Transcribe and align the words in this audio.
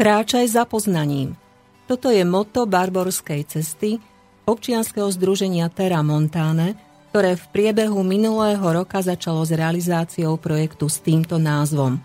Kráčaj 0.00 0.48
za 0.48 0.64
poznaním. 0.64 1.36
Toto 1.84 2.08
je 2.08 2.24
moto 2.24 2.64
Barborskej 2.64 3.44
cesty 3.44 4.00
občianskeho 4.48 5.12
združenia 5.12 5.68
Terra 5.68 6.00
Montane, 6.00 6.72
ktoré 7.12 7.36
v 7.36 7.44
priebehu 7.52 8.00
minulého 8.00 8.64
roka 8.64 9.04
začalo 9.04 9.44
s 9.44 9.52
realizáciou 9.52 10.40
projektu 10.40 10.88
s 10.88 11.04
týmto 11.04 11.36
názvom. 11.36 12.00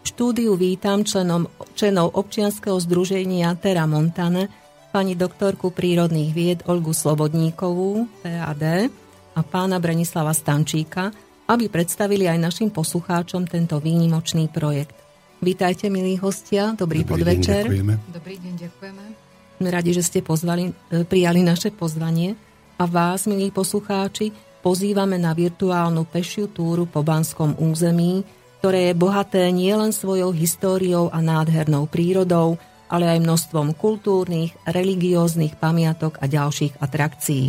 V 0.00 0.04
štúdiu 0.08 0.56
vítam 0.56 1.04
členom, 1.04 1.44
členov 1.76 2.16
občianskeho 2.16 2.80
združenia 2.80 3.52
Terra 3.60 3.84
Montane, 3.84 4.48
pani 4.88 5.12
doktorku 5.12 5.76
prírodných 5.76 6.32
vied 6.32 6.64
Olgu 6.72 6.96
Slobodníkovú, 6.96 8.08
PAD, 8.24 8.64
a 9.36 9.40
pána 9.44 9.76
Branislava 9.76 10.32
Stančíka, 10.32 11.12
aby 11.52 11.68
predstavili 11.68 12.24
aj 12.32 12.40
našim 12.40 12.72
poslucháčom 12.72 13.44
tento 13.44 13.76
výnimočný 13.76 14.48
projekt. 14.48 14.99
Vítajte, 15.40 15.88
milí 15.88 16.20
hostia, 16.20 16.76
dobrý, 16.76 17.00
dobrý 17.00 17.24
podvečer. 17.24 17.64
Deň, 17.64 17.72
ďakujeme. 17.72 17.94
Dobrý 18.12 18.36
deň, 18.44 18.54
ďakujeme. 18.60 19.04
Sme 19.56 19.68
radi, 19.72 19.90
že 19.96 20.04
ste 20.04 20.20
pozvali, 20.20 20.68
e, 20.68 21.00
prijali 21.08 21.40
naše 21.40 21.72
pozvanie 21.72 22.36
a 22.76 22.84
vás, 22.84 23.24
milí 23.24 23.48
poslucháči, 23.48 24.36
pozývame 24.60 25.16
na 25.16 25.32
virtuálnu 25.32 26.04
pešiu 26.04 26.52
túru 26.52 26.84
po 26.84 27.00
Banskom 27.00 27.56
území, 27.56 28.20
ktoré 28.60 28.92
je 28.92 29.00
bohaté 29.00 29.48
nielen 29.48 29.96
svojou 29.96 30.28
históriou 30.36 31.08
a 31.08 31.24
nádhernou 31.24 31.88
prírodou, 31.88 32.60
ale 32.92 33.08
aj 33.08 33.24
množstvom 33.24 33.72
kultúrnych, 33.80 34.52
religióznych 34.68 35.56
pamiatok 35.56 36.20
a 36.20 36.28
ďalších 36.28 36.84
atrakcií. 36.84 37.48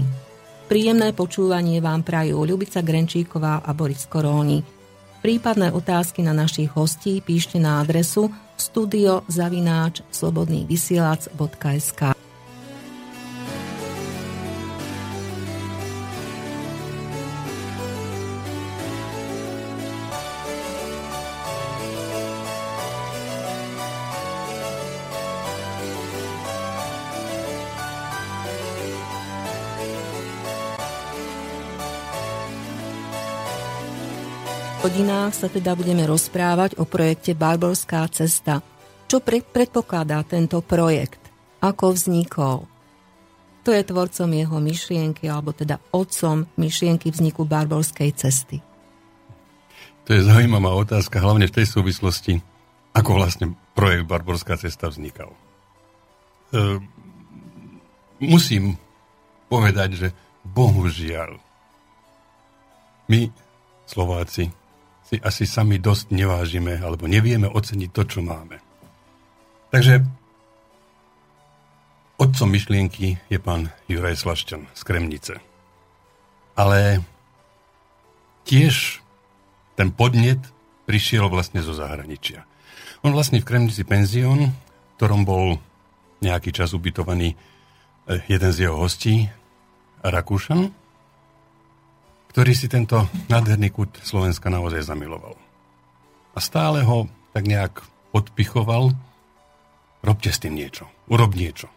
Príjemné 0.72 1.12
počúvanie 1.12 1.84
vám 1.84 2.08
prajú 2.08 2.39
Ľubica 2.47 2.80
Grenčíková 2.80 3.59
a 3.59 3.75
Boris 3.75 4.08
Koróni. 4.08 4.81
Prípadné 5.22 5.69
otázky 5.69 6.25
na 6.25 6.33
našich 6.33 6.73
hostí 6.73 7.22
píšte 7.22 7.61
na 7.61 7.86
adresu 7.86 8.33
studiozavináč 8.58 10.02
slobodnývysielac.sk. 10.09 12.20
hodinách 34.92 35.31
sa 35.31 35.47
teda 35.47 35.72
budeme 35.72 36.03
rozprávať 36.03 36.75
o 36.75 36.84
projekte 36.84 37.31
Barborská 37.31 38.03
cesta. 38.11 38.59
Čo 39.08 39.23
pre, 39.23 39.39
predpokladá 39.39 40.20
tento 40.28 40.59
projekt? 40.59 41.31
Ako 41.63 41.96
vznikol? 41.96 42.68
To 43.63 43.72
je 43.72 43.88
tvorcom 43.88 44.28
jeho 44.35 44.59
myšlienky, 44.59 45.31
alebo 45.31 45.56
teda 45.56 45.79
otcom 45.96 46.44
myšlienky 46.59 47.07
vzniku 47.07 47.47
Barborskej 47.47 48.12
cesty. 48.19 48.59
To 50.03 50.12
je 50.12 50.28
zaujímavá 50.28 50.75
otázka, 50.75 51.23
hlavne 51.23 51.47
v 51.47 51.56
tej 51.56 51.72
súvislosti, 51.72 52.44
ako 52.91 53.16
vlastne 53.16 53.56
projekt 53.72 54.12
Barborská 54.12 54.59
cesta 54.59 54.91
vznikal. 54.91 55.31
E, 56.52 56.84
musím 58.19 58.75
povedať, 59.47 59.90
že 59.96 60.08
bohužiaľ 60.44 61.40
my, 63.08 63.31
Slováci, 63.88 64.52
si 65.11 65.19
asi 65.19 65.44
sami 65.44 65.75
dosť 65.75 66.16
nevážime 66.16 66.79
alebo 66.79 67.03
nevieme 67.03 67.51
oceniť 67.51 67.89
to, 67.91 68.03
čo 68.07 68.19
máme. 68.23 68.63
Takže 69.67 70.07
otcom 72.16 72.47
myšlienky 72.47 73.19
je 73.27 73.39
pán 73.44 73.75
Juraj 73.91 74.23
Slašťan 74.23 74.72
z 74.72 74.81
Kremnice. 74.88 75.33
Ale 76.55 77.03
tiež 78.47 79.03
ten 79.75 79.91
podnet 79.91 80.39
prišiel 80.88 81.28
vlastne 81.28 81.59
zo 81.59 81.75
zahraničia. 81.75 82.47
On 83.03 83.11
vlastne 83.11 83.43
v 83.43 83.47
Kremnici 83.51 83.83
penzión, 83.83 84.55
v 84.55 84.91
ktorom 84.95 85.28
bol 85.28 85.59
nejaký 86.23 86.55
čas 86.55 86.72
ubytovaný 86.72 87.35
eh, 87.35 88.23
jeden 88.31 88.51
z 88.55 88.63
jeho 88.63 88.79
hostí, 88.79 89.28
Rakúšan, 90.01 90.72
ktorý 92.31 92.56
si 92.56 92.72
tento 92.72 93.12
nádherný 93.28 93.75
kút 93.75 94.00
Slovenska 94.00 94.47
naozaj 94.47 94.88
zamiloval. 94.88 95.36
A 96.31 96.40
stále 96.40 96.80
ho 96.88 97.12
tak 97.36 97.44
nejak 97.44 97.84
odpichoval, 98.16 98.96
robte 100.00 100.31
s 100.31 100.40
tým 100.40 100.56
niečo, 100.56 100.88
urob 101.12 101.36
niečo. 101.36 101.68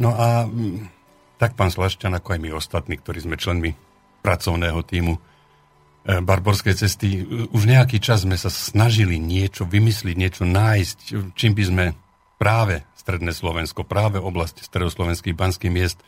No 0.00 0.16
a 0.16 0.48
mm, 0.48 0.88
tak 1.36 1.52
pán 1.52 1.68
Slašťan, 1.68 2.16
ako 2.16 2.32
aj 2.32 2.40
my 2.40 2.50
ostatní, 2.56 2.96
ktorí 2.96 3.28
sme 3.28 3.36
členmi 3.36 3.76
pracovného 4.24 4.80
týmu 4.88 5.12
e, 5.12 5.20
Barborskej 6.24 6.80
cesty, 6.80 7.20
e, 7.20 7.50
už 7.52 7.68
nejaký 7.68 8.00
čas 8.00 8.24
sme 8.24 8.40
sa 8.40 8.48
snažili 8.48 9.20
niečo 9.20 9.68
vymysliť, 9.68 10.16
niečo 10.16 10.48
nájsť, 10.48 10.98
čím 11.36 11.52
by 11.52 11.64
sme 11.66 11.84
práve 12.40 12.88
Stredné 12.96 13.36
Slovensko, 13.36 13.84
práve 13.84 14.16
oblasti 14.16 14.64
stredoslovenských 14.64 15.36
banských 15.36 15.72
miest 15.74 16.00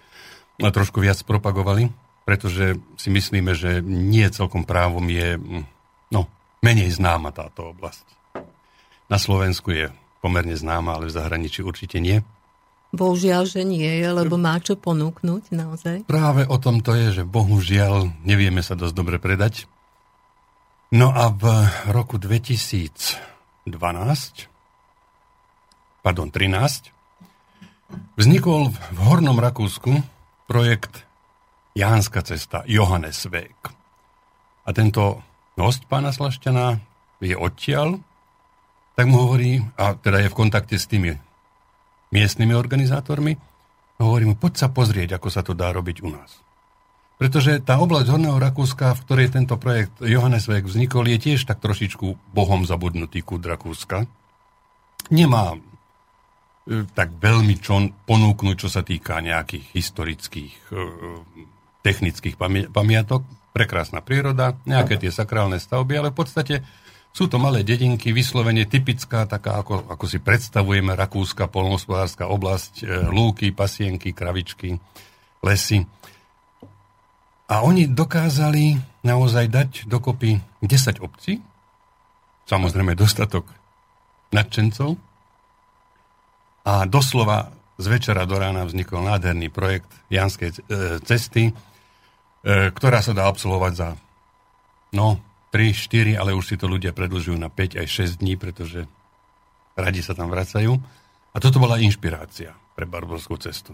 trošku 0.69 1.01
viac 1.01 1.17
propagovali, 1.25 1.89
pretože 2.29 2.77
si 3.01 3.09
myslíme, 3.09 3.57
že 3.57 3.81
nie 3.81 4.29
celkom 4.29 4.69
právom 4.69 5.09
je 5.09 5.41
no, 6.13 6.29
menej 6.61 6.93
známa 6.93 7.33
táto 7.33 7.73
oblasť. 7.73 8.05
Na 9.09 9.17
Slovensku 9.17 9.73
je 9.73 9.89
pomerne 10.21 10.53
známa, 10.53 11.01
ale 11.01 11.09
v 11.09 11.17
zahraničí 11.17 11.65
určite 11.65 11.97
nie. 11.99 12.21
Bohužiaľ, 12.93 13.47
že 13.47 13.63
nie 13.63 13.87
je, 13.87 14.09
lebo 14.11 14.37
má 14.37 14.59
čo 14.61 14.77
ponúknuť 14.77 15.55
naozaj. 15.55 15.97
Práve 16.11 16.43
o 16.45 16.59
tom 16.59 16.85
to 16.85 16.93
je, 16.93 17.23
že 17.23 17.25
bohužiaľ 17.25 18.13
nevieme 18.27 18.61
sa 18.61 18.77
dosť 18.77 18.95
dobre 18.95 19.17
predať. 19.23 19.65
No 20.91 21.15
a 21.15 21.31
v 21.31 21.71
roku 21.87 22.19
2012, 22.19 23.71
pardon, 26.03 26.29
13, 26.35 26.91
vznikol 28.19 28.75
v 28.75 28.99
Hornom 29.07 29.39
Rakúsku 29.39 30.20
projekt 30.51 31.07
Jánska 31.79 32.27
cesta, 32.27 32.67
Johannesweg. 32.67 33.55
A 34.67 34.75
tento 34.75 35.23
host 35.55 35.87
pána 35.87 36.11
Slašťana 36.11 36.83
je 37.23 37.39
odtiaľ, 37.39 38.03
tak 38.99 39.07
mu 39.07 39.23
hovorí, 39.23 39.63
a 39.79 39.95
teda 39.95 40.27
je 40.27 40.33
v 40.35 40.39
kontakte 40.39 40.75
s 40.75 40.91
tými 40.91 41.15
miestnymi 42.11 42.51
organizátormi, 42.59 43.39
hovorí 44.03 44.27
mu, 44.27 44.35
poď 44.35 44.67
sa 44.67 44.69
pozrieť, 44.75 45.23
ako 45.23 45.29
sa 45.31 45.47
to 45.47 45.55
dá 45.55 45.71
robiť 45.71 46.03
u 46.03 46.11
nás. 46.11 46.43
Pretože 47.21 47.61
tá 47.61 47.77
oblasť 47.79 48.11
Horného 48.11 48.41
Rakúska, 48.41 48.97
v 48.97 49.03
ktorej 49.07 49.29
tento 49.37 49.61
projekt 49.61 50.01
Johannesweg 50.01 50.65
vznikol, 50.65 51.05
je 51.07 51.31
tiež 51.31 51.45
tak 51.45 51.61
trošičku 51.61 52.33
bohom 52.33 52.65
zabudnutý 52.65 53.21
kút 53.21 53.45
Rakúska. 53.45 54.09
Nemá 55.13 55.61
tak 56.71 57.19
veľmi 57.19 57.59
čo 57.59 57.83
ponúknuť, 58.07 58.57
čo 58.57 58.69
sa 58.71 58.87
týka 58.87 59.19
nejakých 59.19 59.75
historických, 59.75 60.55
e, 60.71 60.85
technických 61.83 62.39
pamiatok. 62.71 63.27
Prekrásna 63.51 63.99
príroda, 63.99 64.55
nejaké 64.63 64.95
tie 64.95 65.11
sakrálne 65.11 65.59
stavby, 65.59 65.99
ale 65.99 66.15
v 66.15 66.19
podstate 66.23 66.55
sú 67.11 67.27
to 67.27 67.43
malé 67.43 67.67
dedinky, 67.67 68.15
vyslovene 68.15 68.71
typická, 68.71 69.27
taká 69.27 69.59
ako, 69.59 69.91
ako 69.91 70.05
si 70.07 70.23
predstavujeme 70.23 70.95
rakúska 70.95 71.51
polnospodárska 71.51 72.31
oblasť, 72.31 72.87
e, 72.87 73.11
lúky, 73.11 73.51
pasienky, 73.51 74.15
kravičky, 74.15 74.79
lesy. 75.43 75.83
A 77.51 77.67
oni 77.67 77.91
dokázali 77.91 78.79
naozaj 79.03 79.51
dať 79.51 79.71
dokopy 79.91 80.39
10 80.63 81.03
obcí, 81.03 81.43
samozrejme 82.47 82.95
dostatok 82.95 83.51
nadšencov, 84.31 85.10
a 86.65 86.85
doslova 86.85 87.53
z 87.81 87.87
večera 87.89 88.29
do 88.29 88.37
rána 88.37 88.69
vznikol 88.69 89.01
nádherný 89.01 89.49
projekt 89.49 89.89
Janskej 90.13 90.51
e, 90.53 90.57
cesty, 91.01 91.49
e, 91.49 91.53
ktorá 92.71 93.01
sa 93.01 93.17
dá 93.17 93.25
absolvovať 93.25 93.73
za 93.73 93.89
no, 94.93 95.17
3, 95.51 95.73
4, 95.73 96.21
ale 96.21 96.37
už 96.37 96.45
si 96.45 96.57
to 96.61 96.69
ľudia 96.69 96.93
predlžujú 96.93 97.41
na 97.41 97.49
5 97.49 97.81
aj 97.81 97.87
6 97.89 98.21
dní, 98.21 98.37
pretože 98.37 98.85
radi 99.75 100.05
sa 100.05 100.13
tam 100.13 100.29
vracajú. 100.29 100.77
A 101.31 101.37
toto 101.41 101.63
bola 101.63 101.81
inšpirácia 101.81 102.53
pre 102.77 102.85
Barborskú 102.85 103.39
cestu. 103.41 103.73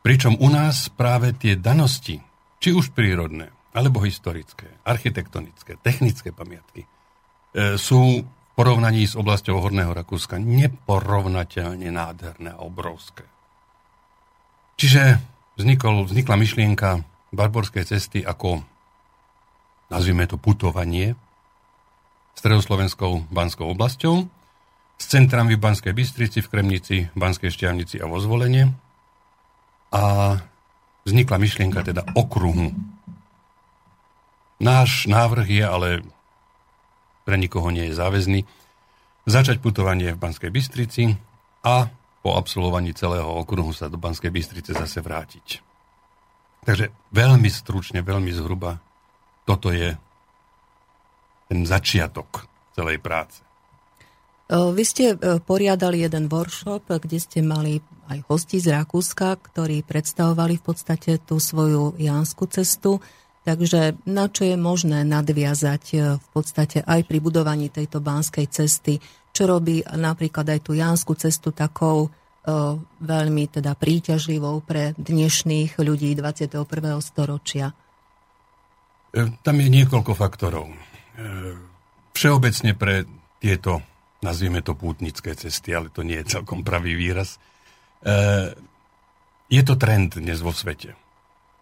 Pričom 0.00 0.40
u 0.40 0.48
nás 0.48 0.88
práve 0.88 1.36
tie 1.36 1.58
danosti, 1.58 2.24
či 2.62 2.72
už 2.72 2.96
prírodné, 2.96 3.52
alebo 3.76 4.00
historické, 4.00 4.80
architektonické, 4.86 5.76
technické 5.82 6.32
pamiatky, 6.32 6.86
e, 6.86 6.88
sú 7.76 8.24
porovnaní 8.60 9.08
s 9.08 9.16
oblasťou 9.16 9.56
Horného 9.56 9.96
Rakúska 9.96 10.36
neporovnateľne 10.36 11.88
nádherné 11.88 12.52
a 12.52 12.60
obrovské. 12.60 13.24
Čiže 14.76 15.16
vznikol, 15.56 16.04
vznikla 16.04 16.36
myšlienka 16.36 17.00
Barborskej 17.32 17.88
cesty 17.88 18.20
ako, 18.20 18.60
nazvime 19.88 20.28
to, 20.28 20.36
putovanie 20.36 21.16
stredoslovenskou 22.36 23.32
Banskou 23.32 23.72
oblasťou, 23.72 24.28
s 25.00 25.04
centrami 25.08 25.56
v 25.56 25.64
Banskej 25.64 25.96
Bystrici, 25.96 26.44
v 26.44 26.50
Kremnici, 26.52 26.96
Banskej 27.16 27.48
Šťavnici 27.48 27.96
a 27.96 28.12
vo 28.12 28.20
Zvolenie. 28.20 28.76
A 29.88 30.36
vznikla 31.08 31.40
myšlienka 31.40 31.80
teda 31.80 32.04
okruhu. 32.12 32.76
Náš 34.60 35.08
návrh 35.08 35.48
je, 35.48 35.64
ale 35.64 35.88
pre 37.30 37.38
nikoho 37.38 37.70
nie 37.70 37.86
je 37.86 37.94
záväzný, 37.94 38.42
začať 39.22 39.62
putovanie 39.62 40.10
v 40.10 40.18
Banskej 40.18 40.50
Bystrici 40.50 41.14
a 41.62 41.86
po 42.26 42.34
absolvovaní 42.34 42.90
celého 42.90 43.30
okruhu 43.38 43.70
sa 43.70 43.86
do 43.86 44.02
Banskej 44.02 44.34
Bystrice 44.34 44.74
zase 44.74 44.98
vrátiť. 44.98 45.62
Takže 46.66 46.90
veľmi 47.14 47.46
stručne, 47.46 48.02
veľmi 48.02 48.34
zhruba, 48.34 48.82
toto 49.46 49.70
je 49.70 49.94
ten 51.46 51.62
začiatok 51.62 52.50
celej 52.74 52.98
práce. 52.98 53.46
Vy 54.50 54.82
ste 54.82 55.14
poriadali 55.46 56.02
jeden 56.02 56.26
workshop, 56.26 56.82
kde 56.90 57.22
ste 57.22 57.46
mali 57.46 57.78
aj 58.10 58.26
hosti 58.26 58.58
z 58.58 58.74
Rakúska, 58.74 59.38
ktorí 59.38 59.86
predstavovali 59.86 60.58
v 60.58 60.64
podstate 60.66 61.22
tú 61.22 61.38
svoju 61.38 61.94
jánsku 61.94 62.50
cestu. 62.50 62.98
Takže 63.40 63.96
na 64.04 64.28
čo 64.28 64.44
je 64.44 64.56
možné 64.60 65.00
nadviazať 65.08 65.84
v 66.20 66.28
podstate 66.30 66.84
aj 66.84 67.08
pri 67.08 67.18
budovaní 67.24 67.72
tejto 67.72 68.04
banskej 68.04 68.46
cesty, 68.52 69.00
čo 69.32 69.48
robí 69.48 69.80
napríklad 69.80 70.44
aj 70.44 70.60
tú 70.60 70.76
jánsku 70.76 71.16
cestu 71.16 71.48
takou 71.48 72.12
veľmi 73.00 73.44
teda 73.52 73.76
príťažlivou 73.76 74.64
pre 74.64 74.96
dnešných 74.96 75.76
ľudí 75.76 76.16
21. 76.16 76.56
storočia? 77.04 77.72
E, 79.12 79.20
tam 79.42 79.56
je 79.60 79.68
niekoľko 79.68 80.12
faktorov. 80.16 80.66
E, 80.70 80.76
všeobecne 82.16 82.72
pre 82.78 83.04
tieto 83.42 83.84
nazvieme 84.24 84.64
to 84.64 84.72
pútnické 84.76 85.36
cesty, 85.36 85.76
ale 85.76 85.92
to 85.92 86.00
nie 86.00 86.16
je 86.24 86.40
celkom 86.40 86.64
pravý 86.64 86.96
výraz. 86.96 87.36
E, 88.00 88.54
je 89.50 89.62
to 89.66 89.74
trend 89.76 90.16
dnes 90.16 90.40
vo 90.40 90.54
svete. 90.54 90.96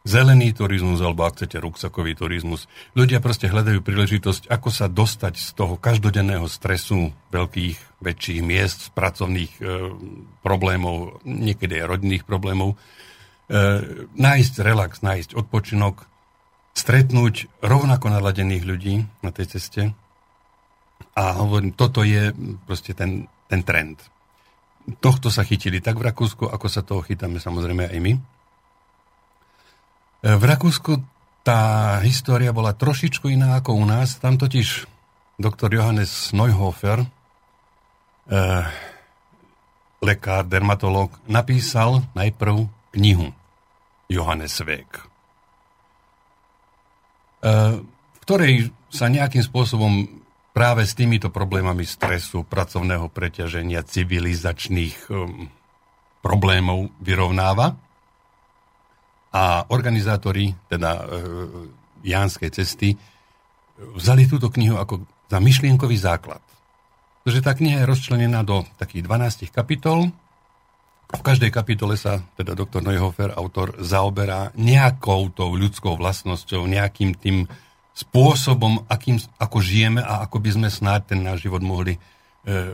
Zelený 0.09 0.57
turizmus, 0.57 1.05
alebo 1.05 1.29
ak 1.29 1.37
chcete, 1.37 1.61
ruksakový 1.61 2.17
turizmus. 2.17 2.65
Ľudia 2.97 3.21
proste 3.21 3.53
hľadajú 3.53 3.85
príležitosť, 3.85 4.49
ako 4.49 4.69
sa 4.73 4.89
dostať 4.89 5.37
z 5.37 5.49
toho 5.53 5.77
každodenného 5.77 6.49
stresu 6.49 7.13
veľkých, 7.29 8.01
väčších 8.01 8.41
miest, 8.41 8.89
pracovných 8.97 9.53
e, 9.61 9.93
problémov, 10.41 11.21
niekedy 11.29 11.85
aj 11.85 11.91
rodinných 11.93 12.25
problémov, 12.25 12.73
e, 12.73 12.77
nájsť 14.17 14.55
relax, 14.65 15.05
nájsť 15.05 15.37
odpočinok, 15.37 16.09
stretnúť 16.73 17.61
rovnako 17.61 18.09
naladených 18.09 18.65
ľudí 18.65 18.95
na 19.21 19.29
tej 19.29 19.61
ceste, 19.61 19.93
a 21.19 21.43
hovorím, 21.43 21.75
toto 21.75 22.07
je 22.07 22.31
proste 22.63 22.95
ten, 22.95 23.27
ten 23.51 23.67
trend. 23.67 23.99
Tohto 25.03 25.29
sa 25.29 25.43
chytili 25.43 25.83
tak 25.83 25.99
v 25.99 26.07
Rakúsku, 26.07 26.47
ako 26.47 26.67
sa 26.71 26.87
toho 26.87 27.03
chytáme 27.03 27.43
samozrejme 27.43 27.91
aj 27.91 27.99
my. 27.99 28.38
E, 30.19 30.35
v 30.35 30.43
Rakúsku 30.43 30.99
tá 31.47 31.97
história 32.05 32.53
bola 32.53 32.77
trošičku 32.77 33.31
iná 33.33 33.57
ako 33.57 33.79
u 33.79 33.85
nás. 33.89 34.21
Tam 34.21 34.37
totiž 34.37 34.85
doktor 35.41 35.73
Johannes 35.73 36.35
Neuhofer, 36.37 37.07
eh, 38.29 38.67
lekár, 40.05 40.45
dermatológ, 40.45 41.15
napísal 41.25 42.05
najprv 42.13 42.69
knihu 42.93 43.33
Johannes 44.13 44.61
Weg, 44.61 44.91
eh, 47.41 47.81
v 47.81 48.19
ktorej 48.29 48.75
sa 48.93 49.09
nejakým 49.09 49.41
spôsobom 49.41 50.21
práve 50.53 50.85
s 50.85 50.93
týmito 50.93 51.33
problémami 51.33 51.87
stresu, 51.89 52.45
pracovného 52.45 53.09
preťaženia, 53.09 53.87
civilizačných 53.87 55.07
problémov 56.19 56.91
vyrovnáva. 56.99 57.79
A 59.35 59.69
organizátori, 59.69 60.57
teda 60.73 60.91
e, 60.97 61.03
Jánskej 62.09 62.51
cesty, 62.55 62.97
vzali 63.79 64.27
túto 64.27 64.49
knihu 64.49 64.81
ako 64.81 65.05
za 65.29 65.39
myšlienkový 65.39 65.97
základ. 66.01 66.41
Pretože 67.23 67.45
tá 67.45 67.53
kniha 67.53 67.85
je 67.85 67.91
rozčlenená 67.91 68.41
do 68.41 68.65
takých 68.81 69.05
12 69.05 69.53
kapitol. 69.53 70.09
V 71.09 71.23
každej 71.25 71.53
kapitole 71.53 71.97
sa 71.97 72.21
teda 72.37 72.57
doktor 72.57 72.85
Neuhofer, 72.85 73.33
autor, 73.37 73.77
zaoberá 73.81 74.53
nejakou 74.57 75.29
tou 75.33 75.53
ľudskou 75.53 75.97
vlastnosťou, 75.97 76.69
nejakým 76.69 77.17
tým 77.17 77.45
spôsobom, 77.97 78.87
akým, 78.87 79.19
ako 79.41 79.59
žijeme 79.59 80.01
a 80.01 80.25
ako 80.25 80.37
by 80.39 80.51
sme 80.55 80.69
snáď 80.71 81.01
ten 81.13 81.21
náš 81.21 81.45
život 81.49 81.61
mohli 81.65 81.97
e, 81.97 82.01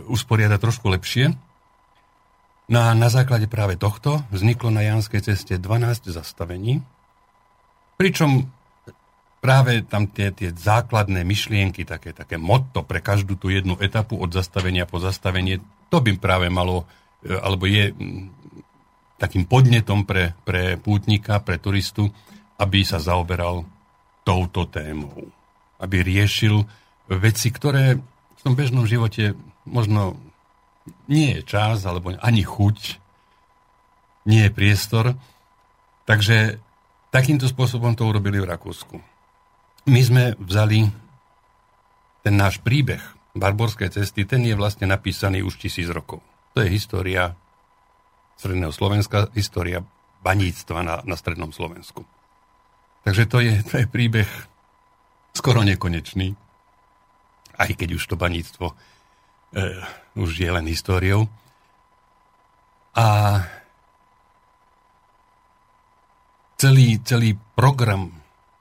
usporiadať 0.06 0.58
trošku 0.60 0.86
lepšie. 0.92 1.32
No 2.64 2.80
a 2.80 2.96
na 2.96 3.12
základe 3.12 3.44
práve 3.44 3.76
tohto 3.76 4.24
vzniklo 4.32 4.72
na 4.72 4.80
Janskej 4.80 5.20
ceste 5.20 5.60
12 5.60 6.08
zastavení, 6.08 6.80
pričom 8.00 8.48
práve 9.44 9.84
tam 9.84 10.08
tie, 10.08 10.32
tie 10.32 10.48
základné 10.56 11.20
myšlienky, 11.28 11.84
také, 11.84 12.16
také 12.16 12.40
motto 12.40 12.80
pre 12.80 13.04
každú 13.04 13.36
tú 13.36 13.52
jednu 13.52 13.76
etapu 13.76 14.16
od 14.16 14.32
zastavenia 14.32 14.88
po 14.88 14.96
zastavenie, 14.96 15.60
to 15.92 16.00
by 16.00 16.16
práve 16.16 16.48
malo, 16.48 16.88
e, 17.20 17.36
alebo 17.36 17.68
je 17.68 17.92
takým 19.20 19.44
podnetom 19.44 20.08
pre, 20.08 20.32
pre 20.48 20.80
pútnika, 20.80 21.44
pre 21.44 21.60
turistu, 21.60 22.08
aby 22.56 22.80
sa 22.80 22.96
zaoberal 22.96 23.68
touto 24.24 24.64
témou. 24.64 25.28
Aby 25.76 26.00
riešil 26.00 26.64
veci, 27.12 27.52
ktoré 27.52 28.00
v 28.00 28.40
tom 28.40 28.56
bežnom 28.56 28.88
živote 28.88 29.36
možno 29.68 30.16
nie 31.08 31.40
je 31.40 31.40
čas, 31.44 31.84
alebo 31.88 32.12
ani 32.20 32.42
chuť, 32.44 32.78
nie 34.28 34.48
je 34.48 34.52
priestor. 34.52 35.16
Takže 36.04 36.60
takýmto 37.08 37.48
spôsobom 37.48 37.96
to 37.96 38.04
urobili 38.04 38.40
v 38.40 38.48
Rakúsku. 38.48 38.96
My 39.88 40.00
sme 40.00 40.24
vzali 40.40 40.88
ten 42.24 42.34
náš 42.36 42.60
príbeh 42.60 43.00
Barborskej 43.36 43.92
cesty, 43.92 44.24
ten 44.24 44.44
je 44.46 44.56
vlastne 44.56 44.88
napísaný 44.88 45.44
už 45.44 45.60
tisíc 45.60 45.88
rokov. 45.90 46.24
To 46.56 46.62
je 46.64 46.72
história 46.72 47.36
Stredného 48.38 48.72
Slovenska, 48.72 49.28
história 49.36 49.84
baníctva 50.24 50.80
na, 50.80 50.96
na 51.04 51.16
Strednom 51.18 51.52
Slovensku. 51.52 52.06
Takže 53.04 53.28
to 53.28 53.44
je, 53.44 53.60
to 53.60 53.84
je 53.84 53.86
príbeh 53.86 54.26
skoro 55.36 55.60
nekonečný. 55.60 56.32
Aj 57.54 57.70
keď 57.70 58.00
už 58.00 58.04
to 58.08 58.16
baníctvo 58.16 58.72
e, 59.54 59.78
už 60.18 60.30
je 60.42 60.50
len 60.50 60.66
históriou. 60.66 61.30
A 62.94 63.06
celý, 66.58 66.98
celý 67.06 67.38
program, 67.54 68.10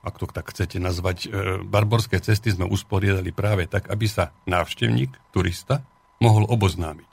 ak 0.06 0.16
to 0.22 0.26
tak 0.30 0.54
chcete 0.54 0.78
nazvať, 0.78 1.18
e, 1.26 1.28
Barborské 1.66 2.22
cesty 2.22 2.54
sme 2.54 2.70
usporiadali 2.70 3.34
práve 3.34 3.66
tak, 3.66 3.90
aby 3.90 4.06
sa 4.06 4.32
návštevník, 4.46 5.12
turista, 5.34 5.82
mohol 6.22 6.46
oboznámiť. 6.46 7.12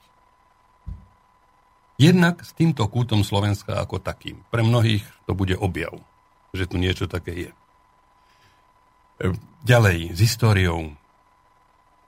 Jednak 2.01 2.41
s 2.41 2.53
týmto 2.57 2.85
kútom 2.89 3.21
Slovenska 3.21 3.77
ako 3.77 4.01
takým. 4.01 4.41
Pre 4.49 4.65
mnohých 4.65 5.05
to 5.29 5.37
bude 5.37 5.53
objav 5.53 6.01
že 6.51 6.67
tu 6.67 6.75
niečo 6.75 7.07
také 7.07 7.47
je. 7.47 7.51
E, 9.23 9.27
ďalej, 9.63 10.15
s 10.15 10.19
históriou 10.19 10.95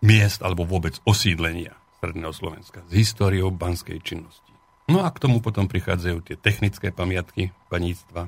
miest 0.03 0.43
alebo 0.43 0.67
vôbec 0.67 1.00
osídlenia 1.07 1.74
Stredného 1.98 2.36
Slovenska, 2.36 2.83
s 2.83 2.91
históriou 2.91 3.48
banskej 3.50 4.03
činnosti. 4.03 4.51
No 4.91 5.07
a 5.07 5.10
k 5.15 5.24
tomu 5.24 5.39
potom 5.39 5.72
prichádzajú 5.72 6.17
tie 6.27 6.36
technické 6.36 6.91
pamiatky 6.91 7.55
paníctva. 7.72 8.27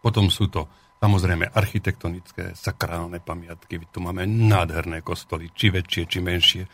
Potom 0.00 0.32
sú 0.32 0.48
to 0.48 0.64
samozrejme 1.04 1.52
architektonické, 1.52 2.56
sakrálne 2.56 3.20
pamiatky. 3.20 3.76
Tu 3.92 3.98
máme 4.00 4.24
nádherné 4.24 5.04
kostoly, 5.04 5.52
či 5.52 5.68
väčšie, 5.68 6.02
či 6.08 6.18
menšie. 6.24 6.64
E, 6.64 6.68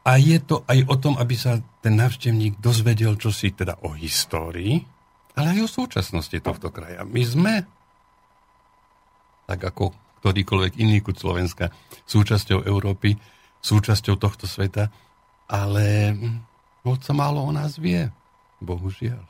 a 0.00 0.12
je 0.16 0.38
to 0.40 0.64
aj 0.64 0.88
o 0.88 0.96
tom, 0.96 1.20
aby 1.20 1.36
sa 1.36 1.60
ten 1.84 2.00
návštevník 2.00 2.56
dozvedel 2.56 3.20
čosi 3.20 3.52
teda 3.52 3.84
o 3.84 3.92
histórii 3.92 4.80
ale 5.40 5.56
aj 5.56 5.60
o 5.64 5.68
súčasnosti 5.70 6.36
tohto 6.42 6.68
kraja. 6.74 7.06
My 7.06 7.22
sme, 7.22 7.54
tak 9.46 9.60
ako 9.62 9.94
ktorýkoľvek 10.20 10.72
iný 10.80 11.00
kud 11.00 11.16
Slovenska, 11.16 11.72
súčasťou 12.04 12.64
Európy, 12.64 13.16
súčasťou 13.60 14.16
tohto 14.20 14.44
sveta, 14.44 14.88
ale 15.50 16.14
moc 16.84 17.00
sa 17.02 17.12
málo 17.12 17.44
o 17.44 17.50
nás 17.52 17.76
vie, 17.76 18.08
bohužiaľ. 18.60 19.20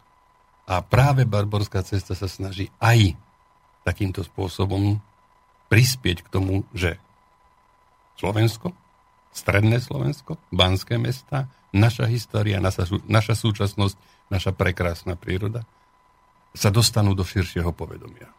A 0.70 0.82
práve 0.86 1.26
Barborská 1.26 1.82
cesta 1.82 2.14
sa 2.14 2.30
snaží 2.30 2.70
aj 2.78 3.18
takýmto 3.82 4.22
spôsobom 4.22 5.02
prispieť 5.66 6.26
k 6.26 6.28
tomu, 6.30 6.62
že 6.76 6.98
Slovensko, 8.18 8.70
stredné 9.34 9.80
Slovensko, 9.80 10.38
banské 10.52 10.98
mesta, 11.00 11.50
naša 11.74 12.06
história, 12.10 12.62
naša, 12.62 12.86
naša 13.06 13.34
súčasnosť, 13.38 13.96
naša 14.30 14.50
prekrásna 14.54 15.18
príroda– 15.18 15.66
sa 16.54 16.70
dostanú 16.70 17.14
do 17.14 17.22
širšieho 17.22 17.70
povedomia. 17.70 18.30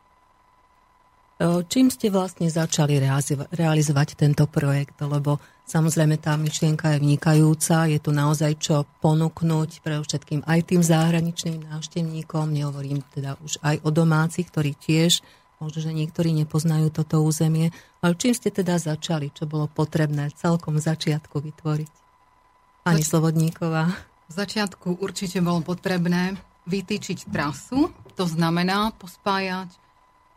Čím 1.42 1.90
ste 1.90 2.14
vlastne 2.14 2.54
začali 2.54 3.02
realizovať 3.50 4.14
tento 4.14 4.46
projekt? 4.46 4.94
Lebo 5.02 5.42
samozrejme 5.66 6.22
tá 6.22 6.38
myšlienka 6.38 6.94
je 6.94 7.02
vnikajúca, 7.02 7.90
je 7.90 7.98
tu 7.98 8.14
naozaj 8.14 8.62
čo 8.62 8.86
ponúknuť 9.02 9.82
pre 9.82 9.98
všetkým 10.06 10.46
aj 10.46 10.60
tým 10.70 10.86
zahraničným 10.86 11.66
návštevníkom, 11.66 12.54
nehovorím 12.54 13.02
teda 13.10 13.42
už 13.42 13.58
aj 13.66 13.82
o 13.82 13.90
domácich, 13.90 14.54
ktorí 14.54 14.78
tiež, 14.78 15.26
možno, 15.58 15.82
že 15.82 15.98
niektorí 15.98 16.30
nepoznajú 16.46 16.94
toto 16.94 17.26
územie, 17.26 17.74
ale 18.06 18.14
čím 18.22 18.38
ste 18.38 18.54
teda 18.54 18.78
začali, 18.78 19.34
čo 19.34 19.50
bolo 19.50 19.66
potrebné 19.66 20.30
celkom 20.38 20.78
v 20.78 20.86
začiatku 20.86 21.42
vytvoriť? 21.42 21.92
Pani 22.86 23.02
Zač- 23.02 23.10
Slobodníková. 23.10 23.90
V 24.30 24.34
začiatku 24.38 25.02
určite 25.02 25.42
bolo 25.42 25.66
potrebné 25.66 26.38
vytýčiť 26.70 27.34
trasu, 27.34 27.90
to 28.14 28.30
znamená 28.30 28.94
pospájať 28.94 29.81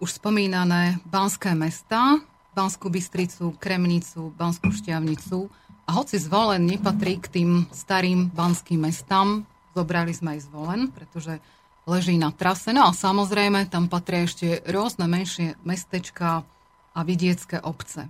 už 0.05 0.21
spomínané 0.21 1.01
banské 1.09 1.57
mesta, 1.57 2.21
Banskú 2.53 2.93
Bystricu, 2.93 3.57
Kremnicu, 3.57 4.37
Banskú 4.37 4.69
Šťavnicu. 4.69 5.49
A 5.89 5.97
hoci 5.97 6.21
zvolen 6.21 6.69
nepatrí 6.69 7.17
k 7.25 7.41
tým 7.41 7.51
starým 7.73 8.29
banským 8.29 8.85
mestám, 8.85 9.49
zobrali 9.73 10.13
sme 10.13 10.37
aj 10.37 10.41
zvolen, 10.45 10.93
pretože 10.93 11.41
leží 11.89 12.21
na 12.21 12.37
trase. 12.37 12.77
No 12.77 12.85
a 12.85 12.93
samozrejme, 12.93 13.73
tam 13.73 13.89
patria 13.89 14.29
ešte 14.29 14.61
rôzne 14.69 15.09
menšie 15.09 15.57
mestečka 15.65 16.45
a 16.93 17.01
vidiecké 17.01 17.65
obce. 17.65 18.05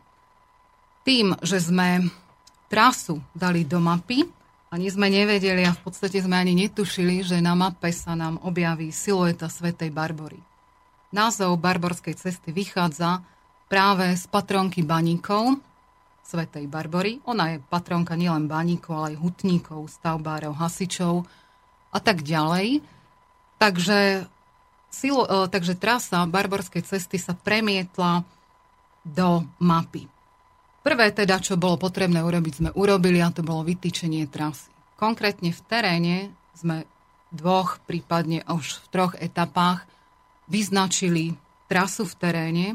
Tým, 1.07 1.39
že 1.47 1.63
sme 1.63 2.11
trasu 2.67 3.23
dali 3.39 3.63
do 3.63 3.79
mapy, 3.79 4.27
ani 4.75 4.91
sme 4.91 5.07
nevedeli 5.07 5.63
a 5.63 5.71
v 5.71 5.81
podstate 5.87 6.19
sme 6.19 6.43
ani 6.43 6.59
netušili, 6.59 7.23
že 7.23 7.39
na 7.39 7.55
mape 7.55 7.95
sa 7.95 8.19
nám 8.19 8.43
objaví 8.43 8.91
silueta 8.91 9.47
Svetej 9.47 9.95
Barbory. 9.95 10.54
Názov 11.15 11.63
Barborskej 11.63 12.19
cesty 12.19 12.51
vychádza 12.51 13.23
práve 13.71 14.19
z 14.19 14.27
patronky 14.27 14.83
baníkov, 14.83 15.63
Svetej 16.27 16.67
Barbory. 16.67 17.23
Ona 17.31 17.55
je 17.55 17.57
patronka 17.63 18.19
nielen 18.19 18.51
baníkov, 18.51 18.93
ale 18.99 19.09
aj 19.15 19.23
hutníkov, 19.23 19.87
stavbárov, 19.95 20.59
hasičov 20.59 21.23
a 21.95 21.99
tak 22.03 22.27
ďalej. 22.27 22.83
Takže, 23.63 24.27
silu, 24.91 25.23
e, 25.23 25.47
takže 25.47 25.79
trasa 25.79 26.27
Barborskej 26.27 26.83
cesty 26.83 27.23
sa 27.23 27.39
premietla 27.39 28.27
do 29.07 29.47
mapy. 29.63 30.11
Prvé 30.83 31.15
teda, 31.15 31.39
čo 31.39 31.55
bolo 31.55 31.79
potrebné 31.79 32.27
urobiť, 32.27 32.53
sme 32.59 32.71
urobili 32.75 33.23
a 33.23 33.31
to 33.31 33.47
bolo 33.47 33.63
vytýčenie 33.63 34.27
trasy. 34.27 34.67
Konkrétne 34.99 35.55
v 35.55 35.61
teréne 35.71 36.17
sme 36.59 36.89
dvoch, 37.31 37.79
prípadne 37.87 38.43
už 38.51 38.83
v 38.83 38.87
troch 38.91 39.15
etapách 39.15 39.94
vyznačili 40.49 41.35
trasu 41.67 42.05
v 42.05 42.15
teréne. 42.19 42.67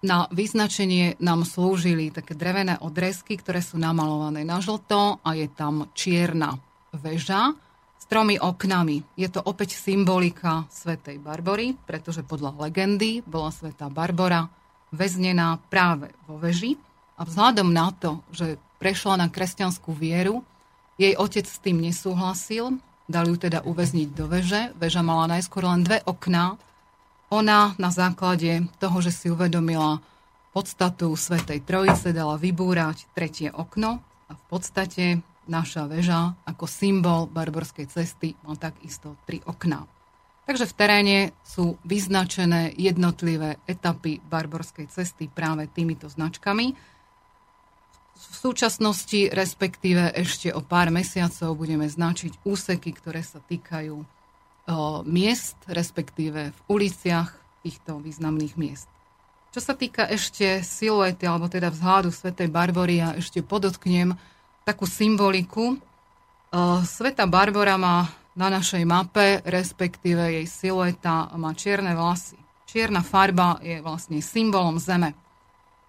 Na 0.00 0.24
vyznačenie 0.32 1.20
nám 1.20 1.44
slúžili 1.44 2.08
také 2.08 2.32
drevené 2.32 2.80
odresky, 2.80 3.36
ktoré 3.36 3.60
sú 3.60 3.76
namalované 3.76 4.48
na 4.48 4.56
žlto 4.64 5.20
a 5.20 5.28
je 5.36 5.44
tam 5.52 5.92
čierna 5.92 6.56
väža 6.96 7.52
s 8.00 8.04
tromi 8.08 8.40
oknami. 8.40 9.04
Je 9.20 9.28
to 9.28 9.44
opäť 9.44 9.76
symbolika 9.76 10.64
svätej 10.72 11.20
Barbory, 11.20 11.76
pretože 11.84 12.24
podľa 12.24 12.56
legendy 12.56 13.20
bola 13.28 13.52
svätá 13.52 13.92
Barbora 13.92 14.48
väznená 14.90 15.60
práve 15.68 16.10
vo 16.24 16.40
veži 16.40 16.80
a 17.20 17.28
vzhľadom 17.28 17.68
na 17.68 17.92
to, 17.92 18.24
že 18.32 18.56
prešla 18.80 19.20
na 19.20 19.28
kresťanskú 19.28 19.92
vieru, 19.92 20.40
jej 20.96 21.12
otec 21.12 21.44
s 21.44 21.60
tým 21.60 21.76
nesúhlasil 21.84 22.80
Dali 23.10 23.34
ju 23.34 23.36
teda 23.42 23.66
uväzniť 23.66 24.08
do 24.14 24.30
veže. 24.30 24.70
Veža 24.78 25.02
mala 25.02 25.26
najskôr 25.26 25.66
len 25.66 25.82
dve 25.82 25.98
okná. 26.06 26.54
Ona 27.34 27.74
na 27.74 27.90
základe 27.90 28.70
toho, 28.78 29.02
že 29.02 29.10
si 29.10 29.26
uvedomila 29.26 29.98
podstatu 30.54 31.10
Svetej 31.18 31.66
Trojice, 31.66 32.14
dala 32.14 32.38
vybúrať 32.38 33.10
tretie 33.10 33.50
okno 33.50 33.98
a 34.30 34.32
v 34.38 34.42
podstate 34.46 35.22
naša 35.50 35.90
väža 35.90 36.38
ako 36.46 36.70
symbol 36.70 37.26
barborskej 37.26 37.90
cesty 37.90 38.38
má 38.46 38.54
takisto 38.54 39.18
tri 39.26 39.42
okná. 39.42 39.82
Takže 40.46 40.70
v 40.70 40.76
teréne 40.78 41.18
sú 41.42 41.78
vyznačené 41.86 42.74
jednotlivé 42.78 43.58
etapy 43.66 44.22
barborskej 44.22 44.86
cesty 44.90 45.26
práve 45.30 45.66
týmito 45.70 46.06
značkami 46.06 46.74
v 48.20 48.36
súčasnosti, 48.36 49.32
respektíve 49.32 50.12
ešte 50.12 50.52
o 50.52 50.60
pár 50.60 50.92
mesiacov, 50.92 51.56
budeme 51.56 51.88
značiť 51.88 52.44
úseky, 52.44 52.92
ktoré 52.92 53.24
sa 53.24 53.40
týkajú 53.40 53.96
o, 53.96 54.04
miest, 55.08 55.56
respektíve 55.64 56.52
v 56.52 56.60
uliciach 56.68 57.32
týchto 57.64 57.96
významných 58.04 58.54
miest. 58.60 58.88
Čo 59.50 59.60
sa 59.64 59.74
týka 59.74 60.06
ešte 60.06 60.60
siluety, 60.60 61.24
alebo 61.26 61.48
teda 61.48 61.72
vzhľadu 61.72 62.12
Svetej 62.12 62.52
Barbory, 62.52 63.00
ja 63.00 63.16
ešte 63.16 63.40
podotknem 63.40 64.14
takú 64.68 64.84
symboliku. 64.84 65.74
O, 65.74 65.78
Sveta 66.84 67.24
Barbora 67.24 67.80
má 67.80 68.04
na 68.36 68.52
našej 68.52 68.84
mape, 68.84 69.40
respektíve 69.48 70.20
jej 70.40 70.46
silueta 70.46 71.32
má 71.40 71.56
čierne 71.56 71.96
vlasy. 71.96 72.36
Čierna 72.68 73.02
farba 73.02 73.58
je 73.64 73.82
vlastne 73.82 74.22
symbolom 74.22 74.78
zeme 74.78 75.16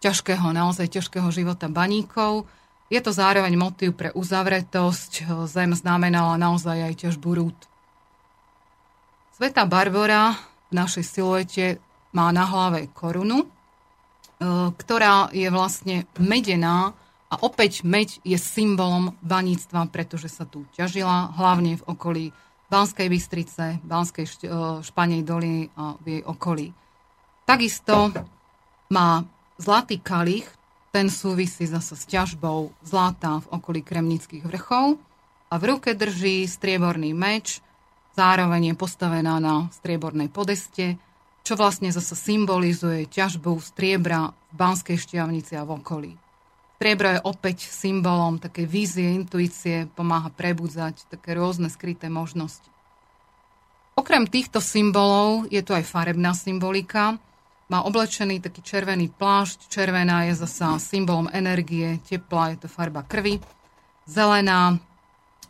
ťažkého, 0.01 0.49
naozaj 0.49 0.89
ťažkého 0.89 1.29
života 1.29 1.69
baníkov. 1.69 2.49
Je 2.91 2.99
to 2.99 3.13
zároveň 3.13 3.53
motív 3.55 3.95
pre 3.95 4.09
uzavretosť. 4.11 5.29
Zem 5.47 5.71
znamenala 5.77 6.35
naozaj 6.35 6.91
aj 6.91 6.93
ťažbu 7.07 7.29
rúd. 7.37 7.57
Sveta 9.37 9.63
Barbora 9.69 10.35
v 10.67 10.73
našej 10.75 11.05
siluete 11.05 11.65
má 12.11 12.33
na 12.35 12.43
hlave 12.43 12.91
korunu, 12.91 13.45
e, 13.45 13.47
ktorá 14.75 15.31
je 15.31 15.47
vlastne 15.47 16.03
medená 16.19 16.91
a 17.31 17.35
opäť 17.39 17.87
meď 17.87 18.19
je 18.27 18.35
symbolom 18.35 19.15
baníctva, 19.23 19.87
pretože 19.87 20.27
sa 20.27 20.43
tu 20.43 20.67
ťažila, 20.75 21.31
hlavne 21.39 21.79
v 21.79 21.87
okolí 21.87 22.25
Banskej 22.67 23.07
Bystrice, 23.07 23.79
Banskej 23.87 24.27
e, 24.27 24.31
Španej 24.83 25.23
doliny 25.23 25.71
a 25.79 25.95
v 25.95 26.19
jej 26.19 26.23
okolí. 26.27 26.67
Takisto 27.47 28.11
má 28.91 29.23
Zlatý 29.61 30.01
kalich, 30.01 30.49
ten 30.89 31.05
súvisí 31.13 31.69
zase 31.69 31.93
s 31.93 32.09
ťažbou 32.09 32.73
zlata 32.81 33.45
v 33.45 33.61
okolí 33.61 33.85
Kremnických 33.85 34.41
vrchov 34.41 34.97
a 35.53 35.53
v 35.61 35.63
ruke 35.69 35.93
drží 35.93 36.49
strieborný 36.49 37.13
meč, 37.13 37.61
zároveň 38.17 38.73
je 38.73 38.75
postavená 38.81 39.37
na 39.37 39.69
striebornej 39.69 40.33
podeste, 40.33 40.97
čo 41.45 41.53
vlastne 41.53 41.93
zase 41.93 42.17
symbolizuje 42.17 43.05
ťažbu 43.05 43.61
striebra 43.61 44.33
v 44.49 44.53
Banskej 44.57 44.97
šťavnici 44.97 45.53
a 45.53 45.61
v 45.61 45.77
okolí. 45.77 46.11
Striebro 46.81 47.13
je 47.13 47.25
opäť 47.29 47.69
symbolom 47.69 48.41
také 48.41 48.65
vízie, 48.65 49.13
intuície, 49.13 49.85
pomáha 49.93 50.33
prebudzať 50.33 51.05
také 51.13 51.37
rôzne 51.37 51.69
skryté 51.69 52.09
možnosti. 52.09 52.65
Okrem 53.93 54.25
týchto 54.25 54.57
symbolov 54.57 55.45
je 55.53 55.61
tu 55.61 55.77
aj 55.77 55.85
farebná 55.85 56.33
symbolika, 56.33 57.21
má 57.71 57.87
oblečený 57.87 58.43
taký 58.43 58.59
červený 58.59 59.07
plášť. 59.15 59.71
Červená 59.71 60.27
je 60.27 60.35
zasa 60.35 60.75
symbolom 60.75 61.31
energie, 61.31 62.03
tepla, 62.03 62.51
je 62.51 62.57
to 62.59 62.67
farba 62.67 63.07
krvi. 63.07 63.39
Zelená 64.03 64.75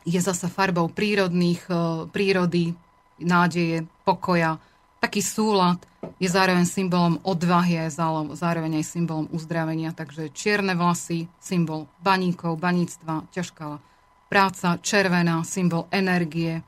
je 0.06 0.22
zasa 0.22 0.46
farbou 0.46 0.86
prírodných, 0.94 1.66
e, 1.66 2.06
prírody, 2.14 2.78
nádeje, 3.18 3.90
pokoja. 4.06 4.62
Taký 5.02 5.26
súlad 5.26 5.82
je 6.22 6.30
zároveň 6.30 6.70
symbolom 6.70 7.18
odvahy 7.26 7.82
a 7.82 7.90
je 7.90 7.98
zároveň 8.38 8.78
aj 8.78 8.86
symbolom 8.86 9.26
uzdravenia. 9.34 9.90
Takže 9.90 10.30
čierne 10.30 10.78
vlasy, 10.78 11.26
symbol 11.42 11.90
baníkov, 12.06 12.62
baníctva, 12.62 13.34
ťažká 13.34 13.82
práca, 14.30 14.78
červená, 14.78 15.42
symbol 15.42 15.90
energie, 15.90 16.62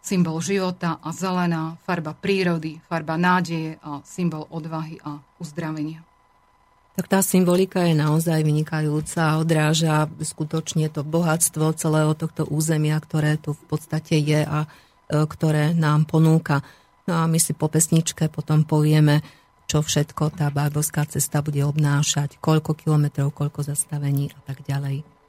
symbol 0.00 0.40
života 0.40 0.96
a 1.00 1.12
zelená, 1.12 1.76
farba 1.84 2.16
prírody, 2.16 2.80
farba 2.88 3.20
nádeje 3.20 3.76
a 3.84 4.00
symbol 4.04 4.48
odvahy 4.48 4.96
a 5.04 5.20
uzdravenia. 5.36 6.04
Tak 6.98 7.06
tá 7.06 7.20
symbolika 7.22 7.86
je 7.86 7.94
naozaj 7.94 8.42
vynikajúca 8.42 9.32
a 9.32 9.38
odráža 9.38 10.10
skutočne 10.20 10.90
to 10.90 11.06
bohatstvo 11.06 11.72
celého 11.78 12.12
tohto 12.18 12.44
územia, 12.50 12.98
ktoré 12.98 13.38
tu 13.38 13.54
v 13.54 13.64
podstate 13.70 14.18
je 14.18 14.42
a 14.42 14.66
e, 14.66 14.68
ktoré 15.24 15.72
nám 15.72 16.04
ponúka. 16.10 16.66
No 17.06 17.22
a 17.22 17.24
my 17.30 17.38
si 17.38 17.54
po 17.54 17.70
pesničke 17.70 18.28
potom 18.28 18.66
povieme, 18.66 19.22
čo 19.70 19.86
všetko 19.86 20.34
tá 20.34 20.50
Barborská 20.50 21.06
cesta 21.06 21.40
bude 21.46 21.62
obnášať, 21.62 22.42
koľko 22.42 22.74
kilometrov, 22.74 23.30
koľko 23.30 23.62
zastavení 23.62 24.34
a 24.34 24.40
tak 24.42 24.66
ďalej. 24.66 25.19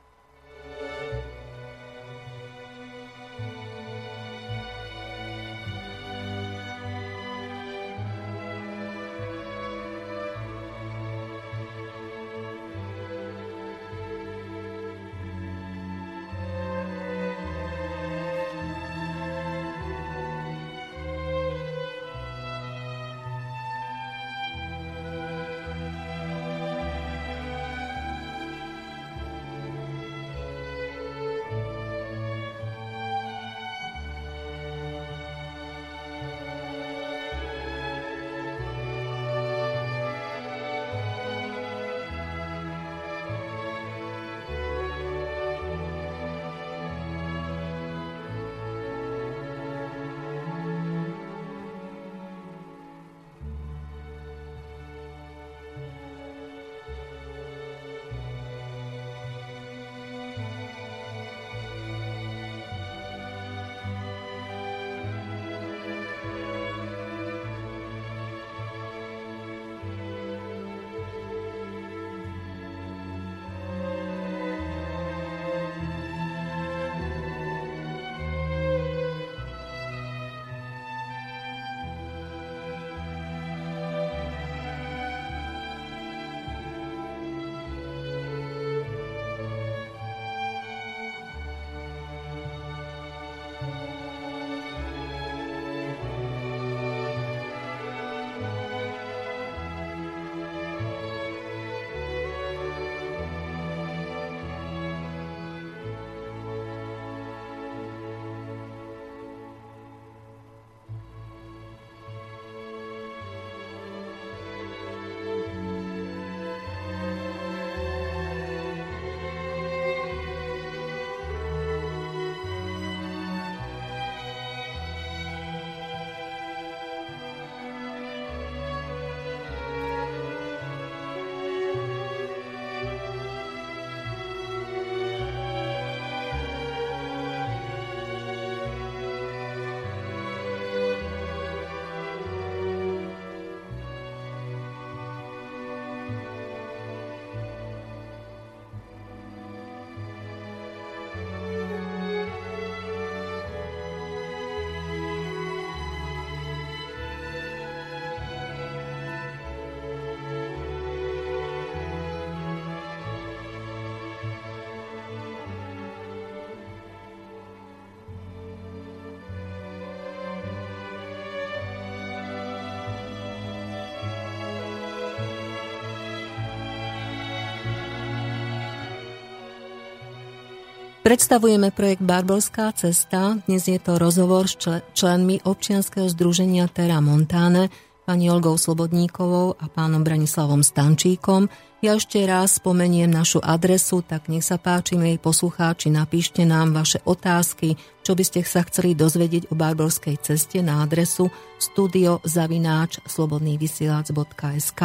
Predstavujeme 181.02 181.74
projekt 181.74 182.06
Barborská 182.06 182.70
cesta. 182.78 183.42
Dnes 183.50 183.66
je 183.66 183.82
to 183.82 183.98
rozhovor 183.98 184.46
s 184.46 184.54
členmi 184.94 185.42
občianskeho 185.42 186.06
združenia 186.06 186.70
Terra 186.70 187.02
Montane, 187.02 187.74
pani 188.06 188.30
Olgou 188.30 188.54
Slobodníkovou 188.54 189.58
a 189.58 189.66
pánom 189.66 190.06
Branislavom 190.06 190.62
Stančíkom. 190.62 191.50
Ja 191.82 191.98
ešte 191.98 192.22
raz 192.30 192.62
spomeniem 192.62 193.10
našu 193.10 193.42
adresu, 193.42 194.06
tak 194.06 194.30
nech 194.30 194.46
sa 194.46 194.62
páči, 194.62 194.94
jej 194.94 195.18
poslucháči, 195.18 195.90
napíšte 195.90 196.46
nám 196.46 196.78
vaše 196.78 197.02
otázky, 197.02 197.82
čo 198.06 198.14
by 198.14 198.22
ste 198.22 198.46
sa 198.46 198.62
chceli 198.70 198.94
dozvedieť 198.94 199.50
o 199.50 199.58
Barborskej 199.58 200.22
ceste 200.22 200.62
na 200.62 200.86
adresu 200.86 201.34
studiozavináč 201.58 203.02
slobodnývysielac.sk. 203.10 204.82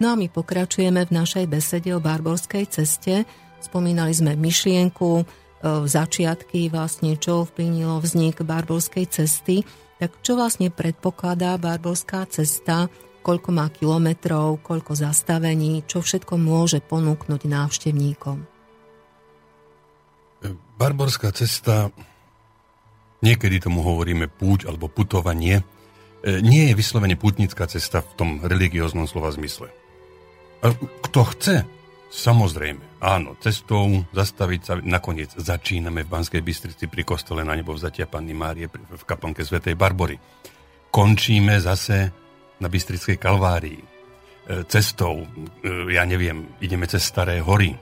No 0.00 0.06
a 0.10 0.14
my 0.16 0.26
pokračujeme 0.32 1.04
v 1.04 1.14
našej 1.14 1.44
besede 1.52 1.92
o 1.92 2.00
Barborskej 2.00 2.64
ceste. 2.66 3.28
Spomínali 3.64 4.12
sme 4.12 4.36
myšlienku, 4.36 5.10
e, 5.20 5.24
začiatky, 5.88 6.68
vlastne 6.68 7.16
čo 7.16 7.48
vplynilo 7.48 7.96
vznik 8.04 8.44
Barborskej 8.44 9.08
cesty. 9.08 9.64
Tak 9.96 10.20
čo 10.20 10.36
vlastne 10.36 10.68
predpokladá 10.68 11.56
Barborská 11.56 12.28
cesta, 12.28 12.92
koľko 13.24 13.48
má 13.56 13.72
kilometrov, 13.72 14.60
koľko 14.60 14.92
zastavení, 14.92 15.80
čo 15.88 16.04
všetko 16.04 16.36
môže 16.36 16.84
ponúknuť 16.84 17.40
návštevníkom? 17.48 18.44
Barborská 20.76 21.32
cesta, 21.32 21.88
niekedy 23.24 23.64
tomu 23.64 23.80
hovoríme 23.80 24.28
púť 24.28 24.68
alebo 24.68 24.92
putovanie, 24.92 25.64
e, 26.20 26.44
nie 26.44 26.68
je 26.68 26.76
vyslovene 26.76 27.16
putnická 27.16 27.64
cesta 27.64 28.04
v 28.04 28.12
tom 28.12 28.30
religióznom 28.44 29.08
slova 29.08 29.32
zmysle. 29.32 29.72
Kto 31.08 31.20
chce, 31.32 31.64
samozrejme, 32.10 33.00
áno, 33.02 33.36
cestou 33.40 34.06
zastaviť 34.14 34.60
sa, 34.62 34.74
nakoniec 34.80 35.34
začíname 35.34 36.06
v 36.06 36.12
Banskej 36.12 36.42
Bystrici 36.44 36.86
pri 36.86 37.02
kostole 37.02 37.42
na 37.42 37.52
nebo 37.52 37.74
vzatia 37.74 38.08
Panny 38.08 38.32
Márie 38.32 38.70
v 38.70 39.02
kaplnke 39.04 39.42
Svetej 39.42 39.74
Barbory. 39.74 40.16
Končíme 40.94 41.58
zase 41.58 42.14
na 42.62 42.68
Bystrickej 42.70 43.18
Kalvárii. 43.18 43.80
E, 43.80 43.86
cestou, 44.68 45.24
e, 45.24 45.96
ja 45.96 46.04
neviem, 46.06 46.54
ideme 46.60 46.86
cez 46.86 47.02
Staré 47.02 47.40
hory, 47.42 47.74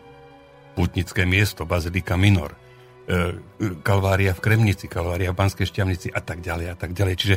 putnické 0.72 1.28
miesto, 1.28 1.68
Bazilika 1.68 2.16
Minor, 2.16 2.56
e, 3.04 3.36
Kalvária 3.84 4.32
v 4.32 4.40
Kremnici, 4.40 4.88
Kalvária 4.88 5.34
v 5.34 5.38
Banskej 5.42 5.68
Šťavnici 5.68 6.08
a 6.14 6.22
tak 6.24 6.40
ďalej 6.40 6.66
a 6.72 6.76
tak 6.78 6.96
ďalej. 6.96 7.14
Čiže 7.18 7.36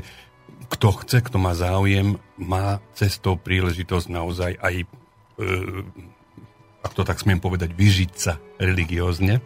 kto 0.72 0.88
chce, 1.04 1.18
kto 1.26 1.38
má 1.42 1.58
záujem, 1.58 2.16
má 2.40 2.80
cestou 2.96 3.36
príležitosť 3.36 4.08
naozaj 4.08 4.52
aj 4.62 4.76
ak 6.86 6.94
to 6.94 7.02
tak 7.02 7.18
smiem 7.18 7.42
povedať, 7.42 7.74
vyžiť 7.74 8.12
sa 8.14 8.38
religiózne, 8.62 9.42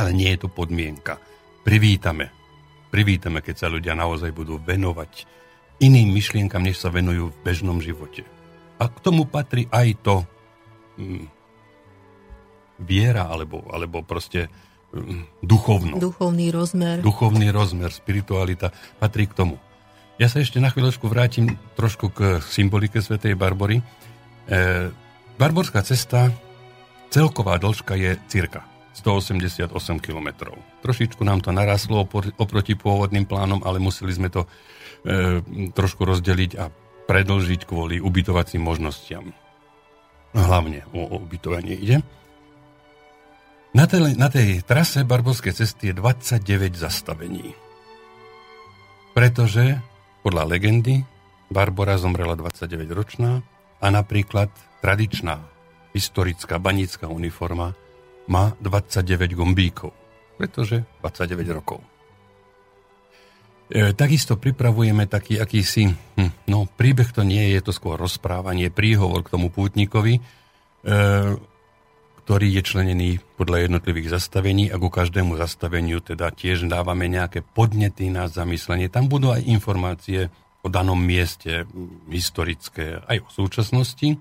ale 0.00 0.10
nie 0.16 0.32
je 0.32 0.40
to 0.40 0.48
podmienka. 0.48 1.20
Privítame. 1.60 2.32
Privítame, 2.88 3.44
keď 3.44 3.54
sa 3.60 3.68
ľudia 3.68 3.92
naozaj 3.92 4.32
budú 4.32 4.56
venovať 4.56 5.28
iným 5.84 6.16
myšlienkam, 6.16 6.64
než 6.64 6.80
sa 6.80 6.88
venujú 6.88 7.28
v 7.28 7.40
bežnom 7.44 7.76
živote. 7.84 8.24
A 8.80 8.88
k 8.88 8.98
tomu 9.04 9.28
patrí 9.28 9.68
aj 9.68 9.88
to 10.00 10.16
hm, 10.96 11.28
viera, 12.80 13.28
alebo, 13.28 13.60
alebo 13.68 14.00
proste 14.00 14.48
hm, 14.96 15.44
duchovno. 15.44 16.00
Duchovný 16.00 16.48
rozmer. 16.48 17.04
Duchovný 17.04 17.52
rozmer, 17.52 17.92
spiritualita 17.92 18.72
patrí 18.96 19.28
k 19.28 19.36
tomu. 19.36 19.56
Ja 20.16 20.32
sa 20.32 20.40
ešte 20.40 20.56
na 20.64 20.72
chvíľočku 20.72 21.12
vrátim 21.12 21.60
trošku 21.76 22.08
k 22.08 22.40
symbolike 22.40 23.04
svätej 23.04 23.36
Barbory 23.36 23.84
E, 24.46 24.90
Barborská 25.36 25.82
cesta, 25.82 26.30
celková 27.16 27.56
dĺžka 27.56 27.96
je 27.96 28.12
cirka 28.28 28.60
188 28.92 29.72
km. 30.04 30.52
Trošičku 30.84 31.24
nám 31.24 31.40
to 31.40 31.48
narastlo 31.48 32.04
oproti 32.36 32.76
pôvodným 32.76 33.24
plánom, 33.24 33.64
ale 33.64 33.80
museli 33.80 34.12
sme 34.12 34.28
to 34.28 34.44
e, 34.44 34.48
trošku 35.72 36.04
rozdeliť 36.04 36.50
a 36.60 36.68
predlžiť 37.08 37.64
kvôli 37.64 38.04
ubytovacím 38.04 38.60
možnostiam. 38.60 39.32
Hlavne 40.36 40.84
o, 40.92 41.08
o 41.08 41.16
ubytovanie 41.24 41.72
ide. 41.72 42.04
Na 43.72 43.88
tej, 43.88 44.12
na 44.16 44.28
tej 44.28 44.60
trase 44.60 45.04
Barborskej 45.04 45.56
cesty 45.56 45.92
je 45.92 45.94
29 45.96 46.76
zastavení. 46.76 47.56
Pretože, 49.16 49.80
podľa 50.20 50.52
legendy, 50.52 51.00
Barbora 51.48 51.96
zomrela 51.96 52.36
29 52.36 52.92
ročná, 52.92 53.40
a 53.76 53.92
napríklad 53.92 54.48
tradičná 54.80 55.55
historická 55.96 56.60
banická 56.60 57.08
uniforma 57.08 57.72
má 58.28 58.52
29 58.60 59.32
gombíkov, 59.32 59.96
pretože 60.36 60.84
29 61.00 61.56
rokov. 61.56 61.80
E, 63.66 63.96
takisto 63.98 64.38
pripravujeme 64.38 65.10
taký 65.10 65.42
akýsi, 65.42 65.90
hm, 65.90 66.46
no 66.52 66.70
príbeh 66.70 67.10
to 67.10 67.26
nie 67.26 67.56
je, 67.56 67.64
to 67.66 67.72
skôr 67.74 67.98
rozprávanie, 67.98 68.70
príhovor 68.70 69.26
k 69.26 69.32
tomu 69.34 69.50
pútnikovi, 69.50 70.20
e, 70.20 70.22
ktorý 72.22 72.46
je 72.58 72.62
členený 72.62 73.10
podľa 73.38 73.70
jednotlivých 73.70 74.18
zastavení 74.18 74.70
a 74.70 74.78
ku 74.78 74.90
každému 74.90 75.38
zastaveniu 75.38 76.02
teda 76.02 76.30
tiež 76.34 76.66
dávame 76.66 77.06
nejaké 77.06 77.42
podnety 77.42 78.10
na 78.10 78.26
zamyslenie. 78.26 78.90
Tam 78.90 79.06
budú 79.06 79.30
aj 79.30 79.46
informácie 79.46 80.30
o 80.62 80.68
danom 80.70 80.98
mieste 80.98 81.66
historické, 82.10 82.98
aj 83.06 83.22
o 83.22 83.28
súčasnosti, 83.30 84.18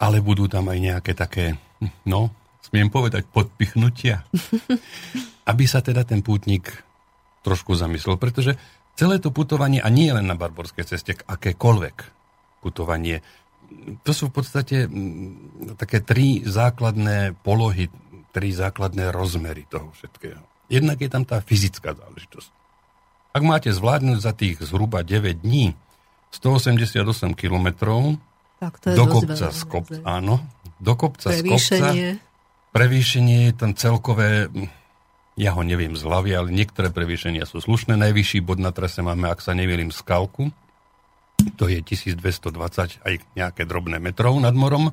ale 0.00 0.24
budú 0.24 0.48
tam 0.48 0.72
aj 0.72 0.78
nejaké 0.80 1.12
také, 1.12 1.60
no, 2.08 2.32
smiem 2.64 2.88
povedať, 2.88 3.28
podpichnutia, 3.28 4.24
aby 5.50 5.64
sa 5.68 5.84
teda 5.84 6.08
ten 6.08 6.24
pútnik 6.24 6.72
trošku 7.44 7.76
zamyslel, 7.76 8.16
pretože 8.16 8.56
celé 8.96 9.20
to 9.20 9.28
putovanie, 9.28 9.80
a 9.84 9.92
nie 9.92 10.08
len 10.08 10.24
na 10.24 10.36
Barborskej 10.36 10.88
ceste, 10.88 11.12
akékoľvek 11.20 11.96
putovanie, 12.64 13.20
to 14.02 14.10
sú 14.10 14.32
v 14.32 14.42
podstate 14.42 14.76
také 15.78 16.02
tri 16.02 16.42
základné 16.42 17.38
polohy, 17.46 17.86
tri 18.34 18.50
základné 18.50 19.14
rozmery 19.14 19.68
toho 19.70 19.94
všetkého. 19.94 20.42
Jednak 20.70 20.98
je 21.02 21.10
tam 21.10 21.22
tá 21.26 21.38
fyzická 21.42 21.94
záležitosť. 21.94 22.50
Ak 23.30 23.42
máte 23.46 23.70
zvládnuť 23.70 24.18
za 24.18 24.34
tých 24.34 24.58
zhruba 24.62 25.06
9 25.06 25.46
dní 25.46 25.78
188 26.34 27.34
kilometrov 27.34 28.18
do 28.94 29.04
kopca 29.08 29.48
z 29.48 29.62
kopca, 29.64 30.00
áno, 30.04 30.44
do 30.76 30.92
kopca 30.94 31.32
z 31.32 31.40
kopca, 31.42 31.96
prevýšenie 32.76 33.50
je 33.50 33.52
tam 33.56 33.72
celkové, 33.72 34.52
ja 35.40 35.56
ho 35.56 35.62
neviem 35.64 35.96
z 35.96 36.02
hlavy, 36.04 36.30
ale 36.36 36.48
niektoré 36.52 36.92
prevýšenia 36.92 37.48
sú 37.48 37.64
slušné. 37.64 37.96
Najvyšší 37.96 38.44
bod 38.44 38.60
na 38.60 38.70
trase 38.70 39.00
máme, 39.00 39.32
ak 39.32 39.40
sa 39.40 39.56
nevielim, 39.56 39.88
skalku. 39.88 40.52
To 41.56 41.64
je 41.72 41.80
1220 41.80 43.00
aj 43.00 43.14
nejaké 43.32 43.64
drobné 43.64 43.96
metrov 43.96 44.36
nad 44.36 44.52
morom. 44.52 44.92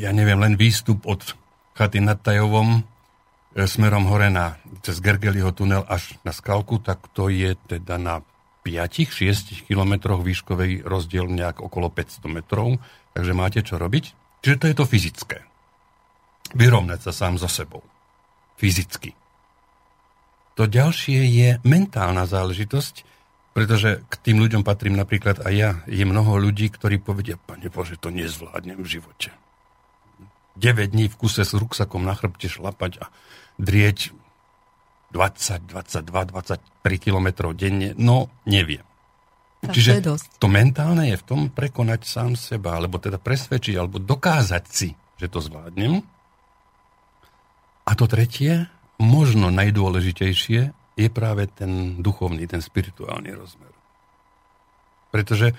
ja 0.00 0.08
neviem, 0.16 0.40
len 0.40 0.56
výstup 0.56 1.04
od 1.04 1.20
chaty 1.76 2.00
nad 2.00 2.16
Tajovom 2.24 2.80
E, 3.56 3.64
smerom 3.64 4.04
hore 4.04 4.28
na, 4.28 4.60
cez 4.84 5.00
Gergeliho 5.00 5.48
tunel 5.56 5.80
až 5.88 6.20
na 6.28 6.36
Skalku, 6.36 6.76
tak 6.76 7.08
to 7.16 7.32
je 7.32 7.56
teda 7.64 7.96
na 7.96 8.20
5-6 8.66 9.70
kilometroch 9.70 10.26
výškovej 10.26 10.82
rozdiel 10.82 11.30
nejak 11.30 11.62
okolo 11.62 11.86
500 11.86 12.26
metrov, 12.26 12.82
takže 13.14 13.30
máte 13.30 13.62
čo 13.62 13.78
robiť. 13.78 14.04
Čiže 14.42 14.58
to 14.58 14.66
je 14.66 14.74
to 14.74 14.84
fyzické. 14.90 15.38
Vyrovnať 16.58 17.06
sa 17.06 17.12
sám 17.14 17.38
so 17.38 17.46
sebou. 17.46 17.86
Fyzicky. 18.58 19.14
To 20.58 20.66
ďalšie 20.66 21.20
je 21.30 21.48
mentálna 21.62 22.26
záležitosť, 22.26 23.06
pretože 23.54 24.02
k 24.08 24.14
tým 24.20 24.42
ľuďom 24.42 24.66
patrím 24.66 24.98
napríklad 24.98 25.46
aj 25.46 25.54
ja. 25.54 25.70
Je 25.86 26.02
mnoho 26.02 26.36
ľudí, 26.36 26.68
ktorí 26.68 26.98
povedia, 26.98 27.38
pane 27.38 27.70
Bože, 27.70 27.94
to 27.96 28.10
nezvládnem 28.10 28.82
v 28.82 28.88
živote. 28.98 29.30
9 30.56 30.92
dní 30.96 31.12
v 31.12 31.18
kuse 31.20 31.44
s 31.44 31.52
ruksakom 31.52 32.02
na 32.02 32.16
chrbte 32.16 32.48
šlapať 32.48 33.04
a 33.04 33.12
drieť 33.60 34.12
20, 35.10 35.70
22, 35.70 36.30
23 36.34 36.60
kilometrov 36.98 37.54
denne, 37.54 37.94
no 37.96 38.30
neviem. 38.46 38.84
Tak 39.62 39.72
Čiže 39.72 39.90
to, 40.04 40.14
to 40.18 40.48
mentálne 40.52 41.08
je 41.10 41.16
v 41.16 41.24
tom 41.24 41.40
prekonať 41.50 42.00
sám 42.06 42.32
seba, 42.36 42.76
alebo 42.76 43.00
teda 43.00 43.16
presvedčiť, 43.16 43.74
alebo 43.74 43.98
dokázať 43.98 44.64
si, 44.68 44.92
že 45.16 45.26
to 45.26 45.40
zvládnem. 45.40 46.04
A 47.86 47.90
to 47.94 48.04
tretie, 48.10 48.68
možno 49.00 49.48
najdôležitejšie, 49.54 50.60
je 50.96 51.08
práve 51.12 51.44
ten 51.52 52.00
duchovný, 52.00 52.48
ten 52.48 52.64
spirituálny 52.64 53.30
rozmer. 53.36 53.72
Pretože, 55.12 55.52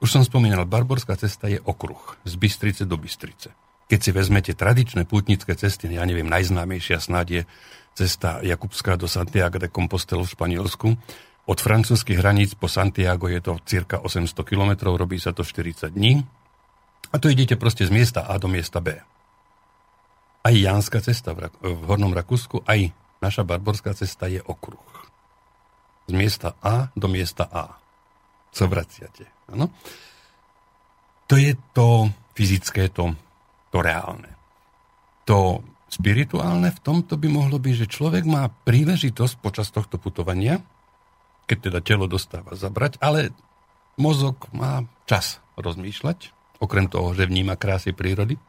už 0.00 0.08
som 0.08 0.22
spomínal, 0.24 0.64
Barborská 0.64 1.16
cesta 1.16 1.48
je 1.48 1.60
okruh 1.60 2.00
z 2.24 2.34
Bystrice 2.36 2.82
do 2.88 2.96
Bystrice. 2.96 3.52
Keď 3.84 4.00
si 4.00 4.10
vezmete 4.16 4.52
tradičné 4.56 5.04
pútnické 5.04 5.52
cesty, 5.54 5.92
ja 5.92 6.04
neviem, 6.08 6.28
najznámejšia 6.28 6.98
snad 7.04 7.28
je 7.28 7.42
cesta 7.94 8.40
Jakubská 8.40 8.96
do 8.96 9.06
Santiago 9.06 9.60
de 9.60 9.68
Compostela 9.70 10.24
v 10.24 10.32
Španielsku. 10.32 10.88
Od 11.44 11.58
francúzských 11.60 12.18
hraníc 12.18 12.56
po 12.56 12.66
Santiago 12.66 13.28
je 13.28 13.38
to 13.44 13.60
cirka 13.68 14.00
800 14.00 14.32
km, 14.42 14.96
robí 14.96 15.20
sa 15.20 15.36
to 15.36 15.44
40 15.44 15.92
dní. 15.92 16.24
A 17.12 17.20
to 17.20 17.28
idete 17.28 17.54
proste 17.60 17.84
z 17.84 17.92
miesta 17.92 18.24
A 18.26 18.40
do 18.40 18.48
miesta 18.48 18.80
B. 18.80 18.96
aj 20.44 20.54
Jánska 20.54 21.00
cesta 21.00 21.32
v, 21.32 21.48
v 21.60 21.82
Hornom 21.88 22.12
Rakúsku, 22.12 22.64
aj 22.68 22.92
naša 23.24 23.48
Barborská 23.48 23.96
cesta 23.96 24.28
je 24.28 24.40
okruh. 24.44 24.92
Z 26.04 26.12
miesta 26.12 26.52
A 26.60 26.92
do 26.92 27.08
miesta 27.08 27.48
A. 27.48 27.80
Co 28.52 28.68
vraciate. 28.68 29.24
Ano? 29.48 29.72
To 31.26 31.34
je 31.40 31.56
to 31.72 32.12
fyzické, 32.36 32.92
to, 32.92 33.16
to 33.74 33.82
reálne. 33.82 34.30
To 35.26 35.66
spirituálne 35.90 36.70
v 36.70 36.78
tomto 36.78 37.18
by 37.18 37.26
mohlo 37.26 37.58
byť, 37.58 37.74
že 37.74 37.90
človek 37.90 38.22
má 38.22 38.46
príležitosť 38.46 39.42
počas 39.42 39.74
tohto 39.74 39.98
putovania, 39.98 40.62
keď 41.50 41.58
teda 41.70 41.80
telo 41.82 42.06
dostáva 42.06 42.54
zabrať, 42.54 43.02
ale 43.02 43.34
mozog 43.98 44.46
má 44.54 44.86
čas 45.10 45.42
rozmýšľať, 45.58 46.30
okrem 46.62 46.86
toho, 46.86 47.10
že 47.18 47.26
vníma 47.26 47.58
krásy 47.58 47.90
prírody. 47.90 48.38
E, 48.38 48.42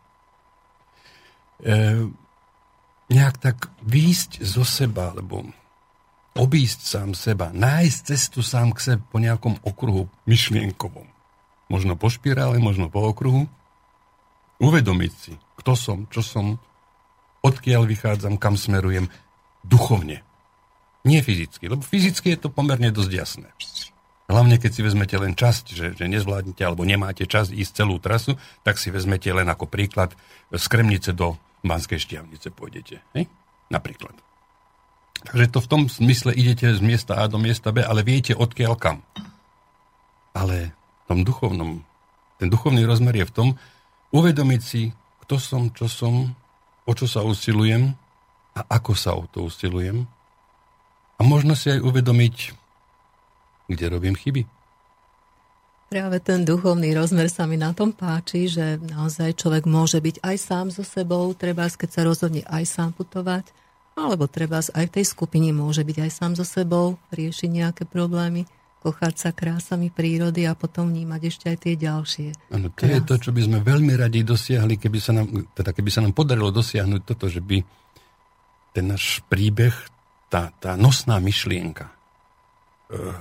nejak 3.10 3.36
tak 3.42 3.74
výjsť 3.82 4.46
zo 4.46 4.62
seba, 4.62 5.10
alebo 5.14 5.50
obísť 6.38 6.80
sám 6.86 7.10
seba, 7.18 7.50
nájsť 7.50 8.00
cestu 8.14 8.46
sám 8.46 8.78
k 8.78 8.94
sebe 8.94 9.02
po 9.10 9.18
nejakom 9.18 9.58
okruhu 9.66 10.06
myšlienkovom. 10.30 11.08
Možno 11.66 11.98
po 11.98 12.14
špirále, 12.14 12.62
možno 12.62 12.94
po 12.94 13.10
okruhu. 13.10 13.50
Uvedomiť 14.62 15.13
si, 15.13 15.34
kto 15.60 15.74
som, 15.76 15.98
čo 16.08 16.24
som, 16.24 16.56
odkiaľ 17.44 17.86
vychádzam, 17.86 18.39
kam 18.39 18.56
smerujem, 18.56 19.12
duchovne. 19.62 20.24
Nie 21.06 21.22
fyzicky, 21.22 21.70
lebo 21.70 21.86
fyzicky 21.86 22.34
je 22.34 22.39
to 22.46 22.50
pomerne 22.50 22.89
dosť 22.89 23.12
jasné. 23.12 23.50
Hlavne, 24.26 24.58
keď 24.58 24.72
si 24.74 24.82
vezmete 24.82 25.13
len 25.22 25.38
časť, 25.38 25.65
že, 25.70 25.88
že 25.94 26.06
nezvládnete 26.10 26.65
alebo 26.65 26.82
nemáte 26.82 27.30
čas 27.30 27.54
ísť 27.54 27.86
celú 27.86 28.02
trasu, 28.02 28.34
tak 28.65 28.82
si 28.82 28.89
vezmete 28.89 29.30
len 29.30 29.46
ako 29.46 29.70
príklad 29.70 30.18
z 30.50 30.65
Kremnice 30.65 31.13
do 31.13 31.38
Banskej 31.62 32.02
šťavnice 32.02 32.50
pôjdete. 32.50 33.06
Hej? 33.13 33.30
Napríklad. 33.70 34.18
Takže 35.26 35.46
to 35.50 35.60
v 35.62 35.70
tom 35.70 35.82
smysle 35.89 36.34
idete 36.34 36.70
z 36.74 36.82
miesta 36.82 37.18
A 37.18 37.26
do 37.26 37.41
miesta 37.41 37.74
B, 37.74 37.82
ale 37.82 38.06
viete 38.06 38.38
odkiaľ 38.38 38.74
kam. 38.78 38.98
Ale 40.34 40.74
v 40.74 41.04
tom 41.06 41.20
duchovnom, 41.26 41.82
ten 42.38 42.50
duchovný 42.50 42.86
rozmer 42.86 43.18
je 43.22 43.30
v 43.30 43.34
tom, 43.34 43.48
uvedomiť 44.15 44.62
si, 44.63 44.88
kto 45.28 45.36
som, 45.36 45.67
čo 45.75 45.91
som, 45.91 46.32
o 46.88 46.91
čo 46.95 47.04
sa 47.04 47.28
usilujem 47.28 47.91
a 48.56 48.62
ako 48.80 48.93
sa 48.95 49.12
o 49.19 49.28
to 49.28 49.43
usilujem. 49.43 50.08
A 51.19 51.21
možno 51.28 51.56
si 51.60 51.67
aj 51.67 51.84
uvedomiť, 51.84 52.36
kde 53.67 53.86
robím 53.91 54.15
chyby. 54.15 54.47
Práve 55.86 56.17
ten 56.17 56.41
duchovný 56.43 56.97
rozmer 56.97 57.30
sa 57.30 57.45
mi 57.45 57.62
na 57.62 57.71
tom 57.71 57.93
páči, 57.93 58.49
že 58.49 58.82
naozaj 58.82 59.38
človek 59.38 59.69
môže 59.69 60.01
byť 60.01 60.17
aj 60.25 60.36
sám 60.41 60.67
so 60.73 60.82
sebou, 60.82 61.30
treba, 61.38 61.69
keď 61.69 61.89
sa 61.91 62.01
rozhodne 62.01 62.41
aj 62.41 62.63
sám 62.65 62.89
putovať, 62.97 63.54
alebo 63.95 64.28
treba 64.28 64.60
aj 64.60 64.86
v 64.91 64.95
tej 64.99 65.06
skupine 65.08 65.54
môže 65.56 65.86
byť 65.86 65.97
aj 66.04 66.12
sám 66.12 66.32
so 66.36 66.43
sebou, 66.43 66.99
riešiť 67.13 67.47
nejaké 67.47 67.84
problémy, 67.88 68.49
kochať 68.86 69.15
sa 69.17 69.30
krásami 69.34 69.89
prírody 69.89 70.45
a 70.45 70.54
potom 70.54 70.93
vnímať 70.93 71.21
ešte 71.26 71.45
aj 71.50 71.58
tie 71.58 71.74
ďalšie. 71.74 72.54
Ano, 72.54 72.69
to 72.69 72.86
Krás. 72.86 72.93
je 72.93 73.00
to, 73.02 73.15
čo 73.17 73.30
by 73.34 73.41
sme 73.41 73.58
veľmi 73.65 73.98
radi 73.98 74.21
dosiahli, 74.21 74.78
keby 74.78 75.00
sa 75.02 75.17
nám, 75.17 75.26
teda 75.58 75.74
keby 75.74 75.89
sa 75.89 76.06
nám 76.06 76.13
podarilo 76.13 76.54
dosiahnuť 76.54 77.02
toto, 77.02 77.26
že 77.26 77.41
by 77.41 77.65
ten 78.78 78.86
náš 78.86 79.26
príbeh, 79.26 79.74
tá, 80.30 80.54
tá 80.62 80.78
nosná 80.78 81.17
myšlienka, 81.17 81.89
uh, 81.89 83.17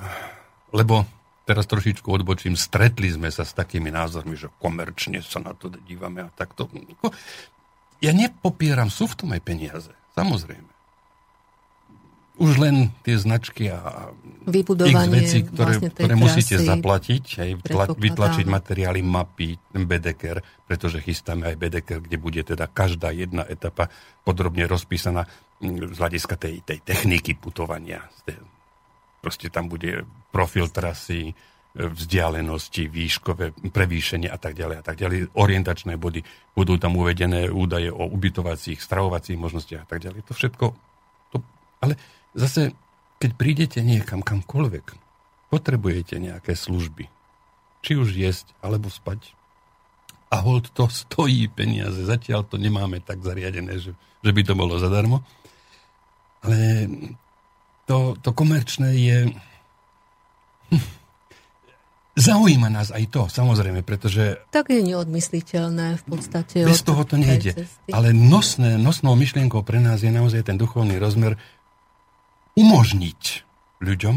lebo 0.76 1.08
teraz 1.48 1.64
trošičku 1.64 2.04
odbočím, 2.12 2.60
stretli 2.60 3.08
sme 3.08 3.32
sa 3.32 3.48
s 3.48 3.56
takými 3.56 3.88
názormi, 3.88 4.36
že 4.36 4.52
komerčne 4.60 5.24
sa 5.24 5.40
na 5.40 5.56
to 5.56 5.72
dívame 5.88 6.20
a 6.24 6.28
takto. 6.28 6.68
Ja 8.04 8.12
nepopieram, 8.12 8.92
sú 8.92 9.08
v 9.08 9.16
tom 9.16 9.28
aj 9.32 9.40
peniaze, 9.40 9.92
samozrejme. 10.12 10.73
Už 12.34 12.58
len 12.58 12.90
tie 13.06 13.14
značky 13.14 13.70
a 13.70 14.10
x 14.50 15.06
veci, 15.06 15.46
ktoré, 15.46 15.78
vlastne 15.78 15.90
ktoré 15.94 16.14
musíte 16.18 16.56
zaplatiť, 16.58 17.24
aj 17.38 17.50
vytlačiť 17.94 18.46
materiály, 18.50 19.00
mapy, 19.06 19.54
Bedeker, 19.70 20.42
pretože 20.66 20.98
chystáme 20.98 21.54
aj 21.54 21.56
Bedeker, 21.56 22.02
kde 22.02 22.18
bude 22.18 22.42
teda 22.42 22.66
každá 22.66 23.14
jedna 23.14 23.46
etapa 23.46 23.86
podrobne 24.26 24.66
rozpísaná 24.66 25.30
z 25.62 25.96
hľadiska 25.96 26.34
tej, 26.36 26.60
tej 26.66 26.78
techniky 26.82 27.38
putovania, 27.38 28.04
Proste 29.24 29.48
tam 29.48 29.72
bude 29.72 30.04
profil 30.28 30.68
trasy, 30.68 31.32
e, 31.32 31.34
vzdialenosti, 31.72 32.92
výškové 32.92 33.56
prevýšenie 33.72 34.28
a 34.28 34.36
tak 34.36 34.52
ďalej 34.52 34.76
a 34.76 34.84
tak 34.84 35.00
ďalej. 35.00 35.32
Orientačné 35.32 35.96
body, 35.96 36.20
budú 36.52 36.76
tam 36.76 37.00
uvedené 37.00 37.48
údaje 37.48 37.88
o 37.88 38.04
ubytovacích, 38.04 38.76
stravovacích 38.76 39.40
možnostiach 39.40 39.86
a 39.86 39.88
tak 39.88 40.04
ďalej. 40.04 40.28
To 40.28 40.32
všetko. 40.36 40.64
To, 41.32 41.36
ale 41.80 41.96
zase, 42.34 42.74
keď 43.22 43.30
prídete 43.38 43.80
niekam, 43.80 44.20
kamkoľvek, 44.20 44.86
potrebujete 45.48 46.18
nejaké 46.18 46.58
služby. 46.58 47.06
Či 47.86 47.92
už 47.94 48.10
jesť, 48.12 48.50
alebo 48.58 48.90
spať. 48.90 49.32
A 50.34 50.42
hold 50.42 50.74
to 50.74 50.90
stojí 50.90 51.46
peniaze. 51.46 52.02
Zatiaľ 52.02 52.42
to 52.42 52.58
nemáme 52.58 52.98
tak 52.98 53.22
zariadené, 53.22 53.78
že, 53.78 53.94
že 53.94 54.30
by 54.34 54.42
to 54.42 54.54
bolo 54.58 54.82
zadarmo. 54.82 55.22
Ale 56.42 56.90
to, 57.86 58.18
to 58.18 58.30
komerčné 58.34 58.90
je... 58.98 59.18
Zaujíma 62.14 62.70
nás 62.70 62.94
aj 62.94 63.10
to, 63.10 63.26
samozrejme, 63.26 63.82
pretože... 63.82 64.38
Tak 64.54 64.70
je 64.70 64.86
neodmysliteľné 64.86 65.98
v 65.98 66.04
podstate. 66.06 66.62
Bez 66.62 66.86
toho 66.86 67.02
to 67.02 67.18
nejde. 67.18 67.66
Ale 67.90 68.14
nosné, 68.14 68.78
nosnou 68.78 69.18
myšlienkou 69.18 69.66
pre 69.66 69.82
nás 69.82 69.98
je 69.98 70.14
naozaj 70.14 70.46
ten 70.46 70.54
duchovný 70.54 70.94
rozmer 71.02 71.34
umožniť 72.54 73.22
ľuďom, 73.82 74.16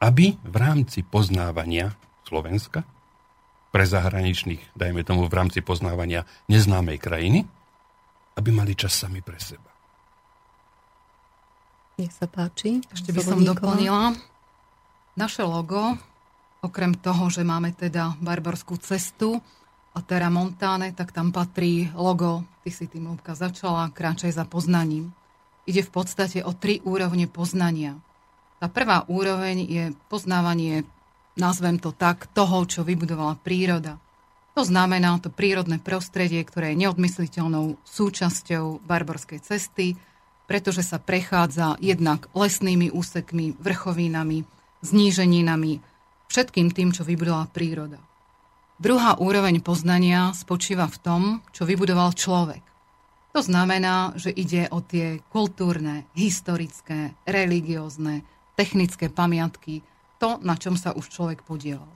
aby 0.00 0.26
v 0.40 0.56
rámci 0.56 1.04
poznávania 1.06 1.94
Slovenska, 2.26 2.86
pre 3.70 3.86
zahraničných, 3.86 4.74
dajme 4.74 5.06
tomu 5.06 5.30
v 5.30 5.34
rámci 5.34 5.62
poznávania 5.62 6.26
neznámej 6.50 6.98
krajiny, 6.98 7.46
aby 8.34 8.50
mali 8.50 8.74
čas 8.74 8.98
sami 8.98 9.22
pre 9.22 9.38
seba. 9.38 9.70
Nech 12.02 12.10
sa 12.10 12.26
páči. 12.26 12.82
Ešte 12.90 13.14
by 13.14 13.20
som 13.22 13.38
doplnila. 13.46 14.16
Naše 15.14 15.46
logo, 15.46 15.94
okrem 16.64 16.98
toho, 16.98 17.30
že 17.30 17.46
máme 17.46 17.76
teda 17.76 18.18
barbarskú 18.18 18.74
cestu 18.82 19.38
a 19.94 19.98
Terra 20.02 20.32
Montane, 20.32 20.90
tak 20.96 21.14
tam 21.14 21.30
patrí 21.30 21.90
logo 21.94 22.42
Ty 22.60 22.70
si 22.72 22.86
tým 22.92 23.08
Lúbka 23.08 23.32
začala, 23.32 23.88
kráčaj 23.88 24.36
za 24.36 24.44
poznaním. 24.44 25.12
Ide 25.70 25.86
v 25.86 25.94
podstate 26.02 26.42
o 26.42 26.50
tri 26.50 26.82
úrovne 26.82 27.30
poznania. 27.30 27.94
Tá 28.58 28.66
prvá 28.66 29.06
úroveň 29.06 29.62
je 29.62 29.84
poznávanie, 30.10 30.82
nazvem 31.38 31.78
to 31.78 31.94
tak, 31.94 32.26
toho, 32.34 32.66
čo 32.66 32.82
vybudovala 32.82 33.38
príroda. 33.38 34.02
To 34.58 34.66
znamená 34.66 35.22
to 35.22 35.30
prírodné 35.30 35.78
prostredie, 35.78 36.42
ktoré 36.42 36.74
je 36.74 36.82
neodmysliteľnou 36.82 37.78
súčasťou 37.86 38.82
barborskej 38.82 39.46
cesty, 39.46 39.94
pretože 40.50 40.82
sa 40.82 40.98
prechádza 40.98 41.78
jednak 41.78 42.26
lesnými 42.34 42.90
úsekmi, 42.90 43.54
vrchovínami, 43.62 44.42
zníženinami, 44.82 45.78
všetkým 46.26 46.74
tým, 46.74 46.90
čo 46.90 47.06
vybudovala 47.06 47.46
príroda. 47.54 48.02
Druhá 48.82 49.14
úroveň 49.22 49.62
poznania 49.62 50.34
spočíva 50.34 50.90
v 50.90 50.98
tom, 50.98 51.22
čo 51.54 51.62
vybudoval 51.62 52.10
človek. 52.18 52.69
To 53.30 53.40
znamená, 53.40 54.18
že 54.18 54.34
ide 54.34 54.66
o 54.74 54.82
tie 54.82 55.22
kultúrne, 55.30 56.10
historické, 56.18 57.14
religiózne, 57.22 58.26
technické 58.58 59.06
pamiatky, 59.06 59.86
to, 60.18 60.42
na 60.42 60.58
čom 60.58 60.74
sa 60.74 60.92
už 60.92 61.08
človek 61.08 61.46
podielal. 61.46 61.88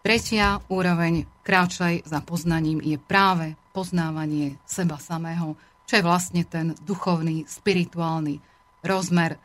Tretia 0.00 0.64
úroveň 0.72 1.28
kráčaj 1.44 2.08
za 2.08 2.24
poznaním 2.24 2.80
je 2.80 2.96
práve 2.96 3.52
poznávanie 3.76 4.56
seba 4.64 4.96
samého, 4.96 5.60
čo 5.84 6.00
je 6.00 6.06
vlastne 6.06 6.42
ten 6.48 6.72
duchovný, 6.86 7.44
spirituálny 7.44 8.40
rozmer, 8.80 9.36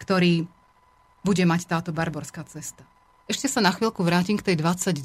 ktorý 0.00 0.48
bude 1.20 1.44
mať 1.44 1.68
táto 1.68 1.90
barborská 1.92 2.46
cesta. 2.48 2.80
Ešte 3.28 3.46
sa 3.46 3.60
na 3.60 3.70
chvíľku 3.70 4.00
vrátim 4.02 4.40
k 4.40 4.54
tej 4.54 4.56
29. 4.58 5.04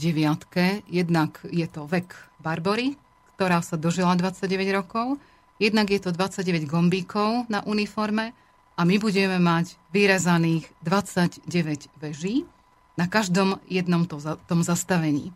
Jednak 0.88 1.44
je 1.46 1.68
to 1.68 1.86
vek 1.86 2.16
Barbory, 2.40 2.96
ktorá 3.36 3.60
sa 3.60 3.76
dožila 3.76 4.16
29 4.16 4.48
rokov. 4.72 5.20
Jednak 5.56 5.88
je 5.88 6.04
to 6.04 6.12
29 6.12 6.68
gombíkov 6.68 7.48
na 7.48 7.64
uniforme 7.64 8.36
a 8.76 8.82
my 8.84 8.96
budeme 9.00 9.40
mať 9.40 9.80
vyrezaných 9.96 10.68
29 10.84 11.48
veží 11.96 12.44
na 13.00 13.08
každom 13.08 13.64
jednom 13.72 14.04
to, 14.04 14.20
tom 14.48 14.64
zastavení. 14.68 15.32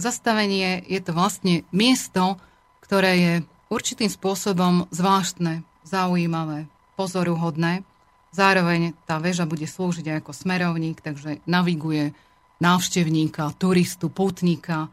Zastavenie 0.00 0.84
je 0.88 1.00
to 1.04 1.12
vlastne 1.12 1.68
miesto, 1.68 2.40
ktoré 2.80 3.12
je 3.20 3.34
určitým 3.68 4.08
spôsobom 4.08 4.88
zvláštne, 4.88 5.60
zaujímavé, 5.84 6.64
pozoruhodné. 6.96 7.84
Zároveň 8.32 8.96
tá 9.04 9.20
väža 9.20 9.44
bude 9.44 9.68
slúžiť 9.68 10.08
aj 10.08 10.16
ako 10.24 10.32
smerovník, 10.32 11.00
takže 11.04 11.44
naviguje 11.44 12.16
návštevníka, 12.60 13.52
turistu, 13.60 14.08
putníka 14.08 14.88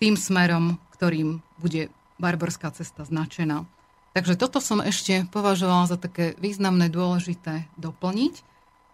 tým 0.00 0.20
smerom, 0.20 0.76
ktorým 0.96 1.40
bude 1.56 1.88
Barborská 2.18 2.70
cesta 2.74 3.08
značená. 3.08 3.64
Takže 4.16 4.34
toto 4.40 4.58
som 4.58 4.80
ešte 4.80 5.28
považovala 5.30 5.86
za 5.90 5.96
také 6.00 6.34
významné, 6.40 6.88
dôležité 6.88 7.68
doplniť, 7.76 8.34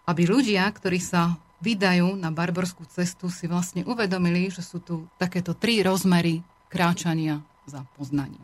aby 0.05 0.21
ľudia, 0.27 0.67
ktorí 0.69 1.01
sa 1.01 1.39
vydajú 1.63 2.13
na 2.19 2.29
barborskú 2.29 2.85
cestu, 2.85 3.31
si 3.31 3.49
vlastne 3.49 3.81
uvedomili, 3.87 4.51
že 4.53 4.61
sú 4.61 4.83
tu 4.83 5.09
takéto 5.17 5.57
tri 5.57 5.81
rozmery 5.81 6.45
kráčania 6.69 7.41
za 7.65 7.87
poznaním. 7.97 8.43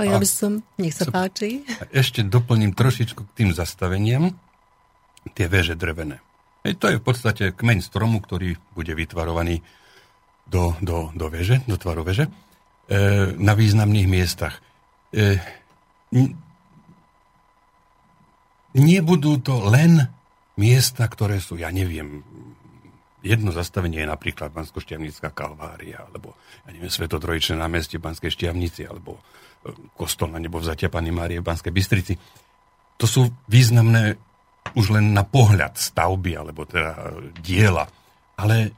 A 0.00 0.08
ja 0.08 0.16
by 0.18 0.26
som, 0.26 0.64
nech 0.80 0.96
sa 0.96 1.06
páči. 1.06 1.62
Ešte 1.92 2.26
doplním 2.26 2.74
trošičku 2.74 3.22
k 3.22 3.34
tým 3.38 3.50
zastaveniam 3.54 4.34
tie 5.36 5.46
veže 5.46 5.78
drevené. 5.78 6.18
Hej, 6.66 6.82
to 6.82 6.90
je 6.90 6.98
v 6.98 7.04
podstate 7.04 7.44
kmeň 7.54 7.78
stromu, 7.84 8.18
ktorý 8.18 8.58
bude 8.74 8.90
vytvarovaný 8.94 9.62
do, 10.48 10.74
do, 10.82 11.14
do 11.14 11.26
veže, 11.30 11.62
do 11.70 11.78
tvaru 11.78 12.02
veže, 12.02 12.26
e, 12.26 12.30
na 13.38 13.54
významných 13.54 14.08
miestach. 14.10 14.58
E, 15.14 15.38
nebudú 18.76 19.40
to 19.40 19.64
len 19.68 20.08
miesta, 20.56 21.08
ktoré 21.08 21.40
sú, 21.40 21.56
ja 21.56 21.72
neviem, 21.72 22.20
jedno 23.22 23.54
zastavenie 23.54 24.02
je 24.02 24.12
napríklad 24.12 24.52
bansko 24.52 24.82
kalvária, 25.32 26.04
alebo 26.04 26.36
ja 26.66 26.74
neviem, 26.74 26.90
Svetotrojičné 26.90 27.56
námestie 27.56 28.02
Banskej 28.02 28.34
Štiavnici, 28.34 28.82
alebo 28.84 29.22
e, 29.62 29.72
kostol 29.94 30.34
na 30.34 30.42
nebo 30.42 30.58
vzatia 30.58 30.92
Pany 30.92 31.14
Márie 31.14 31.38
v 31.38 31.46
Banskej 31.46 31.72
Bystrici. 31.72 32.14
To 32.98 33.06
sú 33.06 33.30
významné 33.46 34.18
už 34.74 34.94
len 34.94 35.10
na 35.10 35.26
pohľad 35.26 35.74
stavby 35.74 36.38
alebo 36.38 36.66
teda 36.66 37.18
diela. 37.42 37.86
Ale 38.38 38.74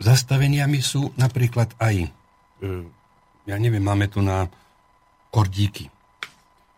zastaveniami 0.00 0.80
sú 0.80 1.12
napríklad 1.20 1.76
aj, 1.78 1.96
e, 2.04 2.08
ja 3.46 3.56
neviem, 3.60 3.84
máme 3.84 4.08
tu 4.08 4.24
na 4.24 4.48
Kordíky. 5.32 5.88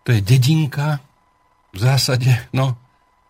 To 0.05 0.13
je 0.13 0.21
dedinka 0.21 1.01
v 1.73 1.79
zásade, 1.81 2.29
no, 2.53 2.77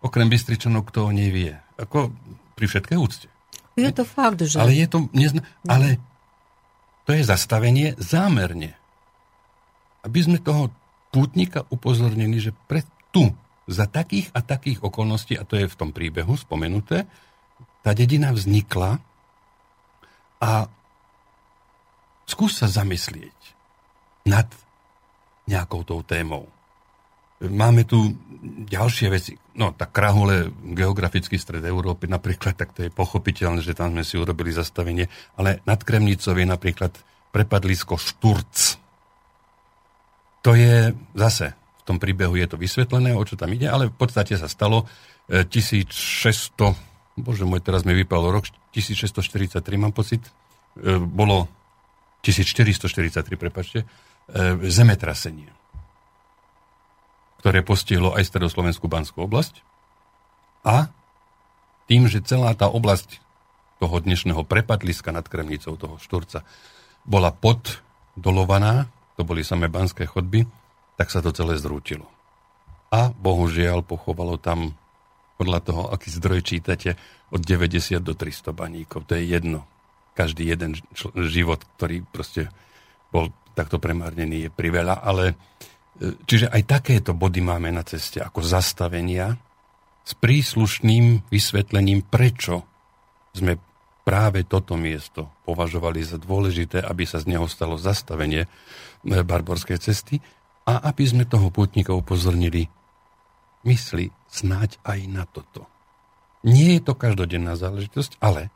okrem 0.03 0.27
Bystričanov, 0.27 0.91
kto 0.91 1.09
o 1.09 1.15
nej 1.15 1.31
vie. 1.31 1.55
Ako 1.79 2.11
pri 2.59 2.67
všetkej 2.67 2.99
úcte. 2.99 3.29
Je 3.75 3.91
to 3.91 4.07
fakt, 4.07 4.43
že... 4.43 4.59
Ale 4.59 4.75
je 4.75 4.87
to, 4.87 5.07
nezna... 5.11 5.43
ale 5.67 5.99
to 7.07 7.15
je 7.15 7.23
zastavenie 7.27 7.99
zámerne. 7.99 8.75
Aby 10.07 10.19
sme 10.23 10.39
toho 10.43 10.71
pútnika 11.11 11.67
upozornili, 11.71 12.39
že 12.43 12.51
pre 12.67 12.83
tu 13.15 13.31
za 13.65 13.89
takých 13.89 14.29
a 14.35 14.45
takých 14.45 14.83
okolností, 14.85 15.39
a 15.39 15.47
to 15.47 15.57
je 15.57 15.71
v 15.71 15.79
tom 15.79 15.91
príbehu 15.95 16.37
spomenuté, 16.37 17.09
tá 17.81 17.97
dedina 17.97 18.33
vznikla 18.33 19.01
a 20.41 20.69
skús 22.29 22.61
sa 22.61 22.69
zamyslieť 22.69 23.39
nad 24.29 24.49
nejakou 25.45 25.85
tou 25.85 26.01
témou. 26.01 26.49
Máme 27.51 27.85
tu 27.89 28.15
ďalšie 28.45 29.09
veci. 29.09 29.33
No, 29.57 29.73
tak 29.73 29.95
Krahule, 29.95 30.53
geografický 30.77 31.39
stred 31.41 31.65
Európy 31.65 32.11
napríklad, 32.11 32.59
tak 32.59 32.77
to 32.77 32.85
je 32.85 32.91
pochopiteľné, 32.93 33.65
že 33.65 33.73
tam 33.73 33.95
sme 33.95 34.05
si 34.05 34.21
urobili 34.21 34.53
zastavenie, 34.53 35.09
ale 35.41 35.65
nad 35.65 35.81
Kremnicou 35.81 36.37
je 36.37 36.47
napríklad 36.47 36.93
prepadlisko 37.33 37.97
Šturc. 37.97 38.79
To 40.45 40.53
je 40.53 40.93
zase 41.17 41.57
v 41.85 41.93
tom 41.93 42.01
príbehu 42.01 42.33
je 42.41 42.49
to 42.49 42.57
vysvetlené, 42.57 43.13
o 43.13 43.21
čo 43.29 43.37
tam 43.37 43.53
ide, 43.53 43.69
ale 43.69 43.93
v 43.93 43.97
podstate 44.01 44.41
sa 44.41 44.49
stalo 44.49 44.89
1600, 45.29 45.93
e, 46.65 47.21
bože 47.21 47.45
môj, 47.45 47.61
teraz 47.61 47.85
mi 47.85 47.93
vypalo 47.93 48.33
rok 48.33 48.49
1643, 48.73 49.61
mám 49.77 49.93
pocit, 49.93 50.25
e, 50.81 50.97
bolo 50.97 51.45
1443, 52.25 53.37
prepačte, 53.37 53.85
e, 53.85 53.87
zemetrasenie, 54.65 55.53
ktoré 57.45 57.61
postihlo 57.61 58.17
aj 58.17 58.25
stredoslovenskú 58.25 58.89
banskú 58.89 59.29
oblasť 59.29 59.61
a 60.65 60.89
tým, 61.85 62.09
že 62.09 62.25
celá 62.25 62.57
tá 62.57 62.73
oblasť 62.73 63.21
toho 63.77 64.01
dnešného 64.01 64.49
prepadliska 64.49 65.13
nad 65.13 65.29
Kremnicou, 65.29 65.77
toho 65.77 66.01
Šturca, 66.01 66.41
bola 67.05 67.29
poddolovaná, 67.29 68.89
to 69.21 69.29
boli 69.29 69.45
samé 69.45 69.69
banské 69.69 70.09
chodby, 70.09 70.49
tak 70.97 71.13
sa 71.13 71.21
to 71.21 71.37
celé 71.37 71.61
zrútilo. 71.61 72.09
A 72.89 73.13
bohužiaľ 73.13 73.85
pochovalo 73.85 74.41
tam, 74.41 74.73
podľa 75.37 75.61
toho, 75.69 75.83
aký 75.93 76.09
zdroj 76.17 76.41
čítate, 76.41 76.97
od 77.29 77.45
90 77.45 78.01
do 78.01 78.17
300 78.17 78.57
baníkov. 78.57 79.05
To 79.05 79.21
je 79.21 79.29
jedno. 79.29 79.69
Každý 80.17 80.49
jeden 80.49 80.81
život, 81.29 81.61
ktorý 81.77 82.09
proste 82.09 82.49
bol 83.13 83.37
takto 83.53 83.77
premárnený, 83.77 84.49
je 84.49 84.51
priveľa, 84.51 85.03
ale 85.05 85.25
e, 85.29 85.35
čiže 86.01 86.51
aj 86.51 86.63
takéto 86.67 87.15
body 87.15 87.41
máme 87.45 87.71
na 87.71 87.87
ceste 87.87 88.19
ako 88.19 88.43
zastavenia 88.43 89.39
s 90.05 90.13
príslušným 90.19 91.31
vysvetlením, 91.33 92.05
prečo 92.05 92.67
sme 93.33 93.57
práve 94.05 94.45
toto 94.45 94.77
miesto 94.77 95.33
považovali 95.49 96.05
za 96.05 96.21
dôležité, 96.21 96.85
aby 96.85 97.09
sa 97.09 97.25
z 97.25 97.35
neho 97.35 97.49
stalo 97.49 97.81
zastavenie 97.81 98.45
e, 98.45 98.49
barborskej 99.25 99.81
cesty 99.81 100.21
a 100.69 100.85
aby 100.93 101.05
sme 101.09 101.25
toho 101.25 101.49
putníka 101.49 101.97
upozornili, 101.97 102.69
mysli 103.65 104.13
snáď 104.29 104.77
aj 104.85 104.99
na 105.09 105.25
toto. 105.25 105.65
Nie 106.45 106.77
je 106.77 106.83
to 106.85 106.93
každodenná 106.93 107.57
záležitosť, 107.57 108.21
ale 108.21 108.53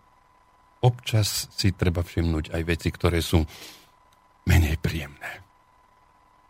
občas 0.84 1.48
si 1.56 1.72
treba 1.72 2.04
všimnúť 2.04 2.52
aj 2.52 2.62
veci, 2.68 2.88
ktoré 2.92 3.24
sú 3.24 3.40
menej 4.44 4.76
príjemné. 4.76 5.47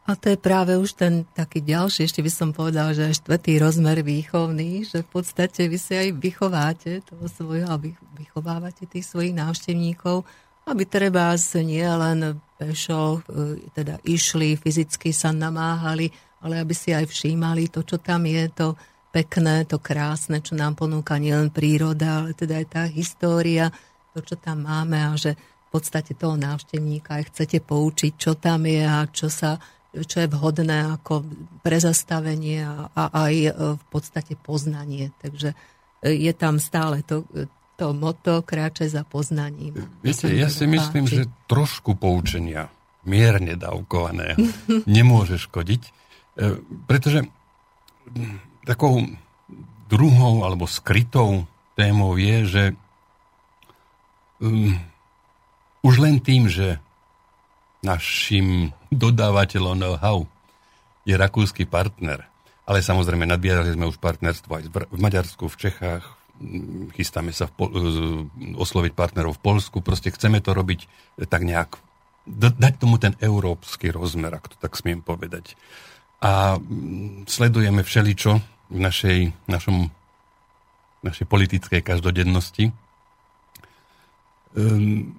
A 0.09 0.17
to 0.17 0.33
je 0.33 0.41
práve 0.41 0.73
už 0.73 0.97
ten 0.97 1.29
taký 1.37 1.61
ďalší, 1.61 2.09
ešte 2.09 2.25
by 2.25 2.33
som 2.33 2.57
povedal, 2.57 2.97
že 2.97 3.13
štvrtý 3.13 3.61
rozmer 3.61 4.01
výchovný, 4.01 4.89
že 4.89 5.05
v 5.05 5.09
podstate 5.21 5.69
vy 5.69 5.77
si 5.77 5.93
aj 6.01 6.17
vychováte 6.17 7.05
toho 7.05 7.29
svojho, 7.29 7.69
aby 7.69 7.93
vychovávate 8.17 8.89
tých 8.89 9.05
svojich 9.05 9.37
návštevníkov, 9.37 10.25
aby 10.65 10.89
treba 10.89 11.37
nie 11.61 11.85
len 11.85 12.41
pešo, 12.57 13.21
e, 13.29 13.69
teda 13.77 14.01
išli, 14.09 14.57
fyzicky 14.57 15.13
sa 15.13 15.29
namáhali, 15.29 16.09
ale 16.41 16.57
aby 16.57 16.73
si 16.73 16.97
aj 16.97 17.05
všímali 17.05 17.69
to, 17.69 17.85
čo 17.85 18.01
tam 18.01 18.25
je, 18.25 18.49
to 18.49 18.81
pekné, 19.13 19.69
to 19.69 19.77
krásne, 19.77 20.41
čo 20.41 20.57
nám 20.57 20.73
ponúka 20.73 21.21
nielen 21.21 21.53
príroda, 21.53 22.25
ale 22.25 22.33
teda 22.33 22.65
aj 22.65 22.67
tá 22.73 22.83
história, 22.89 23.69
to, 24.17 24.25
čo 24.25 24.41
tam 24.41 24.65
máme 24.65 24.97
a 25.05 25.13
že 25.21 25.37
v 25.69 25.69
podstate 25.69 26.17
toho 26.17 26.41
návštevníka 26.41 27.21
aj 27.21 27.29
chcete 27.29 27.61
poučiť, 27.61 28.13
čo 28.17 28.41
tam 28.41 28.65
je 28.65 28.89
a 28.89 29.05
čo 29.13 29.29
sa 29.29 29.61
čo 29.95 30.17
je 30.21 30.29
vhodné 30.29 31.01
ako 31.01 31.25
pre 31.65 31.81
zastavenie 31.81 32.61
a, 32.61 32.93
a 32.93 33.03
aj 33.29 33.35
e, 33.35 33.51
v 33.81 33.85
podstate 33.89 34.37
poznanie. 34.37 35.11
Takže 35.25 35.57
e, 36.05 36.13
je 36.13 36.33
tam 36.37 36.61
stále 36.61 37.01
to, 37.09 37.25
to 37.81 37.97
moto 37.97 38.45
kráče 38.45 38.85
za 38.91 39.09
poznaním. 39.09 39.89
Viete, 40.05 40.29
ja 40.35 40.53
si 40.53 40.69
myslím, 40.69 41.09
páči. 41.09 41.17
že 41.25 41.33
trošku 41.49 41.97
poučenia, 41.97 42.69
mierne 43.09 43.57
dávkované, 43.57 44.37
nemôže 44.99 45.41
škodiť, 45.41 45.83
e, 45.83 45.91
pretože 46.85 47.25
takou 48.69 49.09
druhou 49.89 50.45
alebo 50.45 50.69
skrytou 50.69 51.49
témou 51.73 52.21
je, 52.21 52.37
že 52.45 52.65
um, 54.45 54.77
už 55.81 55.95
len 56.03 56.21
tým, 56.21 56.51
že 56.51 56.83
našim 57.85 58.75
dodávateľom 58.91 59.77
know-how 59.79 60.27
je 61.07 61.15
rakúsky 61.15 61.65
partner, 61.65 62.27
ale 62.69 62.85
samozrejme 62.85 63.25
nadbierali 63.25 63.73
sme 63.73 63.89
už 63.89 63.97
partnerstvo 64.03 64.51
aj 64.51 64.65
v 64.93 64.99
Maďarsku, 65.01 65.49
v 65.49 65.57
Čechách, 65.57 66.05
chystáme 66.95 67.35
sa 67.35 67.51
v 67.51 67.53
Pol- 67.55 67.75
osloviť 68.59 68.93
partnerov 68.95 69.39
v 69.39 69.43
Polsku, 69.43 69.83
proste 69.83 70.13
chceme 70.13 70.39
to 70.39 70.55
robiť 70.55 70.87
tak 71.27 71.43
nejak, 71.43 71.79
dať 72.39 72.75
tomu 72.79 73.01
ten 73.01 73.17
európsky 73.19 73.91
rozmer, 73.91 74.35
ak 74.37 74.53
to 74.53 74.57
tak 74.61 74.77
smiem 74.77 75.03
povedať. 75.03 75.57
A 76.19 76.59
sledujeme 77.31 77.87
všeličo 77.87 78.33
v 78.75 78.79
našej, 78.79 79.19
našom, 79.47 79.89
našej 81.07 81.27
politickej 81.31 81.81
každodennosti. 81.81 82.75
Um, 84.59 85.15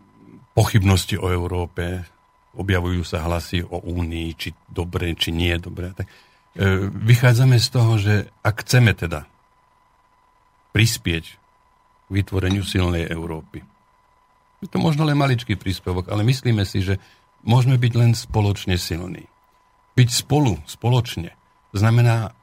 pochybnosti 0.52 1.16
o 1.16 1.32
Európe, 1.32 2.04
objavujú 2.60 3.08
sa 3.08 3.24
hlasy 3.24 3.64
o 3.64 3.80
Únii, 3.80 4.30
či 4.36 4.52
dobre, 4.68 5.16
či 5.16 5.32
nie 5.32 5.56
dobre. 5.56 5.96
Tak, 5.96 6.06
e, 6.06 6.12
vychádzame 6.92 7.56
z 7.56 7.68
toho, 7.72 7.94
že 7.96 8.28
ak 8.44 8.68
chceme 8.68 8.92
teda 8.92 9.24
prispieť 10.76 11.26
k 12.06 12.10
vytvoreniu 12.12 12.62
silnej 12.68 13.08
Európy. 13.08 13.64
Je 14.60 14.68
to 14.68 14.78
možno 14.78 15.08
len 15.08 15.16
maličký 15.16 15.56
príspevok, 15.56 16.12
ale 16.12 16.28
myslíme 16.28 16.68
si, 16.68 16.84
že 16.84 17.00
môžeme 17.48 17.80
byť 17.80 17.94
len 17.96 18.12
spoločne 18.12 18.76
silní. 18.76 19.32
Byť 19.96 20.10
spolu, 20.12 20.60
spoločne, 20.68 21.32
znamená 21.72 22.36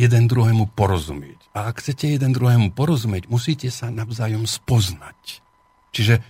jeden 0.00 0.24
druhému 0.30 0.72
porozumieť. 0.72 1.52
A 1.52 1.68
ak 1.68 1.84
chcete 1.84 2.08
jeden 2.08 2.32
druhému 2.32 2.72
porozumieť, 2.72 3.28
musíte 3.28 3.68
sa 3.68 3.92
navzájom 3.92 4.48
spoznať. 4.48 5.44
Čiže 5.92 6.24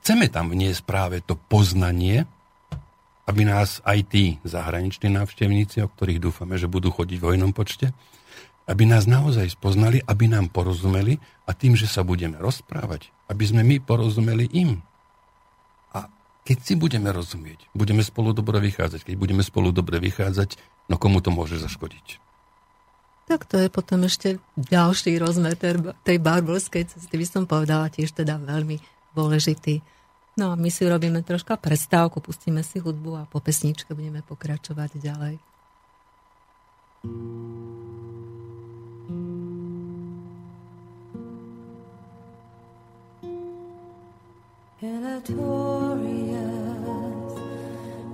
chceme 0.00 0.26
tam 0.32 0.50
vniesť 0.50 0.82
práve 0.82 1.16
to 1.22 1.36
poznanie 1.36 2.26
aby 3.30 3.46
nás 3.46 3.78
aj 3.86 4.10
tí 4.10 4.24
zahraniční 4.42 5.14
návštevníci, 5.14 5.86
o 5.86 5.88
ktorých 5.88 6.18
dúfame, 6.18 6.58
že 6.58 6.66
budú 6.66 6.90
chodiť 6.90 7.22
v 7.22 7.28
hojnom 7.30 7.54
počte, 7.54 7.94
aby 8.66 8.90
nás 8.90 9.06
naozaj 9.06 9.54
spoznali, 9.54 10.02
aby 10.02 10.26
nám 10.26 10.50
porozumeli 10.50 11.22
a 11.46 11.54
tým, 11.54 11.78
že 11.78 11.86
sa 11.86 12.02
budeme 12.02 12.34
rozprávať, 12.42 13.14
aby 13.30 13.44
sme 13.46 13.62
my 13.62 13.78
porozumeli 13.78 14.50
im. 14.50 14.82
A 15.94 16.10
keď 16.42 16.58
si 16.58 16.74
budeme 16.74 17.14
rozumieť, 17.14 17.70
budeme 17.70 18.02
spolu 18.02 18.34
dobre 18.34 18.58
vychádzať. 18.58 19.06
Keď 19.06 19.14
budeme 19.14 19.46
spolu 19.46 19.70
dobre 19.70 20.02
vychádzať, 20.02 20.58
no 20.90 20.98
komu 20.98 21.22
to 21.22 21.30
môže 21.30 21.62
zaškodiť? 21.62 22.18
Tak 23.30 23.46
to 23.46 23.62
je 23.62 23.70
potom 23.70 24.02
ešte 24.10 24.42
ďalší 24.58 25.22
rozmer 25.22 25.54
tej 26.02 26.18
barborskej 26.18 26.90
cesty, 26.90 27.14
by 27.14 27.26
som 27.26 27.42
povedala 27.46 27.86
tiež 27.86 28.10
teda 28.10 28.42
veľmi 28.42 28.82
dôležitý. 29.14 29.82
No 30.38 30.52
a 30.52 30.54
my 30.56 30.70
si 30.72 30.86
urobíme 30.86 31.20
troška 31.26 31.58
prestávku, 31.58 32.22
pustíme 32.22 32.62
si 32.62 32.78
hudbu 32.80 33.10
a 33.18 33.28
po 33.28 33.42
pesničke 33.42 33.92
budeme 33.92 34.22
pokračovať 34.24 34.96
ďalej. 34.96 35.36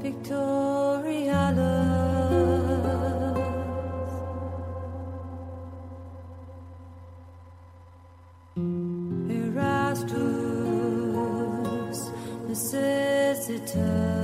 Victoria 0.07 1.51
visitor. 13.47 14.16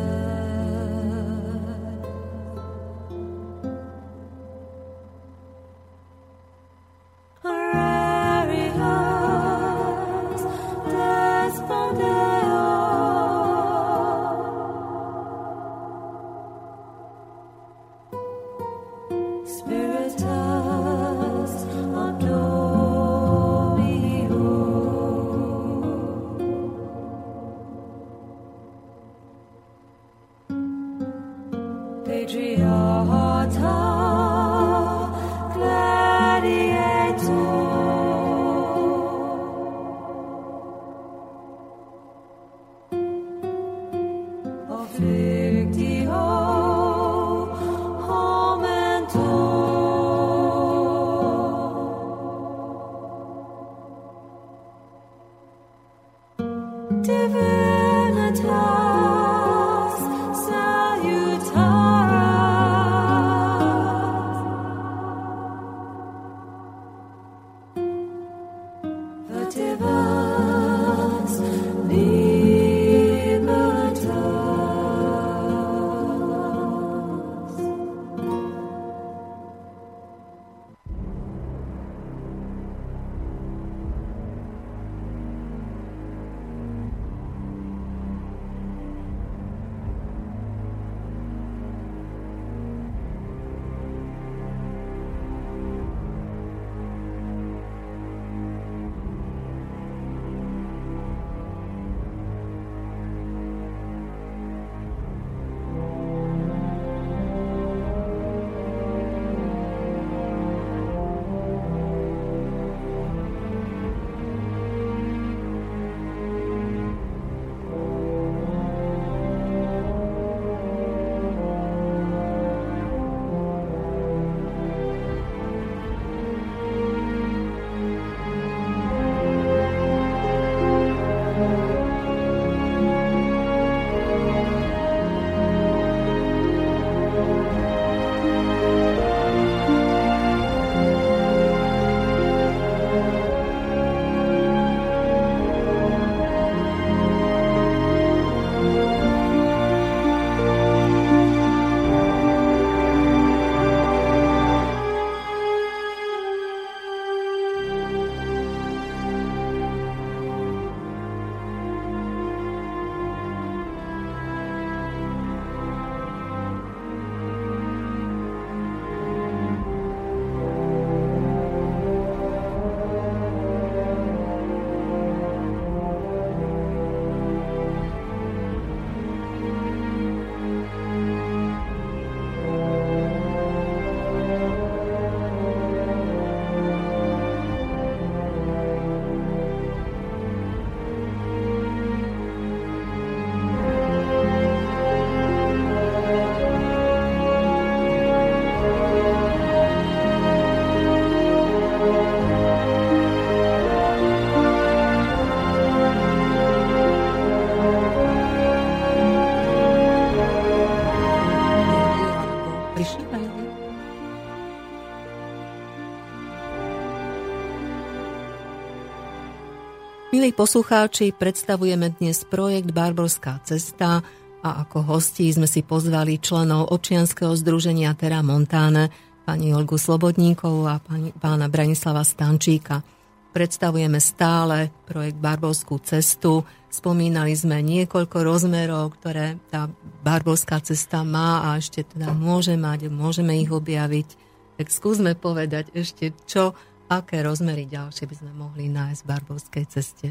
Milí 220.22 220.38
poslucháči, 220.38 221.10
predstavujeme 221.18 221.98
dnes 221.98 222.22
projekt 222.22 222.70
Barborská 222.70 223.42
cesta 223.42 224.06
a 224.38 224.62
ako 224.62 224.94
hostí 224.94 225.26
sme 225.34 225.50
si 225.50 225.66
pozvali 225.66 226.22
členov 226.22 226.70
občianského 226.70 227.34
združenia 227.34 227.90
Terra 227.98 228.22
Montáne, 228.22 228.86
pani 229.26 229.50
Olgu 229.50 229.74
Slobodníkovú 229.74 230.62
a 230.70 230.78
pani, 230.78 231.10
pána 231.10 231.50
Branislava 231.50 232.06
Stančíka. 232.06 232.86
Predstavujeme 233.34 233.98
stále 233.98 234.70
projekt 234.86 235.18
Barborskú 235.18 235.82
cestu 235.82 236.46
Spomínali 236.70 237.34
sme 237.34 237.58
niekoľko 237.58 238.22
rozmerov, 238.22 238.94
ktoré 239.02 239.42
tá 239.50 239.66
Barborská 240.06 240.62
cesta 240.62 241.02
má 241.02 241.50
a 241.50 241.58
ešte 241.58 241.82
teda 241.82 242.14
môže 242.14 242.54
mať, 242.54 242.94
môžeme 242.94 243.42
ich 243.42 243.50
objaviť. 243.50 244.08
Tak 244.54 244.70
skúsme 244.70 245.18
povedať 245.18 245.74
ešte, 245.74 246.14
čo, 246.30 246.54
aké 247.00 247.24
rozmery 247.24 247.64
ďalšie 247.64 248.04
by 248.04 248.14
sme 248.18 248.32
mohli 248.36 248.68
nájsť 248.68 249.00
v 249.00 249.08
Barborskej 249.08 249.64
ceste. 249.70 250.08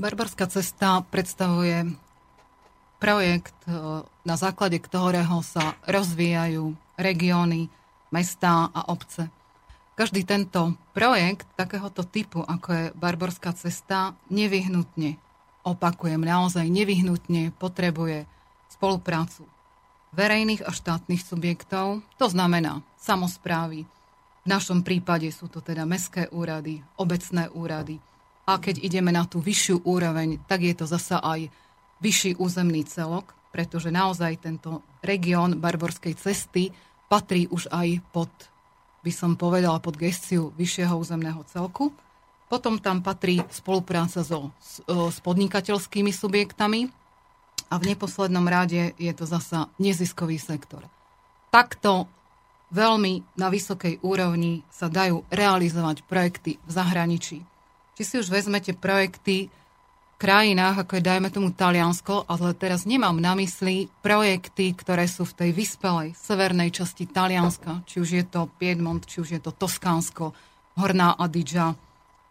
Barbarská 0.00 0.48
cesta 0.48 1.04
predstavuje 1.04 1.92
projekt, 2.96 3.56
e, 3.68 4.02
na 4.04 4.36
základe 4.40 4.80
ktorého 4.80 5.44
sa 5.44 5.76
rozvíjajú 5.84 6.72
regióny, 6.96 7.68
mestá 8.08 8.72
a 8.72 8.88
obce. 8.88 9.28
Každý 9.94 10.24
tento 10.24 10.74
projekt 10.96 11.44
takéhoto 11.54 12.00
typu, 12.08 12.40
ako 12.40 12.68
je 12.72 12.84
Barborská 12.96 13.52
cesta, 13.52 14.16
nevyhnutne, 14.32 15.20
opakujem, 15.68 16.24
naozaj 16.24 16.64
nevyhnutne 16.64 17.52
potrebuje 17.60 18.24
spoluprácu 18.72 19.44
verejných 20.10 20.64
a 20.66 20.72
štátnych 20.74 21.22
subjektov, 21.22 22.02
to 22.18 22.26
znamená 22.26 22.82
samozprávy. 22.98 23.86
V 24.40 24.48
našom 24.48 24.80
prípade 24.80 25.28
sú 25.28 25.52
to 25.52 25.60
teda 25.60 25.84
mestské 25.84 26.28
úrady, 26.32 26.80
obecné 26.96 27.52
úrady. 27.52 28.00
A 28.48 28.56
keď 28.56 28.80
ideme 28.80 29.12
na 29.12 29.28
tú 29.28 29.38
vyššiu 29.38 29.84
úroveň, 29.84 30.40
tak 30.48 30.64
je 30.64 30.74
to 30.74 30.88
zasa 30.88 31.20
aj 31.20 31.52
vyšší 32.00 32.40
územný 32.40 32.88
celok, 32.88 33.36
pretože 33.52 33.92
naozaj 33.92 34.40
tento 34.40 34.80
región 35.04 35.60
Barborskej 35.60 36.16
cesty 36.16 36.72
patrí 37.10 37.50
už 37.52 37.68
aj 37.68 38.00
pod 38.14 38.30
by 39.00 39.12
som 39.12 39.32
povedala, 39.36 39.80
pod 39.80 39.96
gestiu 39.96 40.52
vyššieho 40.60 40.92
územného 40.92 41.40
celku. 41.48 41.92
Potom 42.52 42.76
tam 42.82 43.00
patrí 43.00 43.40
spolupráca 43.48 44.20
so, 44.20 44.52
s, 44.60 44.82
s 44.84 45.18
podnikateľskými 45.24 46.12
subjektami 46.12 46.90
a 47.70 47.74
v 47.78 47.86
neposlednom 47.94 48.44
rade 48.44 48.92
je 48.98 49.12
to 49.14 49.24
zasa 49.24 49.70
neziskový 49.78 50.36
sektor. 50.36 50.84
Takto 51.54 52.10
veľmi 52.70 53.36
na 53.36 53.50
vysokej 53.50 54.02
úrovni 54.02 54.62
sa 54.70 54.86
dajú 54.86 55.26
realizovať 55.28 56.06
projekty 56.06 56.56
v 56.62 56.70
zahraničí. 56.70 57.38
Či 57.98 58.02
si 58.02 58.14
už 58.16 58.32
vezmete 58.32 58.72
projekty 58.72 59.50
krajinách, 60.20 60.84
ako 60.84 61.00
je 61.00 61.08
dajme 61.08 61.28
tomu 61.32 61.48
Taliansko, 61.48 62.28
ale 62.28 62.52
teraz 62.52 62.84
nemám 62.84 63.16
na 63.16 63.32
mysli 63.40 63.88
projekty, 64.04 64.76
ktoré 64.76 65.08
sú 65.08 65.24
v 65.24 65.36
tej 65.36 65.50
vyspelej 65.56 66.12
severnej 66.12 66.68
časti 66.68 67.08
Talianska, 67.08 67.80
či 67.88 68.04
už 68.04 68.08
je 68.20 68.24
to 68.28 68.52
Piedmont, 68.60 69.00
či 69.00 69.24
už 69.24 69.28
je 69.32 69.40
to 69.40 69.48
Toskánsko, 69.56 70.36
Horná 70.76 71.16
Adidža 71.16 71.72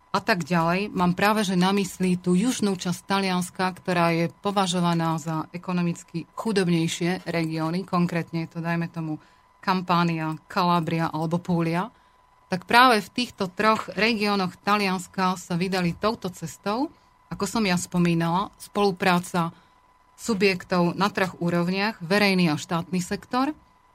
a 0.09 0.19
tak 0.21 0.45
ďalej. 0.45 0.93
Mám 0.93 1.17
práve 1.17 1.41
že 1.41 1.57
na 1.57 1.73
mysli 1.73 2.17
tú 2.17 2.37
južnú 2.37 2.77
časť 2.77 3.09
Talianska, 3.09 3.73
ktorá 3.73 4.13
je 4.13 4.29
považovaná 4.41 5.17
za 5.17 5.49
ekonomicky 5.49 6.29
chudobnejšie 6.37 7.25
regióny, 7.25 7.89
konkrétne 7.89 8.45
je 8.45 8.49
to 8.53 8.59
dajme 8.61 8.85
tomu 8.89 9.17
Kampánia, 9.59 10.39
Kalabria 10.47 11.11
alebo 11.11 11.37
Púlia, 11.37 11.91
tak 12.49 12.65
práve 12.65 13.03
v 13.03 13.13
týchto 13.13 13.51
troch 13.51 13.91
regiónoch 13.93 14.57
Talianska 14.65 15.37
sa 15.37 15.53
vydali 15.53 15.93
touto 15.93 16.33
cestou 16.33 16.89
ako 17.29 17.45
som 17.45 17.63
ja 17.63 17.77
spomínala, 17.77 18.49
spolupráca 18.57 19.53
subjektov 20.19 20.97
na 20.97 21.07
troch 21.13 21.37
úrovniach, 21.39 22.01
verejný 22.01 22.51
a 22.51 22.59
štátny 22.59 22.99
sektor, 22.99 23.53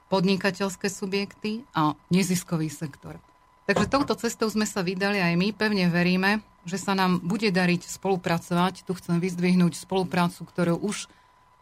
podnikateľské 0.09 0.87
subjekty 0.87 1.67
a 1.75 1.93
neziskový 2.09 2.71
sektor. 2.71 3.19
Takže 3.65 3.85
touto 3.89 4.13
cestou 4.15 4.47
sme 4.47 4.63
sa 4.65 4.85
vydali 4.85 5.17
aj 5.17 5.33
my. 5.35 5.47
Pevne 5.53 5.89
veríme, 5.89 6.45
že 6.69 6.77
sa 6.77 6.93
nám 6.93 7.17
bude 7.21 7.49
dariť 7.49 7.89
spolupracovať. 7.89 8.85
Tu 8.85 8.91
chcem 8.93 9.17
vyzdvihnúť 9.17 9.73
spoluprácu, 9.73 10.45
ktorú 10.45 10.77
už 10.85 11.09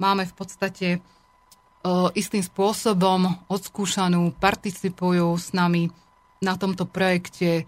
máme 0.04 0.28
v 0.28 0.34
podstate 0.36 0.88
istým 2.16 2.40
spôsobom 2.40 3.28
odskúšanú, 3.52 4.32
participujú 4.40 5.36
s 5.36 5.52
nami 5.52 5.92
na 6.40 6.56
tomto 6.56 6.88
projekte 6.88 7.68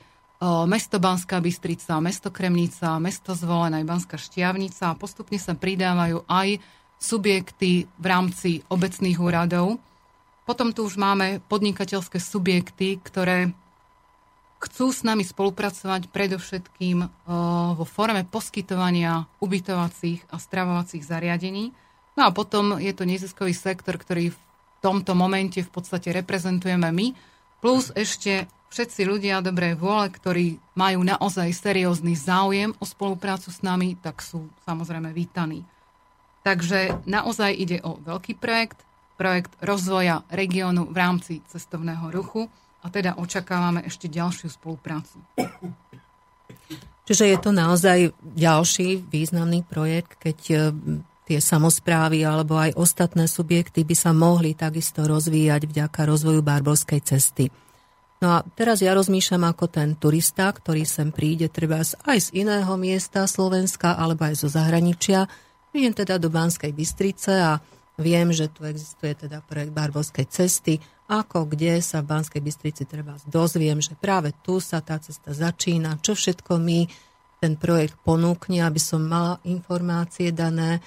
mesto 0.68 1.00
Banská 1.00 1.40
Bystrica, 1.44 2.00
mesto 2.00 2.32
Kremnica, 2.32 3.00
mesto 3.00 3.36
Zvolená, 3.36 3.84
Banská 3.84 4.16
Štiavnica 4.16 4.92
a 4.92 5.00
postupne 5.00 5.40
sa 5.40 5.56
pridávajú 5.56 6.24
aj 6.28 6.60
subjekty 6.96 7.88
v 7.88 8.06
rámci 8.08 8.64
obecných 8.72 9.20
úradov. 9.20 9.80
Potom 10.48 10.72
tu 10.72 10.88
už 10.88 10.96
máme 10.96 11.44
podnikateľské 11.52 12.22
subjekty, 12.22 13.02
ktoré 13.04 13.52
chcú 14.64 14.96
s 14.96 15.04
nami 15.04 15.28
spolupracovať 15.28 16.08
predovšetkým 16.10 16.98
vo 17.76 17.86
forme 17.86 18.24
poskytovania 18.24 19.28
ubytovacích 19.44 20.24
a 20.32 20.40
stravovacích 20.40 21.04
zariadení. 21.04 21.76
No 22.16 22.28
a 22.28 22.32
potom 22.32 22.80
je 22.80 22.92
to 22.96 23.04
neziskový 23.04 23.52
sektor, 23.52 24.00
ktorý 24.00 24.32
v 24.32 24.40
tomto 24.80 25.16
momente 25.16 25.60
v 25.60 25.72
podstate 25.72 26.16
reprezentujeme 26.16 26.88
my, 26.92 27.08
plus 27.60 27.92
ešte 27.92 28.48
všetci 28.72 29.02
ľudia 29.08 29.44
dobrej 29.44 29.80
vôle, 29.80 30.12
ktorí 30.12 30.60
majú 30.76 31.04
naozaj 31.04 31.52
seriózny 31.56 32.16
záujem 32.16 32.76
o 32.80 32.86
spoluprácu 32.88 33.52
s 33.52 33.64
nami, 33.64 33.96
tak 34.00 34.20
sú 34.24 34.48
samozrejme 34.68 35.12
vítaní. 35.16 35.64
Takže 36.44 37.08
naozaj 37.10 37.52
ide 37.56 37.78
o 37.82 37.98
veľký 37.98 38.38
projekt, 38.38 38.84
projekt 39.18 39.56
rozvoja 39.64 40.28
regiónu 40.30 40.92
v 40.92 40.98
rámci 41.00 41.34
cestovného 41.50 42.12
ruchu 42.12 42.52
a 42.86 42.92
teda 42.92 43.18
očakávame 43.18 43.82
ešte 43.88 44.06
ďalšiu 44.12 44.54
spoluprácu. 44.54 45.18
Čiže 47.06 47.26
je 47.34 47.38
to 47.42 47.50
naozaj 47.50 48.14
ďalší 48.22 49.02
významný 49.10 49.66
projekt, 49.66 50.20
keď 50.22 50.70
tie 51.26 51.42
samozprávy 51.42 52.22
alebo 52.22 52.56
aj 52.56 52.78
ostatné 52.78 53.26
subjekty 53.26 53.82
by 53.82 53.96
sa 53.98 54.14
mohli 54.14 54.54
takisto 54.54 55.10
rozvíjať 55.10 55.66
vďaka 55.66 56.02
rozvoju 56.06 56.46
Barborskej 56.46 57.02
cesty. 57.02 57.50
No 58.24 58.40
a 58.40 58.48
teraz 58.56 58.80
ja 58.80 58.96
rozmýšľam 58.96 59.44
ako 59.52 59.66
ten 59.68 59.90
turista, 60.00 60.48
ktorý 60.48 60.88
sem 60.88 61.12
príde 61.12 61.52
treba 61.52 61.84
aj 61.84 62.32
z 62.32 62.48
iného 62.48 62.72
miesta 62.80 63.28
Slovenska 63.28 63.98
alebo 63.98 64.24
aj 64.24 64.40
zo 64.40 64.48
zahraničia. 64.48 65.28
Idem 65.76 65.92
teda 65.92 66.16
do 66.16 66.32
Banskej 66.32 66.72
Bystrice 66.72 67.34
a 67.36 67.60
viem, 68.00 68.32
že 68.32 68.48
tu 68.48 68.64
existuje 68.64 69.28
teda 69.28 69.44
projekt 69.44 69.76
Barbovskej 69.76 70.32
cesty. 70.32 70.80
Ako, 71.12 71.46
kde 71.46 71.84
sa 71.84 72.00
v 72.02 72.16
Banskej 72.16 72.42
Bystrici 72.42 72.88
treba 72.88 73.20
dozviem, 73.28 73.84
že 73.84 73.94
práve 74.00 74.32
tu 74.42 74.64
sa 74.64 74.80
tá 74.80 74.98
cesta 74.98 75.36
začína, 75.36 76.00
čo 76.00 76.16
všetko 76.16 76.56
mi 76.58 76.88
ten 77.44 77.60
projekt 77.60 78.00
ponúkne, 78.02 78.64
aby 78.64 78.80
som 78.80 79.04
mala 79.04 79.38
informácie 79.44 80.32
dané, 80.32 80.80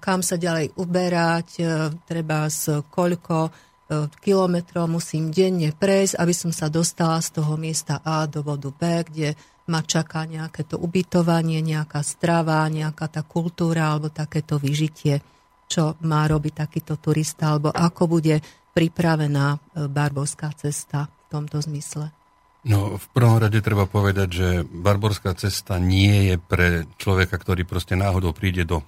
kam 0.00 0.20
sa 0.20 0.36
ďalej 0.36 0.76
uberať, 0.76 1.48
e, 1.58 1.62
treba 2.04 2.48
z 2.48 2.84
koľko 2.88 3.50
E, 3.90 4.06
kilometrov 4.22 4.86
musím 4.86 5.34
denne 5.34 5.74
prejsť, 5.74 6.14
aby 6.22 6.30
som 6.30 6.54
sa 6.54 6.70
dostala 6.70 7.18
z 7.18 7.42
toho 7.42 7.58
miesta 7.58 7.98
A 8.06 8.30
do 8.30 8.46
bodu 8.46 8.70
B, 8.70 9.02
kde 9.02 9.28
ma 9.66 9.82
čaká 9.82 10.30
nejaké 10.30 10.62
to 10.62 10.78
ubytovanie, 10.78 11.58
nejaká 11.58 11.98
strava, 12.06 12.62
nejaká 12.70 13.10
tá 13.10 13.26
kultúra 13.26 13.90
alebo 13.90 14.06
takéto 14.06 14.62
vyžitie, 14.62 15.18
čo 15.66 15.98
má 16.06 16.22
robiť 16.30 16.54
takýto 16.54 17.02
turista, 17.02 17.50
alebo 17.50 17.74
ako 17.74 18.02
bude 18.06 18.38
pripravená 18.70 19.58
e, 19.58 19.90
Barborská 19.90 20.54
cesta 20.54 21.10
v 21.10 21.24
tomto 21.26 21.58
zmysle. 21.58 22.14
No, 22.62 22.94
v 22.94 23.06
prvom 23.10 23.42
rade 23.42 23.58
treba 23.58 23.90
povedať, 23.90 24.28
že 24.30 24.48
Barborská 24.62 25.34
cesta 25.34 25.82
nie 25.82 26.30
je 26.30 26.36
pre 26.38 26.86
človeka, 26.94 27.42
ktorý 27.42 27.66
proste 27.66 27.98
náhodou 27.98 28.30
príde 28.30 28.62
do 28.62 28.86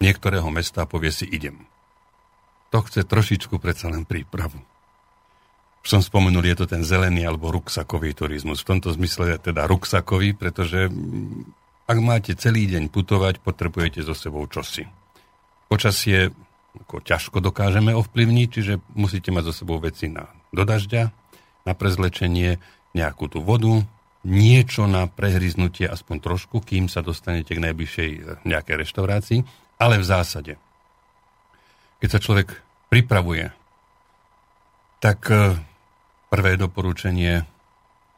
niektorého 0.00 0.48
mesta 0.48 0.84
a 0.84 0.90
povie 0.90 1.12
si 1.12 1.28
idem 1.28 1.70
to 2.70 2.78
chce 2.86 3.02
trošičku 3.04 3.58
predsa 3.58 3.90
len 3.90 4.06
prípravu. 4.06 4.56
Už 5.82 5.88
som 5.98 6.00
spomenul, 6.00 6.46
je 6.46 6.56
to 6.64 6.66
ten 6.70 6.86
zelený 6.86 7.26
alebo 7.26 7.50
ruksakový 7.50 8.14
turizmus. 8.14 8.62
V 8.62 8.76
tomto 8.76 8.94
zmysle 8.94 9.36
je 9.36 9.50
teda 9.50 9.66
ruksakový, 9.66 10.38
pretože 10.38 10.86
mm, 10.86 11.90
ak 11.90 11.98
máte 11.98 12.32
celý 12.38 12.70
deň 12.70 12.94
putovať, 12.94 13.42
potrebujete 13.42 14.06
so 14.06 14.14
sebou 14.14 14.46
čosi. 14.46 14.86
Počasie 15.66 16.30
ako 16.70 17.02
ťažko 17.02 17.42
dokážeme 17.42 17.90
ovplyvniť, 17.90 18.48
čiže 18.48 18.74
musíte 18.94 19.34
mať 19.34 19.50
so 19.50 19.54
sebou 19.66 19.82
veci 19.82 20.06
na, 20.06 20.30
do 20.54 20.62
na 21.66 21.72
prezlečenie, 21.74 22.62
nejakú 22.94 23.26
tú 23.26 23.42
vodu, 23.42 23.82
niečo 24.22 24.86
na 24.86 25.10
prehryznutie 25.10 25.90
aspoň 25.90 26.16
trošku, 26.22 26.62
kým 26.62 26.86
sa 26.86 27.02
dostanete 27.02 27.58
k 27.58 27.64
najbližšej 27.66 28.10
eh, 28.14 28.20
nejakej 28.46 28.76
reštaurácii, 28.86 29.40
ale 29.80 29.96
v 29.96 30.04
zásade 30.04 30.60
keď 32.00 32.08
sa 32.08 32.20
človek 32.20 32.48
pripravuje, 32.88 33.52
tak 35.04 35.28
e, 35.28 35.56
prvé 36.32 36.56
doporučenie 36.56 37.44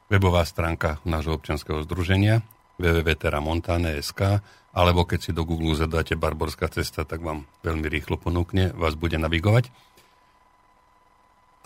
webová 0.07 0.47
stránka 0.47 1.03
nášho 1.03 1.35
občianského 1.35 1.83
združenia 1.83 2.47
www.teramontane.sk 2.79 4.41
alebo 4.73 5.05
keď 5.05 5.19
si 5.21 5.31
do 5.37 5.45
Google 5.45 5.77
zadáte 5.77 6.17
Barborská 6.17 6.73
cesta, 6.73 7.05
tak 7.05 7.21
vám 7.21 7.45
veľmi 7.61 7.85
rýchlo 7.93 8.17
ponúkne, 8.17 8.73
vás 8.73 8.97
bude 8.97 9.21
navigovať. 9.21 9.69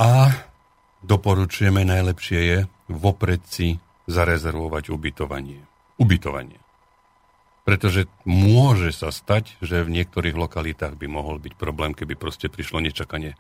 A 0.03 0.35
doporučujeme 1.07 1.87
najlepšie 1.87 2.41
je 2.43 2.59
vopred 2.91 3.47
si 3.47 3.79
zarezervovať 4.11 4.91
ubytovanie. 4.91 5.63
Ubytovanie. 6.03 6.66
Pretože 7.67 8.07
môže 8.23 8.95
sa 8.95 9.11
stať, 9.11 9.59
že 9.59 9.83
v 9.83 9.91
niektorých 9.91 10.39
lokalitách 10.39 10.95
by 10.95 11.07
mohol 11.11 11.43
byť 11.43 11.59
problém, 11.59 11.99
keby 11.99 12.15
proste 12.15 12.47
prišlo 12.47 12.79
nečakane 12.79 13.35
e, 13.35 13.37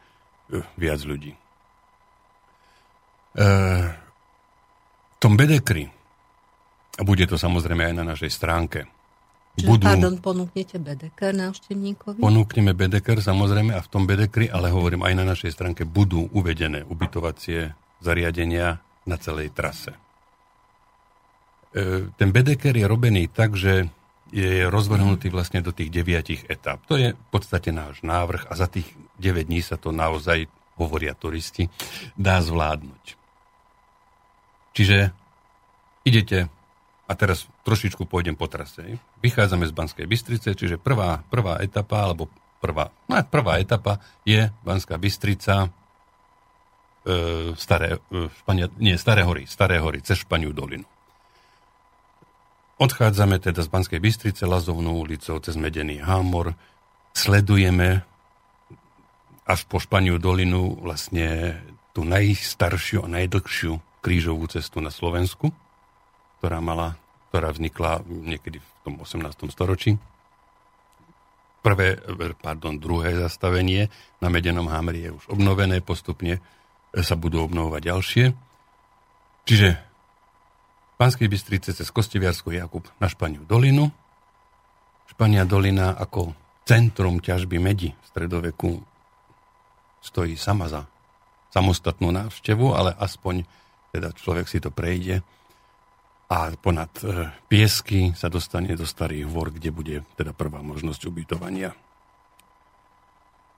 viac 0.74 0.98
ľudí. 1.06 1.38
E, 3.38 3.46
v 5.14 5.16
tom 5.22 5.38
bedekri, 5.38 5.86
a 6.98 7.06
bude 7.06 7.22
to 7.30 7.38
samozrejme 7.38 7.86
aj 7.86 7.94
na 7.94 8.02
našej 8.02 8.34
stránke, 8.34 8.90
Čiže, 9.56 9.68
budú... 9.70 9.86
pardon, 9.88 10.18
ponúknete 10.18 10.76
Bedeker 10.82 11.32
návštevníkovi? 11.32 12.18
Ponúkneme 12.18 12.74
Bedeker, 12.74 13.22
samozrejme, 13.22 13.72
a 13.72 13.80
v 13.80 13.88
tom 13.88 14.04
Bedekri, 14.10 14.50
ale 14.50 14.74
hovorím, 14.74 15.06
aj 15.06 15.14
na 15.16 15.24
našej 15.24 15.54
stránke 15.54 15.88
budú 15.88 16.28
uvedené 16.34 16.82
ubytovacie 16.84 17.72
zariadenia 18.02 18.82
na 19.06 19.16
celej 19.16 19.54
trase. 19.54 19.96
E, 21.72 22.10
ten 22.20 22.28
Bedeker 22.34 22.74
je 22.74 22.84
robený 22.84 23.32
tak, 23.32 23.56
že 23.56 23.88
je 24.34 24.66
rozvrhnutý 24.66 25.30
vlastne 25.30 25.62
do 25.62 25.70
tých 25.70 25.90
deviatich 25.90 26.42
etáp. 26.50 26.82
To 26.90 26.98
je 26.98 27.14
v 27.14 27.28
podstate 27.30 27.70
náš 27.70 28.02
návrh 28.02 28.50
a 28.50 28.52
za 28.58 28.66
tých 28.66 28.86
9 29.22 29.46
dní 29.46 29.62
sa 29.62 29.78
to 29.78 29.94
naozaj, 29.94 30.50
hovoria 30.76 31.16
turisti, 31.16 31.72
dá 32.18 32.42
zvládnuť. 32.44 33.04
Čiže 34.76 35.14
idete 36.04 36.52
a 37.06 37.12
teraz 37.14 37.46
trošičku 37.62 38.04
pôjdem 38.04 38.34
po 38.34 38.50
trase. 38.50 38.98
Vychádzame 39.22 39.64
z 39.70 39.72
Banskej 39.72 40.06
Bystrice, 40.10 40.58
čiže 40.58 40.76
prvá, 40.76 41.22
prvá 41.30 41.62
etapa, 41.62 42.02
alebo 42.02 42.26
prvá, 42.58 42.90
no, 43.06 43.14
prvá 43.30 43.62
etapa 43.62 44.02
je 44.26 44.50
Banská 44.66 44.98
Bystrica, 44.98 45.70
e, 47.06 47.54
staré, 47.54 48.02
e, 48.10 48.26
Špania, 48.42 48.66
nie, 48.82 48.98
Staré 48.98 49.22
hory, 49.22 49.46
Staré 49.46 49.78
hory, 49.78 50.02
cez 50.02 50.26
Španiu 50.26 50.50
dolinu. 50.50 50.84
Odchádzame 52.76 53.40
teda 53.40 53.64
z 53.64 53.72
Banskej 53.72 54.00
Bystrice, 54.04 54.44
Lazovnou 54.44 55.00
ulicou, 55.00 55.40
cez 55.40 55.56
Medený 55.56 55.96
Hámor, 56.04 56.52
sledujeme 57.16 58.04
až 59.48 59.64
po 59.64 59.80
Španiu 59.80 60.20
dolinu 60.20 60.76
vlastne 60.84 61.56
tú 61.96 62.04
najstaršiu 62.04 63.00
a 63.00 63.08
najdlhšiu 63.08 63.80
krížovú 64.04 64.44
cestu 64.52 64.84
na 64.84 64.92
Slovensku, 64.92 65.56
ktorá 66.36 66.60
mala, 66.60 67.00
ktorá 67.32 67.48
vznikla 67.56 68.04
niekedy 68.04 68.60
v 68.60 68.68
tom 68.84 69.00
18. 69.00 69.24
storočí. 69.48 69.96
Prvé, 71.64 71.96
pardon, 72.44 72.76
druhé 72.76 73.16
zastavenie 73.16 73.88
na 74.20 74.28
Medenom 74.28 74.68
hámeri 74.68 75.08
je 75.08 75.16
už 75.16 75.24
obnovené, 75.32 75.80
postupne 75.80 76.44
sa 76.92 77.16
budú 77.16 77.40
obnovovať 77.40 77.80
ďalšie. 77.88 78.24
Čiže 79.48 79.85
Pánskej 80.96 81.28
Bystrice 81.28 81.76
cez 81.76 81.92
Kostiviarskú 81.92 82.56
Jakub 82.56 82.88
na 82.96 83.04
Španiu 83.04 83.44
dolinu. 83.44 83.92
Špania 85.12 85.44
dolina 85.44 85.92
ako 85.92 86.32
centrum 86.64 87.20
ťažby 87.20 87.60
medi 87.60 87.92
v 87.92 88.04
stredoveku 88.08 88.80
stojí 90.00 90.40
sama 90.40 90.72
za 90.72 90.88
samostatnú 91.52 92.08
návštevu, 92.16 92.72
ale 92.72 92.96
aspoň 92.96 93.44
teda 93.92 94.16
človek 94.16 94.48
si 94.48 94.58
to 94.60 94.72
prejde 94.72 95.20
a 96.26 96.50
ponad 96.58 96.90
e, 97.04 97.30
piesky 97.46 98.16
sa 98.16 98.26
dostane 98.32 98.74
do 98.74 98.88
Starých 98.88 99.30
hôr, 99.30 99.54
kde 99.54 99.70
bude 99.70 99.96
teda 100.18 100.34
prvá 100.34 100.64
možnosť 100.64 101.06
ubytovania. 101.06 101.76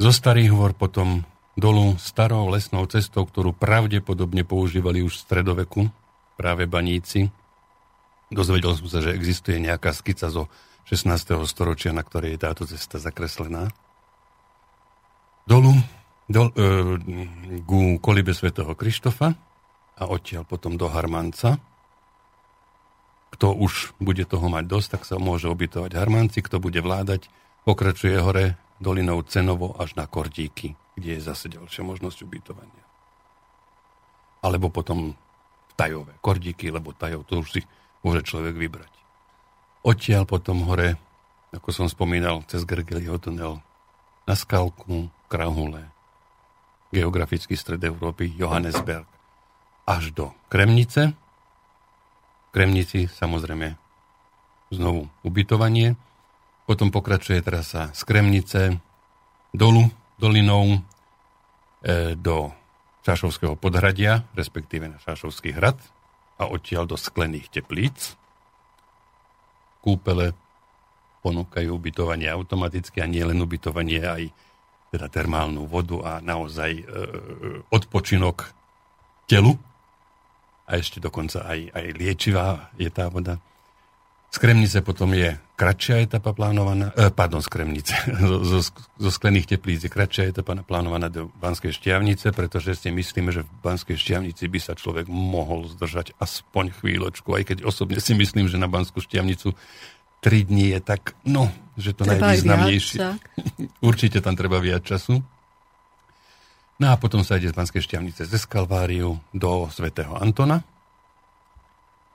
Zo 0.02 0.10
Starých 0.10 0.52
hôr 0.52 0.74
potom 0.74 1.22
dolu 1.58 1.96
starou 2.02 2.50
lesnou 2.50 2.86
cestou, 2.90 3.24
ktorú 3.24 3.56
pravdepodobne 3.56 4.42
používali 4.44 5.02
už 5.02 5.16
v 5.16 5.24
stredoveku, 5.26 5.80
práve 6.38 6.70
baníci. 6.70 7.34
Dozvedel 8.30 8.78
som 8.78 8.86
sa, 8.86 9.02
že 9.02 9.10
existuje 9.12 9.58
nejaká 9.58 9.90
skica 9.90 10.30
zo 10.30 10.46
16. 10.86 11.34
storočia, 11.44 11.90
na 11.90 12.06
ktorej 12.06 12.38
je 12.38 12.44
táto 12.46 12.62
cesta 12.64 13.02
zakreslená. 13.02 13.74
Dolu 15.44 15.74
do, 16.30 16.48
e, 16.48 17.60
ku 17.66 17.98
kolibe 17.98 18.30
svätého 18.32 18.70
Krištofa 18.78 19.34
a 19.98 20.02
odtiaľ 20.06 20.46
potom 20.46 20.78
do 20.78 20.86
Harmanca, 20.86 21.58
kto 23.34 23.52
už 23.52 23.92
bude 24.00 24.24
toho 24.24 24.48
mať 24.48 24.64
dosť, 24.64 24.88
tak 24.96 25.02
sa 25.04 25.20
môže 25.20 25.50
ubytovať 25.50 25.92
Harmanci, 25.92 26.40
kto 26.40 26.62
bude 26.62 26.80
vládať, 26.80 27.28
pokračuje 27.68 28.16
hore 28.20 28.56
dolinou 28.80 29.20
Cenovo 29.26 29.76
až 29.76 29.98
na 29.98 30.08
Kordíky, 30.08 30.78
kde 30.96 31.18
je 31.18 31.20
zase 31.20 31.52
ďalšia 31.52 31.84
možnosť 31.84 32.24
ubytovania. 32.24 32.84
Alebo 34.40 34.70
potom 34.72 35.18
Tajové. 35.78 36.18
Kordíky, 36.18 36.74
lebo 36.74 36.90
Tajov, 36.90 37.22
to 37.30 37.38
už 37.38 37.48
si 37.54 37.60
môže 38.02 38.26
človek 38.26 38.58
vybrať. 38.58 38.90
Odtiaľ 39.86 40.26
potom 40.26 40.66
hore, 40.66 40.98
ako 41.54 41.70
som 41.70 41.86
spomínal, 41.86 42.42
cez 42.50 42.66
Gergelyho 42.66 43.14
tunel 43.22 43.62
na 44.26 44.34
Skalku, 44.34 45.06
Krahule, 45.30 45.86
geografický 46.90 47.54
stred 47.54 47.78
Európy, 47.86 48.34
Johannesberg, 48.34 49.06
až 49.86 50.10
do 50.10 50.34
Kremnice, 50.50 51.14
Kremnici 52.52 53.06
samozrejme 53.06 53.76
znovu 54.72 55.06
ubytovanie. 55.22 55.94
Potom 56.66 56.92
pokračuje 56.92 57.40
trasa 57.40 57.92
z 57.96 58.00
Kremnice 58.04 58.60
dolu, 59.54 59.88
dolinou 60.20 60.76
e, 60.76 60.78
do 62.18 62.52
Šašovského 63.08 63.56
podhradia, 63.56 64.28
respektíve 64.36 64.84
na 64.84 65.00
Šašovský 65.00 65.56
hrad 65.56 65.80
a 66.36 66.44
odtiaľ 66.44 66.84
do 66.84 67.00
sklených 67.00 67.48
teplíc. 67.48 68.20
Kúpele 69.80 70.36
ponúkajú 71.24 71.72
ubytovanie 71.72 72.28
automaticky 72.28 73.00
a 73.00 73.08
nie 73.08 73.24
len 73.24 73.40
ubytovanie, 73.40 74.04
aj 74.04 74.28
teda 74.92 75.08
termálnu 75.08 75.64
vodu 75.64 75.96
a 76.04 76.12
naozaj 76.20 76.72
e, 76.76 76.84
odpočinok 77.72 78.52
telu 79.24 79.56
a 80.68 80.76
ešte 80.76 81.00
dokonca 81.00 81.48
aj, 81.48 81.72
aj 81.72 81.86
liečivá 81.96 82.68
je 82.76 82.92
tá 82.92 83.08
voda. 83.08 83.40
Z 84.28 84.44
Kremnice 84.44 84.84
potom 84.84 85.16
je 85.16 85.40
kratšia 85.56 86.04
etapa 86.04 86.36
plánovaná, 86.36 86.92
eh, 86.92 87.08
pardon, 87.08 87.40
z 87.40 87.48
Kremnice, 87.48 87.96
zo, 88.28 88.44
zo, 88.44 88.60
zo 89.00 89.10
sklených 89.10 89.56
teplíc 89.56 89.80
je 89.80 89.90
kratšia 89.90 90.28
etapa 90.28 90.52
plánovaná 90.60 91.08
do 91.08 91.32
Banskej 91.40 91.72
šťavnice, 91.72 92.36
pretože 92.36 92.76
si 92.76 92.92
myslíme, 92.92 93.32
že 93.32 93.48
v 93.48 93.50
Banskej 93.64 93.96
šťavnici 93.96 94.44
by 94.52 94.60
sa 94.60 94.76
človek 94.76 95.08
mohol 95.08 95.64
zdržať 95.72 96.12
aspoň 96.20 96.76
chvíľočku, 96.76 97.32
aj 97.32 97.44
keď 97.54 97.58
osobne 97.64 97.98
si 98.04 98.12
myslím, 98.12 98.52
že 98.52 98.60
na 98.60 98.68
Banskú 98.68 99.00
šťavnicu 99.00 99.56
3 100.20 100.50
dní 100.50 100.76
je 100.76 100.80
tak, 100.84 101.16
no, 101.24 101.48
že 101.80 101.96
to 101.96 102.04
treba 102.04 102.34
najvýznamnejšie. 102.34 102.98
Určite 103.88 104.20
tam 104.20 104.36
treba 104.36 104.60
viac 104.60 104.84
času. 104.84 105.24
No 106.78 106.86
a 106.92 106.94
potom 107.00 107.24
sa 107.24 107.40
ide 107.40 107.50
z 107.50 107.56
Banskej 107.56 107.80
šťavnice 107.80 108.28
z 108.28 108.44
Kalváriu 108.46 109.18
do 109.34 109.66
svätého 109.72 110.14
Antona. 110.20 110.62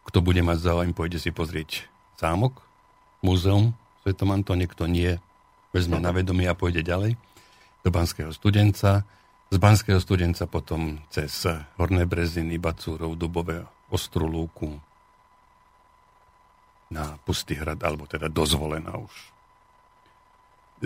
Kto 0.07 0.19
bude 0.19 0.39
mať 0.43 0.59
záujem, 0.61 0.91
pôjde 0.91 1.19
si 1.19 1.31
pozrieť 1.31 1.92
zámok, 2.23 2.63
múzeum 3.19 3.75
v 3.75 3.97
Svetom 4.07 4.31
Antone, 4.31 4.63
kto 4.63 4.87
nie, 4.87 5.19
vezme 5.75 5.99
na 5.99 6.15
vedomie 6.15 6.47
a 6.47 6.55
pôjde 6.55 6.79
ďalej 6.79 7.19
do 7.83 7.89
Banského 7.91 8.31
studenca. 8.31 9.03
Z 9.51 9.57
Banského 9.59 9.99
studenca 9.99 10.47
potom 10.47 11.03
cez 11.11 11.43
Horné 11.75 12.07
Breziny, 12.07 12.55
Bacúrov, 12.55 13.19
Dubové, 13.19 13.67
Ostrolúku 13.91 14.79
na 16.89 17.19
Pustý 17.21 17.59
hrad, 17.59 17.83
alebo 17.83 18.07
teda 18.07 18.31
dozvolená 18.31 18.95
už 18.97 19.33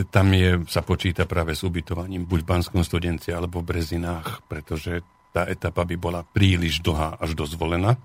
tam 0.06 0.30
je, 0.30 0.62
sa 0.70 0.86
počíta 0.86 1.26
práve 1.26 1.58
s 1.58 1.66
ubytovaním 1.66 2.30
buď 2.30 2.46
v 2.46 2.50
Banskom 2.54 2.86
studenci 2.86 3.34
alebo 3.34 3.66
v 3.66 3.74
Brezinách, 3.74 4.46
pretože 4.46 5.02
tá 5.34 5.50
etapa 5.50 5.82
by 5.82 5.96
bola 5.98 6.22
príliš 6.22 6.86
dlhá 6.86 7.18
až 7.18 7.34
do 7.34 7.50
Zvolena. 7.50 7.98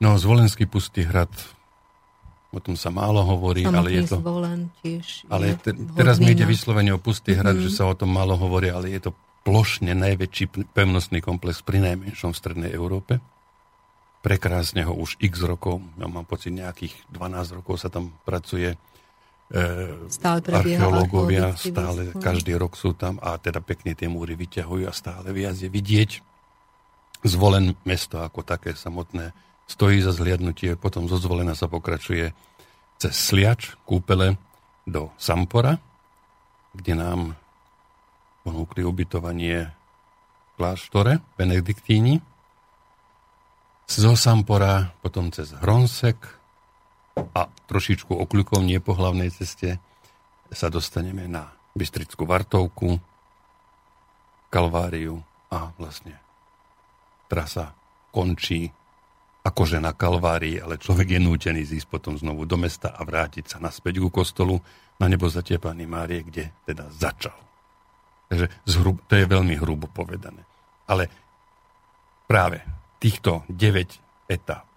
No, 0.00 0.16
Zvolenský 0.16 0.64
pustý 0.64 1.04
hrad, 1.04 1.30
o 2.50 2.58
tom 2.58 2.74
sa 2.74 2.88
málo 2.88 3.20
hovorí, 3.20 3.68
Samotný 3.68 3.78
ale 3.78 3.88
je 3.92 4.02
to... 4.08 4.16
Zvolen 4.18 4.60
tiež 4.80 5.06
ale 5.28 5.54
te, 5.60 5.76
teraz 5.94 6.16
mi 6.18 6.32
ide 6.32 6.48
vyslovene 6.48 6.90
o 6.96 7.00
pustý 7.00 7.36
hrad, 7.36 7.60
mm-hmm. 7.60 7.68
že 7.68 7.76
sa 7.76 7.84
o 7.86 7.94
tom 7.94 8.10
málo 8.10 8.34
hovorí, 8.34 8.72
ale 8.72 8.90
je 8.90 9.06
to 9.08 9.12
plošne 9.44 9.92
najväčší 9.92 10.72
pevnostný 10.72 11.20
komplex 11.20 11.60
pri 11.60 11.84
najmenšom 11.84 12.32
v 12.32 12.40
Strednej 12.40 12.72
Európe. 12.72 13.20
Prekrásne 14.20 14.84
ho 14.84 14.92
už 14.92 15.16
x 15.20 15.40
rokov, 15.44 15.80
ja 15.96 16.04
mám 16.04 16.28
pocit 16.28 16.52
nejakých 16.52 16.92
12 17.12 17.56
rokov 17.60 17.80
sa 17.80 17.88
tam 17.88 18.12
pracuje 18.24 18.76
E, 19.50 20.06
stále 20.06 20.38
archeológovia, 20.46 21.58
stále 21.58 22.14
každý 22.14 22.54
rok 22.54 22.78
sú 22.78 22.94
tam 22.94 23.18
a 23.18 23.34
teda 23.34 23.58
pekne 23.58 23.98
tie 23.98 24.06
múry 24.06 24.38
vyťahujú 24.38 24.86
a 24.86 24.94
stále 24.94 25.34
viac 25.34 25.58
je 25.58 25.66
vidieť. 25.66 26.22
Zvolen 27.26 27.74
mesto 27.82 28.22
ako 28.22 28.46
také 28.46 28.78
samotné 28.78 29.34
stojí 29.70 30.02
za 30.02 30.10
zhliadnutie, 30.10 30.74
potom 30.74 31.06
zo 31.06 31.14
zvolena 31.22 31.54
sa 31.54 31.70
pokračuje 31.70 32.34
cez 32.98 33.14
Sliač, 33.14 33.78
kúpele 33.86 34.34
do 34.82 35.14
Sampora, 35.14 35.78
kde 36.74 36.98
nám 36.98 37.38
ponúkli 38.42 38.82
ubytovanie 38.82 39.70
v 39.70 40.48
kláštore 40.58 41.22
Benediktíni. 41.38 42.18
Zo 43.86 44.18
Sampora 44.18 44.90
potom 44.98 45.30
cez 45.30 45.54
Hronsek, 45.54 46.40
a 47.20 47.50
trošičku 47.68 48.16
okľukovnie 48.16 48.78
po 48.80 48.96
hlavnej 48.96 49.28
ceste 49.34 49.76
sa 50.50 50.72
dostaneme 50.72 51.28
na 51.28 51.52
Bystrickú 51.76 52.26
Vartovku, 52.26 52.98
Kalváriu 54.50 55.22
a 55.52 55.70
vlastne 55.78 56.18
trasa 57.30 57.70
končí 58.10 58.74
akože 59.40 59.80
na 59.80 59.96
Kalvárii, 59.96 60.60
ale 60.60 60.76
človek 60.76 61.16
je 61.16 61.20
nútený 61.20 61.64
zísť 61.64 61.88
potom 61.88 62.14
znovu 62.16 62.44
do 62.44 62.60
mesta 62.60 62.92
a 62.92 63.00
vrátiť 63.00 63.56
sa 63.56 63.58
naspäť 63.58 64.04
ku 64.04 64.12
kostolu 64.12 64.60
na 65.00 65.08
nebo 65.08 65.32
zatiepaný 65.32 65.88
Márie, 65.88 66.20
kde 66.20 66.52
teda 66.68 66.92
začal. 66.92 67.36
Takže 68.28 68.46
zhrub, 68.68 69.00
to 69.08 69.16
je 69.16 69.24
veľmi 69.26 69.56
hrubo 69.56 69.88
povedané. 69.88 70.44
Ale 70.84 71.08
práve 72.28 72.60
týchto 73.00 73.48
9 73.48 74.28
etáp, 74.28 74.68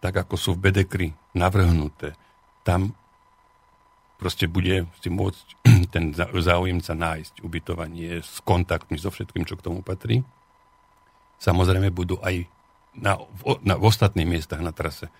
tak 0.00 0.14
ako 0.16 0.34
sú 0.34 0.50
v 0.56 0.68
Bedekri 0.68 1.08
navrhnuté, 1.36 2.16
tam 2.64 2.96
proste 4.16 4.48
bude 4.48 4.88
si 5.04 5.12
môcť 5.12 5.46
ten 5.94 6.16
záujemca 6.16 6.96
nájsť 6.96 7.44
ubytovanie 7.44 8.24
s 8.24 8.40
kontaktmi, 8.40 8.96
so 8.96 9.12
všetkým, 9.12 9.44
čo 9.44 9.60
k 9.60 9.64
tomu 9.68 9.84
patrí. 9.84 10.24
Samozrejme 11.44 11.92
budú 11.92 12.16
aj 12.24 12.48
na, 12.98 13.20
na, 13.62 13.74
v 13.76 13.84
ostatných 13.84 14.28
miestach 14.28 14.62
na 14.62 14.70
trase 14.70 15.10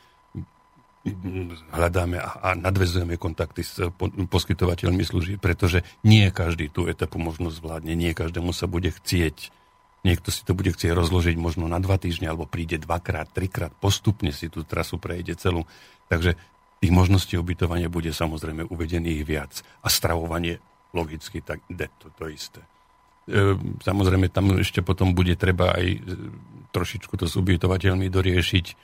hľadáme 1.69 2.17
a, 2.17 2.31
a 2.41 2.49
nadvezujeme 2.57 3.21
kontakty 3.21 3.61
s 3.61 3.77
po, 3.93 4.09
poskytovateľmi 4.09 5.05
služieb, 5.05 5.37
pretože 5.37 5.85
nie 6.01 6.33
každý 6.33 6.73
tú 6.73 6.89
etapu 6.89 7.21
možno 7.21 7.53
zvládne, 7.53 7.93
nie 7.93 8.17
každému 8.17 8.57
sa 8.57 8.65
bude 8.65 8.89
chcieť. 8.89 9.53
Niekto 10.01 10.33
si 10.33 10.49
to 10.49 10.57
bude 10.57 10.73
chcieť 10.73 10.97
rozložiť 10.97 11.37
možno 11.37 11.69
na 11.69 11.77
dva 11.77 12.01
týždne, 12.01 12.33
alebo 12.33 12.49
príde 12.49 12.81
dvakrát, 12.81 13.29
trikrát, 13.37 13.73
postupne 13.77 14.33
si 14.33 14.49
tú 14.49 14.65
trasu 14.65 14.97
prejde 14.97 15.37
celú. 15.37 15.69
Takže 16.09 16.41
Tých 16.85 16.93
možností 16.93 17.41
ubytovania 17.41 17.89
bude 17.89 18.13
samozrejme 18.13 18.69
uvedených 18.69 19.25
viac. 19.25 19.65
A 19.81 19.89
stravovanie 19.89 20.61
logicky 20.93 21.41
tak 21.41 21.65
to, 21.73 22.13
to 22.13 22.29
isté. 22.29 22.61
E, 23.25 23.57
samozrejme, 23.81 24.29
tam 24.29 24.61
ešte 24.61 24.85
potom 24.85 25.17
bude 25.17 25.35
treba 25.35 25.73
aj 25.75 25.87
e, 25.87 25.99
trošičku 26.71 27.15
to 27.17 27.25
s 27.25 27.35
ubytovateľmi 27.41 28.09
doriešiť, 28.13 28.67
e, 28.69 28.75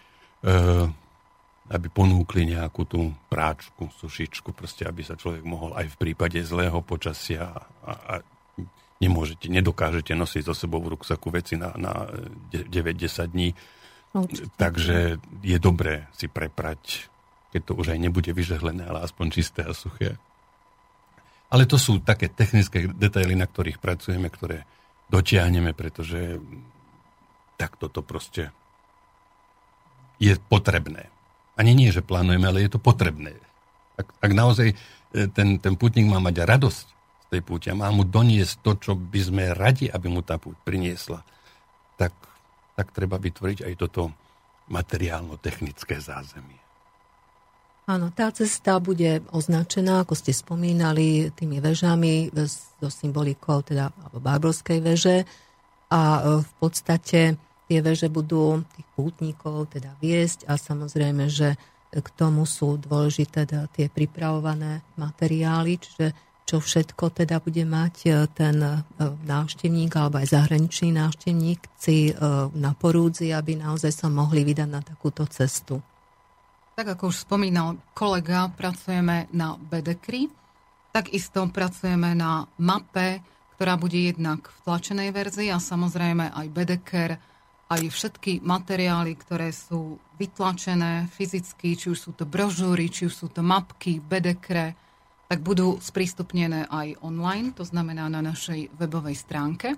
aby 1.70 1.86
ponúkli 1.92 2.48
nejakú 2.50 2.82
tú 2.88 3.14
práčku, 3.30 3.92
sušičku, 3.92 4.56
proste 4.56 4.88
aby 4.88 5.06
sa 5.06 5.14
človek 5.14 5.44
mohol 5.44 5.76
aj 5.76 5.92
v 5.94 5.96
prípade 5.96 6.40
zlého 6.42 6.80
počasia 6.82 7.52
a, 7.84 7.92
a 7.92 8.14
nemôžete, 8.98 9.46
nedokážete 9.46 10.16
nosiť 10.16 10.42
so 10.50 10.54
sebou 10.56 10.82
v 10.82 10.98
ruksaku 10.98 11.30
veci 11.30 11.54
na, 11.54 11.70
na 11.78 12.10
9-10 12.50 13.30
dní. 13.30 13.54
Určite. 14.10 14.50
Takže 14.58 15.22
je 15.46 15.58
dobré 15.62 16.10
si 16.18 16.26
preprať 16.26 17.10
keď 17.50 17.62
to 17.66 17.72
už 17.74 17.86
aj 17.94 17.98
nebude 17.98 18.30
vyžehlené, 18.30 18.86
ale 18.86 19.02
aspoň 19.02 19.26
čisté 19.34 19.66
a 19.66 19.74
suché. 19.74 20.16
Ale 21.50 21.66
to 21.66 21.76
sú 21.76 21.98
také 21.98 22.30
technické 22.30 22.86
detaily, 22.86 23.34
na 23.34 23.50
ktorých 23.50 23.82
pracujeme, 23.82 24.30
ktoré 24.30 24.62
dotiahneme, 25.10 25.74
pretože 25.74 26.38
takto 27.58 27.90
to 27.90 28.06
proste 28.06 28.54
je 30.22 30.38
potrebné. 30.46 31.10
Ani 31.58 31.74
nie, 31.74 31.90
že 31.90 32.06
plánujeme, 32.06 32.46
ale 32.46 32.62
je 32.64 32.70
to 32.72 32.80
potrebné. 32.80 33.34
Ak, 33.98 34.06
ak 34.22 34.32
naozaj 34.32 34.68
e, 34.72 34.76
ten, 35.34 35.58
ten 35.58 35.74
putník 35.74 36.06
má 36.06 36.22
mať 36.22 36.46
radosť 36.46 36.86
z 36.86 37.26
tej 37.34 37.42
púte 37.42 37.68
a 37.68 37.76
má 37.76 37.90
mu 37.90 38.06
doniesť 38.06 38.54
to, 38.62 38.72
čo 38.78 38.92
by 38.94 39.20
sme 39.20 39.44
radi, 39.52 39.90
aby 39.90 40.06
mu 40.06 40.22
tá 40.22 40.38
púť 40.38 40.56
priniesla, 40.62 41.20
tak, 41.98 42.14
tak 42.78 42.94
treba 42.94 43.18
vytvoriť 43.18 43.66
aj 43.66 43.74
toto 43.76 44.14
materiálno-technické 44.70 45.98
zázemie. 45.98 46.59
Áno, 47.90 48.14
tá 48.14 48.30
cesta 48.30 48.78
bude 48.78 49.18
označená, 49.34 50.06
ako 50.06 50.14
ste 50.14 50.30
spomínali, 50.30 51.34
tými 51.34 51.58
vežami 51.58 52.30
so 52.78 52.86
symbolikou 52.86 53.66
teda 53.66 53.90
Bárborskej 54.14 54.78
veže 54.78 55.26
a 55.90 56.02
e, 56.02 56.20
v 56.38 56.52
podstate 56.62 57.34
tie 57.66 57.78
veže 57.82 58.06
budú 58.06 58.62
tých 58.78 58.86
pútnikov 58.94 59.74
teda 59.74 59.98
viesť 59.98 60.46
a 60.46 60.54
samozrejme, 60.54 61.26
že 61.26 61.58
k 61.90 62.08
tomu 62.14 62.46
sú 62.46 62.78
dôležité 62.78 63.42
teda 63.42 63.66
tie 63.74 63.90
pripravované 63.90 64.86
materiály, 64.94 65.82
čiže 65.82 66.06
čo 66.46 66.62
všetko 66.62 67.10
teda 67.10 67.42
bude 67.42 67.66
mať 67.66 67.94
e, 68.06 68.10
ten 68.30 68.62
e, 68.62 68.86
návštevník 69.26 69.90
alebo 69.98 70.22
aj 70.22 70.30
zahraničný 70.30 70.94
návštevník 70.94 71.66
si 71.74 72.14
na 72.54 72.70
porúdzi, 72.70 73.34
aby 73.34 73.58
naozaj 73.58 73.90
sa 73.90 74.06
mohli 74.06 74.46
vydať 74.46 74.68
na 74.70 74.78
takúto 74.78 75.26
cestu. 75.26 75.82
Tak 76.80 76.96
ako 76.96 77.12
už 77.12 77.28
spomínal 77.28 77.76
kolega, 77.92 78.48
pracujeme 78.48 79.28
na 79.36 79.52
Bedekri, 79.52 80.32
takisto 80.96 81.44
pracujeme 81.52 82.16
na 82.16 82.48
mape, 82.56 83.20
ktorá 83.52 83.76
bude 83.76 84.00
jednak 84.00 84.48
v 84.48 84.58
tlačenej 84.64 85.12
verzii 85.12 85.52
a 85.52 85.60
samozrejme 85.60 86.32
aj 86.32 86.46
Bedeker, 86.48 87.20
aj 87.68 87.84
všetky 87.84 88.40
materiály, 88.40 89.12
ktoré 89.12 89.52
sú 89.52 90.00
vytlačené 90.16 91.12
fyzicky, 91.12 91.76
či 91.76 91.92
už 91.92 92.00
sú 92.00 92.10
to 92.16 92.24
brožúry, 92.24 92.88
či 92.88 93.04
už 93.04 93.12
sú 93.12 93.28
to 93.28 93.44
mapky, 93.44 94.00
Bedekre, 94.00 94.72
tak 95.28 95.44
budú 95.44 95.76
sprístupnené 95.84 96.64
aj 96.64 96.96
online, 97.04 97.52
to 97.52 97.68
znamená 97.68 98.08
na 98.08 98.24
našej 98.24 98.72
webovej 98.80 99.20
stránke. 99.20 99.76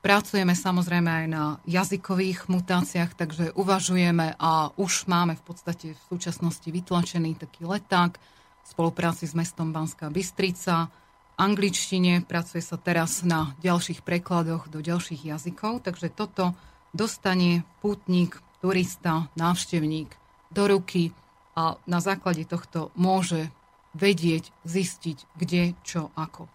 Pracujeme 0.00 0.56
samozrejme 0.56 1.10
aj 1.12 1.26
na 1.28 1.44
jazykových 1.68 2.48
mutáciách, 2.48 3.12
takže 3.20 3.52
uvažujeme 3.52 4.32
a 4.40 4.72
už 4.80 5.04
máme 5.04 5.36
v 5.36 5.44
podstate 5.44 5.92
v 5.92 6.02
súčasnosti 6.08 6.64
vytlačený 6.64 7.36
taký 7.36 7.68
leták 7.68 8.16
v 8.16 8.66
spolupráci 8.66 9.28
s 9.28 9.36
mestom 9.36 9.76
Banská 9.76 10.08
Bystrica. 10.08 10.88
V 10.88 11.32
angličtine 11.36 12.24
pracuje 12.24 12.64
sa 12.64 12.80
teraz 12.80 13.20
na 13.28 13.52
ďalších 13.60 14.00
prekladoch 14.00 14.72
do 14.72 14.80
ďalších 14.80 15.36
jazykov, 15.36 15.84
takže 15.84 16.08
toto 16.08 16.56
dostane 16.96 17.68
pútnik, 17.84 18.40
turista, 18.64 19.28
návštevník 19.36 20.16
do 20.48 20.64
ruky 20.64 21.12
a 21.52 21.76
na 21.84 22.00
základe 22.00 22.48
tohto 22.48 22.88
môže 22.96 23.52
vedieť, 23.92 24.48
zistiť, 24.64 25.28
kde, 25.36 25.76
čo, 25.84 26.08
ako 26.16 26.48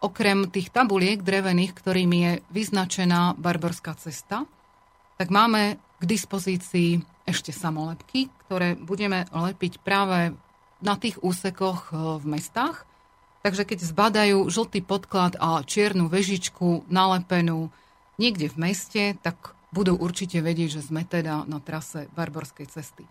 okrem 0.00 0.48
tých 0.52 0.68
tabuliek 0.70 1.24
drevených, 1.24 1.72
ktorými 1.72 2.18
je 2.20 2.32
vyznačená 2.52 3.34
Barborská 3.36 3.96
cesta, 3.96 4.44
tak 5.16 5.32
máme 5.32 5.80
k 6.00 6.04
dispozícii 6.04 7.00
ešte 7.24 7.50
samolepky, 7.50 8.28
ktoré 8.46 8.76
budeme 8.76 9.24
lepiť 9.32 9.80
práve 9.80 10.36
na 10.84 10.94
tých 11.00 11.16
úsekoch 11.24 11.90
e, 11.90 12.20
v 12.20 12.24
mestách. 12.36 12.84
Takže 13.40 13.64
keď 13.64 13.78
zbadajú 13.80 14.38
žltý 14.52 14.84
podklad 14.84 15.40
a 15.40 15.64
čiernu 15.64 16.12
vežičku 16.12 16.84
nalepenú 16.92 17.72
niekde 18.20 18.52
v 18.52 18.70
meste, 18.70 19.02
tak 19.24 19.56
budú 19.72 19.96
určite 19.96 20.44
vedieť, 20.44 20.80
že 20.80 20.86
sme 20.86 21.02
teda 21.06 21.48
na 21.48 21.58
trase 21.62 22.10
Barborskej 22.12 22.68
cesty. 22.68 23.06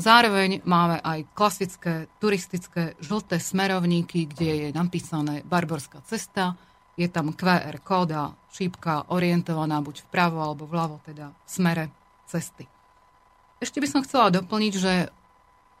Zároveň 0.00 0.64
máme 0.64 0.96
aj 1.04 1.28
klasické 1.36 2.08
turistické 2.16 2.96
žlté 3.04 3.36
smerovníky, 3.36 4.24
kde 4.24 4.48
je 4.48 4.68
napísané 4.72 5.44
Barborská 5.44 6.00
cesta, 6.08 6.56
je 6.96 7.04
tam 7.04 7.36
QR 7.36 7.76
kód 7.84 8.08
a 8.16 8.32
šípka 8.48 9.12
orientovaná 9.12 9.84
buď 9.84 10.08
vpravo 10.08 10.40
alebo 10.40 10.64
vľavo, 10.64 11.04
teda 11.04 11.36
v 11.36 11.48
smere 11.48 11.84
cesty. 12.24 12.64
Ešte 13.60 13.76
by 13.84 13.88
som 13.92 14.00
chcela 14.00 14.32
doplniť, 14.32 14.72
že 14.72 15.12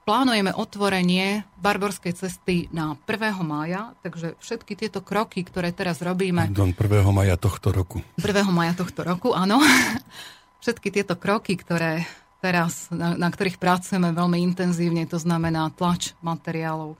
plánujeme 0.04 0.52
otvorenie 0.52 1.48
Barborskej 1.56 2.12
cesty 2.12 2.68
na 2.76 3.00
1. 3.08 3.40
mája, 3.40 3.96
takže 4.04 4.36
všetky 4.36 4.76
tieto 4.76 5.00
kroky, 5.00 5.48
ktoré 5.48 5.72
teraz 5.72 6.04
robíme... 6.04 6.52
Pardon, 6.52 6.76
1. 6.76 7.08
maja 7.08 7.40
tohto 7.40 7.72
roku. 7.72 8.04
1. 8.20 8.44
maja 8.52 8.76
tohto 8.76 9.00
roku, 9.00 9.32
áno. 9.32 9.64
Všetky 10.64 10.92
tieto 10.92 11.16
kroky, 11.16 11.56
ktoré 11.56 12.04
teraz, 12.40 12.88
na, 12.90 13.14
na 13.14 13.28
ktorých 13.28 13.60
pracujeme 13.60 14.10
veľmi 14.10 14.40
intenzívne, 14.40 15.04
to 15.06 15.20
znamená 15.20 15.70
tlač 15.76 16.16
materiálov, 16.24 16.96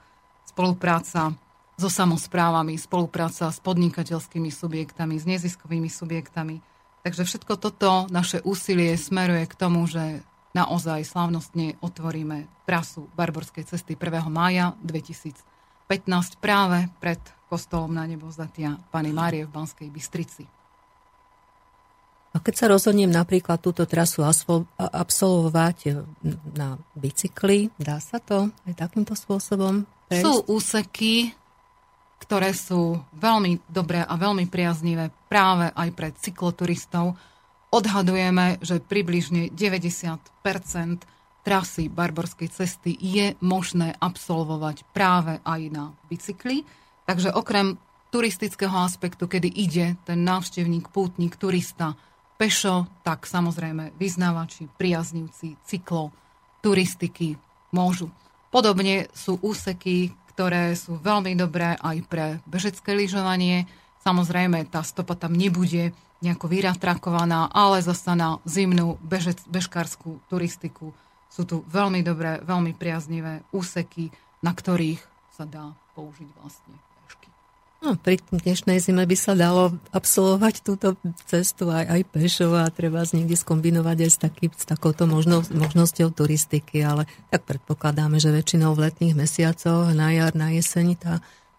spolupráca 0.47 1.33
so 1.81 1.89
samozprávami, 1.89 2.77
spolupráca 2.77 3.49
s 3.49 3.57
podnikateľskými 3.59 4.53
subjektami, 4.53 5.17
s 5.17 5.25
neziskovými 5.25 5.89
subjektami. 5.89 6.61
Takže 7.01 7.25
všetko 7.25 7.57
toto 7.57 8.05
naše 8.13 8.45
úsilie 8.45 8.93
smeruje 8.93 9.49
k 9.49 9.57
tomu, 9.57 9.89
že 9.89 10.21
naozaj 10.53 11.01
slávnostne 11.01 11.81
otvoríme 11.81 12.45
trasu 12.69 13.09
Barborskej 13.17 13.65
cesty 13.65 13.97
1. 13.97 14.29
mája 14.29 14.77
2015 14.85 15.41
práve 16.37 16.85
pred 17.01 17.17
kostolom 17.49 17.89
na 17.89 18.05
nebo 18.05 18.29
Zatia 18.29 18.77
Pany 18.93 19.09
Márie 19.09 19.49
v 19.49 19.51
Banskej 19.51 19.89
Bystrici. 19.89 20.60
A 22.31 22.39
keď 22.39 22.53
sa 22.55 22.65
rozhodnem 22.71 23.11
napríklad 23.11 23.59
túto 23.59 23.83
trasu 23.83 24.23
absolvovať 24.79 25.77
e, 25.83 25.89
na 26.55 26.79
bicykli, 26.95 27.67
dá 27.75 27.99
sa 27.99 28.23
to 28.23 28.47
aj 28.63 28.73
takýmto 28.79 29.19
spôsobom 29.19 29.83
prejsť? 30.07 30.23
Sú 30.23 30.35
úseky, 30.47 31.35
ktoré 32.23 32.55
sú 32.55 33.03
veľmi 33.19 33.67
dobré 33.67 33.99
a 33.99 34.15
veľmi 34.15 34.47
priaznivé 34.47 35.11
práve 35.27 35.75
aj 35.75 35.89
pre 35.91 36.15
cykloturistov. 36.15 37.19
Odhadujeme, 37.67 38.63
že 38.63 38.79
približne 38.79 39.51
90% 39.51 40.23
trasy 41.43 41.91
Barborskej 41.91 42.47
cesty 42.47 42.95
je 42.95 43.35
možné 43.43 43.91
absolvovať 43.99 44.87
práve 44.95 45.43
aj 45.43 45.61
na 45.67 45.91
bicykli. 46.07 46.63
Takže 47.03 47.35
okrem 47.35 47.75
turistického 48.13 48.75
aspektu, 48.87 49.27
kedy 49.27 49.49
ide 49.51 49.99
ten 50.07 50.23
návštevník, 50.23 50.87
pútnik, 50.95 51.35
turista 51.35 51.99
pešo, 52.41 52.89
tak 53.05 53.29
samozrejme 53.29 53.93
vyznávači, 54.01 54.65
priaznivci, 54.81 55.61
cyklo, 55.61 56.09
turistiky 56.65 57.37
môžu. 57.69 58.09
Podobne 58.49 59.13
sú 59.13 59.37
úseky, 59.45 60.09
ktoré 60.33 60.73
sú 60.73 60.97
veľmi 60.97 61.37
dobré 61.37 61.77
aj 61.77 61.97
pre 62.09 62.25
bežecké 62.49 62.97
lyžovanie. 62.97 63.69
Samozrejme, 64.01 64.65
tá 64.73 64.81
stopa 64.81 65.13
tam 65.13 65.37
nebude 65.37 65.93
nejako 66.25 66.49
vyratrakovaná, 66.49 67.45
ale 67.53 67.85
zasa 67.85 68.17
na 68.17 68.41
zimnú 68.49 68.97
bežec, 69.05 69.37
bežkárskú 69.45 70.17
turistiku 70.25 70.97
sú 71.29 71.45
tu 71.45 71.61
veľmi 71.69 72.01
dobré, 72.01 72.41
veľmi 72.41 72.73
priaznivé 72.73 73.45
úseky, 73.53 74.09
na 74.41 74.57
ktorých 74.57 75.01
sa 75.29 75.45
dá 75.45 75.77
použiť 75.93 76.29
vlastne 76.41 76.73
No, 77.81 77.97
pri 77.97 78.21
dnešnej 78.29 78.77
zime 78.77 79.09
by 79.09 79.17
sa 79.17 79.33
dalo 79.33 79.73
absolvovať 79.89 80.61
túto 80.61 80.93
cestu 81.25 81.73
aj, 81.73 81.89
aj 81.89 82.01
pešo 82.13 82.53
a 82.53 82.69
treba 82.69 83.01
z 83.01 83.17
niekde 83.17 83.33
skombinovať 83.33 83.97
aj 84.05 84.11
s, 84.13 84.17
taký, 84.21 84.45
s 84.53 84.69
takouto 84.69 85.09
možno, 85.09 85.41
možnosťou 85.49 86.13
turistiky, 86.13 86.85
ale 86.85 87.09
tak 87.33 87.41
predpokladáme, 87.49 88.21
že 88.21 88.29
väčšinou 88.29 88.77
v 88.77 88.85
letných 88.85 89.17
mesiacoch, 89.17 89.97
na 89.97 90.13
jar, 90.13 90.37
na 90.37 90.53
jeseň 90.53 90.93
tá 90.93 91.13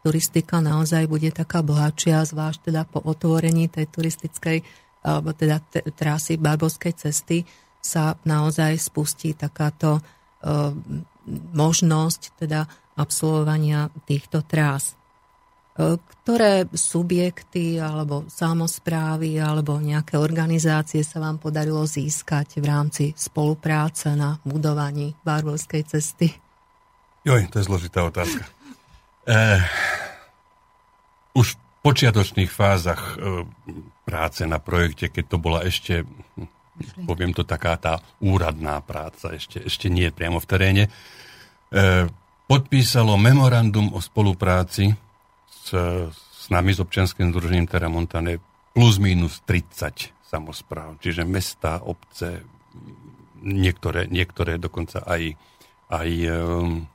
turistika 0.07 0.63
naozaj 0.63 1.11
bude 1.11 1.35
taká 1.35 1.59
bohatšia, 1.59 2.23
zvlášť 2.23 2.71
teda 2.71 2.87
po 2.87 3.03
otvorení 3.03 3.67
tej 3.67 3.91
turistickej 3.91 4.63
alebo 5.03 5.35
teda 5.35 5.59
t- 5.59 5.83
trasy 5.91 6.39
Barbovskej 6.39 7.03
cesty 7.03 7.43
sa 7.83 8.15
naozaj 8.23 8.79
spustí 8.79 9.35
takáto 9.35 9.99
e, 9.99 10.03
možnosť 11.51 12.39
teda 12.39 12.71
absolvovania 12.95 13.91
týchto 14.07 14.47
trás. 14.47 14.95
E, 15.73 15.97
ktoré 15.97 16.69
subjekty 16.69 17.81
alebo 17.81 18.29
samozprávy 18.29 19.41
alebo 19.41 19.81
nejaké 19.81 20.21
organizácie 20.21 21.01
sa 21.01 21.17
vám 21.17 21.41
podarilo 21.41 21.89
získať 21.89 22.61
v 22.61 22.67
rámci 22.69 23.05
spolupráce 23.17 24.13
na 24.13 24.37
budovaní 24.45 25.17
Bárbolskej 25.25 25.83
cesty? 25.89 26.29
Joj, 27.25 27.49
to 27.49 27.57
je 27.57 27.65
zložitá 27.65 28.05
otázka. 28.05 28.45
E, 29.25 29.65
už 31.33 31.57
v 31.57 31.59
počiatočných 31.81 32.53
fázach 32.53 33.17
e, 33.17 33.49
práce 34.05 34.45
na 34.45 34.61
projekte, 34.61 35.09
keď 35.09 35.25
to 35.25 35.39
bola 35.41 35.65
ešte, 35.65 36.05
poviem 37.09 37.33
to 37.33 37.49
taká 37.49 37.81
tá 37.81 38.05
úradná 38.21 38.83
práca, 38.85 39.33
ešte, 39.33 39.65
ešte 39.65 39.89
nie 39.89 40.13
priamo 40.13 40.37
v 40.37 40.49
teréne, 40.51 40.85
e, 40.85 40.91
podpísalo 42.45 43.17
memorandum 43.17 43.97
o 43.97 44.03
spolupráci 44.05 44.93
s, 45.63 45.71
s 46.11 46.45
nami, 46.51 46.75
s 46.75 46.83
občianským 46.83 47.31
združením 47.31 47.71
Terra 47.71 47.87
Montane, 47.87 48.43
plus 48.75 48.99
minus 48.99 49.39
30 49.47 50.11
samozpráv, 50.27 50.99
čiže 50.99 51.29
mesta, 51.29 51.85
obce, 51.85 52.43
niektoré, 53.45 54.09
niektoré 54.09 54.57
dokonca 54.57 55.05
aj, 55.05 55.37
aj 55.93 56.09
um, 56.33 56.89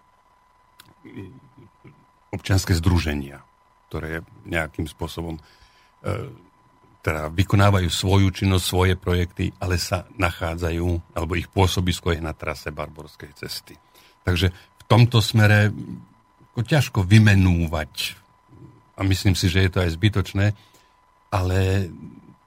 občianské 2.34 2.74
združenia, 2.74 3.46
ktoré 3.88 4.26
nejakým 4.50 4.90
spôsobom 4.90 5.38
uh, 5.38 6.28
teda 7.06 7.32
vykonávajú 7.32 7.88
svoju 7.88 8.28
činnosť, 8.36 8.66
svoje 8.66 8.94
projekty, 9.00 9.54
ale 9.64 9.80
sa 9.80 10.10
nachádzajú, 10.20 11.16
alebo 11.16 11.40
ich 11.40 11.48
pôsobisko 11.48 12.12
je 12.12 12.20
na 12.20 12.36
trase 12.36 12.74
Barborskej 12.74 13.32
cesty. 13.38 13.80
Takže 14.28 14.52
v 14.52 14.84
tomto 14.92 15.24
smere 15.24 15.72
ťažko 16.58 17.06
vymenúvať 17.06 18.18
a 18.98 19.02
myslím 19.06 19.38
si, 19.38 19.46
že 19.46 19.62
je 19.62 19.70
to 19.70 19.80
aj 19.86 19.94
zbytočné, 19.94 20.46
ale 21.30 21.90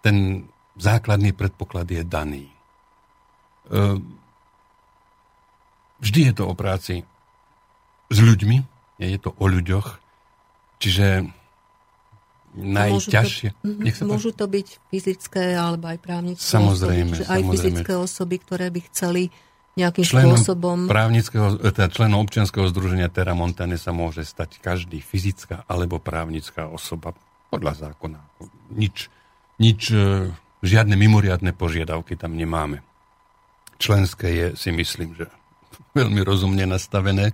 ten 0.03 0.49
základný 0.75 1.31
predpoklad 1.31 1.87
je 1.87 2.03
daný. 2.03 2.51
Ehm, 3.71 4.19
vždy 6.03 6.21
je 6.31 6.33
to 6.35 6.45
o 6.51 6.55
práci 6.59 7.07
s 8.11 8.19
ľuďmi, 8.19 8.59
je 8.99 9.19
to 9.23 9.31
o 9.39 9.47
ľuďoch, 9.47 10.03
čiže 10.83 11.31
najťažšie. 12.59 13.55
Môžu 13.63 13.79
to, 13.79 13.95
sa 13.95 14.05
môžu 14.05 14.31
to 14.35 14.47
byť 14.51 14.69
fyzické 14.91 15.55
alebo 15.55 15.87
aj 15.87 15.99
právnické 16.03 16.43
samozrejme, 16.43 17.15
osoby, 17.15 17.31
samozrejme. 17.31 17.31
aj 17.31 17.43
fyzické 17.55 17.93
osoby, 17.95 18.37
ktoré 18.43 18.67
by 18.75 18.81
chceli 18.91 19.23
nejakým 19.81 20.05
členom 20.05 20.37
spôsobom... 20.37 20.87
Právnického, 20.87 21.57
teda 21.59 21.89
členom 21.89 22.21
občianského 22.23 22.69
združenia 22.69 23.09
Terra 23.09 23.33
Montane 23.33 23.81
sa 23.81 23.91
môže 23.97 24.23
stať 24.23 24.61
každý 24.61 25.01
fyzická 25.01 25.65
alebo 25.65 25.97
právnická 25.97 26.69
osoba 26.69 27.17
podľa 27.49 27.91
zákona. 27.91 28.21
Nič, 28.77 29.11
nič, 29.59 29.91
e, 29.91 30.31
žiadne 30.63 30.95
mimoriadne 30.95 31.57
požiadavky 31.57 32.15
tam 32.15 32.37
nemáme. 32.37 32.85
Členské 33.81 34.29
je, 34.29 34.47
si 34.55 34.71
myslím, 34.71 35.17
že 35.17 35.27
veľmi 35.99 36.21
rozumne 36.23 36.69
nastavené. 36.69 37.33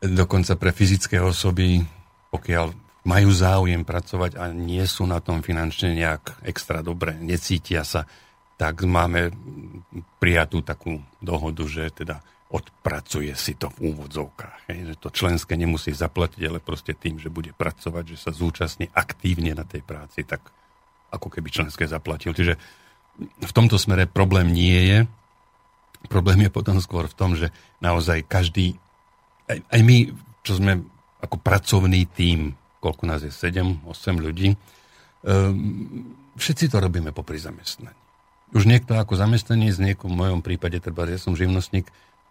Dokonca 0.00 0.56
pre 0.56 0.72
fyzické 0.72 1.20
osoby, 1.20 1.84
pokiaľ 2.32 2.72
majú 3.04 3.30
záujem 3.32 3.80
pracovať 3.84 4.36
a 4.36 4.52
nie 4.52 4.84
sú 4.84 5.08
na 5.08 5.24
tom 5.24 5.40
finančne 5.40 5.96
nejak 5.96 6.44
extra 6.44 6.84
dobre, 6.84 7.16
necítia 7.16 7.84
sa, 7.84 8.04
tak 8.60 8.84
máme 8.84 9.32
prijatú 10.20 10.60
takú 10.60 11.00
dohodu, 11.16 11.64
že 11.64 11.88
teda 11.96 12.20
odpracuje 12.52 13.32
si 13.32 13.56
to 13.56 13.72
v 13.72 13.88
úvodzovkách. 13.88 14.68
Hej, 14.68 14.78
že 14.92 14.94
to 15.00 15.08
členské 15.08 15.56
nemusí 15.56 15.96
zaplatiť, 15.96 16.44
ale 16.44 16.60
proste 16.60 16.92
tým, 16.92 17.16
že 17.16 17.32
bude 17.32 17.56
pracovať, 17.56 18.04
že 18.04 18.16
sa 18.20 18.36
zúčastní 18.36 18.92
aktívne 18.92 19.56
na 19.56 19.64
tej 19.64 19.80
práci, 19.80 20.28
tak 20.28 20.44
ako 21.08 21.32
keby 21.32 21.48
členské 21.48 21.88
zaplatil. 21.88 22.36
Čiže 22.36 22.60
v 23.40 23.52
tomto 23.56 23.80
smere 23.80 24.04
problém 24.04 24.52
nie 24.52 24.76
je. 24.92 24.98
Problém 26.12 26.44
je 26.44 26.52
potom 26.52 26.76
skôr 26.84 27.08
v 27.08 27.16
tom, 27.16 27.32
že 27.40 27.48
naozaj 27.80 28.28
každý, 28.28 28.76
aj, 29.48 29.56
aj 29.72 29.80
my, 29.80 29.96
čo 30.44 30.60
sme 30.60 30.84
ako 31.24 31.36
pracovný 31.40 32.04
tím, 32.12 32.60
koľko 32.84 33.08
nás 33.08 33.24
je, 33.24 33.32
7, 33.32 33.88
8 33.88 34.20
ľudí, 34.20 34.52
um, 34.52 36.12
všetci 36.36 36.68
to 36.68 36.76
robíme 36.76 37.12
popri 37.12 37.40
zamestnaní 37.40 37.99
už 38.50 38.66
niekto 38.66 38.98
ako 38.98 39.14
zamestnanec, 39.14 39.78
niekomu 39.78 40.14
v 40.14 40.20
mojom 40.26 40.40
prípade, 40.42 40.82
treba, 40.82 41.06
ja 41.06 41.18
som 41.18 41.38
živnostník, 41.38 41.86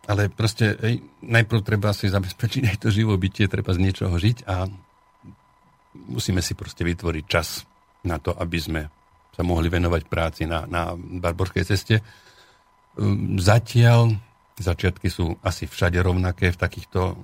ale 0.07 0.27
proste 0.27 0.75
ej, 0.79 1.05
najprv 1.23 1.61
treba 1.63 1.93
si 1.95 2.11
zabezpečiť 2.11 2.63
aj 2.65 2.77
to 2.81 2.89
živobytie, 2.91 3.47
treba 3.47 3.71
z 3.75 3.83
niečoho 3.83 4.15
žiť 4.15 4.47
a 4.47 4.67
musíme 6.09 6.41
si 6.43 6.53
proste 6.55 6.83
vytvoriť 6.83 7.23
čas 7.27 7.63
na 8.03 8.17
to, 8.17 8.31
aby 8.35 8.57
sme 8.59 8.81
sa 9.35 9.41
mohli 9.43 9.71
venovať 9.71 10.01
práci 10.07 10.43
na, 10.43 10.67
na 10.67 10.95
Barborskej 10.95 11.63
ceste. 11.63 12.03
Hm, 12.99 13.39
zatiaľ 13.39 14.17
začiatky 14.59 15.07
sú 15.07 15.39
asi 15.39 15.63
všade 15.65 15.95
rovnaké 16.03 16.51
v 16.51 16.59
takýchto 16.59 17.15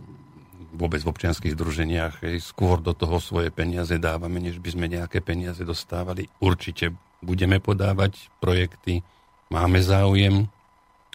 vôbec 0.75 0.99
v 1.01 1.11
občianských 1.11 1.55
združeniach. 1.55 2.21
Skôr 2.43 2.83
do 2.83 2.91
toho 2.91 3.23
svoje 3.23 3.49
peniaze 3.49 3.95
dávame, 3.95 4.43
než 4.43 4.59
by 4.59 4.69
sme 4.75 4.85
nejaké 4.91 5.23
peniaze 5.23 5.63
dostávali. 5.63 6.27
Určite 6.43 6.93
budeme 7.23 7.63
podávať 7.63 8.29
projekty, 8.43 9.01
máme 9.49 9.81
záujem, 9.81 10.51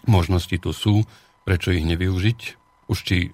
možnosti 0.09 0.57
tu 0.59 0.73
sú, 0.73 1.05
prečo 1.45 1.71
ich 1.71 1.85
nevyužiť? 1.85 2.41
Už 2.91 2.99
či 3.05 3.31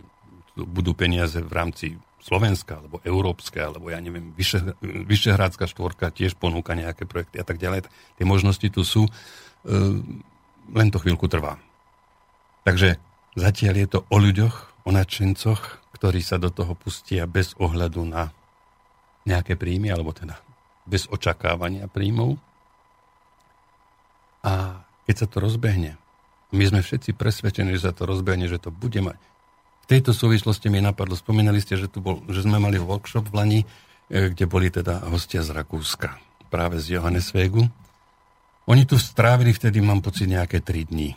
budú 0.56 0.92
peniaze 0.92 1.40
v 1.40 1.52
rámci 1.52 1.86
Slovenska, 2.26 2.82
alebo 2.82 2.98
európske, 3.06 3.62
alebo 3.62 3.86
ja 3.86 4.02
neviem, 4.02 4.34
Vyše, 4.34 4.74
štvorka 5.70 6.10
tiež 6.10 6.34
ponúka 6.34 6.74
nejaké 6.74 7.06
projekty 7.06 7.38
a 7.38 7.46
tak 7.46 7.62
ďalej. 7.62 7.86
Tie 8.18 8.26
možnosti 8.26 8.66
tu 8.66 8.82
sú, 8.82 9.06
e, 9.06 9.10
len 10.74 10.88
to 10.90 10.98
chvíľku 10.98 11.30
trvá. 11.30 11.62
Takže 12.66 12.98
zatiaľ 13.38 13.74
je 13.78 13.88
to 13.94 14.00
o 14.10 14.16
ľuďoch, 14.18 14.56
o 14.82 14.90
nadšencoch, 14.90 15.85
ktorí 15.96 16.20
sa 16.20 16.36
do 16.36 16.52
toho 16.52 16.76
pustia 16.76 17.24
bez 17.24 17.56
ohľadu 17.56 18.04
na 18.04 18.30
nejaké 19.26 19.56
príjmy, 19.56 19.90
alebo 19.90 20.12
teda 20.12 20.38
bez 20.86 21.10
očakávania 21.10 21.90
príjmov. 21.90 22.38
A 24.46 24.86
keď 25.08 25.14
sa 25.18 25.26
to 25.26 25.42
rozbehne, 25.42 25.98
my 26.54 26.62
sme 26.62 26.80
všetci 26.84 27.18
presvedčení, 27.18 27.74
že 27.74 27.90
sa 27.90 27.92
to 27.96 28.06
rozbehne, 28.06 28.46
že 28.46 28.62
to 28.62 28.70
bude 28.70 29.00
mať. 29.02 29.18
V 29.86 29.86
tejto 29.90 30.14
súvislosti 30.14 30.70
mi 30.70 30.78
napadlo, 30.78 31.18
spomínali 31.18 31.58
ste, 31.58 31.74
že, 31.74 31.90
tu 31.90 31.98
bol, 32.02 32.22
že 32.30 32.46
sme 32.46 32.62
mali 32.62 32.78
workshop 32.78 33.30
v 33.30 33.34
Lani, 33.34 33.60
e, 34.10 34.30
kde 34.30 34.44
boli 34.46 34.70
teda 34.70 35.10
hostia 35.10 35.42
z 35.42 35.54
Rakúska, 35.54 36.18
práve 36.50 36.78
z 36.78 36.98
Johannesvegu. 36.98 37.66
Oni 38.66 38.82
tu 38.82 38.98
strávili 38.98 39.54
vtedy, 39.54 39.78
mám 39.78 40.02
pocit, 40.02 40.26
nejaké 40.26 40.58
3 40.58 40.90
dní. 40.90 41.14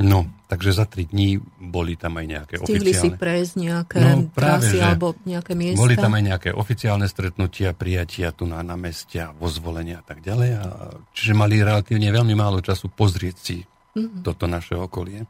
No, 0.00 0.24
takže 0.48 0.72
za 0.72 0.88
tri 0.88 1.04
dní 1.04 1.36
boli 1.60 2.00
tam 2.00 2.16
aj 2.16 2.26
nejaké 2.26 2.54
Stihli 2.64 2.96
oficiálne... 2.96 3.12
si 3.12 3.20
prejsť 3.20 3.52
nejaké 3.60 4.00
no, 4.00 4.32
práve, 4.32 4.72
trasy 4.72 4.76
alebo 4.80 5.06
nejaké 5.28 5.52
miesta? 5.52 5.78
Boli 5.84 5.94
tam 6.00 6.16
aj 6.16 6.24
nejaké 6.32 6.50
oficiálne 6.56 7.04
stretnutia, 7.04 7.76
prijatia 7.76 8.32
tu 8.32 8.48
na, 8.48 8.64
na 8.64 8.74
meste 8.80 9.20
a 9.20 9.36
vo 9.36 9.52
zvolenia 9.52 10.00
a 10.00 10.04
tak 10.04 10.24
ďalej. 10.24 10.50
A, 10.56 10.64
čiže 11.12 11.36
mali 11.36 11.60
relatívne 11.60 12.08
veľmi 12.08 12.32
málo 12.32 12.64
času 12.64 12.88
pozrieť 12.88 13.36
si 13.36 13.60
mm-hmm. 13.60 14.24
toto 14.24 14.48
naše 14.48 14.80
okolie. 14.80 15.28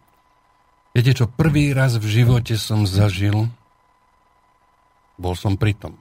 Viete 0.95 1.11
čo, 1.11 1.27
prvý 1.27 1.75
raz 1.75 1.99
v 1.99 2.07
živote 2.07 2.55
som 2.55 2.87
zažil, 2.87 3.51
bol 5.19 5.35
som 5.35 5.59
pri 5.59 5.75
tom, 5.75 5.99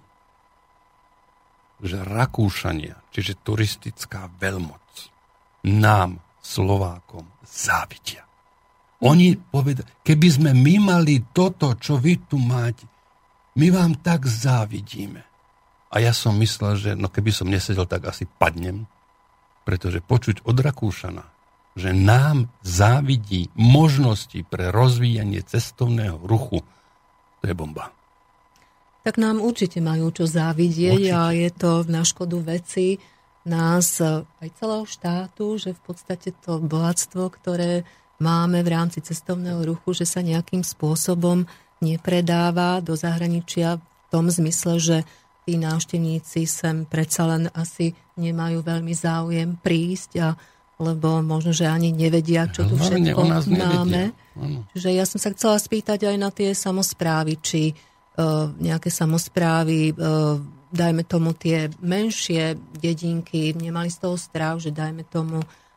že 1.82 1.98
Rakúšania, 1.98 3.02
čiže 3.10 3.42
turistická 3.42 4.30
veľmoc, 4.38 5.10
nám, 5.66 6.22
Slovákom, 6.42 7.26
závidia. 7.46 8.26
Oni 9.02 9.34
povedali, 9.34 9.88
keby 10.06 10.28
sme 10.30 10.52
my 10.54 10.76
mali 10.94 11.26
toto, 11.34 11.74
čo 11.74 11.98
vy 11.98 12.30
tu 12.30 12.38
máte, 12.38 12.86
my 13.58 13.68
vám 13.74 13.98
tak 14.00 14.30
závidíme. 14.30 15.26
A 15.92 16.00
ja 16.00 16.16
som 16.16 16.38
myslel, 16.40 16.74
že 16.80 16.92
no 16.96 17.12
keby 17.12 17.34
som 17.34 17.52
nesedel, 17.52 17.84
tak 17.90 18.08
asi 18.08 18.24
padnem, 18.24 18.88
pretože 19.68 20.00
počuť 20.00 20.48
od 20.48 20.56
Rakúšana, 20.56 21.26
že 21.76 21.92
nám 21.92 22.48
závidí 22.64 23.52
možnosti 23.58 24.40
pre 24.48 24.72
rozvíjanie 24.72 25.44
cestovného 25.44 26.22
ruchu, 26.22 26.64
to 27.42 27.44
je 27.50 27.56
bomba. 27.58 27.92
Tak 29.02 29.18
nám 29.18 29.42
určite 29.42 29.82
majú 29.82 30.14
čo 30.14 30.30
závidieť 30.30 31.10
určite. 31.10 31.18
a 31.18 31.34
je 31.34 31.50
to 31.50 31.72
na 31.90 32.06
škodu 32.06 32.38
veci 32.38 33.02
nás 33.42 33.98
aj 34.06 34.50
celého 34.62 34.86
štátu, 34.86 35.58
že 35.58 35.74
v 35.74 35.82
podstate 35.82 36.30
to 36.46 36.62
bohatstvo, 36.62 37.34
ktoré 37.34 37.82
máme 38.22 38.62
v 38.62 38.70
rámci 38.70 39.02
cestovného 39.02 39.66
ruchu, 39.66 39.98
že 39.98 40.06
sa 40.06 40.22
nejakým 40.22 40.62
spôsobom 40.62 41.50
nepredáva 41.82 42.78
do 42.80 42.94
zahraničia 42.94 43.82
v 43.82 44.06
tom 44.14 44.30
zmysle, 44.30 44.78
že 44.78 44.98
tí 45.50 45.58
návštevníci 45.58 46.46
sem 46.46 46.86
predsa 46.86 47.26
len 47.26 47.50
asi 47.58 47.98
nemajú 48.22 48.62
veľmi 48.62 48.94
záujem 48.94 49.58
prísť 49.58 50.12
a 50.22 50.30
lebo 50.82 51.22
možno, 51.22 51.54
že 51.54 51.70
ani 51.70 51.94
nevedia, 51.94 52.50
čo 52.50 52.66
tu 52.66 52.74
všetko 52.74 53.22
máme. 53.54 54.18
Čiže 54.74 54.90
ja 54.90 55.06
som 55.06 55.22
sa 55.22 55.30
chcela 55.30 55.62
spýtať 55.62 56.10
aj 56.10 56.18
na 56.18 56.34
tie 56.34 56.58
samozprávy, 56.58 57.38
či 57.38 57.70
uh, 57.70 58.50
nejaké 58.58 58.90
samozprávy, 58.90 59.94
uh, 59.94 60.42
dajme 60.74 61.06
tomu 61.06 61.38
tie 61.38 61.70
menšie 61.86 62.58
dedinky, 62.82 63.54
nemali 63.54 63.94
z 63.94 64.10
toho 64.10 64.18
strach, 64.18 64.58
že 64.58 64.74
dajme 64.74 65.06
tomu 65.06 65.46
E, 65.46 65.71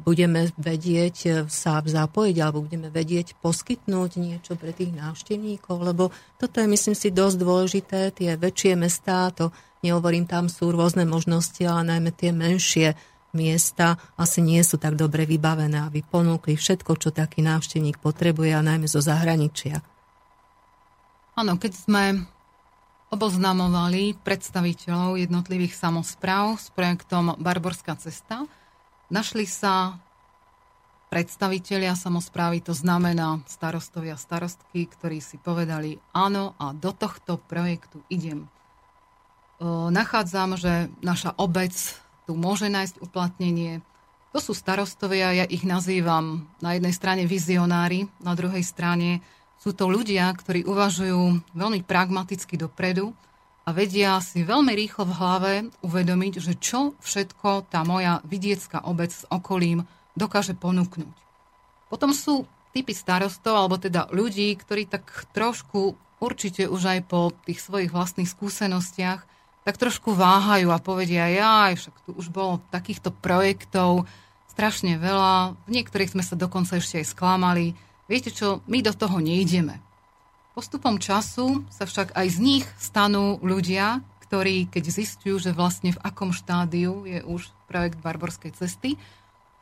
budeme 0.00 0.48
vedieť 0.56 1.16
e, 1.28 1.30
sa 1.52 1.84
zapojiť 1.84 2.36
alebo 2.40 2.64
budeme 2.64 2.88
vedieť 2.88 3.36
poskytnúť 3.44 4.10
niečo 4.16 4.56
pre 4.56 4.72
tých 4.72 4.96
návštevníkov, 4.96 5.76
lebo 5.84 6.08
toto 6.40 6.64
je 6.64 6.66
myslím 6.72 6.96
si 6.96 7.12
dosť 7.12 7.36
dôležité, 7.36 8.00
tie 8.16 8.40
väčšie 8.40 8.80
mestá, 8.80 9.28
to 9.28 9.52
nehovorím, 9.84 10.24
tam 10.24 10.48
sú 10.48 10.72
rôzne 10.72 11.04
možnosti, 11.04 11.60
ale 11.68 11.84
najmä 11.84 12.10
tie 12.16 12.32
menšie 12.32 12.96
miesta 13.36 14.00
asi 14.16 14.40
nie 14.40 14.64
sú 14.64 14.80
tak 14.80 14.96
dobre 14.96 15.28
vybavené, 15.28 15.84
aby 15.84 16.00
ponúkli 16.00 16.56
všetko, 16.56 16.96
čo 16.96 17.12
taký 17.12 17.44
návštevník 17.44 18.00
potrebuje 18.00 18.56
a 18.56 18.64
najmä 18.64 18.88
zo 18.88 19.04
zahraničia. 19.04 19.84
Áno, 21.36 21.60
keď 21.60 21.72
sme 21.76 22.04
oboznamovali 23.12 24.16
predstaviteľov 24.20 25.20
jednotlivých 25.20 25.76
samozpráv 25.76 26.56
s 26.56 26.72
projektom 26.72 27.36
Barborská 27.36 27.96
cesta, 28.00 28.48
Našli 29.08 29.48
sa 29.48 29.96
predstavitelia 31.08 31.96
samozprávy, 31.96 32.60
to 32.60 32.76
znamená 32.76 33.40
starostovia, 33.48 34.20
starostky, 34.20 34.84
ktorí 34.84 35.24
si 35.24 35.40
povedali 35.40 35.96
áno 36.12 36.52
a 36.60 36.76
do 36.76 36.92
tohto 36.92 37.40
projektu 37.40 38.04
idem. 38.12 38.44
Nachádzam, 39.64 40.60
že 40.60 40.92
naša 41.00 41.32
obec 41.40 41.72
tu 42.28 42.36
môže 42.36 42.68
nájsť 42.68 43.00
uplatnenie. 43.00 43.80
To 44.36 44.44
sú 44.44 44.52
starostovia, 44.52 45.32
ja 45.32 45.48
ich 45.48 45.64
nazývam 45.64 46.44
na 46.60 46.76
jednej 46.76 46.92
strane 46.92 47.24
vizionári, 47.24 48.12
na 48.20 48.36
druhej 48.36 48.60
strane 48.60 49.24
sú 49.56 49.72
to 49.72 49.88
ľudia, 49.88 50.28
ktorí 50.36 50.68
uvažujú 50.68 51.56
veľmi 51.56 51.80
pragmaticky 51.88 52.60
dopredu, 52.60 53.16
a 53.68 53.76
vedia 53.76 54.16
si 54.24 54.48
veľmi 54.48 54.72
rýchlo 54.72 55.04
v 55.04 55.16
hlave 55.20 55.52
uvedomiť, 55.84 56.34
že 56.40 56.56
čo 56.56 56.96
všetko 57.04 57.68
tá 57.68 57.84
moja 57.84 58.24
vidiecká 58.24 58.80
obec 58.88 59.12
s 59.12 59.28
okolím 59.28 59.84
dokáže 60.16 60.56
ponúknuť. 60.56 61.12
Potom 61.92 62.16
sú 62.16 62.48
typy 62.72 62.96
starostov, 62.96 63.60
alebo 63.60 63.76
teda 63.76 64.08
ľudí, 64.08 64.56
ktorí 64.56 64.88
tak 64.88 65.04
trošku 65.36 66.00
určite 66.16 66.64
už 66.64 66.96
aj 66.96 67.00
po 67.12 67.36
tých 67.44 67.60
svojich 67.60 67.92
vlastných 67.92 68.32
skúsenostiach 68.32 69.20
tak 69.68 69.76
trošku 69.76 70.16
váhajú 70.16 70.72
a 70.72 70.80
povedia, 70.80 71.28
ja, 71.28 71.68
však 71.68 71.92
tu 72.08 72.16
už 72.16 72.32
bolo 72.32 72.64
takýchto 72.72 73.12
projektov 73.12 74.08
strašne 74.48 74.96
veľa, 74.96 75.60
v 75.68 75.70
niektorých 75.76 76.16
sme 76.16 76.24
sa 76.24 76.40
dokonca 76.40 76.80
ešte 76.80 77.04
aj 77.04 77.12
sklamali. 77.12 77.76
Viete 78.08 78.32
čo, 78.32 78.64
my 78.64 78.80
do 78.80 78.96
toho 78.96 79.20
nejdeme. 79.20 79.76
Postupom 80.58 80.98
času 80.98 81.62
sa 81.70 81.86
však 81.86 82.18
aj 82.18 82.26
z 82.34 82.38
nich 82.42 82.66
stanú 82.82 83.38
ľudia, 83.46 84.02
ktorí, 84.26 84.66
keď 84.66 84.90
zistujú, 84.90 85.38
že 85.38 85.54
vlastne 85.54 85.94
v 85.94 86.02
akom 86.02 86.34
štádiu 86.34 87.06
je 87.06 87.22
už 87.22 87.46
projekt 87.70 88.02
Barborskej 88.02 88.58
cesty, 88.58 88.98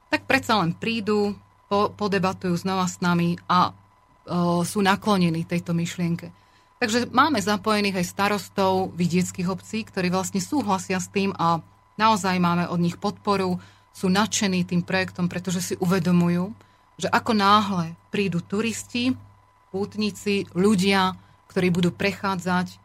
tak 0.09 0.25
predsa 0.25 0.57
len 0.57 0.73
prídu, 0.73 1.37
po, 1.69 1.93
podebatujú 1.93 2.57
znova 2.57 2.89
s 2.89 3.05
nami 3.05 3.37
a 3.45 3.77
o, 3.77 4.65
sú 4.65 4.81
naklonení 4.81 5.45
tejto 5.45 5.77
myšlienke. 5.77 6.33
Takže 6.81 7.13
máme 7.13 7.45
zapojených 7.45 8.01
aj 8.01 8.07
starostov 8.17 8.97
vidieckých 8.97 9.53
obcí, 9.53 9.85
ktorí 9.85 10.09
vlastne 10.09 10.41
súhlasia 10.41 10.97
s 10.97 11.13
tým 11.13 11.37
a 11.37 11.61
naozaj 12.01 12.41
máme 12.41 12.73
od 12.73 12.81
nich 12.81 12.97
podporu, 12.97 13.61
sú 13.93 14.09
nadšení 14.09 14.65
tým 14.65 14.81
projektom, 14.81 15.29
pretože 15.29 15.61
si 15.61 15.75
uvedomujú, 15.77 16.57
že 16.97 17.13
ako 17.13 17.37
náhle 17.37 17.93
prídu 18.09 18.41
turisti, 18.41 19.13
pútnici, 19.71 20.47
ľudia, 20.55 21.17
ktorí 21.51 21.73
budú 21.73 21.91
prechádzať 21.91 22.79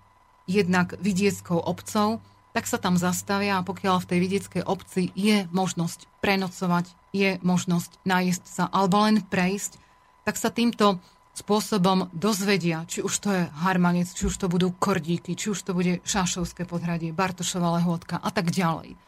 jednak 0.48 0.98
vidieckou 1.00 1.58
obcov, 1.60 2.20
tak 2.52 2.68
sa 2.68 2.76
tam 2.76 3.00
zastavia 3.00 3.60
a 3.60 3.66
pokiaľ 3.66 4.04
v 4.04 4.10
tej 4.12 4.20
vidieckej 4.20 4.64
obci 4.68 5.16
je 5.16 5.48
možnosť 5.56 6.08
prenocovať, 6.20 6.92
je 7.16 7.40
možnosť 7.40 8.04
najesť 8.04 8.46
sa 8.48 8.64
alebo 8.68 9.08
len 9.08 9.24
prejsť, 9.24 9.80
tak 10.28 10.36
sa 10.36 10.52
týmto 10.52 11.00
spôsobom 11.32 12.12
dozvedia, 12.12 12.84
či 12.92 13.00
už 13.00 13.14
to 13.24 13.30
je 13.32 13.44
Harmanec, 13.64 14.12
či 14.12 14.28
už 14.28 14.36
to 14.36 14.52
budú 14.52 14.76
Kordíky, 14.76 15.40
či 15.40 15.56
už 15.56 15.64
to 15.64 15.72
bude 15.72 16.04
Šašovské 16.04 16.68
podhradie, 16.68 17.16
Bartošová 17.16 17.80
lehôdka 17.80 18.20
a 18.20 18.30
tak 18.36 18.52
ďalej. 18.52 19.00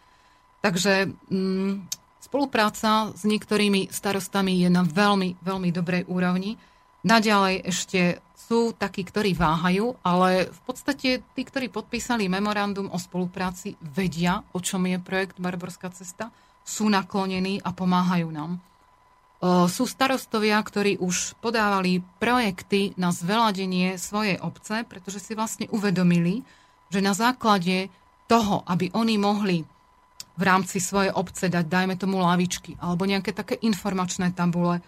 Takže 0.64 1.12
mm, 1.12 1.92
spolupráca 2.24 3.12
s 3.12 3.28
niektorými 3.28 3.92
starostami 3.92 4.56
je 4.64 4.72
na 4.72 4.88
veľmi, 4.88 5.44
veľmi 5.44 5.70
dobrej 5.76 6.08
úrovni 6.08 6.56
Naďalej 7.04 7.68
ešte 7.68 8.24
sú 8.36 8.72
takí, 8.76 9.04
ktorí 9.04 9.36
váhajú, 9.36 10.00
ale 10.04 10.48
v 10.48 10.62
podstate 10.64 11.24
tí, 11.36 11.42
ktorí 11.44 11.68
podpísali 11.68 12.32
memorandum 12.32 12.88
o 12.92 13.00
spolupráci, 13.00 13.76
vedia, 13.80 14.44
o 14.56 14.60
čom 14.60 14.88
je 14.88 15.00
projekt 15.00 15.40
Barborská 15.40 15.92
cesta, 15.92 16.32
sú 16.64 16.88
naklonení 16.88 17.60
a 17.60 17.76
pomáhajú 17.76 18.32
nám. 18.32 18.60
Sú 19.68 19.84
starostovia, 19.84 20.56
ktorí 20.64 21.04
už 21.04 21.36
podávali 21.44 22.00
projekty 22.24 22.96
na 22.96 23.12
zveladenie 23.12 24.00
svojej 24.00 24.40
obce, 24.40 24.88
pretože 24.88 25.20
si 25.20 25.36
vlastne 25.36 25.68
uvedomili, 25.68 26.48
že 26.88 27.04
na 27.04 27.12
základe 27.12 27.92
toho, 28.32 28.64
aby 28.64 28.88
oni 28.96 29.20
mohli 29.20 29.68
v 30.40 30.44
rámci 30.48 30.80
svojej 30.80 31.12
obce 31.12 31.52
dať, 31.52 31.68
dajme 31.68 32.00
tomu 32.00 32.24
lavičky, 32.24 32.80
alebo 32.80 33.04
nejaké 33.04 33.36
také 33.36 33.60
informačné 33.60 34.32
tabule, 34.32 34.80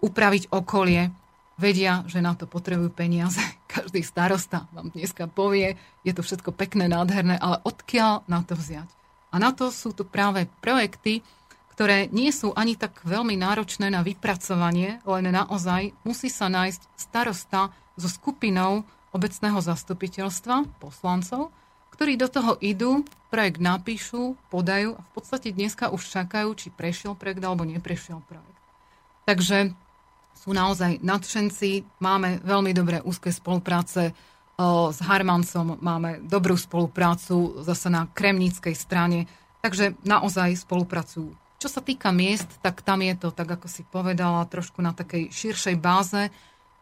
upraviť 0.00 0.52
okolie, 0.52 1.12
vedia, 1.56 2.04
že 2.04 2.20
na 2.20 2.36
to 2.36 2.44
potrebujú 2.44 2.92
peniaze. 2.92 3.40
Každý 3.74 4.04
starosta 4.04 4.68
vám 4.72 4.92
dneska 4.92 5.28
povie, 5.28 5.76
je 6.04 6.12
to 6.12 6.22
všetko 6.24 6.52
pekné, 6.52 6.88
nádherné, 6.88 7.36
ale 7.40 7.60
odkiaľ 7.64 8.24
na 8.28 8.44
to 8.44 8.56
vziať? 8.56 8.88
A 9.34 9.36
na 9.42 9.52
to 9.52 9.68
sú 9.68 9.92
tu 9.92 10.06
práve 10.06 10.48
projekty, 10.64 11.20
ktoré 11.76 12.08
nie 12.08 12.32
sú 12.32 12.56
ani 12.56 12.72
tak 12.72 13.04
veľmi 13.04 13.36
náročné 13.36 13.92
na 13.92 14.00
vypracovanie, 14.00 15.04
len 15.04 15.26
naozaj 15.28 15.92
musí 16.08 16.32
sa 16.32 16.48
nájsť 16.48 16.80
starosta 16.96 17.68
so 18.00 18.08
skupinou 18.08 18.80
obecného 19.12 19.60
zastupiteľstva, 19.60 20.80
poslancov, 20.80 21.52
ktorí 21.92 22.16
do 22.16 22.28
toho 22.28 22.56
idú, 22.64 23.04
projekt 23.28 23.60
napíšu, 23.60 24.36
podajú 24.48 24.96
a 24.96 25.00
v 25.04 25.10
podstate 25.12 25.52
dneska 25.52 25.92
už 25.92 26.00
čakajú, 26.00 26.52
či 26.56 26.72
prešiel 26.72 27.12
projekt 27.12 27.44
alebo 27.44 27.64
neprešiel 27.68 28.24
projekt. 28.24 28.55
Takže 29.26 29.74
sú 30.38 30.54
naozaj 30.54 31.02
nadšenci. 31.02 31.98
Máme 31.98 32.38
veľmi 32.46 32.70
dobré 32.70 33.02
úzke 33.02 33.34
spolupráce 33.34 34.14
s 34.94 34.98
Harmancom, 35.04 35.76
máme 35.84 36.24
dobrú 36.24 36.56
spoluprácu 36.56 37.60
zase 37.60 37.92
na 37.92 38.08
kremníckej 38.08 38.72
strane, 38.72 39.28
takže 39.60 39.98
naozaj 40.00 40.64
spolupracujú. 40.64 41.34
Čo 41.60 41.68
sa 41.68 41.84
týka 41.84 42.08
miest, 42.08 42.48
tak 42.64 42.80
tam 42.80 43.04
je 43.04 43.12
to, 43.20 43.28
tak 43.34 43.52
ako 43.52 43.68
si 43.68 43.84
povedala, 43.84 44.48
trošku 44.48 44.80
na 44.80 44.96
takej 44.96 45.28
širšej 45.28 45.76
báze. 45.76 46.32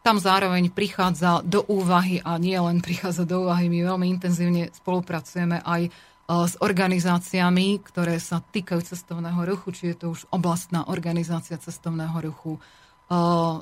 Tam 0.07 0.21
zároveň 0.21 0.71
prichádza 0.71 1.43
do 1.43 1.67
úvahy 1.67 2.23
a 2.23 2.39
nie 2.39 2.55
len 2.61 2.79
prichádza 2.85 3.27
do 3.27 3.49
úvahy, 3.49 3.67
my 3.67 3.89
veľmi 3.89 4.07
intenzívne 4.07 4.71
spolupracujeme 4.71 5.65
aj 5.65 5.91
s 6.25 6.57
organizáciami, 6.57 7.85
ktoré 7.85 8.17
sa 8.17 8.41
týkajú 8.41 8.81
cestovného 8.81 9.45
ruchu, 9.45 9.77
či 9.77 9.93
je 9.93 9.97
to 10.01 10.07
už 10.17 10.25
oblastná 10.33 10.89
organizácia 10.89 11.61
cestovného 11.61 12.17
ruchu, 12.25 12.57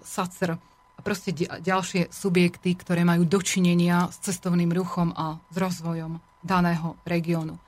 SACR 0.06 0.54
a 0.94 1.00
proste 1.02 1.34
ďalšie 1.42 2.14
subjekty, 2.14 2.78
ktoré 2.78 3.02
majú 3.02 3.26
dočinenia 3.26 4.06
s 4.12 4.22
cestovným 4.22 4.70
ruchom 4.70 5.10
a 5.16 5.42
s 5.50 5.56
rozvojom 5.58 6.22
daného 6.44 6.94
regiónu. 7.02 7.58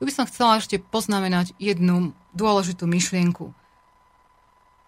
Tu 0.00 0.08
by 0.08 0.12
som 0.16 0.24
chcela 0.24 0.56
ešte 0.56 0.80
poznamenať 0.80 1.52
jednu 1.60 2.16
dôležitú 2.32 2.88
myšlienku. 2.88 3.52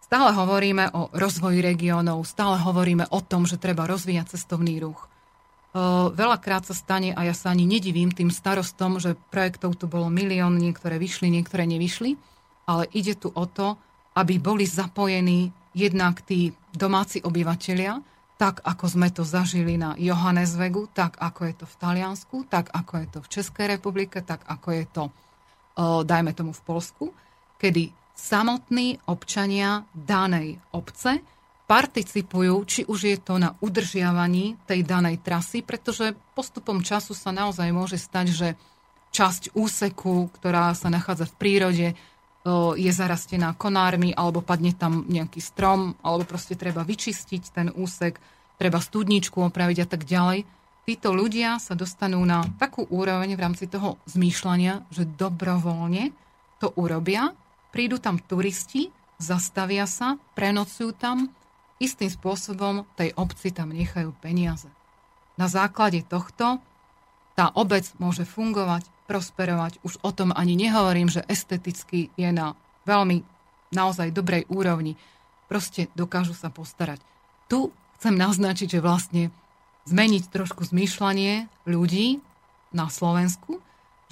Stále 0.09 0.33
hovoríme 0.33 0.89
o 0.97 1.13
rozvoji 1.13 1.61
regiónov, 1.61 2.25
stále 2.25 2.57
hovoríme 2.59 3.13
o 3.13 3.21
tom, 3.21 3.45
že 3.45 3.61
treba 3.61 3.85
rozvíjať 3.85 4.35
cestovný 4.35 4.81
ruch. 4.81 5.12
Veľakrát 6.13 6.69
sa 6.69 6.77
stane, 6.77 7.17
a 7.17 7.25
ja 7.25 7.33
sa 7.33 7.49
ani 7.49 7.65
nedivím 7.65 8.13
tým 8.13 8.29
starostom, 8.29 9.01
že 9.01 9.17
projektov 9.33 9.81
tu 9.81 9.89
bolo 9.89 10.13
milión, 10.13 10.61
niektoré 10.61 11.01
vyšli, 11.01 11.33
niektoré 11.33 11.65
nevyšli, 11.65 12.21
ale 12.69 12.85
ide 12.93 13.17
tu 13.17 13.33
o 13.33 13.45
to, 13.49 13.81
aby 14.13 14.37
boli 14.37 14.69
zapojení 14.69 15.49
jednak 15.73 16.21
tí 16.29 16.53
domáci 16.77 17.25
obyvateľia, 17.25 18.05
tak 18.37 18.61
ako 18.61 18.85
sme 18.85 19.09
to 19.09 19.25
zažili 19.25 19.81
na 19.81 19.97
Johannesvegu, 19.97 20.93
tak 20.93 21.17
ako 21.17 21.41
je 21.49 21.55
to 21.57 21.67
v 21.69 21.79
Taliansku, 21.81 22.37
tak 22.53 22.69
ako 22.75 22.93
je 23.01 23.07
to 23.09 23.19
v 23.25 23.31
Českej 23.33 23.67
republike, 23.79 24.21
tak 24.21 24.45
ako 24.45 24.69
je 24.77 24.85
to, 24.93 25.05
dajme 26.05 26.37
tomu, 26.37 26.53
v 26.53 26.63
Polsku, 26.69 27.05
kedy 27.57 27.89
samotní 28.13 29.01
občania 29.09 29.89
danej 29.97 30.61
obce 30.77 31.25
participujú, 31.73 32.55
či 32.69 32.81
už 32.85 33.01
je 33.09 33.17
to 33.17 33.41
na 33.41 33.57
udržiavaní 33.65 34.61
tej 34.69 34.85
danej 34.85 35.25
trasy, 35.25 35.65
pretože 35.65 36.13
postupom 36.37 36.85
času 36.85 37.17
sa 37.17 37.33
naozaj 37.33 37.73
môže 37.73 37.97
stať, 37.97 38.27
že 38.29 38.49
časť 39.09 39.57
úseku, 39.57 40.29
ktorá 40.37 40.77
sa 40.77 40.93
nachádza 40.93 41.25
v 41.33 41.39
prírode, 41.41 41.89
je 42.77 42.93
zarastená 42.93 43.57
konármi, 43.57 44.13
alebo 44.13 44.45
padne 44.45 44.77
tam 44.77 45.09
nejaký 45.09 45.41
strom, 45.41 45.97
alebo 46.05 46.29
proste 46.29 46.61
treba 46.61 46.85
vyčistiť 46.85 47.43
ten 47.57 47.73
úsek, 47.73 48.21
treba 48.61 48.77
studničku 48.77 49.41
opraviť 49.41 49.79
a 49.81 49.87
tak 49.89 50.05
ďalej. 50.05 50.45
Títo 50.85 51.17
ľudia 51.17 51.57
sa 51.57 51.73
dostanú 51.73 52.21
na 52.27 52.45
takú 52.61 52.85
úroveň 52.85 53.33
v 53.33 53.43
rámci 53.49 53.65
toho 53.71 53.97
zmýšľania, 54.13 54.93
že 54.93 55.09
dobrovoľne 55.09 56.13
to 56.61 56.69
urobia, 56.77 57.33
prídu 57.73 57.97
tam 57.97 58.21
turisti, 58.21 58.93
zastavia 59.17 59.89
sa, 59.89 60.21
prenocujú 60.37 60.93
tam, 60.99 61.33
istým 61.83 62.09
spôsobom 62.09 62.87
tej 62.95 63.11
obci 63.19 63.51
tam 63.51 63.75
nechajú 63.75 64.15
peniaze. 64.23 64.71
Na 65.35 65.51
základe 65.51 66.07
tohto 66.07 66.63
tá 67.35 67.51
obec 67.59 67.89
môže 67.99 68.23
fungovať, 68.23 68.87
prosperovať. 69.11 69.83
Už 69.83 69.99
o 70.07 70.11
tom 70.15 70.31
ani 70.31 70.55
nehovorím, 70.55 71.11
že 71.11 71.27
esteticky 71.27 72.13
je 72.15 72.31
na 72.31 72.55
veľmi 72.87 73.25
naozaj 73.75 74.15
dobrej 74.15 74.47
úrovni. 74.53 74.95
Proste 75.49 75.89
dokážu 75.97 76.37
sa 76.37 76.53
postarať. 76.53 77.01
Tu 77.49 77.73
chcem 77.99 78.15
naznačiť, 78.15 78.79
že 78.79 78.85
vlastne 78.85 79.23
zmeniť 79.89 80.31
trošku 80.31 80.63
zmýšľanie 80.69 81.51
ľudí 81.67 82.23
na 82.71 82.87
Slovensku, 82.89 83.59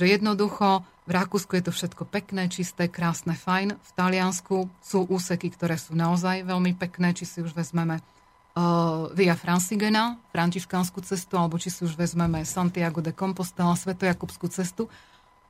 že 0.01 0.11
jednoducho 0.11 0.83
v 1.11 1.19
Rakúsku 1.19 1.59
je 1.59 1.67
to 1.67 1.75
všetko 1.75 2.07
pekné, 2.07 2.47
čisté, 2.47 2.87
krásne, 2.87 3.35
fajn. 3.35 3.75
V 3.75 3.91
Taliansku 3.99 4.71
sú 4.79 5.11
úseky, 5.11 5.51
ktoré 5.51 5.75
sú 5.75 5.99
naozaj 5.99 6.47
veľmi 6.47 6.79
pekné, 6.79 7.11
či 7.19 7.27
si 7.27 7.43
už 7.43 7.51
vezmeme 7.51 7.99
uh, 7.99 9.11
Via 9.11 9.35
Francigena, 9.35 10.23
františkánsku 10.31 11.03
cestu, 11.03 11.35
alebo 11.35 11.59
či 11.59 11.75
si 11.75 11.83
už 11.83 11.99
vezmeme 11.99 12.47
Santiago 12.47 13.03
de 13.03 13.11
Compostela, 13.11 13.75
Svetojakubskú 13.75 14.47
cestu. 14.55 14.87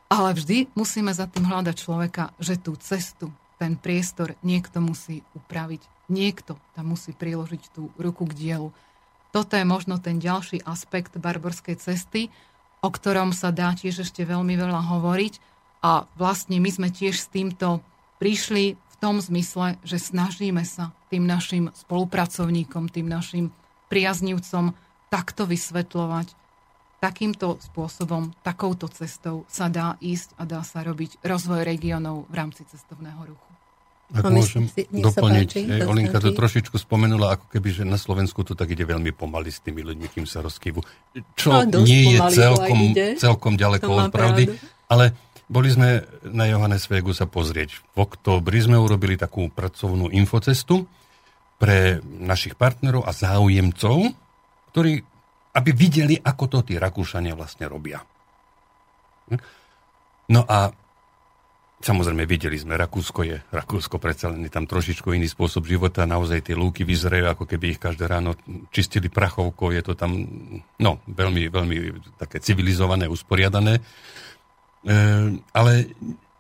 Ale 0.09 0.33
vždy 0.33 0.73
musíme 0.73 1.13
za 1.13 1.29
tým 1.29 1.45
hľadať 1.45 1.77
človeka, 1.77 2.33
že 2.41 2.57
tú 2.57 2.73
cestu, 2.81 3.29
ten 3.61 3.77
priestor 3.77 4.41
niekto 4.41 4.81
musí 4.81 5.21
upraviť. 5.37 5.85
Niekto 6.09 6.57
tam 6.73 6.97
musí 6.97 7.13
priložiť 7.13 7.69
tú 7.77 7.93
ruku 8.01 8.25
k 8.25 8.33
dielu. 8.33 8.73
Toto 9.29 9.61
je 9.61 9.69
možno 9.69 10.01
ten 10.01 10.17
ďalší 10.17 10.65
aspekt 10.65 11.21
barborskej 11.21 11.77
cesty, 11.77 12.33
o 12.81 12.89
ktorom 12.89 13.37
sa 13.37 13.53
dá 13.53 13.77
tiež 13.77 14.09
ešte 14.09 14.25
veľmi 14.25 14.57
veľa 14.57 14.89
hovoriť 14.89 15.50
a 15.81 16.05
vlastne 16.17 16.61
my 16.61 16.71
sme 16.71 16.89
tiež 16.93 17.17
s 17.17 17.29
týmto 17.33 17.81
prišli 18.21 18.77
v 18.77 18.95
tom 19.01 19.17
zmysle, 19.19 19.81
že 19.81 19.97
snažíme 19.97 20.61
sa 20.69 20.93
tým 21.09 21.25
našim 21.25 21.73
spolupracovníkom, 21.73 22.93
tým 22.93 23.09
našim 23.09 23.49
priaznivcom 23.89 24.77
takto 25.09 25.49
vysvetľovať, 25.49 26.37
takýmto 27.01 27.57
spôsobom, 27.73 28.37
takouto 28.45 28.87
cestou 28.93 29.49
sa 29.49 29.73
dá 29.73 29.97
ísť 30.05 30.37
a 30.37 30.45
dá 30.45 30.61
sa 30.61 30.85
robiť 30.85 31.25
rozvoj 31.25 31.65
regiónov 31.65 32.29
v 32.29 32.35
rámci 32.37 32.63
cestovného 32.69 33.25
ruchu. 33.25 33.51
Ak 34.11 34.27
môžem 34.27 34.67
si, 34.67 34.91
doplniť, 34.91 35.51
páči, 35.55 35.87
Olinka 35.87 36.19
to 36.19 36.35
trošičku 36.35 36.77
spomenula, 36.83 37.39
ako 37.39 37.47
keby, 37.47 37.69
že 37.71 37.85
na 37.87 37.95
Slovensku 37.95 38.43
to 38.43 38.59
tak 38.59 38.75
ide 38.75 38.83
veľmi 38.83 39.15
pomaly 39.15 39.55
s 39.55 39.63
tými 39.63 39.87
ľuďmi, 39.87 40.07
kým 40.11 40.27
sa 40.27 40.43
rozkývu. 40.43 40.83
Čo 41.39 41.63
no, 41.71 41.87
nie 41.87 42.19
je 42.19 42.19
celkom, 42.35 42.81
celkom 43.15 43.55
ďaleko 43.55 43.87
od 43.87 44.07
pravdy, 44.11 44.51
ale 44.91 45.15
boli 45.51 45.69
sme 45.75 46.07
na 46.31 46.47
Johannesvegu 46.47 47.11
sa 47.11 47.27
pozrieť. 47.27 47.75
V 47.99 48.07
októbri 48.07 48.63
sme 48.63 48.79
urobili 48.79 49.19
takú 49.19 49.51
pracovnú 49.51 50.07
infocestu 50.15 50.87
pre 51.59 51.99
našich 52.07 52.55
partnerov 52.55 53.03
a 53.03 53.11
záujemcov, 53.11 54.15
ktorí, 54.71 55.03
aby 55.59 55.71
videli, 55.75 56.15
ako 56.15 56.45
to 56.47 56.59
tí 56.63 56.79
Rakúšania 56.79 57.35
vlastne 57.35 57.67
robia. 57.67 57.99
No 60.31 60.47
a 60.47 60.71
samozrejme 61.83 62.23
videli 62.31 62.55
sme, 62.55 62.79
Rakúsko 62.79 63.27
je, 63.27 63.43
Rakúsko 63.51 63.99
predsa 63.99 64.31
len 64.31 64.47
je 64.47 64.53
tam 64.55 64.71
trošičku 64.71 65.11
iný 65.11 65.27
spôsob 65.27 65.67
života, 65.67 66.07
naozaj 66.07 66.47
tie 66.47 66.55
lúky 66.55 66.87
vyzerajú, 66.87 67.27
ako 67.35 67.45
keby 67.51 67.75
ich 67.75 67.81
každé 67.83 68.07
ráno 68.07 68.39
čistili 68.71 69.11
prachovkou, 69.11 69.75
je 69.75 69.83
to 69.83 69.99
tam, 69.99 70.15
no, 70.79 71.03
veľmi, 71.11 71.51
veľmi 71.51 71.77
také 72.23 72.39
civilizované, 72.39 73.11
usporiadané. 73.11 73.83
Ehm, 74.87 75.45
ale 75.53 75.93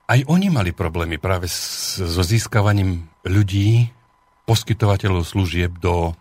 aj 0.09 0.26
oni 0.26 0.49
mali 0.49 0.72
problémy 0.72 1.20
práve 1.20 1.47
so 1.47 2.22
získavaním 2.24 3.07
ľudí, 3.22 3.93
poskytovateľov 4.49 5.22
služieb 5.22 5.78
do 5.78 6.16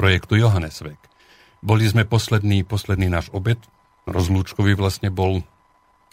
projektu 0.00 0.40
Johannesvek. 0.40 0.96
Boli 1.60 1.84
sme 1.84 2.08
posledný, 2.08 2.64
posledný 2.64 3.12
náš 3.12 3.28
obed, 3.34 3.60
rozlúčkový 4.08 4.74
vlastne 4.74 5.12
bol 5.12 5.44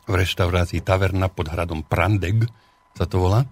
v 0.10 0.14
reštaurácii 0.14 0.82
Taverna 0.82 1.30
pod 1.30 1.50
hradom 1.50 1.86
Prandeg, 1.86 2.50
sa 2.98 3.06
to 3.06 3.22
volá, 3.22 3.46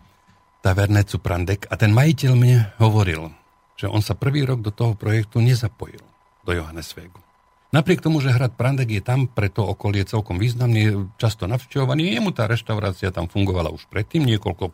Tavernecu 0.66 1.22
Prandeg. 1.22 1.70
A 1.70 1.78
ten 1.78 1.94
majiteľ 1.94 2.32
mne 2.34 2.58
hovoril, 2.82 3.30
že 3.78 3.88
on 3.88 4.02
sa 4.02 4.18
prvý 4.18 4.44
rok 4.44 4.66
do 4.66 4.74
toho 4.74 4.98
projektu 4.98 5.40
nezapojil, 5.40 6.02
do 6.44 6.52
Johannesvegu. 6.52 7.27
Napriek 7.68 8.00
tomu, 8.00 8.24
že 8.24 8.32
hrad 8.32 8.56
Prandek 8.56 8.88
je 8.88 9.04
tam 9.04 9.28
pre 9.28 9.52
to 9.52 9.60
okolie 9.60 10.08
celkom 10.08 10.40
významný, 10.40 11.12
často 11.20 11.52
navštevovaný, 11.52 12.16
jemu 12.16 12.32
tá 12.32 12.48
reštaurácia 12.48 13.12
tam 13.12 13.28
fungovala 13.28 13.68
už 13.76 13.92
predtým, 13.92 14.24
niekoľko, 14.24 14.72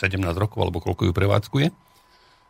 17 0.00 0.24
rokov, 0.40 0.58
alebo 0.64 0.80
koľko 0.80 1.08
ju 1.08 1.12
prevádzkuje, 1.12 1.66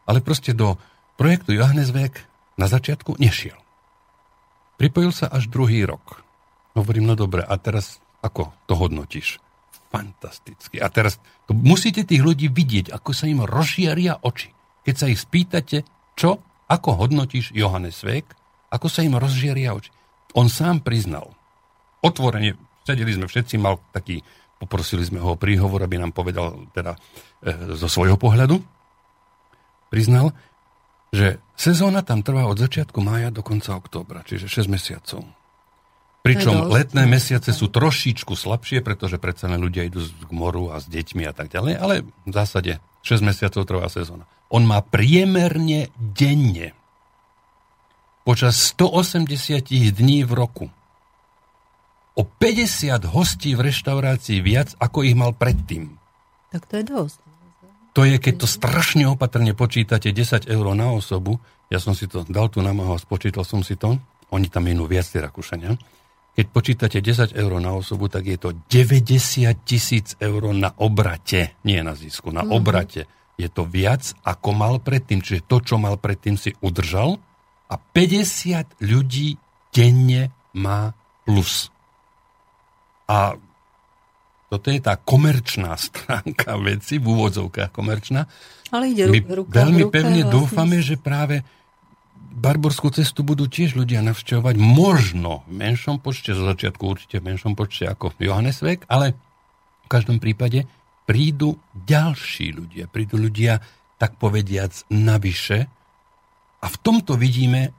ale 0.06 0.18
proste 0.22 0.54
do 0.54 0.78
projektu 1.18 1.50
Johannesvek 1.50 2.22
na 2.54 2.70
začiatku 2.70 3.18
nešiel. 3.18 3.58
Pripojil 4.78 5.10
sa 5.10 5.26
až 5.26 5.50
druhý 5.50 5.82
rok. 5.82 6.22
Hovorím, 6.78 7.10
no 7.10 7.18
dobre, 7.18 7.42
a 7.42 7.54
teraz 7.58 7.98
ako 8.22 8.54
to 8.70 8.78
hodnotíš? 8.78 9.42
Fantasticky. 9.90 10.78
A 10.78 10.86
teraz 10.86 11.18
to 11.50 11.52
musíte 11.52 12.06
tých 12.06 12.22
ľudí 12.22 12.46
vidieť, 12.46 12.94
ako 12.94 13.10
sa 13.10 13.26
im 13.26 13.42
rozžiaria 13.42 14.22
oči. 14.22 14.54
Keď 14.86 14.94
sa 14.94 15.10
ich 15.10 15.18
spýtate, 15.18 15.82
čo, 16.14 16.38
ako 16.70 16.94
hodnotíš 16.94 17.50
Johannes 17.50 18.00
Vek, 18.06 18.39
ako 18.70 18.86
sa 18.86 19.02
im 19.02 19.18
rozžieria 19.18 19.74
oči. 19.74 19.90
On 20.38 20.46
sám 20.46 20.80
priznal. 20.86 21.34
Otvorene, 22.00 22.54
sedeli 22.86 23.12
sme 23.12 23.26
všetci, 23.26 23.58
mal 23.58 23.82
taký, 23.90 24.22
poprosili 24.62 25.02
sme 25.02 25.18
ho 25.18 25.34
o 25.34 25.40
príhovor, 25.40 25.82
aby 25.82 25.98
nám 25.98 26.14
povedal 26.14 26.70
teda 26.70 26.94
e, 27.42 27.76
zo 27.76 27.90
svojho 27.90 28.14
pohľadu. 28.14 28.62
Priznal, 29.90 30.30
že 31.10 31.42
sezóna 31.58 32.06
tam 32.06 32.22
trvá 32.22 32.46
od 32.46 32.62
začiatku 32.62 33.02
mája 33.02 33.34
do 33.34 33.42
konca 33.42 33.74
októbra, 33.74 34.22
čiže 34.22 34.46
6 34.46 34.70
mesiacov. 34.70 35.26
Pričom 36.20 36.68
letné 36.68 37.08
mesiace 37.08 37.50
sú 37.50 37.72
trošičku 37.72 38.36
slabšie, 38.36 38.84
pretože 38.84 39.16
predsa 39.16 39.48
len 39.48 39.58
ľudia 39.58 39.88
idú 39.88 40.04
k 40.04 40.30
moru 40.30 40.68
a 40.68 40.78
s 40.78 40.86
deťmi 40.86 41.24
a 41.24 41.32
tak 41.32 41.48
ďalej, 41.48 41.74
ale 41.80 41.94
v 42.04 42.32
zásade 42.32 42.78
6 43.02 43.24
mesiacov 43.24 43.64
trvá 43.64 43.88
sezóna. 43.88 44.28
On 44.52 44.60
má 44.62 44.84
priemerne 44.84 45.88
denne 45.96 46.76
počas 48.22 48.74
180 48.76 49.96
dní 49.96 50.24
v 50.24 50.32
roku. 50.32 50.66
O 52.18 52.22
50 52.26 53.06
hostí 53.08 53.56
v 53.56 53.70
reštaurácii 53.70 54.44
viac, 54.44 54.76
ako 54.76 55.06
ich 55.06 55.16
mal 55.16 55.32
predtým. 55.32 55.96
Tak 56.50 56.66
to 56.66 56.74
je 56.82 56.84
dosť. 56.84 57.18
To 57.94 58.06
je, 58.06 58.16
keď 58.22 58.34
to 58.44 58.46
strašne 58.46 59.04
opatrne 59.10 59.50
počítate 59.56 60.14
10 60.14 60.46
eur 60.46 60.66
na 60.78 60.94
osobu, 60.94 61.42
ja 61.70 61.82
som 61.82 61.94
si 61.94 62.06
to 62.06 62.22
dal 62.26 62.50
tu 62.50 62.62
na 62.62 62.70
a 62.70 62.98
spočítal 62.98 63.42
som 63.42 63.66
si 63.66 63.74
to, 63.74 63.98
oni 64.30 64.46
tam 64.46 64.66
minú 64.66 64.86
viac 64.86 65.06
tie 65.10 65.22
Rakúšania, 65.22 65.74
keď 66.40 66.46
počítate 66.54 66.98
10 67.02 67.34
eur 67.34 67.52
na 67.58 67.74
osobu, 67.74 68.06
tak 68.06 68.24
je 68.24 68.38
to 68.38 68.54
90 68.70 69.50
tisíc 69.66 70.14
eur 70.22 70.54
na 70.54 70.70
obrate, 70.78 71.58
nie 71.66 71.82
na 71.82 71.98
zisku, 71.98 72.30
na 72.30 72.46
mm-hmm. 72.46 72.56
obrate. 72.56 73.02
Je 73.34 73.48
to 73.50 73.66
viac, 73.66 74.14
ako 74.22 74.54
mal 74.54 74.74
predtým. 74.78 75.24
Čiže 75.24 75.48
to, 75.48 75.60
čo 75.64 75.76
mal 75.80 75.98
predtým, 75.98 76.38
si 76.38 76.54
udržal 76.62 77.18
a 77.70 77.74
50 77.78 78.82
ľudí 78.82 79.38
denne 79.70 80.34
má 80.58 80.90
plus. 81.22 81.70
A 83.06 83.38
toto 84.50 84.66
je 84.74 84.82
tá 84.82 84.98
komerčná 84.98 85.78
stránka 85.86 86.58
veci, 86.58 86.98
v 86.98 87.06
úvodzovkách 87.06 87.70
komerčná. 87.70 88.26
Ale 88.74 88.90
ide 88.90 89.06
My 89.06 89.22
ruka 89.22 89.54
veľmi 89.62 89.82
ruka, 89.86 89.94
pevne 89.94 90.22
vlastne. 90.26 90.34
dúfame, 90.34 90.78
že 90.82 90.98
práve 90.98 91.46
Barborskú 92.30 92.94
cestu 92.94 93.26
budú 93.26 93.50
tiež 93.50 93.74
ľudia 93.74 94.06
navštevovať, 94.06 94.54
možno 94.54 95.42
v 95.50 95.66
menšom 95.66 95.98
počte, 95.98 96.30
zo 96.30 96.46
začiatku 96.46 96.82
určite 96.86 97.18
v 97.18 97.34
menšom 97.34 97.58
počte 97.58 97.90
ako 97.90 98.14
Johannesvek, 98.22 98.86
ale 98.86 99.18
v 99.82 99.88
každom 99.90 100.22
prípade 100.22 100.62
prídu 101.10 101.58
ďalší 101.74 102.54
ľudia, 102.54 102.86
prídu 102.86 103.18
ľudia, 103.18 103.58
tak 103.98 104.14
povediac, 104.14 104.70
navyše. 104.94 105.66
A 106.60 106.66
v 106.68 106.76
tomto 106.80 107.16
vidíme 107.16 107.72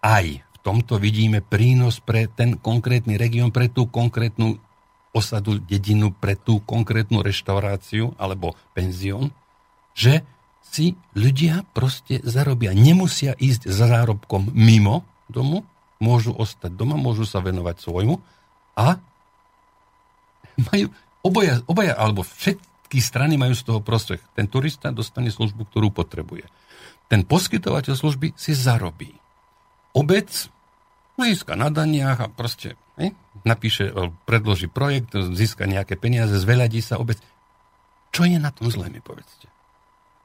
aj, 0.00 0.40
v 0.40 0.58
tomto 0.64 0.96
vidíme 0.96 1.44
prínos 1.44 2.00
pre 2.00 2.26
ten 2.26 2.56
konkrétny 2.56 3.20
región, 3.20 3.52
pre 3.52 3.68
tú 3.68 3.86
konkrétnu 3.86 4.56
osadu, 5.12 5.60
dedinu 5.60 6.10
pre 6.16 6.34
tú 6.34 6.64
konkrétnu 6.64 7.20
reštauráciu 7.20 8.16
alebo 8.16 8.56
penzión, 8.72 9.30
že 9.92 10.24
si 10.64 10.96
ľudia 11.12 11.68
proste 11.76 12.24
zarobia. 12.24 12.72
Nemusia 12.72 13.36
ísť 13.36 13.68
za 13.68 13.92
zárobkom 13.92 14.48
mimo 14.56 15.04
domu, 15.28 15.68
môžu 16.00 16.32
ostať 16.32 16.72
doma, 16.72 16.96
môžu 16.96 17.28
sa 17.28 17.44
venovať 17.44 17.84
svojmu 17.84 18.16
a 18.80 18.96
majú 20.72 20.88
obaja, 21.20 21.60
obaja 21.68 21.94
alebo 22.00 22.24
všetky 22.24 22.98
strany 23.04 23.36
majú 23.36 23.52
z 23.52 23.68
toho 23.68 23.84
prospech. 23.84 24.24
Ten 24.32 24.48
turista 24.48 24.88
dostane 24.88 25.28
službu, 25.28 25.68
ktorú 25.68 25.92
potrebuje. 25.92 26.48
Ten 27.12 27.28
poskytovateľ 27.28 27.92
služby 27.92 28.32
si 28.32 28.56
zarobí. 28.56 29.12
Obec 29.92 30.48
získa 31.20 31.60
na 31.60 31.68
daniach 31.68 32.24
a 32.24 32.26
proste 32.32 32.80
ne, 32.96 33.12
napíše, 33.44 33.92
predloží 34.24 34.72
projekt, 34.72 35.12
získa 35.12 35.68
nejaké 35.68 36.00
peniaze, 36.00 36.32
zveľadí 36.40 36.80
sa 36.80 36.96
obec. 36.96 37.20
Čo 38.16 38.24
je 38.24 38.40
na 38.40 38.48
tom 38.48 38.72
zlé, 38.72 38.88
mi 38.88 39.04
povedzte? 39.04 39.44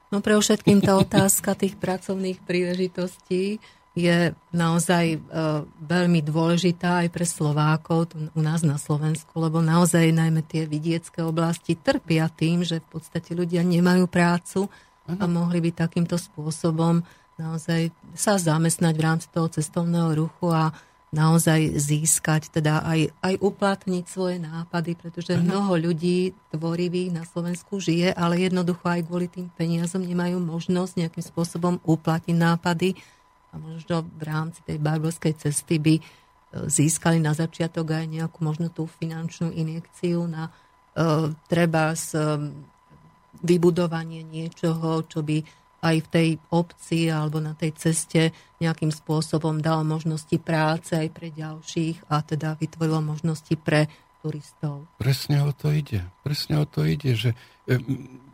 No 0.08 0.24
pre 0.24 0.40
všetkým 0.40 0.80
tá 0.80 0.96
otázka 0.96 1.52
tých 1.52 1.76
pracovných 1.76 2.40
príležitostí 2.48 3.60
je 3.92 4.32
naozaj 4.54 5.04
e, 5.12 5.18
veľmi 5.84 6.24
dôležitá 6.24 7.04
aj 7.04 7.08
pre 7.12 7.26
Slovákov 7.28 8.14
tu, 8.14 8.16
u 8.32 8.40
nás 8.40 8.64
na 8.64 8.80
Slovensku, 8.80 9.36
lebo 9.36 9.60
naozaj 9.60 10.14
najmä 10.14 10.40
tie 10.46 10.64
vidiecké 10.64 11.20
oblasti 11.20 11.76
trpia 11.76 12.32
tým, 12.32 12.64
že 12.64 12.80
v 12.80 12.88
podstate 12.96 13.36
ľudia 13.36 13.60
nemajú 13.60 14.08
prácu 14.08 14.72
a 15.08 15.24
mohli 15.24 15.64
by 15.64 15.70
takýmto 15.72 16.20
spôsobom 16.20 17.00
naozaj 17.40 17.94
sa 18.12 18.36
zamestnať 18.36 18.94
v 18.98 19.04
rámci 19.04 19.26
toho 19.32 19.48
cestovného 19.48 20.12
ruchu 20.26 20.52
a 20.52 20.74
naozaj 21.08 21.80
získať, 21.80 22.52
teda 22.52 22.84
aj, 22.84 23.08
aj 23.24 23.34
uplatniť 23.40 24.04
svoje 24.04 24.36
nápady, 24.36 24.92
pretože 24.92 25.32
uh-huh. 25.32 25.46
mnoho 25.46 25.88
ľudí 25.88 26.36
tvorivých 26.52 27.16
na 27.16 27.24
Slovensku 27.24 27.80
žije, 27.80 28.12
ale 28.12 28.44
jednoducho 28.44 28.84
aj 28.84 29.08
kvôli 29.08 29.32
tým 29.32 29.48
peniazom 29.56 30.04
nemajú 30.04 30.36
možnosť 30.36 31.00
nejakým 31.00 31.24
spôsobom 31.24 31.80
uplatniť 31.88 32.36
nápady 32.36 32.92
a 33.48 33.54
možno 33.56 34.04
v 34.04 34.22
rámci 34.28 34.60
tej 34.68 34.76
barborskej 34.76 35.32
cesty 35.40 35.80
by 35.80 35.94
e, 35.96 36.02
získali 36.68 37.16
na 37.16 37.32
začiatok 37.32 37.96
aj 37.96 38.04
nejakú 38.04 38.44
možno 38.44 38.68
tú 38.68 38.84
finančnú 38.84 39.48
injekciu 39.56 40.28
na 40.28 40.52
uh, 40.52 41.32
treba 41.48 41.96
z 41.96 42.20
vybudovanie 43.42 44.24
niečoho, 44.26 45.04
čo 45.06 45.22
by 45.22 45.42
aj 45.78 45.96
v 46.02 46.08
tej 46.10 46.28
obci 46.50 47.06
alebo 47.06 47.38
na 47.38 47.54
tej 47.54 47.70
ceste 47.78 48.34
nejakým 48.58 48.90
spôsobom 48.90 49.62
dal 49.62 49.86
možnosti 49.86 50.34
práce 50.42 50.98
aj 50.98 51.08
pre 51.14 51.30
ďalších 51.30 52.10
a 52.10 52.18
teda 52.26 52.58
vytvorilo 52.58 52.98
možnosti 52.98 53.54
pre 53.62 53.86
turistov. 54.18 54.90
Presne 54.98 55.46
o 55.46 55.54
to 55.54 55.70
ide. 55.70 56.02
Presne 56.26 56.58
o 56.58 56.66
to 56.66 56.82
ide, 56.82 57.14
že 57.14 57.30
e, 57.70 57.78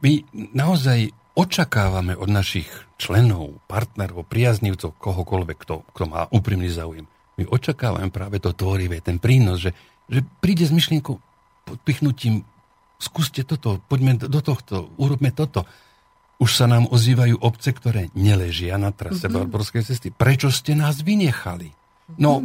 my 0.01 0.12
naozaj 0.56 1.12
očakávame 1.36 2.16
od 2.16 2.32
našich 2.32 2.70
členov, 2.97 3.60
partnerov, 3.68 4.24
priaznivcov, 4.24 4.97
kohokoľvek, 4.97 5.59
kto, 5.60 5.85
kto 5.93 6.05
má 6.09 6.24
úprimný 6.32 6.72
záujem. 6.72 7.05
My 7.36 7.44
očakávame 7.44 8.09
práve 8.09 8.39
to 8.40 8.55
tvorivé, 8.55 9.02
ten 9.02 9.18
prínos, 9.20 9.60
že, 9.60 9.74
že 10.06 10.22
príde 10.40 10.64
s 10.64 10.72
myšlienkou 10.72 11.18
podpichnutím, 11.66 12.47
skúste 13.05 13.44
toto, 13.44 13.85
poďme 13.85 14.16
do 14.16 14.40
tohto, 14.40 14.89
urobme 14.97 15.28
toto 15.28 15.68
už 16.43 16.51
sa 16.51 16.66
nám 16.66 16.90
ozývajú 16.90 17.39
obce, 17.40 17.70
ktoré 17.70 18.10
neležia 18.12 18.74
na 18.74 18.90
trase 18.90 19.31
mm-hmm. 19.31 19.47
Barborskej 19.47 19.86
cesty. 19.86 20.10
Prečo 20.10 20.51
ste 20.51 20.74
nás 20.74 21.01
vynechali? 21.01 21.70
No, 22.20 22.44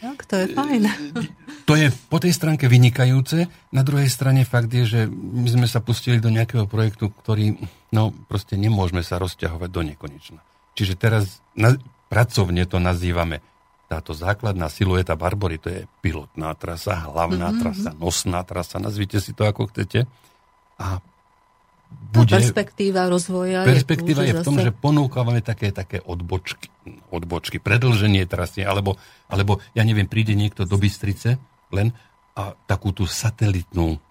tak, 0.00 0.24
to 0.24 0.34
je 0.40 0.46
fajn. 0.56 0.82
to 1.68 1.76
je 1.76 1.92
po 2.08 2.16
tej 2.16 2.32
stránke 2.32 2.64
vynikajúce. 2.64 3.44
Na 3.76 3.84
druhej 3.84 4.08
strane 4.08 4.48
fakt 4.48 4.72
je, 4.72 4.88
že 4.88 5.00
my 5.12 5.48
sme 5.52 5.66
sa 5.68 5.84
pustili 5.84 6.16
do 6.16 6.32
nejakého 6.32 6.64
projektu, 6.64 7.12
ktorý, 7.12 7.60
no, 7.92 8.16
proste 8.24 8.56
nemôžeme 8.56 9.04
sa 9.04 9.20
rozťahovať 9.20 9.68
do 9.68 9.82
nekonečna. 9.84 10.40
Čiže 10.80 10.96
teraz 10.96 11.44
na, 11.52 11.76
pracovne 12.08 12.64
to 12.64 12.80
nazývame 12.80 13.44
táto 13.84 14.16
základná 14.16 14.72
silueta 14.72 15.14
Barbory, 15.14 15.60
to 15.60 15.68
je 15.68 15.80
pilotná 16.00 16.56
trasa, 16.56 17.08
hlavná 17.08 17.52
mm-hmm. 17.52 17.62
trasa, 17.62 17.90
nosná 17.96 18.40
trasa, 18.42 18.80
nazvite 18.80 19.20
si 19.20 19.36
to 19.36 19.44
ako 19.44 19.68
chcete. 19.70 20.08
A 20.80 20.98
bude... 21.94 22.34
perspektíva 22.34 23.06
rozvoja 23.06 23.62
Perspektíva 23.62 24.26
je, 24.26 24.34
je 24.34 24.40
v 24.40 24.44
tom, 24.44 24.56
zase... 24.58 24.66
že 24.68 24.72
ponúkavame 24.74 25.40
také, 25.44 25.70
také 25.70 26.02
odbočky, 26.02 26.68
odbočky, 27.12 27.62
predlženie 27.62 28.26
trasy, 28.26 28.66
alebo, 28.66 28.98
alebo, 29.30 29.62
ja 29.76 29.86
neviem, 29.86 30.08
príde 30.08 30.34
niekto 30.34 30.66
do 30.66 30.74
Bystrice 30.74 31.38
len 31.70 31.94
a 32.34 32.56
takú 32.66 32.90
tú 32.90 33.06
satelitnú 33.06 34.02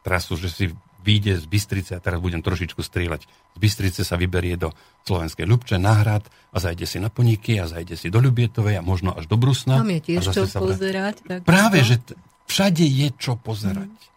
trasu, 0.00 0.38
že 0.40 0.48
si 0.48 0.64
vyjde 1.06 1.38
z 1.38 1.46
Bystrice, 1.46 1.94
a 1.94 2.02
teraz 2.02 2.18
budem 2.18 2.42
trošičku 2.42 2.82
strieľať, 2.82 3.22
z 3.30 3.58
Bystrice 3.62 4.02
sa 4.02 4.18
vyberie 4.18 4.58
do 4.58 4.74
Slovenskej 5.06 5.46
Ľubče 5.46 5.78
na 5.78 6.02
hrad 6.02 6.26
a 6.50 6.56
zajde 6.58 6.84
si 6.90 6.98
na 6.98 7.06
Poniky 7.06 7.62
a 7.62 7.70
zajde 7.70 7.94
si 7.94 8.10
do 8.10 8.18
Ľubietovej 8.18 8.76
a 8.76 8.82
možno 8.82 9.14
až 9.14 9.30
do 9.30 9.38
Brusna. 9.38 9.78
Tam 9.78 9.94
je 9.94 10.02
tiež 10.02 10.26
čo 10.34 10.50
pozerať. 10.50 11.22
Tak 11.22 11.46
Práve, 11.46 11.86
že 11.86 12.02
t- 12.02 12.18
všade 12.50 12.82
je 12.82 13.08
čo 13.14 13.38
pozerať. 13.38 13.86
Mm. 13.86 14.14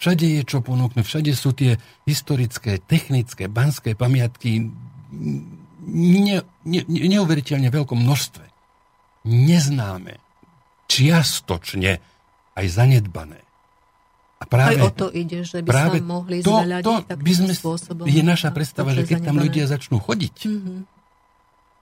Všade 0.00 0.24
je 0.24 0.42
čo 0.48 0.64
ponúknuť, 0.64 1.04
všade 1.04 1.32
sú 1.36 1.52
tie 1.52 1.76
historické, 2.08 2.80
technické, 2.80 3.52
banské 3.52 3.92
pamiatky 3.92 4.72
ne, 5.84 6.38
ne, 6.64 6.80
neuveriteľne 6.88 7.68
veľkom 7.68 8.00
množstve. 8.00 8.46
Neznáme, 9.28 10.16
čiastočne 10.88 12.00
aj 12.56 12.66
zanedbané. 12.72 13.44
A 14.40 14.44
práve, 14.48 14.80
aj 14.80 14.88
o 14.88 14.90
to 14.90 15.06
ide, 15.12 15.44
že 15.44 15.60
by 15.60 15.68
práve 15.68 15.98
sa 16.00 16.06
mohli 16.08 16.40
to, 16.40 16.56
to 16.80 16.92
by 17.12 17.32
sme, 17.36 17.52
spôsobom. 17.52 18.08
Je 18.08 18.24
naša 18.24 18.48
predstava, 18.56 18.96
že 18.96 19.04
keď 19.04 19.28
tam 19.28 19.36
ľudia 19.36 19.68
začnú 19.68 20.00
chodiť, 20.00 20.36
mm-hmm. 20.48 20.78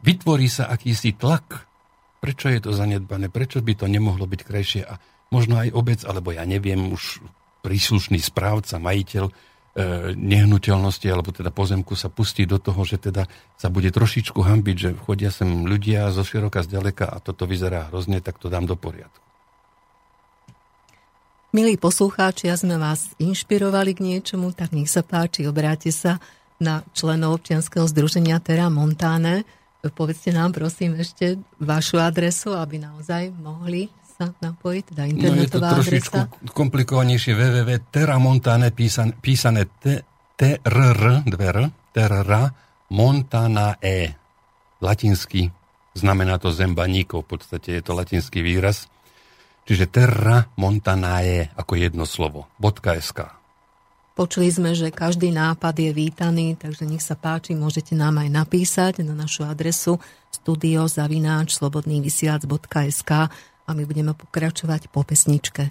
vytvorí 0.02 0.50
sa 0.50 0.66
akýsi 0.66 1.14
tlak. 1.14 1.70
Prečo 2.18 2.50
je 2.50 2.58
to 2.58 2.74
zanedbané? 2.74 3.30
Prečo 3.30 3.62
by 3.62 3.78
to 3.78 3.86
nemohlo 3.86 4.26
byť 4.26 4.40
krajšie? 4.42 4.82
A 4.82 4.98
možno 5.30 5.62
aj 5.62 5.70
obec, 5.70 6.02
alebo 6.02 6.34
ja 6.34 6.42
neviem, 6.42 6.90
už 6.90 7.22
príslušný 7.62 8.18
správca, 8.18 8.82
majiteľ 8.82 9.24
e, 9.30 9.32
nehnuteľnosti 10.18 11.06
alebo 11.06 11.30
teda 11.30 11.54
pozemku 11.54 11.94
sa 11.94 12.10
pustí 12.10 12.42
do 12.42 12.58
toho, 12.58 12.82
že 12.82 12.98
teda 12.98 13.30
sa 13.54 13.70
bude 13.70 13.94
trošičku 13.94 14.34
hambiť, 14.34 14.76
že 14.78 14.90
chodia 14.98 15.30
sem 15.30 15.62
ľudia 15.62 16.10
zo 16.10 16.26
široka, 16.26 16.66
z 16.66 16.74
ďaleka 16.74 17.06
a 17.06 17.22
toto 17.22 17.46
vyzerá 17.46 17.86
hrozne, 17.86 18.18
tak 18.18 18.42
to 18.42 18.50
dám 18.50 18.66
do 18.66 18.74
poriadku. 18.74 19.27
Milí 21.48 21.80
poslucháči, 21.80 22.52
ja 22.52 22.60
sme 22.60 22.76
vás 22.76 23.16
inšpirovali 23.16 23.96
k 23.96 24.04
niečomu, 24.04 24.52
tak 24.52 24.76
nech 24.76 24.92
sa 24.92 25.00
páči, 25.00 25.48
obráte 25.48 25.88
sa 25.88 26.20
na 26.60 26.84
členov 26.92 27.40
občianského 27.40 27.88
združenia 27.88 28.36
Terra 28.36 28.68
Montáne. 28.68 29.48
Povedzte 29.80 30.28
nám 30.28 30.52
prosím 30.52 31.00
ešte 31.00 31.40
vašu 31.56 32.04
adresu, 32.04 32.52
aby 32.52 32.84
naozaj 32.84 33.32
mohli 33.40 33.88
sa 34.20 34.28
napojiť, 34.28 34.82
teda 34.92 35.08
internetová 35.08 35.40
no, 35.40 35.40
je 35.40 35.48
to 35.48 35.58
trošičku 35.88 36.16
adresa. 36.20 36.52
komplikovanejšie 36.52 37.32
www.terramontane 37.32 38.68
písané, 38.68 39.16
písané 39.16 39.64
TRR, 40.36 41.24
dver, 41.24 41.56
TRR, 41.96 42.32
Montana 42.92 43.80
E. 43.80 44.12
Latinsky, 44.84 45.48
znamená 45.96 46.36
to 46.36 46.52
zembaníkov, 46.52 47.24
v 47.24 47.40
podstate 47.40 47.80
je 47.80 47.82
to 47.82 47.96
latinský 47.96 48.44
výraz. 48.44 48.84
Čiže 49.68 49.92
Terra 49.92 50.48
Montanae 50.56 51.52
ako 51.52 51.76
jedno 51.76 52.08
slovo. 52.08 52.48
.sk. 52.56 53.28
Počuli 54.16 54.48
sme, 54.48 54.72
že 54.72 54.88
každý 54.88 55.28
nápad 55.30 55.76
je 55.76 55.92
vítaný, 55.92 56.56
takže 56.56 56.88
nech 56.88 57.04
sa 57.04 57.14
páči, 57.14 57.52
môžete 57.52 57.92
nám 57.92 58.18
aj 58.18 58.28
napísať 58.32 59.04
na 59.04 59.14
našu 59.14 59.44
adresu 59.44 60.00
studiozavináč 60.32 61.54
slobodnývysiac.sk 61.60 63.12
a 63.68 63.70
my 63.76 63.82
budeme 63.84 64.16
pokračovať 64.16 64.88
po 64.88 65.04
pesničke. 65.04 65.70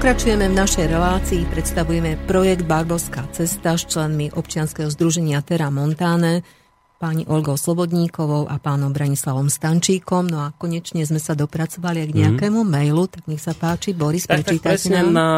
Pokračujeme 0.00 0.48
v 0.48 0.56
našej 0.56 0.86
relácii, 0.96 1.44
predstavujeme 1.52 2.16
projekt 2.24 2.64
Barbovská 2.64 3.28
cesta 3.36 3.76
s 3.76 3.84
členmi 3.84 4.32
občianskeho 4.32 4.88
združenia 4.88 5.44
Terra 5.44 5.68
Montáne, 5.68 6.40
pani 6.96 7.28
Olgou 7.28 7.60
Slobodníkovou 7.60 8.48
a 8.48 8.56
pánom 8.56 8.96
Branislavom 8.96 9.52
Stančíkom. 9.52 10.24
No 10.24 10.48
a 10.48 10.56
konečne 10.56 11.04
sme 11.04 11.20
sa 11.20 11.36
dopracovali 11.36 12.08
k 12.08 12.16
nejakému 12.16 12.64
mm. 12.64 12.70
mailu, 12.72 13.12
tak 13.12 13.28
nech 13.28 13.44
sa 13.44 13.52
páči, 13.52 13.92
Boris, 13.92 14.24
tak, 14.24 14.48
tak 14.48 14.64
presne 14.64 15.04
nám. 15.04 15.12
Na, 15.12 15.30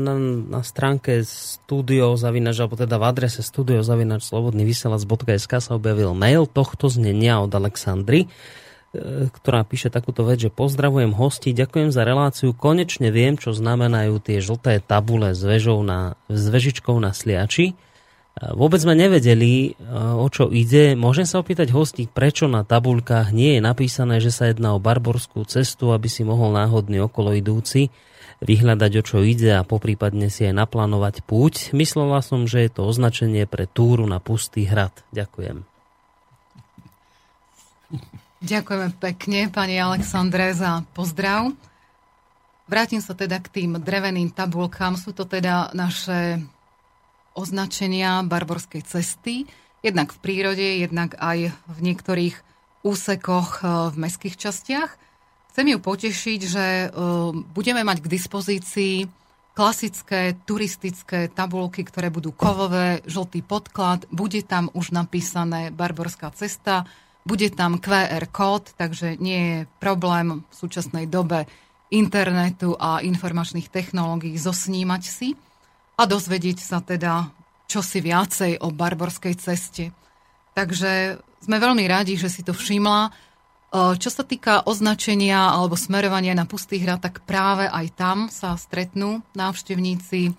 na, 0.00 0.14
na 0.48 0.60
stránke 0.64 1.20
studio 1.20 2.16
zavinač, 2.16 2.56
alebo 2.56 2.80
teda 2.80 2.96
v 2.96 3.04
adrese 3.04 3.44
studio 3.44 3.84
zavinač 3.84 4.24
slobodný 4.24 4.64
vysielač.sk 4.64 5.60
sa 5.60 5.76
objavil 5.76 6.16
mail 6.16 6.48
tohto 6.48 6.88
znenia 6.88 7.44
od 7.44 7.52
Alexandry 7.52 8.32
ktorá 9.30 9.62
píše 9.62 9.86
takúto 9.86 10.26
vec, 10.26 10.42
že 10.42 10.50
pozdravujem 10.50 11.14
hosti, 11.14 11.54
ďakujem 11.54 11.94
za 11.94 12.02
reláciu, 12.02 12.50
konečne 12.50 13.14
viem, 13.14 13.38
čo 13.38 13.54
znamenajú 13.54 14.18
tie 14.18 14.42
žlté 14.42 14.82
tabule 14.82 15.30
s, 15.30 15.42
vežou 15.46 15.86
na, 15.86 16.18
s 16.26 16.50
vežičkou 16.50 16.98
na 16.98 17.14
sliači. 17.14 17.70
E, 17.70 17.74
vôbec 18.50 18.82
sme 18.82 18.98
nevedeli, 18.98 19.78
e, 19.78 19.86
o 19.94 20.26
čo 20.26 20.50
ide. 20.50 20.98
Môžem 20.98 21.22
sa 21.22 21.38
opýtať 21.38 21.70
hostí, 21.70 22.10
prečo 22.10 22.50
na 22.50 22.66
tabulkách 22.66 23.30
nie 23.30 23.58
je 23.58 23.60
napísané, 23.62 24.18
že 24.18 24.34
sa 24.34 24.50
jedná 24.50 24.74
o 24.74 24.82
barborskú 24.82 25.46
cestu, 25.46 25.94
aby 25.94 26.10
si 26.10 26.26
mohol 26.26 26.50
náhodný 26.50 26.98
okolo 27.06 27.30
idúci 27.38 27.94
vyhľadať, 28.42 28.92
o 28.98 29.02
čo 29.06 29.22
ide 29.22 29.54
a 29.54 29.62
poprípadne 29.62 30.34
si 30.34 30.50
aj 30.50 30.66
naplánovať 30.66 31.22
púť. 31.22 31.70
Myslela 31.78 32.26
som, 32.26 32.50
že 32.50 32.66
je 32.66 32.70
to 32.74 32.90
označenie 32.90 33.46
pre 33.46 33.70
túru 33.70 34.02
na 34.10 34.18
pustý 34.18 34.66
hrad. 34.66 35.06
Ďakujem. 35.14 35.62
Ďakujeme 38.40 38.96
pekne, 38.96 39.52
pani 39.52 39.76
Alexandre, 39.76 40.56
za 40.56 40.80
pozdrav. 40.96 41.52
Vrátim 42.64 43.04
sa 43.04 43.12
teda 43.12 43.36
k 43.36 43.52
tým 43.52 43.76
dreveným 43.76 44.32
tabulkám. 44.32 44.96
Sú 44.96 45.12
to 45.12 45.28
teda 45.28 45.68
naše 45.76 46.40
označenia 47.36 48.24
Barborskej 48.24 48.80
cesty, 48.88 49.44
jednak 49.84 50.16
v 50.16 50.18
prírode, 50.24 50.80
jednak 50.80 51.20
aj 51.20 51.52
v 51.52 51.78
niektorých 51.84 52.32
úsekoch 52.80 53.60
eh, 53.60 53.92
v 53.92 54.08
mestských 54.08 54.40
častiach. 54.40 54.90
Chcem 55.52 55.76
ju 55.76 55.78
potešiť, 55.84 56.40
že 56.40 56.64
eh, 56.64 56.88
budeme 57.52 57.84
mať 57.84 58.08
k 58.08 58.08
dispozícii 58.08 59.04
klasické 59.52 60.40
turistické 60.48 61.28
tabulky, 61.28 61.84
ktoré 61.84 62.08
budú 62.08 62.32
kovové, 62.32 63.04
žltý 63.04 63.44
podklad, 63.44 64.08
bude 64.08 64.40
tam 64.48 64.72
už 64.72 64.96
napísané 64.96 65.68
Barborská 65.68 66.32
cesta, 66.32 66.88
bude 67.24 67.52
tam 67.52 67.76
QR 67.78 68.24
kód, 68.32 68.72
takže 68.76 69.20
nie 69.20 69.40
je 69.40 69.58
problém 69.78 70.40
v 70.40 70.54
súčasnej 70.54 71.06
dobe 71.06 71.44
internetu 71.90 72.78
a 72.78 73.02
informačných 73.02 73.68
technológií 73.68 74.38
zosnímať 74.38 75.02
si 75.02 75.34
a 75.98 76.06
dozvedieť 76.06 76.58
sa 76.62 76.78
teda 76.80 77.28
čosi 77.66 77.98
viacej 78.02 78.62
o 78.64 78.72
barborskej 78.72 79.34
ceste. 79.36 79.94
Takže 80.54 81.22
sme 81.42 81.56
veľmi 81.62 81.84
radi, 81.86 82.18
že 82.18 82.30
si 82.30 82.42
to 82.42 82.50
všimla. 82.50 83.06
E, 83.06 83.10
čo 83.98 84.10
sa 84.10 84.26
týka 84.26 84.66
označenia 84.66 85.54
alebo 85.54 85.78
smerovania 85.78 86.34
na 86.34 86.46
pustý 86.46 86.82
hrad, 86.82 87.02
tak 87.02 87.22
práve 87.22 87.70
aj 87.70 87.86
tam 87.94 88.18
sa 88.26 88.58
stretnú 88.58 89.22
návštevníci, 89.38 90.34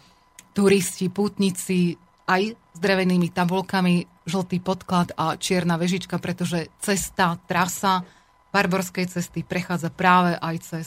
turisti, 0.51 1.07
pútnici 1.07 1.95
aj 2.27 2.55
s 2.55 2.79
drevenými 2.79 3.31
tabulkami, 3.31 4.20
žltý 4.31 4.63
podklad 4.63 5.11
a 5.19 5.35
čierna 5.35 5.75
vežička, 5.75 6.15
pretože 6.17 6.71
cesta, 6.79 7.35
trasa 7.45 8.07
Barborskej 8.55 9.11
cesty 9.11 9.43
prechádza 9.43 9.91
práve 9.91 10.39
aj 10.39 10.55
cez 10.63 10.85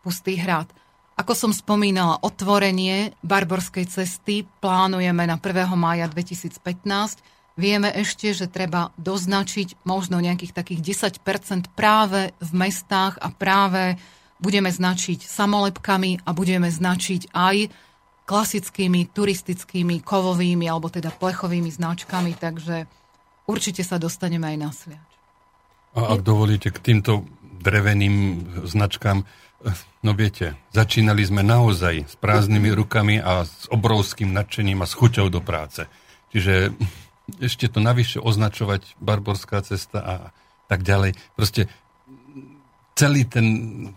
Pustý 0.00 0.38
hrad. 0.38 0.70
Ako 1.16 1.32
som 1.34 1.50
spomínala, 1.50 2.20
otvorenie 2.22 3.16
Barborskej 3.24 3.88
cesty 3.88 4.46
plánujeme 4.60 5.24
na 5.24 5.40
1. 5.40 5.72
mája 5.74 6.06
2015. 6.12 6.60
Vieme 7.56 7.88
ešte, 7.90 8.36
že 8.36 8.52
treba 8.52 8.92
doznačiť 9.00 9.82
možno 9.88 10.20
nejakých 10.20 10.52
takých 10.52 11.08
10% 11.24 11.72
práve 11.72 12.36
v 12.36 12.50
mestách 12.52 13.16
a 13.18 13.32
práve 13.32 13.96
budeme 14.36 14.68
značiť 14.68 15.24
samolepkami 15.24 16.22
a 16.28 16.30
budeme 16.36 16.68
značiť 16.68 17.32
aj 17.32 17.56
klasickými 18.26 19.14
turistickými 19.14 20.02
kovovými 20.02 20.66
alebo 20.66 20.90
teda 20.90 21.14
plechovými 21.14 21.70
značkami, 21.70 22.34
takže 22.34 22.90
určite 23.46 23.86
sa 23.86 24.02
dostaneme 24.02 24.50
aj 24.50 24.56
na 24.58 24.70
sviač. 24.74 25.10
A 25.96 26.12
ak 26.12 26.20
dovolíte 26.26 26.74
k 26.74 26.82
týmto 26.82 27.24
dreveným 27.62 28.44
značkám, 28.66 29.24
no 30.04 30.10
viete, 30.12 30.58
začínali 30.74 31.24
sme 31.24 31.40
naozaj 31.40 31.94
s 32.04 32.14
prázdnymi 32.20 32.70
rukami 32.76 33.16
a 33.22 33.46
s 33.46 33.70
obrovským 33.72 34.34
nadšením 34.34 34.84
a 34.84 34.90
s 34.90 34.98
chuťou 34.98 35.32
do 35.32 35.40
práce. 35.40 35.88
Čiže 36.34 36.76
ešte 37.40 37.72
to 37.72 37.80
navyše 37.80 38.20
označovať 38.20 39.00
Barborská 39.00 39.62
cesta 39.64 39.98
a 40.02 40.14
tak 40.68 40.82
ďalej. 40.82 41.16
Proste 41.38 41.70
celý 42.98 43.24
ten 43.24 43.46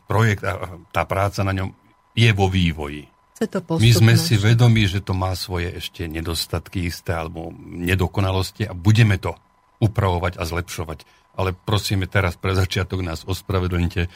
projekt 0.05 0.45
a 0.45 0.79
tá 0.93 1.03
práca 1.03 1.43
na 1.43 1.51
ňom 1.51 1.73
je 2.15 2.29
vo 2.31 2.47
vývoji. 2.47 3.09
To 3.39 3.79
My 3.79 3.91
sme 3.95 4.13
si 4.19 4.35
vedomi, 4.35 4.83
že 4.83 4.99
to 4.99 5.15
má 5.15 5.31
svoje 5.31 5.79
ešte 5.79 6.11
nedostatky 6.11 6.91
isté 6.91 7.15
alebo 7.15 7.55
nedokonalosti 7.55 8.67
a 8.67 8.75
budeme 8.75 9.15
to 9.15 9.31
upravovať 9.79 10.35
a 10.35 10.43
zlepšovať. 10.43 11.07
Ale 11.39 11.55
prosíme 11.55 12.03
teraz 12.03 12.35
pre 12.35 12.51
začiatok 12.51 12.99
nás 12.99 13.23
ospravedlnite. 13.23 14.11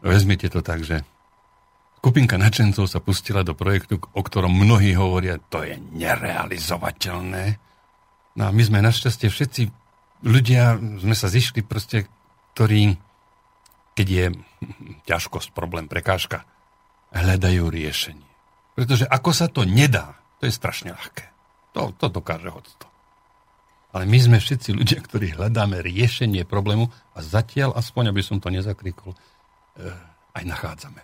Vezmite 0.00 0.48
to 0.48 0.64
tak, 0.64 0.80
že 0.80 1.04
skupinka 2.00 2.40
načencov 2.40 2.88
sa 2.88 3.04
pustila 3.04 3.44
do 3.44 3.52
projektu, 3.52 4.00
o 4.00 4.20
ktorom 4.24 4.52
mnohí 4.52 4.96
hovoria, 4.96 5.36
to 5.52 5.60
je 5.60 5.76
nerealizovateľné. 5.92 7.60
No 8.40 8.42
a 8.48 8.50
my 8.50 8.62
sme 8.64 8.80
našťastie 8.80 9.28
všetci 9.28 9.62
ľudia, 10.24 10.80
sme 10.80 11.12
sa 11.12 11.28
zišli 11.28 11.60
proste, 11.60 12.08
ktorí, 12.56 12.96
keď 13.92 14.06
je 14.08 14.26
ťažkosť, 15.04 15.52
problém, 15.52 15.84
prekážka, 15.84 16.48
hľadajú 17.12 17.68
riešenie. 17.68 18.33
Pretože 18.74 19.06
ako 19.06 19.30
sa 19.30 19.46
to 19.46 19.62
nedá, 19.62 20.18
to 20.42 20.50
je 20.50 20.52
strašne 20.52 20.90
ľahké. 20.90 21.30
To, 21.78 21.94
to 21.94 22.06
dokáže 22.10 22.50
hodstvo. 22.50 22.86
Ale 23.94 24.10
my 24.10 24.18
sme 24.18 24.38
všetci 24.42 24.74
ľudia, 24.74 24.98
ktorí 24.98 25.38
hľadáme 25.38 25.78
riešenie 25.78 26.42
problému 26.42 26.90
a 27.14 27.18
zatiaľ, 27.22 27.78
aspoň 27.78 28.10
aby 28.10 28.22
som 28.26 28.42
to 28.42 28.50
nezakrikol, 28.50 29.14
eh, 29.14 29.94
aj 30.34 30.42
nachádzame. 30.42 30.98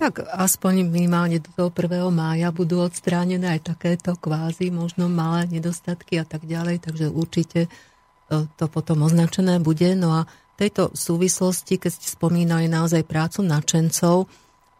Tak 0.00 0.24
aspoň 0.24 0.88
minimálne 0.88 1.44
do 1.44 1.52
toho 1.52 1.68
1. 1.68 2.08
mája 2.08 2.48
budú 2.48 2.80
odstránené 2.80 3.60
aj 3.60 3.76
takéto 3.76 4.16
kvázi, 4.16 4.72
možno 4.72 5.12
malé 5.12 5.44
nedostatky 5.52 6.16
a 6.16 6.24
tak 6.24 6.48
ďalej, 6.48 6.80
takže 6.80 7.12
určite 7.12 7.68
eh, 7.68 8.44
to 8.56 8.64
potom 8.72 9.04
označené 9.04 9.60
bude. 9.60 9.92
No 9.92 10.16
a 10.16 10.20
v 10.24 10.68
tejto 10.68 10.96
súvislosti, 10.96 11.76
keď 11.76 12.00
ste 12.00 12.08
spomínali 12.16 12.64
naozaj 12.64 13.04
prácu 13.04 13.44
načencov, 13.44 14.32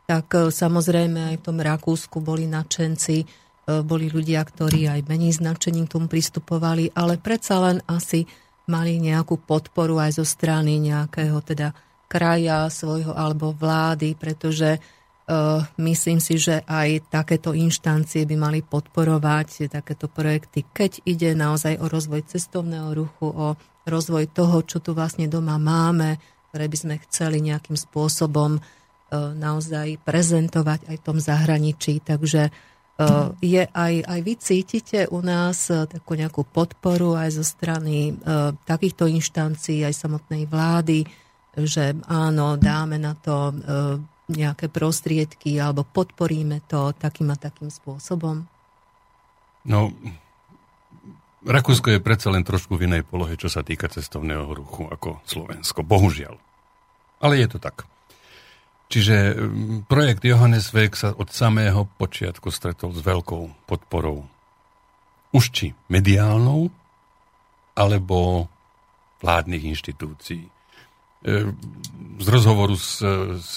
tak 0.06 0.26
e, 0.34 0.50
samozrejme 0.50 1.34
aj 1.34 1.36
v 1.40 1.46
tom 1.46 1.58
Rakúsku 1.62 2.18
boli 2.18 2.50
nadšenci, 2.50 3.16
e, 3.22 3.26
boli 3.86 4.10
ľudia, 4.10 4.42
ktorí 4.42 4.90
aj 4.90 5.06
menej 5.06 5.38
značením 5.38 5.86
k 5.86 5.94
tomu 5.98 6.06
pristupovali, 6.10 6.90
ale 6.94 7.18
predsa 7.18 7.62
len 7.62 7.78
asi 7.86 8.26
mali 8.70 8.98
nejakú 9.02 9.42
podporu 9.42 9.98
aj 9.98 10.22
zo 10.22 10.26
strany 10.26 10.78
nejakého 10.78 11.38
teda 11.42 11.74
kraja 12.06 12.68
svojho 12.68 13.10
alebo 13.10 13.50
vlády, 13.56 14.14
pretože 14.14 14.78
uh, 14.78 15.64
myslím 15.82 16.22
si, 16.22 16.38
že 16.38 16.62
aj 16.62 17.10
takéto 17.10 17.56
inštancie 17.56 18.22
by 18.22 18.36
mali 18.38 18.60
podporovať 18.62 19.72
takéto 19.72 20.06
projekty, 20.06 20.62
keď 20.70 21.02
ide 21.08 21.34
naozaj 21.34 21.80
o 21.80 21.90
rozvoj 21.90 22.22
cestovného 22.28 22.94
ruchu, 22.94 23.26
o 23.26 23.58
rozvoj 23.88 24.30
toho, 24.30 24.62
čo 24.62 24.78
tu 24.78 24.94
vlastne 24.94 25.26
doma 25.26 25.58
máme, 25.58 26.22
ktoré 26.52 26.70
by 26.70 26.76
sme 26.76 26.94
chceli 27.02 27.42
nejakým 27.42 27.74
spôsobom 27.74 28.60
E, 28.60 28.81
naozaj 29.12 30.00
prezentovať 30.00 30.88
aj 30.88 30.96
v 30.96 31.04
tom 31.04 31.18
zahraničí. 31.20 32.00
Takže 32.00 32.48
e, 32.48 32.50
je 33.44 33.62
aj, 33.68 33.94
aj 34.08 34.20
vy 34.24 34.34
cítite 34.40 35.00
u 35.12 35.20
nás 35.20 35.68
e, 35.68 35.84
takú 35.84 36.16
nejakú 36.16 36.48
podporu 36.48 37.14
aj 37.14 37.36
zo 37.36 37.44
strany 37.44 38.16
takýchto 38.64 39.04
inštancií, 39.06 39.84
aj 39.84 39.94
samotnej 39.94 40.48
vlády, 40.48 41.04
že 41.52 41.92
áno, 42.08 42.56
dáme 42.56 42.96
na 42.96 43.12
to 43.12 43.52
nejaké 44.32 44.72
prostriedky 44.72 45.60
alebo 45.60 45.84
podporíme 45.84 46.64
to 46.64 46.96
takým 46.96 47.34
a 47.34 47.36
takým 47.36 47.68
spôsobom? 47.68 48.48
No, 49.68 49.92
Rakúsko 51.42 51.98
je 51.98 52.00
predsa 52.02 52.30
len 52.30 52.46
trošku 52.46 52.78
v 52.78 52.86
inej 52.86 53.02
polohe, 53.02 53.34
čo 53.34 53.50
sa 53.50 53.66
týka 53.66 53.90
cestovného 53.90 54.46
ruchu 54.54 54.86
ako 54.86 55.18
Slovensko. 55.26 55.82
Bohužiaľ. 55.82 56.38
Ale 57.22 57.42
je 57.42 57.46
to 57.50 57.58
tak. 57.58 57.82
Čiže 58.92 59.16
mm, 59.32 59.88
projekt 59.88 60.20
Johannes 60.20 60.68
Vek 60.68 60.92
sa 60.92 61.16
od 61.16 61.32
samého 61.32 61.88
počiatku 61.96 62.52
stretol 62.52 62.92
s 62.92 63.00
veľkou 63.00 63.64
podporou. 63.64 64.28
Už 65.32 65.48
či 65.48 65.72
mediálnou, 65.88 66.68
alebo 67.72 68.52
vládnych 69.24 69.64
inštitúcií. 69.72 70.44
E, 70.44 70.50
z 72.20 72.26
rozhovoru 72.28 72.76
s, 72.76 73.00
s, 73.40 73.56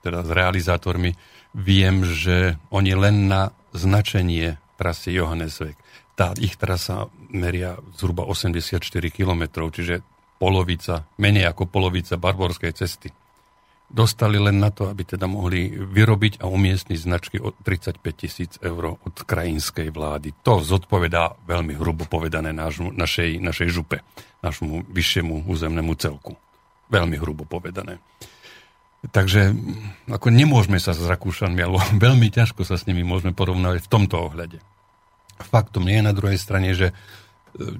teda 0.00 0.24
s 0.24 0.30
realizátormi 0.32 1.12
viem, 1.52 2.00
že 2.08 2.56
oni 2.72 2.96
len 2.96 3.28
na 3.28 3.52
značenie 3.76 4.56
trasy 4.80 5.12
Johannesweg, 5.12 5.76
tá 6.16 6.32
ich 6.40 6.56
trasa 6.56 7.12
meria 7.28 7.76
zhruba 8.00 8.24
84 8.24 8.80
km, 9.12 9.68
čiže 9.68 10.00
polovica, 10.40 11.04
menej 11.20 11.52
ako 11.52 11.68
polovica 11.68 12.16
barborskej 12.16 12.72
cesty 12.72 13.12
dostali 13.90 14.38
len 14.38 14.62
na 14.62 14.70
to, 14.70 14.86
aby 14.86 15.02
teda 15.02 15.26
mohli 15.26 15.74
vyrobiť 15.74 16.38
a 16.40 16.46
umiestniť 16.46 16.98
značky 16.98 17.36
od 17.42 17.58
35 17.66 17.98
tisíc 18.14 18.54
eur 18.62 18.96
od 19.02 19.16
krajinskej 19.26 19.90
vlády. 19.90 20.30
To 20.46 20.62
zodpovedá 20.62 21.34
veľmi 21.44 21.74
hrubo 21.74 22.06
povedané 22.06 22.54
nášmu, 22.54 22.94
našej, 22.94 23.42
našej 23.42 23.68
župe, 23.74 24.06
našmu 24.46 24.86
vyššiemu 24.86 25.50
územnému 25.50 25.92
celku. 25.98 26.38
Veľmi 26.86 27.18
hrubo 27.18 27.42
povedané. 27.42 27.98
Takže 29.10 29.56
ako 30.12 30.28
nemôžeme 30.28 30.76
sa 30.76 30.92
s 30.94 31.02
Rakúšanmi, 31.02 31.60
alebo 31.60 31.82
veľmi 32.06 32.30
ťažko 32.30 32.62
sa 32.62 32.78
s 32.78 32.86
nimi 32.86 33.02
môžeme 33.02 33.34
porovnávať 33.34 33.84
v 33.84 33.90
tomto 33.90 34.16
ohľade. 34.22 34.62
Faktom 35.40 35.88
nie 35.88 35.98
je 35.98 36.08
na 36.08 36.14
druhej 36.14 36.38
strane, 36.38 36.76
že 36.76 36.92
e, 36.92 36.94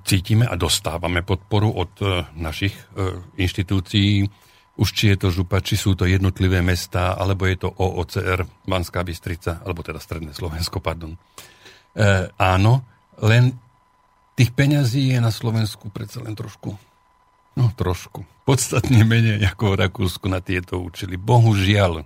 cítime 0.03 0.49
a 0.49 0.57
dostávame 0.57 1.21
podporu 1.21 1.69
od 1.71 1.93
e, 2.01 2.25
našich 2.35 2.73
e, 2.73 3.21
inštitúcií, 3.37 4.27
už 4.81 4.89
či 4.97 5.13
je 5.13 5.17
to 5.21 5.29
župa, 5.29 5.61
či 5.61 5.77
sú 5.77 5.93
to 5.93 6.09
jednotlivé 6.09 6.65
mestá, 6.65 7.13
alebo 7.13 7.45
je 7.45 7.61
to 7.61 7.69
OOCR, 7.69 8.49
Banská 8.65 9.05
Bystrica, 9.05 9.61
alebo 9.61 9.85
teda 9.85 10.01
Stredné 10.01 10.33
Slovensko, 10.33 10.81
pardon. 10.81 11.21
E, 11.93 12.33
áno, 12.41 12.81
len 13.21 13.53
tých 14.41 14.57
peňazí 14.57 15.13
je 15.13 15.21
na 15.21 15.29
Slovensku 15.29 15.93
predsa 15.93 16.25
len 16.25 16.33
trošku, 16.33 16.81
no 17.61 17.65
trošku, 17.77 18.25
podstatne 18.49 19.05
menej 19.05 19.45
ako 19.53 19.77
v 19.77 19.81
Rakúsku 19.85 20.27
na 20.33 20.41
tieto 20.41 20.81
účely. 20.81 21.21
Bohužiaľ. 21.21 22.01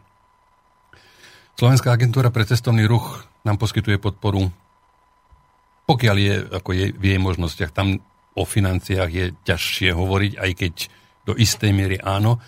Slovenská 1.54 1.94
agentúra 1.94 2.34
pre 2.34 2.42
cestovný 2.42 2.90
ruch 2.90 3.22
nám 3.46 3.54
poskytuje 3.54 4.02
podporu, 4.02 4.50
pokiaľ 5.86 6.16
je, 6.18 6.34
ako 6.58 6.70
je 6.74 6.84
v 6.90 7.04
jej 7.06 7.20
možnostiach, 7.22 7.70
tam 7.70 8.02
o 8.34 8.42
financiách 8.42 9.10
je 9.14 9.24
ťažšie 9.46 9.94
hovoriť, 9.94 10.32
aj 10.42 10.50
keď 10.58 10.74
do 11.22 11.38
istej 11.38 11.70
miery 11.70 12.02
áno, 12.02 12.42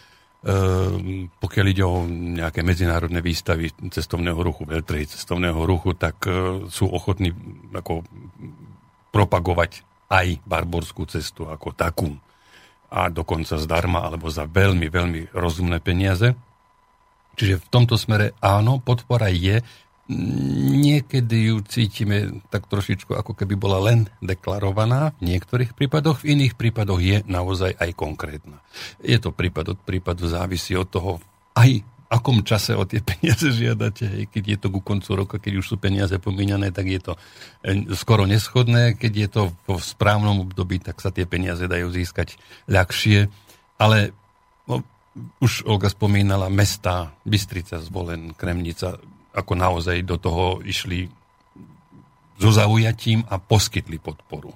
pokiaľ 1.43 1.67
ide 1.67 1.83
o 1.83 2.07
nejaké 2.07 2.63
medzinárodné 2.63 3.19
výstavy 3.19 3.75
cestovného 3.91 4.39
ruchu, 4.39 4.63
veľtrhy 4.63 5.03
cestovného 5.11 5.59
ruchu, 5.67 5.99
tak 5.99 6.23
e, 6.23 6.63
sú 6.71 6.87
ochotní 6.87 7.35
ako 7.75 8.07
propagovať 9.11 9.83
aj 10.07 10.39
barborskú 10.47 11.03
cestu 11.11 11.51
ako 11.51 11.75
takú. 11.75 12.15
A 12.95 13.11
dokonca 13.11 13.59
zdarma 13.59 14.07
alebo 14.07 14.31
za 14.31 14.47
veľmi, 14.47 14.87
veľmi 14.87 15.21
rozumné 15.35 15.83
peniaze. 15.83 16.39
Čiže 17.35 17.67
v 17.67 17.67
tomto 17.67 17.99
smere 17.99 18.39
áno, 18.39 18.79
podpora 18.79 19.27
je, 19.27 19.67
niekedy 20.07 21.51
ju 21.51 21.57
cítime 21.67 22.39
tak 22.55 22.71
trošičku, 22.71 23.11
ako 23.11 23.35
keby 23.35 23.59
bola 23.59 23.83
len 23.83 24.07
deklarovaná 24.23 25.11
v 25.19 25.35
niektorých 25.35 25.75
prípadoch, 25.75 26.23
v 26.23 26.39
iných 26.39 26.55
prípadoch 26.55 27.03
je 27.03 27.27
naozaj 27.27 27.75
aj 27.75 27.91
konkrétna. 27.99 28.63
Je 29.03 29.19
to 29.19 29.35
prípad 29.35 29.75
od 29.75 29.79
prípadu, 29.83 30.31
závisí 30.31 30.79
od 30.79 30.87
toho 30.87 31.19
aj 31.59 31.83
akom 32.07 32.47
čase 32.47 32.79
o 32.79 32.87
tie 32.87 33.03
peniaze 33.11 33.51
žiadate. 33.51 34.31
Keď 34.31 34.45
je 34.47 34.59
to 34.63 34.69
ku 34.71 34.81
koncu 34.81 35.11
roka, 35.19 35.37
keď 35.43 35.59
už 35.59 35.75
sú 35.75 35.77
peniaze 35.79 36.15
pomíňané, 36.23 36.71
tak 36.71 36.87
je 36.87 37.01
to 37.03 37.13
e, 37.67 37.91
skoro 37.99 38.31
neschodné. 38.31 38.95
Keď 38.95 39.13
je 39.13 39.29
to 39.29 39.43
v 39.67 39.83
správnom 39.83 40.47
období, 40.47 40.79
tak 40.79 41.03
sa 41.03 41.11
tie 41.11 41.27
peniaze 41.27 41.67
dajú 41.67 41.91
získať 41.91 42.39
ľahšie. 42.71 43.27
Ale 43.83 44.15
no, 44.71 44.87
už 45.43 45.67
Olga 45.67 45.91
spomínala 45.91 46.47
mesta, 46.47 47.11
Bystrica, 47.27 47.83
Zvolen, 47.83 48.33
Kremnica, 48.39 49.03
ako 49.37 49.53
naozaj 49.53 50.01
do 50.03 50.17
toho 50.17 50.65
išli 50.65 51.13
so 52.41 52.51
zaujatím 52.53 53.25
a 53.29 53.37
poskytli 53.37 54.01
podporu. 54.01 54.53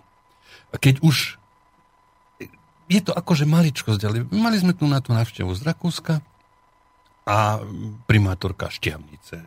A 0.73 0.81
keď 0.81 1.05
už 1.05 1.41
je 2.91 3.01
to 3.01 3.15
akože 3.15 3.47
maličkosť, 3.47 4.01
ale 4.03 4.27
mali 4.35 4.57
sme 4.59 4.75
tu 4.75 4.89
na 4.91 4.99
tú 4.99 5.15
návštevu 5.15 5.53
z 5.55 5.63
Rakúska 5.63 6.19
a 7.23 7.63
primátorka 8.11 8.67
Šťavnice, 8.67 9.47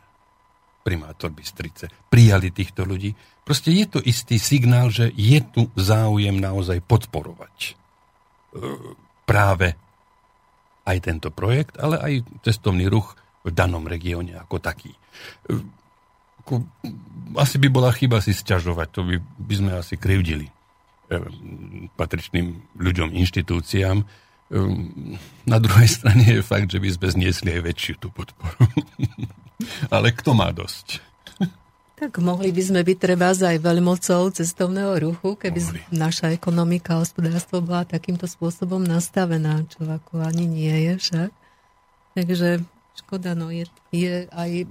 primátor 0.88 1.36
Bystrice, 1.36 1.92
prijali 2.08 2.56
týchto 2.56 2.88
ľudí. 2.88 3.12
Proste 3.44 3.76
je 3.76 3.86
to 3.88 4.00
istý 4.00 4.40
signál, 4.40 4.88
že 4.88 5.12
je 5.12 5.44
tu 5.44 5.68
záujem 5.76 6.40
naozaj 6.40 6.80
podporovať 6.88 7.56
e, 7.68 7.72
práve 9.28 9.76
aj 10.88 10.98
tento 11.04 11.28
projekt, 11.32 11.76
ale 11.80 12.00
aj 12.00 12.14
cestovný 12.48 12.88
ruch 12.88 13.20
v 13.44 13.52
danom 13.52 13.84
regióne 13.84 14.40
ako 14.40 14.64
taký. 14.64 14.96
Asi 17.34 17.56
by 17.58 17.68
bola 17.72 17.90
chyba 17.96 18.20
si 18.20 18.36
sťažovať, 18.36 18.88
to 18.92 19.02
by, 19.08 19.16
by 19.20 19.54
sme 19.56 19.72
asi 19.74 19.96
krivdili 19.96 20.52
eh, 20.52 21.24
patričným 21.96 22.78
ľuďom, 22.78 23.16
inštitúciám. 23.16 24.04
Eh, 24.04 24.08
na 25.48 25.58
druhej 25.58 25.90
strane 25.90 26.26
je 26.28 26.42
fakt, 26.44 26.70
že 26.70 26.84
by 26.84 26.90
sme 26.94 27.08
zniesli 27.10 27.50
aj 27.56 27.62
väčšiu 27.64 27.96
tú 27.98 28.12
podporu. 28.12 28.60
Ale 29.96 30.12
kto 30.12 30.36
má 30.36 30.52
dosť? 30.52 31.00
Tak 31.94 32.20
mohli 32.20 32.52
by 32.52 32.60
sme 32.60 32.82
byť 32.84 32.98
treba 33.00 33.32
aj 33.32 33.64
veľmocou 33.64 34.28
cestovného 34.36 35.00
ruchu, 35.00 35.40
keby 35.40 35.60
mohli. 35.64 35.80
naša 35.94 36.36
ekonomika 36.36 37.00
a 37.00 37.02
hospodárstvo 37.06 37.64
bola 37.64 37.88
takýmto 37.88 38.28
spôsobom 38.28 38.84
nastavená, 38.84 39.64
čo 39.72 39.88
ako 39.88 40.20
ani 40.20 40.44
nie 40.44 40.92
je 40.92 40.94
však. 41.00 41.32
Takže 42.20 42.68
Škoda, 42.94 43.34
no 43.34 43.50
je, 43.50 43.66
je 43.90 44.30
aj 44.30 44.70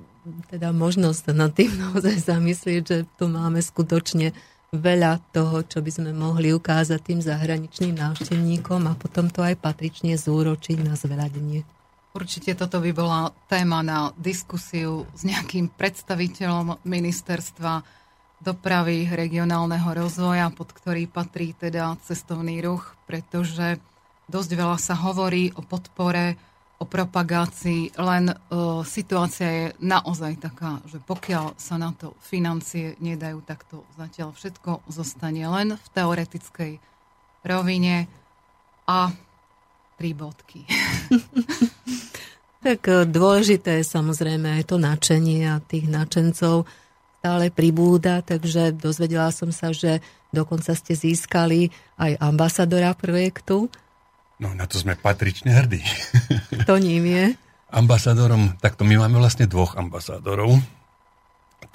teda 0.50 0.70
možnosť 0.70 1.34
nad 1.34 1.50
tým 1.52 1.72
naozaj 1.82 2.16
zamyslieť, 2.22 2.82
že 2.82 2.98
tu 3.18 3.26
máme 3.30 3.58
skutočne 3.58 4.34
veľa 4.72 5.20
toho, 5.36 5.60
čo 5.68 5.84
by 5.84 5.90
sme 5.92 6.10
mohli 6.16 6.48
ukázať 6.56 7.00
tým 7.00 7.20
zahraničným 7.20 7.92
návštevníkom 7.92 8.88
a 8.88 8.96
potom 8.96 9.28
to 9.28 9.44
aj 9.44 9.60
patrične 9.60 10.16
zúročiť 10.16 10.80
na 10.80 10.96
zveľadenie. 10.96 11.60
Určite 12.12 12.56
toto 12.56 12.80
by 12.80 12.92
bola 12.92 13.32
téma 13.48 13.80
na 13.84 14.12
diskusiu 14.20 15.08
s 15.16 15.24
nejakým 15.24 15.72
predstaviteľom 15.72 16.84
ministerstva 16.84 17.84
dopravy, 18.42 19.08
regionálneho 19.08 19.86
rozvoja, 19.92 20.52
pod 20.52 20.72
ktorý 20.76 21.08
patrí 21.08 21.56
teda 21.56 21.96
cestovný 22.04 22.60
ruch, 22.60 22.96
pretože 23.08 23.80
dosť 24.28 24.50
veľa 24.56 24.78
sa 24.80 24.96
hovorí 24.98 25.52
o 25.56 25.62
podpore 25.64 26.36
o 26.82 26.84
propagácii, 26.84 27.94
len 27.94 28.34
uh, 28.34 28.82
situácia 28.82 29.48
je 29.48 29.66
naozaj 29.78 30.42
taká, 30.42 30.82
že 30.90 30.98
pokiaľ 30.98 31.54
sa 31.54 31.78
na 31.78 31.94
to 31.94 32.18
financie 32.18 32.98
nedajú, 32.98 33.38
tak 33.46 33.62
to 33.70 33.86
zatiaľ 33.94 34.34
všetko 34.34 34.82
zostane 34.90 35.46
len 35.46 35.78
v 35.78 35.86
teoretickej 35.94 36.72
rovine 37.46 38.10
a 38.90 39.14
tri 39.94 40.10
bodky. 40.10 40.66
tak 42.66 42.80
e, 42.90 43.06
dôležité 43.06 43.82
je 43.82 43.86
samozrejme 43.86 44.58
aj 44.58 44.74
to 44.74 44.76
načenie 44.78 45.46
a 45.46 45.62
tých 45.62 45.86
načencov 45.86 46.66
stále 47.22 47.54
pribúda, 47.54 48.18
takže 48.26 48.74
dozvedela 48.74 49.30
som 49.30 49.54
sa, 49.54 49.70
že 49.70 50.02
dokonca 50.34 50.74
ste 50.74 50.98
získali 50.98 51.70
aj 51.94 52.18
ambasadora 52.18 52.98
projektu 52.98 53.70
No 54.42 54.50
na 54.58 54.66
to 54.66 54.74
sme 54.82 54.98
patrične 54.98 55.54
hrdí. 55.54 55.78
To 56.66 56.78
ním 56.78 57.06
je? 57.06 57.24
Ambasádorom, 57.70 58.58
takto 58.62 58.86
my 58.86 58.94
máme 59.06 59.18
vlastne 59.18 59.50
dvoch 59.50 59.74
ambasádorov. 59.74 60.58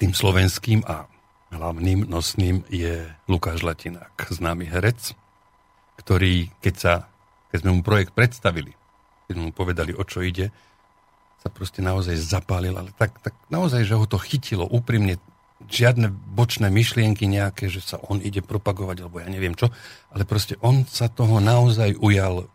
Tým 0.00 0.12
slovenským 0.16 0.84
a 0.84 1.08
hlavným 1.52 2.08
nosným 2.08 2.64
je 2.68 3.08
Lukáš 3.28 3.64
Latinák, 3.64 4.16
známy 4.16 4.68
herec, 4.68 5.16
ktorý, 6.00 6.52
keď, 6.60 6.74
sa, 6.76 6.92
keď 7.52 7.58
sme 7.64 7.70
mu 7.76 7.80
projekt 7.84 8.12
predstavili, 8.12 8.72
keď 9.28 9.32
sme 9.34 9.44
mu 9.48 9.52
povedali, 9.52 9.92
o 9.92 10.04
čo 10.04 10.24
ide, 10.24 10.52
sa 11.40 11.48
proste 11.52 11.80
naozaj 11.80 12.16
zapálil, 12.16 12.76
ale 12.76 12.92
tak, 12.96 13.16
tak 13.20 13.36
naozaj, 13.52 13.84
že 13.84 13.96
ho 13.96 14.04
to 14.08 14.16
chytilo 14.20 14.64
úprimne, 14.68 15.20
žiadne 15.68 16.08
bočné 16.12 16.70
myšlienky 16.70 17.26
nejaké, 17.26 17.68
že 17.68 17.82
sa 17.82 17.96
on 18.08 18.22
ide 18.22 18.40
propagovať, 18.40 19.04
alebo 19.04 19.20
ja 19.20 19.28
neviem 19.28 19.52
čo, 19.52 19.68
ale 20.14 20.22
proste 20.24 20.56
on 20.62 20.86
sa 20.86 21.10
toho 21.10 21.42
naozaj 21.42 21.98
ujal 21.98 22.48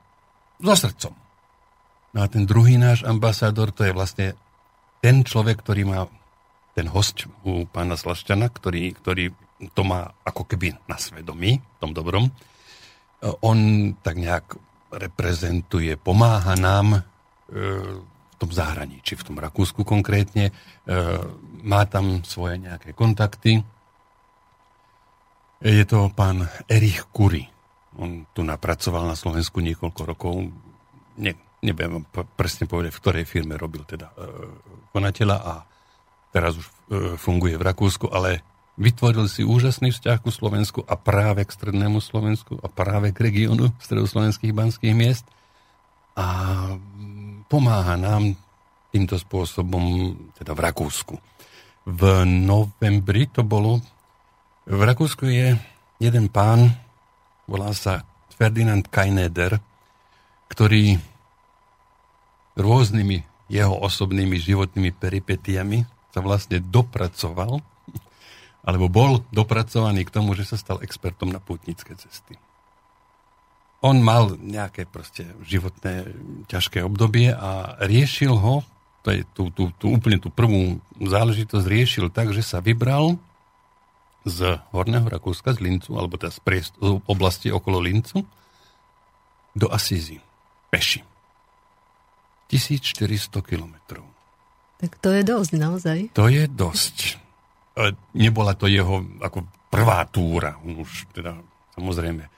so 0.61 0.75
srdcom. 0.75 1.13
No 2.13 2.19
a 2.21 2.27
ten 2.29 2.45
druhý 2.45 2.77
náš 2.77 3.01
ambasádor, 3.01 3.73
to 3.73 3.89
je 3.89 3.93
vlastne 3.95 4.27
ten 5.01 5.25
človek, 5.25 5.65
ktorý 5.65 5.81
má 5.89 6.05
ten 6.73 6.89
host 6.89 7.25
u 7.45 7.65
pána 7.69 7.97
Slašťana, 7.97 8.49
ktorý, 8.49 8.93
ktorý 8.97 9.33
to 9.73 9.81
má 9.85 10.13
ako 10.25 10.45
keby 10.49 10.77
na 10.89 10.97
svedomí, 10.97 11.61
v 11.61 11.77
tom 11.81 11.93
dobrom. 11.93 12.29
On 13.45 13.57
tak 14.03 14.19
nejak 14.19 14.57
reprezentuje, 14.93 15.95
pomáha 15.97 16.53
nám 16.59 16.97
e, 16.97 17.01
v 18.03 18.35
tom 18.37 18.51
zahraničí, 18.51 19.15
v 19.15 19.25
tom 19.25 19.37
Rakúsku 19.39 19.81
konkrétne. 19.87 20.49
E, 20.49 20.53
má 21.63 21.87
tam 21.87 22.21
svoje 22.27 22.59
nejaké 22.59 22.91
kontakty. 22.93 23.63
Je 25.63 25.85
to 25.87 26.11
pán 26.11 26.45
Erich 26.67 27.07
Kury. 27.15 27.52
On 27.99 28.25
tu 28.33 28.41
napracoval 28.41 29.05
na 29.05 29.17
Slovensku 29.17 29.61
niekoľko 29.61 30.01
rokov. 30.05 30.33
Ne, 31.19 31.31
neviem 31.61 32.03
presne 32.35 32.67
povedať, 32.67 32.91
v 32.93 33.01
ktorej 33.01 33.25
firme 33.29 33.55
robil 33.55 33.85
teda 33.85 34.11
e, 34.11 34.15
konateľa 34.91 35.37
a 35.39 35.53
teraz 36.33 36.59
už 36.59 36.65
e, 36.65 36.73
funguje 37.15 37.55
v 37.55 37.63
Rakúsku, 37.63 38.11
ale 38.11 38.43
vytvoril 38.75 39.29
si 39.29 39.45
úžasný 39.45 39.93
vzťah 39.93 40.17
ku 40.19 40.33
Slovensku 40.33 40.81
a 40.83 40.97
práve 40.97 41.45
k 41.45 41.55
strednému 41.55 42.01
Slovensku 42.01 42.57
a 42.59 42.67
práve 42.67 43.13
k 43.13 43.29
regiónu 43.29 43.69
stredoslovenských 43.79 44.51
banských 44.51 44.97
miest 44.97 45.25
a 46.17 46.27
pomáha 47.47 47.95
nám 47.97 48.33
týmto 48.93 49.17
spôsobom 49.17 50.13
teda 50.37 50.53
v 50.53 50.59
Rakúsku. 50.69 51.15
V 51.83 52.01
novembri 52.25 53.29
to 53.29 53.41
bolo, 53.41 53.81
v 54.65 54.81
Rakúsku 54.81 55.25
je 55.29 55.57
jeden 56.01 56.25
pán, 56.29 56.73
volá 57.47 57.71
sa 57.75 58.07
Ferdinand 58.33 58.83
Kaineder, 58.87 59.61
ktorý 60.49 60.97
rôznymi 62.57 63.49
jeho 63.49 63.75
osobnými 63.77 64.37
životnými 64.37 64.93
peripetiami 64.93 65.85
sa 66.13 66.21
vlastne 66.21 66.61
dopracoval, 66.61 67.61
alebo 68.67 68.85
bol 68.89 69.25
dopracovaný 69.33 70.05
k 70.05 70.13
tomu, 70.13 70.37
že 70.37 70.45
sa 70.47 70.57
stal 70.57 70.81
expertom 70.81 71.33
na 71.33 71.41
pútnické 71.41 71.97
cesty. 71.97 72.37
On 73.83 73.99
mal 73.99 74.39
nejaké 74.39 74.87
proste 74.87 75.27
životné 75.43 76.07
ťažké 76.47 76.79
obdobie 76.87 77.35
a 77.35 77.75
riešil 77.83 78.31
ho, 78.31 78.63
to 79.03 79.11
je 79.11 79.27
tú, 79.35 79.51
tú, 79.51 79.75
tú, 79.75 79.91
úplne 79.91 80.15
tú 80.15 80.31
prvú 80.31 80.79
záležitosť, 80.95 81.65
riešil 81.67 82.07
tak, 82.07 82.31
že 82.31 82.39
sa 82.39 82.63
vybral 82.63 83.19
z 84.23 84.59
Horného 84.71 85.07
Rakúska, 85.07 85.53
z 85.55 85.59
Lincu, 85.59 85.99
alebo 85.99 86.15
teda 86.15 86.31
z, 86.31 86.39
priest- 86.43 86.79
z 86.79 86.99
oblasti 87.07 87.51
okolo 87.51 87.83
Lincu, 87.83 88.23
do 89.53 89.67
Asízy, 89.69 90.17
peši. 90.73 91.03
1400 92.49 93.41
kilometrov. 93.41 94.05
Tak 94.77 94.99
to 94.99 95.09
je 95.15 95.23
dosť, 95.23 95.51
naozaj. 95.57 95.97
To 96.13 96.27
je 96.27 96.43
dosť. 96.45 97.17
Nebola 98.13 98.53
to 98.53 98.69
jeho 98.69 99.01
ako 99.23 99.47
prvá 99.73 100.05
túra. 100.05 100.59
On 100.61 100.85
už 100.85 101.09
teda 101.15 101.33
samozrejme 101.73 102.23
e, 102.27 102.29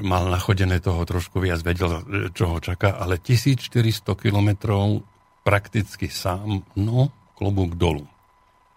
mal 0.00 0.32
nachodené 0.32 0.80
toho 0.80 1.04
trošku 1.04 1.42
viac, 1.42 1.60
vedel, 1.60 2.00
e, 2.00 2.32
čo 2.32 2.56
ho 2.56 2.58
čaká, 2.62 2.96
ale 2.96 3.20
1400 3.20 4.08
kilometrov 4.16 5.04
prakticky 5.44 6.08
sám, 6.08 6.64
no, 6.80 7.12
klobúk 7.36 7.76
dolu. 7.76 8.08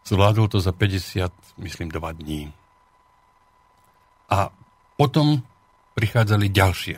Zvládol 0.10 0.50
to 0.50 0.58
za 0.58 0.74
50, 0.74 1.30
myslím, 1.62 1.94
2 1.94 2.02
dní. 2.18 2.50
A 4.34 4.50
potom 4.98 5.46
prichádzali 5.94 6.50
ďalšie 6.50 6.98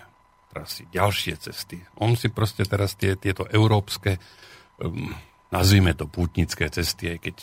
trasy, 0.52 0.88
ďalšie 0.92 1.36
cesty. 1.40 1.84
On 2.00 2.16
si 2.16 2.32
proste 2.32 2.64
teraz 2.64 2.96
tie, 2.96 3.20
tieto 3.20 3.44
európske 3.52 4.16
um, 4.80 5.12
nazvime 5.52 5.92
to 5.92 6.08
pútnické 6.08 6.72
cesty, 6.72 7.16
aj 7.16 7.20
keď 7.20 7.36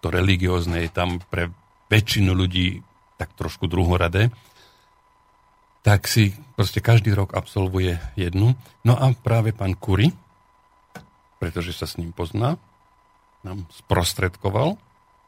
to 0.00 0.08
religiózne 0.08 0.84
je 0.84 0.90
tam 0.92 1.20
pre 1.28 1.52
väčšinu 1.92 2.32
ľudí 2.32 2.80
tak 3.20 3.32
trošku 3.36 3.68
druhoradé, 3.68 4.32
tak 5.84 6.04
si 6.04 6.36
proste 6.56 6.84
každý 6.84 7.16
rok 7.16 7.32
absolvuje 7.32 7.96
jednu. 8.16 8.56
No 8.84 8.94
a 8.96 9.12
práve 9.16 9.56
pán 9.56 9.72
Kuri, 9.76 10.12
pretože 11.40 11.72
sa 11.76 11.88
s 11.88 11.96
ním 11.96 12.12
pozná, 12.12 12.60
nám 13.46 13.66
sprostredkoval 13.70 14.80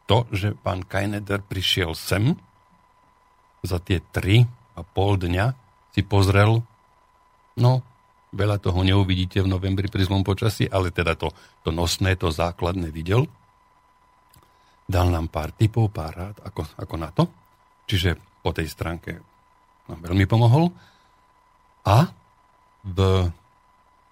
to, 0.09 0.27
že 0.33 0.57
pán 0.59 0.83
Kajneder 0.83 1.43
prišiel 1.45 1.95
sem 1.95 2.35
za 3.61 3.77
tie 3.79 4.01
tri 4.11 4.43
a 4.75 4.81
pol 4.81 5.15
dňa 5.15 5.55
si 5.93 6.01
pozrel, 6.03 6.63
no 7.55 7.71
Veľa 8.31 8.63
toho 8.63 8.79
neuvidíte 8.87 9.43
v 9.43 9.51
novembri 9.51 9.91
pri 9.91 10.07
zlom 10.07 10.23
počasí, 10.23 10.63
ale 10.71 10.87
teda 10.87 11.19
to, 11.19 11.35
to 11.67 11.69
nosné, 11.75 12.15
to 12.15 12.31
základné 12.31 12.87
videl. 12.87 13.27
Dal 14.87 15.11
nám 15.11 15.27
pár 15.27 15.51
typov, 15.51 15.91
pár 15.91 16.15
rád, 16.15 16.35
ako, 16.39 16.63
ako 16.79 16.95
na 16.95 17.11
to. 17.11 17.27
Čiže 17.91 18.15
po 18.39 18.55
tej 18.55 18.71
stránke 18.71 19.19
nám 19.91 19.99
veľmi 19.99 20.23
pomohol. 20.31 20.71
A 21.83 22.07
v 22.87 23.27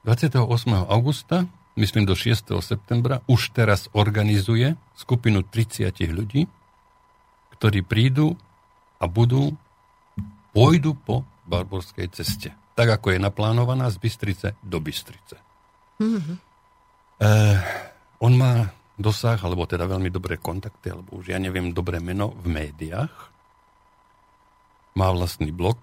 28. 0.04 0.36
augusta, 0.68 1.48
myslím 1.80 2.04
do 2.04 2.14
6. 2.14 2.52
septembra, 2.60 3.24
už 3.26 3.56
teraz 3.56 3.88
organizuje 3.96 4.76
skupinu 5.00 5.48
30 5.48 5.96
ľudí, 6.12 6.46
ktorí 7.56 7.82
prídu 7.88 8.36
a 9.00 9.08
budú, 9.08 9.56
pôjdu 10.52 10.94
po 11.00 11.24
barborskej 11.48 12.12
ceste 12.12 12.52
tak 12.80 12.96
ako 12.96 13.12
je 13.12 13.20
naplánovaná 13.20 13.92
z 13.92 14.00
Bystrice 14.00 14.48
do 14.64 14.80
Bystrice. 14.80 15.36
Mm-hmm. 16.00 16.38
Eh, 17.20 17.60
on 18.24 18.40
má 18.40 18.72
dosah, 18.96 19.36
alebo 19.44 19.68
teda 19.68 19.84
veľmi 19.84 20.08
dobré 20.08 20.40
kontakty, 20.40 20.88
alebo 20.88 21.20
už 21.20 21.36
ja 21.36 21.40
neviem, 21.44 21.76
dobré 21.76 22.00
meno 22.00 22.32
v 22.40 22.48
médiách. 22.48 23.12
Má 24.96 25.12
vlastný 25.12 25.52
blog, 25.52 25.76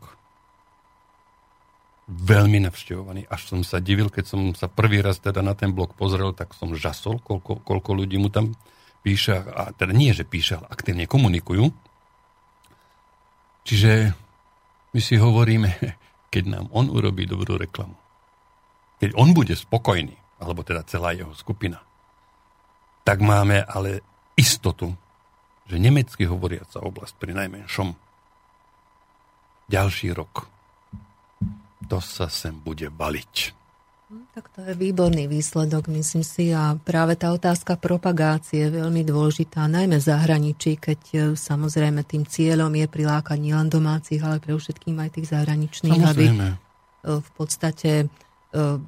veľmi 2.07 2.62
navštevovaný. 2.70 3.27
Až 3.27 3.51
som 3.51 3.61
sa 3.66 3.83
divil, 3.83 4.07
keď 4.15 4.24
som 4.31 4.41
sa 4.55 4.70
prvý 4.70 5.03
raz 5.03 5.19
teda 5.19 5.43
na 5.43 5.59
ten 5.59 5.74
blog 5.74 5.99
pozrel, 5.99 6.31
tak 6.31 6.55
som 6.55 6.70
žasol, 6.70 7.19
koľko, 7.19 7.66
koľko 7.66 7.91
ľudí 7.99 8.15
mu 8.16 8.31
tam 8.31 8.55
píše, 9.03 9.43
a 9.43 9.74
teda 9.74 9.91
nie, 9.91 10.15
že 10.15 10.23
píše, 10.23 10.59
ale 10.62 10.70
aktívne 10.70 11.11
komunikujú. 11.11 11.66
Čiže 13.66 14.15
my 14.95 15.01
si 15.03 15.19
hovoríme, 15.19 15.70
keď 16.33 16.45
nám 16.47 16.66
on 16.70 16.91
urobí 16.95 17.27
dobrú 17.27 17.59
reklamu. 17.59 17.99
Keď 19.03 19.12
on 19.19 19.35
bude 19.35 19.53
spokojný, 19.53 20.15
alebo 20.39 20.62
teda 20.62 20.87
celá 20.87 21.12
jeho 21.12 21.35
skupina, 21.35 21.83
tak 23.03 23.23
máme 23.23 23.66
ale 23.66 24.03
istotu, 24.39 24.95
že 25.66 25.83
nemecky 25.83 26.27
hovoriaca 26.27 26.78
oblasť 26.83 27.15
pri 27.19 27.35
najmenšom 27.35 27.89
ďalší 29.66 30.15
rok 30.15 30.56
to 31.87 32.03
sa 32.03 32.27
sem 32.27 32.53
bude 32.59 32.91
baliť. 32.91 33.57
Hm, 34.07 34.27
tak 34.35 34.55
to 34.55 34.63
je 34.63 34.75
výborný 34.79 35.27
výsledok, 35.27 35.91
myslím 35.91 36.23
si. 36.23 36.55
A 36.55 36.79
práve 36.79 37.19
tá 37.19 37.35
otázka 37.35 37.75
propagácie 37.75 38.71
je 38.71 38.79
veľmi 38.79 39.03
dôležitá, 39.03 39.67
najmä 39.67 39.99
v 39.99 40.07
zahraničí, 40.07 40.79
keď 40.79 41.01
e, 41.11 41.19
samozrejme 41.35 42.07
tým 42.07 42.23
cieľom 42.23 42.71
je 42.71 42.87
prilákať 42.87 43.39
nielen 43.39 43.67
domácich, 43.67 44.23
ale 44.23 44.39
pre 44.39 44.55
všetkým 44.55 44.95
aj 45.03 45.11
tých 45.11 45.31
zahraničných, 45.35 45.99
samozrejme. 45.99 46.47
aby 46.55 46.65
v 47.07 47.31
podstate 47.39 47.91
e, 48.03 48.07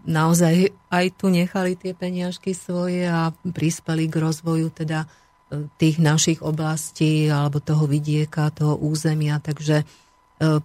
naozaj 0.07 0.75
aj 0.91 1.07
tu 1.15 1.31
nechali 1.31 1.79
tie 1.79 1.95
peniažky 1.95 2.55
svoje 2.55 3.07
a 3.07 3.31
prispeli 3.31 4.11
k 4.11 4.23
rozvoju 4.23 4.75
teda 4.75 5.07
e, 5.51 5.66
tých 5.79 6.03
našich 6.03 6.43
oblastí 6.43 7.31
alebo 7.31 7.62
toho 7.62 7.87
vidieka, 7.87 8.55
toho 8.55 8.79
územia. 8.79 9.39
Takže 9.43 9.87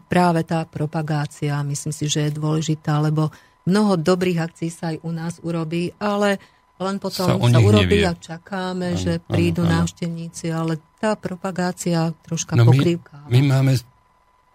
práve 0.08 0.41
tá 0.45 0.64
propagácia, 0.70 1.58
myslím 1.66 1.94
si, 1.94 2.06
že 2.06 2.30
je 2.30 2.38
dôležitá, 2.38 3.02
lebo 3.02 3.34
mnoho 3.66 3.98
dobrých 3.98 4.40
akcií 4.45 4.70
sa 4.70 4.94
aj 4.94 4.98
u 5.02 5.12
nás 5.12 5.34
urobí, 5.41 5.91
ale 5.98 6.38
len 6.78 7.00
potom 7.00 7.26
sa, 7.26 7.38
sa 7.38 7.60
urobí 7.62 8.02
nevie. 8.02 8.10
a 8.10 8.14
čakáme, 8.14 8.94
ano, 8.94 9.02
že 9.02 9.22
prídu 9.24 9.64
ano, 9.64 9.82
návštevníci, 9.82 10.52
ale 10.52 10.82
tá 11.00 11.16
propagácia 11.16 12.12
troška 12.26 12.60
no 12.60 12.68
pokrývka. 12.70 13.30
My, 13.30 13.40
my 13.40 13.50
máme 13.50 13.74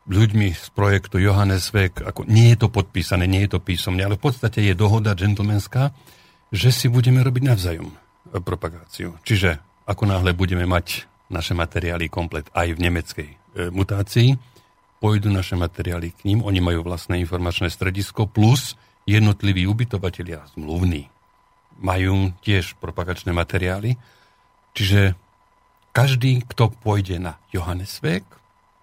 ľuďmi 0.09 0.49
z 0.57 0.66
projektu 0.73 1.20
Johannes 1.20 1.69
Vek, 1.69 2.05
ako 2.05 2.24
nie 2.28 2.57
je 2.57 2.59
to 2.65 2.69
podpísané, 2.73 3.28
nie 3.28 3.45
je 3.45 3.57
to 3.57 3.61
písomne, 3.61 4.01
ale 4.01 4.16
v 4.16 4.24
podstate 4.24 4.65
je 4.65 4.74
dohoda 4.77 5.12
džentlmenská, 5.12 5.93
že 6.49 6.73
si 6.73 6.89
budeme 6.89 7.20
robiť 7.20 7.43
navzájom 7.45 7.89
propagáciu. 8.40 9.16
Čiže 9.24 9.61
ako 9.89 10.05
náhle 10.09 10.36
budeme 10.36 10.65
mať 10.65 11.09
naše 11.28 11.53
materiály 11.53 12.09
komplet 12.09 12.49
aj 12.57 12.73
v 12.73 12.78
nemeckej 12.89 13.28
e, 13.28 13.36
mutácii, 13.69 14.32
pôjdu 14.99 15.31
naše 15.31 15.55
materiály 15.55 16.15
k 16.15 16.27
ním, 16.27 16.43
oni 16.43 16.59
majú 16.59 16.83
vlastné 16.87 17.23
informačné 17.23 17.70
stredisko, 17.70 18.27
plus 18.27 18.75
jednotliví 19.09 19.65
ubytovatelia 19.65 20.45
zmluvní 20.55 21.09
majú 21.79 22.35
tiež 22.43 22.75
propagačné 22.83 23.31
materiály. 23.31 23.95
Čiže 24.75 25.15
každý, 25.95 26.43
kto 26.47 26.75
pôjde 26.83 27.23
na 27.23 27.39
Johannesweg, 27.55 28.27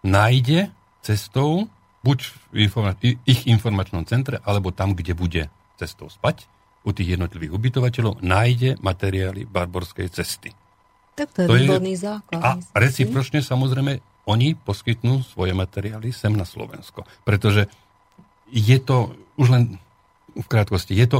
nájde 0.03 0.71
cestou 1.03 1.67
buď 2.01 2.19
v 2.53 2.69
informa- 2.69 2.97
ich 3.03 3.47
informačnom 3.49 4.07
centre, 4.07 4.39
alebo 4.45 4.71
tam, 4.71 4.95
kde 4.95 5.13
bude 5.17 5.43
cestou 5.75 6.07
spať, 6.07 6.47
u 6.85 6.93
tých 6.93 7.17
jednotlivých 7.17 7.51
ubytovateľov, 7.51 8.21
nájde 8.21 8.77
materiály 8.77 9.49
Barborskej 9.49 10.07
cesty. 10.13 10.53
Tak 11.17 11.33
to 11.33 11.39
je 11.43 11.47
to 11.49 11.55
výborný 11.57 11.97
je, 11.97 12.05
základ. 12.05 12.41
A 12.45 12.49
recipročne 12.77 13.41
samozrejme 13.41 13.97
oni 14.25 14.57
poskytnú 14.57 15.21
svoje 15.21 15.53
materiály 15.53 16.09
sem 16.09 16.33
na 16.33 16.43
Slovensko. 16.45 17.05
Pretože 17.21 17.69
je 18.49 18.77
to 18.81 19.13
už 19.37 19.47
len 19.53 19.63
v 20.35 20.47
krátkosti, 20.49 20.97
je 20.97 21.07
to, 21.07 21.19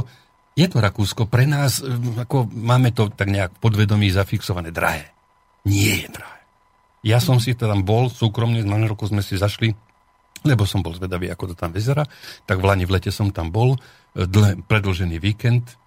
je 0.56 0.66
to 0.68 0.78
Rakúsko 0.80 1.28
pre 1.28 1.48
nás, 1.48 1.80
e, 1.80 1.88
ako 2.20 2.48
máme 2.48 2.92
to 2.92 3.08
tak 3.12 3.28
nejak 3.32 3.56
podvedomí 3.62 4.08
zafixované, 4.12 4.72
drahé. 4.72 5.12
Nie 5.64 6.04
je 6.04 6.08
drahé. 6.12 6.40
Ja 7.06 7.22
som 7.22 7.38
si 7.38 7.54
tam 7.54 7.86
bol 7.86 8.10
súkromne, 8.10 8.60
na 8.66 8.76
roku 8.88 9.06
sme 9.06 9.22
si 9.22 9.38
zašli, 9.38 9.72
lebo 10.42 10.66
som 10.66 10.82
bol 10.82 10.94
zvedavý, 10.94 11.30
ako 11.30 11.52
to 11.52 11.54
tam 11.54 11.70
vyzerá, 11.70 12.04
tak 12.44 12.58
v 12.60 12.66
Lani 12.66 12.84
v 12.84 12.98
lete 12.98 13.10
som 13.14 13.30
tam 13.30 13.54
bol, 13.54 13.76
e, 13.76 14.26
dle, 14.26 14.58
predlžený 14.66 15.16
víkend, 15.22 15.78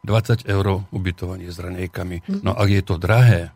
20 0.00 0.48
eur 0.48 0.88
ubytovanie 0.96 1.52
s 1.52 1.60
ranejkami. 1.60 2.24
Mm-hmm. 2.24 2.40
No 2.40 2.56
ak 2.56 2.68
je 2.72 2.82
to 2.84 2.96
drahé, 2.96 3.52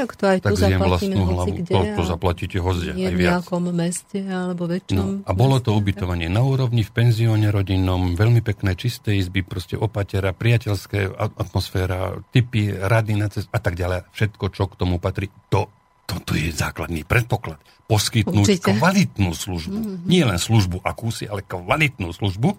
tak 0.00 0.16
to 0.16 0.24
aj 0.24 0.38
tak 0.40 0.52
tu 0.52 0.56
zaplatíme 0.56 1.14
hlavu. 1.20 1.52
kde. 1.60 1.72
To, 1.76 1.80
to 2.00 2.04
zaplatíte 2.08 2.58
hozde, 2.64 2.96
aj 2.96 3.12
v 3.12 3.18
viac. 3.20 3.32
nejakom 3.36 3.64
meste 3.76 4.18
alebo 4.24 4.64
väčšom. 4.64 4.96
No, 4.96 5.04
a 5.28 5.32
bolo 5.36 5.60
to 5.60 5.76
ubytovanie 5.76 6.32
na 6.32 6.40
úrovni, 6.40 6.80
v 6.80 6.92
penzióne 6.92 7.52
rodinnom, 7.52 8.16
veľmi 8.16 8.40
pekné, 8.40 8.72
čisté 8.74 9.20
izby, 9.20 9.44
proste 9.44 9.76
opatera, 9.76 10.32
priateľské 10.32 11.12
atmosféra, 11.36 12.24
typy, 12.32 12.72
rady 12.72 13.12
na 13.20 13.28
cest 13.28 13.52
a 13.52 13.60
tak 13.60 13.76
ďalej. 13.76 14.08
Všetko, 14.16 14.44
čo 14.48 14.64
k 14.72 14.74
tomu 14.80 14.96
patrí, 14.96 15.28
to, 15.52 15.68
to, 16.08 16.16
to 16.24 16.32
je 16.34 16.48
základný 16.50 17.04
predpoklad. 17.04 17.60
Poskytnúť 17.90 18.46
Určite. 18.46 18.70
kvalitnú 18.78 19.34
službu. 19.34 19.78
Mm-hmm. 19.78 20.06
Nie 20.06 20.22
len 20.22 20.38
službu 20.38 20.80
akúsi, 20.86 21.26
ale 21.26 21.42
kvalitnú 21.42 22.14
službu. 22.14 22.54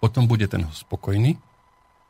Potom 0.00 0.24
bude 0.24 0.48
ten 0.48 0.64
spokojný 0.72 1.36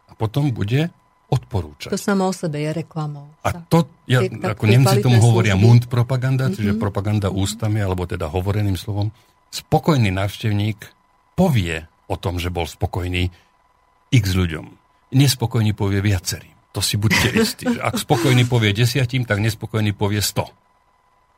a 0.06 0.14
potom 0.14 0.54
bude 0.54 0.94
odporúčať. 1.30 1.88
To 1.88 1.96
samo 1.96 2.26
o 2.26 2.34
sebe 2.34 2.58
je 2.58 2.70
reklamou. 2.76 3.30
A 3.40 3.54
to, 3.56 3.86
ja, 4.04 4.20
tie- 4.20 4.34
ako 4.34 4.64
tie 4.64 4.72
Nemci 4.74 4.96
tomu 4.98 5.18
hovoria 5.18 5.54
služby. 5.54 5.64
mund 5.64 5.82
propaganda, 5.86 6.50
čiže 6.50 6.74
propaganda 6.74 7.30
ústami, 7.30 7.78
alebo 7.78 8.04
teda 8.04 8.26
hovoreným 8.26 8.74
slovom. 8.74 9.14
Spokojný 9.48 10.10
návštevník 10.10 10.78
povie 11.32 11.86
o 12.06 12.14
tom, 12.14 12.36
že 12.36 12.50
bol 12.50 12.66
spokojný 12.66 13.30
x 14.10 14.24
ľuďom. 14.30 14.66
Nespokojný 15.12 15.72
povie 15.72 15.98
viacerým. 15.98 16.54
To 16.70 16.78
si 16.78 16.94
buďte 16.94 17.28
istí. 17.42 17.64
Že 17.64 17.80
ak 17.80 17.94
spokojný 17.96 18.44
povie 18.44 18.70
desiatim, 18.70 19.22
tak 19.22 19.38
nespokojný 19.38 19.90
povie 19.90 20.18
sto. 20.18 20.50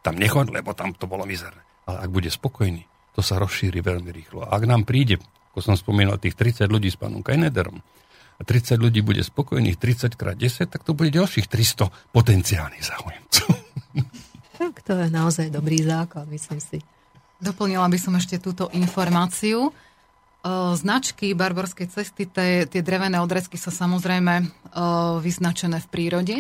Tam 0.00 0.16
nechod, 0.16 0.48
lebo 0.48 0.72
tam 0.72 0.92
to 0.92 1.06
bolo 1.06 1.22
mizerné. 1.22 1.60
Ale 1.84 2.02
ak 2.02 2.10
bude 2.10 2.28
spokojný, 2.28 2.82
to 3.12 3.20
sa 3.20 3.36
rozšíri 3.36 3.78
veľmi 3.78 4.08
rýchlo. 4.08 4.44
A 4.44 4.56
ak 4.56 4.64
nám 4.64 4.82
príde, 4.82 5.20
ako 5.52 5.60
som 5.62 5.76
spomínal, 5.76 6.16
tých 6.16 6.34
30 6.34 6.64
ľudí 6.66 6.88
s 6.88 6.96
pánom 6.96 7.20
Kajnederom, 7.20 7.80
a 8.42 8.44
30 8.44 8.74
ľudí 8.82 9.06
bude 9.06 9.22
spokojných 9.22 9.78
30 9.78 10.18
krát 10.18 10.34
10, 10.34 10.66
tak 10.66 10.82
to 10.82 10.98
bude 10.98 11.14
ďalších 11.14 11.46
300 11.46 11.94
potenciálnych 12.10 12.82
záujemcov. 12.82 13.48
Tak 14.52 14.78
to 14.86 14.94
je 14.94 15.10
naozaj 15.10 15.50
dobrý 15.50 15.82
základ, 15.82 16.30
myslím 16.30 16.62
si. 16.62 16.78
Doplnila 17.42 17.82
by 17.90 17.98
som 17.98 18.14
ešte 18.14 18.38
túto 18.38 18.70
informáciu. 18.70 19.66
E, 19.66 19.70
Značky 20.78 21.34
Barborskej 21.34 21.90
cesty, 21.90 22.30
tie, 22.30 22.70
tie 22.70 22.78
drevené 22.78 23.18
odrezky 23.18 23.58
sú 23.58 23.74
samozrejme 23.74 24.34
e, 24.38 24.44
vyznačené 25.18 25.82
v 25.82 25.90
prírode, 25.90 26.36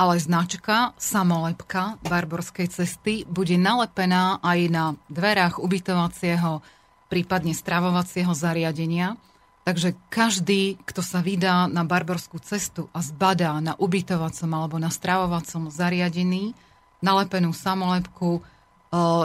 ale 0.00 0.16
značka, 0.16 0.96
samolepka 0.96 2.00
Barborskej 2.08 2.72
cesty 2.72 3.28
bude 3.28 3.60
nalepená 3.60 4.40
aj 4.40 4.58
na 4.72 4.84
dverách 5.12 5.60
ubytovacieho, 5.60 6.64
prípadne 7.12 7.52
stravovacieho 7.52 8.32
zariadenia. 8.32 9.20
Takže 9.66 9.98
každý, 10.14 10.78
kto 10.86 11.02
sa 11.02 11.18
vydá 11.18 11.66
na 11.66 11.82
barborskú 11.82 12.38
cestu 12.38 12.86
a 12.94 13.02
zbadá 13.02 13.58
na 13.58 13.74
ubytovacom 13.74 14.46
alebo 14.54 14.78
na 14.78 14.94
stravovacom 14.94 15.74
zariadení 15.74 16.54
nalepenú 17.02 17.50
samolepku 17.50 18.38
e, 18.38 18.40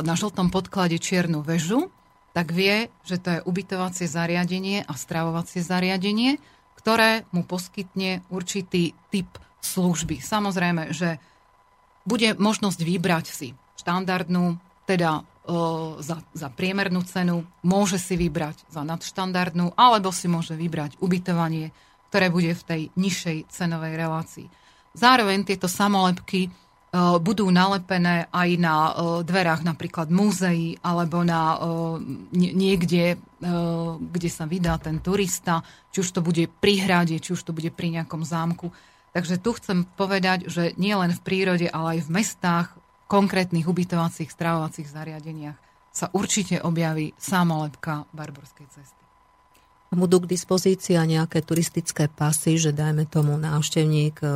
na 0.02 0.18
žltom 0.18 0.50
podklade 0.50 0.98
čiernu 0.98 1.46
väžu, 1.46 1.94
tak 2.34 2.58
vie, 2.58 2.90
že 3.06 3.22
to 3.22 3.30
je 3.38 3.46
ubytovacie 3.46 4.10
zariadenie 4.10 4.82
a 4.82 4.94
stravovacie 4.98 5.62
zariadenie, 5.62 6.42
ktoré 6.74 7.30
mu 7.30 7.46
poskytne 7.46 8.26
určitý 8.34 8.98
typ 9.14 9.30
služby. 9.62 10.26
Samozrejme, 10.26 10.90
že 10.90 11.22
bude 12.02 12.34
možnosť 12.34 12.82
vybrať 12.82 13.26
si 13.30 13.54
štandardnú, 13.78 14.58
teda 14.90 15.22
za, 16.00 16.22
za 16.38 16.48
priemernú 16.54 17.02
cenu, 17.02 17.42
môže 17.66 17.98
si 17.98 18.14
vybrať 18.14 18.70
za 18.70 18.86
nadštandardnú, 18.86 19.74
alebo 19.74 20.14
si 20.14 20.30
môže 20.30 20.54
vybrať 20.54 21.02
ubytovanie, 21.02 21.74
ktoré 22.14 22.30
bude 22.30 22.54
v 22.54 22.64
tej 22.64 22.82
nižšej 22.94 23.50
cenovej 23.50 23.98
relácii. 23.98 24.48
Zároveň 24.94 25.48
tieto 25.48 25.72
samolepky 25.72 26.52
budú 27.24 27.48
nalepené 27.48 28.28
aj 28.36 28.50
na 28.60 28.76
dverách 29.24 29.64
napríklad 29.64 30.12
múzeí 30.12 30.76
alebo 30.84 31.24
na 31.24 31.56
nie- 32.36 32.52
niekde, 32.52 33.16
kde 33.98 34.30
sa 34.30 34.44
vydá 34.44 34.76
ten 34.76 35.00
turista, 35.00 35.64
či 35.96 36.04
už 36.04 36.12
to 36.12 36.20
bude 36.20 36.52
pri 36.60 36.84
hrade, 36.84 37.16
či 37.16 37.32
už 37.32 37.48
to 37.48 37.56
bude 37.56 37.72
pri 37.72 37.96
nejakom 37.96 38.28
zámku. 38.28 38.76
Takže 39.16 39.40
tu 39.40 39.56
chcem 39.56 39.88
povedať, 39.96 40.52
že 40.52 40.76
nie 40.76 40.92
len 40.92 41.16
v 41.16 41.24
prírode, 41.24 41.72
ale 41.72 41.96
aj 41.96 42.12
v 42.12 42.14
mestách, 42.16 42.68
konkrétnych 43.12 43.68
ubytovacích, 43.68 44.32
stravovacích 44.32 44.88
zariadeniach 44.88 45.60
sa 45.92 46.08
určite 46.16 46.64
objaví 46.64 47.12
samolepka 47.20 48.08
Barborskej 48.16 48.68
cesty. 48.72 49.04
Budú 49.92 50.24
k 50.24 50.32
dispozícii 50.32 50.96
aj 50.96 51.08
nejaké 51.20 51.44
turistické 51.44 52.08
pasy, 52.08 52.56
že 52.56 52.72
dajme 52.72 53.12
tomu 53.12 53.36
návštevník 53.36 54.24
e, 54.24 54.28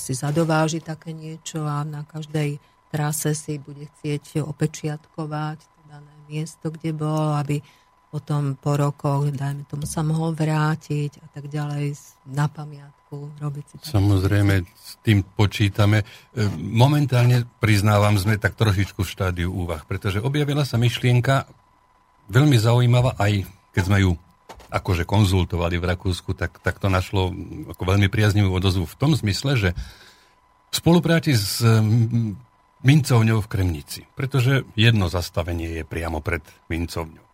si 0.00 0.16
zadováži 0.16 0.80
také 0.80 1.12
niečo 1.12 1.68
a 1.68 1.84
na 1.84 2.08
každej 2.08 2.56
trase 2.88 3.36
si 3.36 3.60
bude 3.60 3.92
chcieť 3.92 4.40
opečiatkovať 4.40 5.58
to 5.60 5.80
dané 5.92 6.14
miesto, 6.32 6.72
kde 6.72 6.96
bol, 6.96 7.36
aby 7.36 7.60
potom 8.12 8.60
po 8.60 8.76
rokoch, 8.76 9.32
dajme 9.32 9.64
tomu, 9.64 9.88
sa 9.88 10.04
mohol 10.04 10.36
vrátiť 10.36 11.24
a 11.24 11.26
tak 11.32 11.48
ďalej 11.48 11.96
na 12.28 12.44
pamiatku 12.44 13.40
robiť 13.40 13.64
si 13.64 13.74
Samozrejme, 13.88 14.68
s 14.68 15.00
tým 15.00 15.24
počítame. 15.24 16.04
E, 16.04 16.44
Momentálne, 16.60 17.48
priznávam, 17.56 18.20
sme 18.20 18.36
tak 18.36 18.52
trošičku 18.52 19.00
v 19.00 19.08
štádiu 19.08 19.48
úvah, 19.48 19.80
pretože 19.88 20.20
objavila 20.20 20.68
sa 20.68 20.76
myšlienka 20.76 21.48
veľmi 22.28 22.60
zaujímavá, 22.60 23.16
aj 23.16 23.48
keď 23.72 23.82
sme 23.88 23.98
ju 24.04 24.12
akože 24.68 25.08
konzultovali 25.08 25.80
v 25.80 25.88
Rakúsku, 25.96 26.36
tak, 26.36 26.60
tak 26.60 26.76
to 26.84 26.92
našlo 26.92 27.32
ako 27.72 27.82
veľmi 27.96 28.12
priaznivú 28.12 28.52
odozvu 28.52 28.84
v 28.84 28.98
tom 29.00 29.16
zmysle, 29.16 29.56
že 29.56 29.70
v 30.68 30.74
spolupráci 30.76 31.32
s 31.32 31.64
mincovňou 32.84 33.40
v 33.40 33.50
Kremnici, 33.52 34.04
pretože 34.12 34.68
jedno 34.76 35.08
zastavenie 35.08 35.80
je 35.80 35.84
priamo 35.88 36.20
pred 36.20 36.44
mincovňou. 36.68 37.31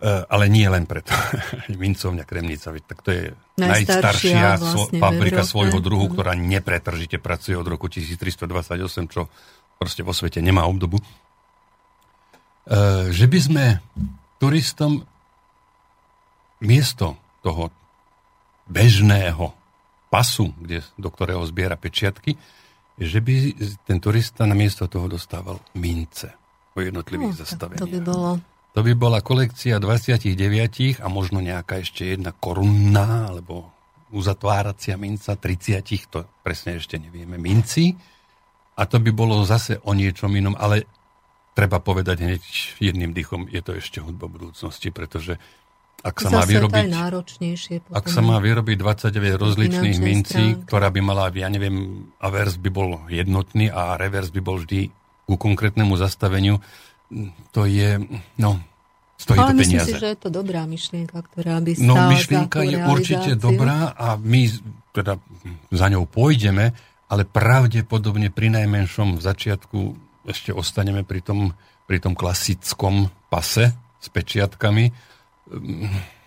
E, 0.00 0.24
ale 0.24 0.48
nie 0.48 0.64
len 0.64 0.84
preto. 0.84 1.12
Mincovňa 1.68 2.24
Kremnica, 2.24 2.72
tak 2.80 2.98
to 3.00 3.10
je 3.10 3.24
Najstaršia 3.54 3.60
najstaršia 3.60 4.48
vlastne 4.56 4.96
fabrika 4.96 5.40
Európe. 5.40 5.52
svojho 5.52 5.78
druhu, 5.78 6.06
Mhm. 6.08 6.12
ktorá 6.14 6.32
nepretržite 6.32 7.16
pracuje 7.16 7.52
od 7.52 7.64
roku 7.64 7.86
1328, 7.86 9.04
čo 9.06 9.28
proste 9.76 10.00
vo 10.00 10.10
svete 10.10 10.40
nemá 10.40 10.64
obdobu. 10.64 10.96
E, 10.96 11.04
že 13.10 13.24
by 13.24 13.38
sme 13.38 13.64
turistom 14.36 15.04
miesto 16.60 17.16
toho 17.40 17.68
bežného 18.64 19.52
pasu, 20.08 20.52
kde, 20.56 20.80
do 20.96 21.08
ktorého 21.08 21.44
zbiera 21.44 21.74
pečiatky, 21.74 22.36
že 22.96 23.18
by 23.18 23.34
ten 23.84 23.96
turista 23.96 24.44
namiesto 24.44 24.84
toho 24.84 25.08
dostával 25.08 25.56
mince 25.72 26.32
o 26.72 26.80
jednotlivých 26.80 27.32
No, 27.32 27.38
zastaveniach. 27.38 27.80
To 27.80 27.88
by 27.88 28.00
bolo 28.00 28.30
To 28.70 28.86
by 28.86 28.92
bola 28.94 29.18
kolekcia 29.18 29.82
29 29.82 31.02
a 31.02 31.06
možno 31.10 31.42
nejaká 31.42 31.82
ešte 31.82 32.06
jedna 32.06 32.30
korunná, 32.30 33.26
alebo 33.34 33.74
uzatváracia 34.14 34.94
minca 34.94 35.34
30, 35.34 35.82
to 36.10 36.26
presne 36.42 36.78
ešte 36.78 36.98
nevieme, 36.98 37.34
minci. 37.34 37.94
A 38.78 38.86
to 38.86 39.02
by 39.02 39.10
bolo 39.10 39.42
zase 39.42 39.82
o 39.82 39.90
niečom 39.94 40.30
inom, 40.34 40.54
ale 40.54 40.86
treba 41.54 41.82
povedať 41.82 42.22
hneď 42.22 42.42
jedným 42.78 43.10
dychom, 43.10 43.50
je 43.50 43.60
to 43.60 43.74
ešte 43.76 43.98
hudba 43.98 44.30
budúcnosti, 44.30 44.94
pretože 44.94 45.34
ak 46.00 46.16
sa 46.16 46.32
má 46.32 46.48
zase 46.48 46.56
vyrobiť... 46.56 46.88
Ak 47.92 48.06
sa 48.08 48.24
má 48.24 48.40
vyrobiť 48.40 48.76
29 48.80 49.36
rozličných 49.36 49.98
mincí, 50.00 50.56
ktorá 50.64 50.88
by 50.88 51.00
mala, 51.04 51.28
ja 51.34 51.50
neviem, 51.52 52.08
avers 52.22 52.56
by 52.56 52.70
bol 52.72 53.04
jednotný 53.12 53.68
a 53.68 54.00
revers 54.00 54.32
by 54.32 54.40
bol 54.40 54.62
vždy 54.62 54.88
ku 55.28 55.34
konkrétnemu 55.36 55.92
zastaveniu, 56.00 56.64
to 57.50 57.66
je, 57.66 57.98
no, 58.38 58.60
stojí 59.18 59.38
Ale 59.38 59.52
to 59.52 59.58
myslím 59.60 59.80
peniaze. 59.82 59.92
si, 59.92 60.00
že 60.00 60.08
je 60.14 60.18
to 60.18 60.28
dobrá 60.30 60.62
myšlienka, 60.64 61.16
ktorá 61.20 61.58
by 61.60 61.70
No 61.82 61.94
myšlienka 62.08 62.60
je 62.64 62.78
určite 62.78 63.30
dobrá 63.36 63.92
a 63.92 64.14
my 64.16 64.48
teda 64.90 65.18
za 65.70 65.86
ňou 65.90 66.06
pôjdeme, 66.06 66.72
ale 67.10 67.22
pravdepodobne 67.26 68.30
pri 68.30 68.54
najmenšom 68.54 69.18
v 69.18 69.22
začiatku 69.22 69.78
ešte 70.30 70.54
ostaneme 70.54 71.02
pri 71.02 71.20
tom, 71.20 71.52
pri 71.90 71.98
tom 71.98 72.14
klasickom 72.14 73.10
pase 73.28 73.74
s 73.98 74.06
pečiatkami. 74.08 74.94
Hm, 75.50 76.18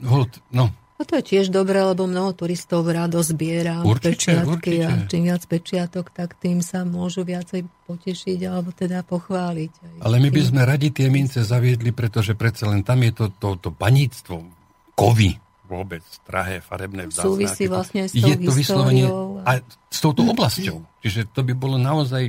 Hold, 0.00 0.40
no, 0.56 0.72
No 1.00 1.08
to 1.08 1.16
je 1.16 1.24
tiež 1.32 1.48
dobré, 1.48 1.80
lebo 1.80 2.04
mnoho 2.04 2.36
turistov 2.36 2.84
rado 2.84 3.24
zbiera 3.24 3.80
Určite, 3.80 4.36
pečiatky 4.36 4.84
a 4.84 4.92
určite. 4.92 5.08
čím 5.08 5.22
viac 5.32 5.42
pečiatok, 5.48 6.12
tak 6.12 6.36
tým 6.36 6.60
sa 6.60 6.84
môžu 6.84 7.24
viacej 7.24 7.64
potešiť 7.88 8.38
alebo 8.44 8.68
teda 8.68 9.00
pochváliť. 9.08 10.04
Ale 10.04 10.20
my 10.20 10.28
by 10.28 10.42
sme 10.44 10.60
radi 10.60 10.92
tie 10.92 11.08
mince 11.08 11.40
zaviedli, 11.40 11.96
pretože 11.96 12.36
predsa 12.36 12.68
len 12.68 12.84
tam 12.84 13.00
je 13.00 13.16
to, 13.16 13.32
to, 13.32 13.48
to 13.56 13.72
paníctvo, 13.72 14.44
kovy 14.92 15.40
vôbec, 15.64 16.04
drahé, 16.28 16.60
farebné 16.60 17.08
vzácne. 17.08 17.30
Súvisí 17.32 17.64
vlastne 17.64 18.04
s 18.04 18.12
tou 18.12 18.26
Je 18.26 18.34
to 18.36 18.52
vyslovene 18.52 19.04
a- 19.08 19.16
a 19.40 19.52
s 19.88 19.98
touto 20.04 20.26
oblasťou. 20.28 20.84
Čiže 21.00 21.32
to 21.32 21.40
by 21.46 21.56
bolo 21.56 21.80
naozaj 21.80 22.28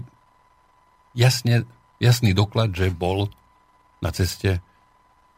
jasne, 1.12 1.68
jasný 2.00 2.32
doklad, 2.32 2.72
že 2.72 2.88
bol 2.88 3.28
na 4.00 4.16
ceste 4.16 4.64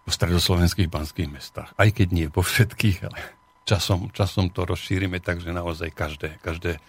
v 0.03 0.11
stredoslovenských 0.11 0.91
banských 0.91 1.29
mestách. 1.31 1.71
Aj 1.79 1.89
keď 1.89 2.07
nie 2.11 2.27
po 2.27 2.43
všetkých, 2.43 2.97
ale 3.07 3.19
časom, 3.63 4.11
časom 4.11 4.51
to 4.51 4.67
rozšírime 4.67 5.23
tak, 5.23 5.39
že 5.39 5.55
naozaj 5.55 5.95
každé, 5.95 6.43
každé 6.43 6.83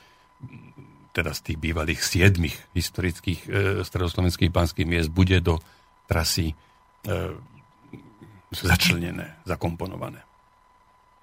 teda 1.14 1.30
z 1.30 1.40
tých 1.46 1.58
bývalých 1.62 2.02
siedmých 2.02 2.58
historických 2.74 3.40
e, 3.46 3.48
stredoslovenských 3.86 4.50
pánskych 4.50 4.82
miest 4.82 5.14
bude 5.14 5.38
do 5.38 5.62
trasy 6.10 6.50
e, 6.50 6.54
začlenené, 8.50 9.38
zakomponované. 9.46 10.26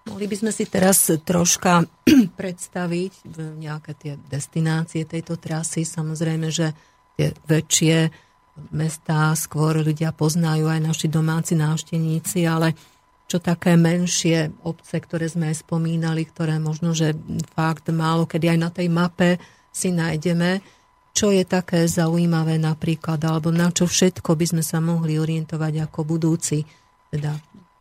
Mohli 0.07 0.25
by 0.31 0.35
sme 0.47 0.51
si 0.55 0.65
teraz 0.65 1.11
troška 1.27 1.85
predstaviť 2.39 3.13
nejaké 3.59 3.91
tie 3.99 4.13
destinácie 4.31 5.03
tejto 5.05 5.37
trasy. 5.37 5.83
Samozrejme, 5.83 6.47
že 6.49 6.73
tie 7.19 7.35
väčšie 7.45 8.09
mestá 8.71 9.31
skôr 9.33 9.79
ľudia 9.79 10.11
poznajú 10.11 10.67
aj 10.67 10.79
naši 10.83 11.07
domáci 11.07 11.55
návštevníci, 11.55 12.43
ale 12.45 12.75
čo 13.31 13.39
také 13.39 13.79
menšie 13.79 14.51
obce, 14.67 14.99
ktoré 14.99 15.31
sme 15.31 15.55
aj 15.55 15.63
spomínali, 15.63 16.27
ktoré 16.27 16.59
možno, 16.59 16.91
že 16.91 17.15
fakt 17.55 17.87
málo 17.87 18.27
kedy 18.27 18.51
aj 18.51 18.59
na 18.59 18.69
tej 18.69 18.91
mape 18.91 19.39
si 19.71 19.95
nájdeme, 19.95 20.59
čo 21.15 21.31
je 21.31 21.47
také 21.47 21.87
zaujímavé 21.87 22.59
napríklad, 22.59 23.19
alebo 23.23 23.51
na 23.51 23.71
čo 23.71 23.87
všetko 23.87 24.35
by 24.35 24.45
sme 24.51 24.63
sa 24.63 24.83
mohli 24.83 25.15
orientovať 25.15 25.87
ako 25.87 25.99
budúci 26.03 26.67
teda 27.11 27.35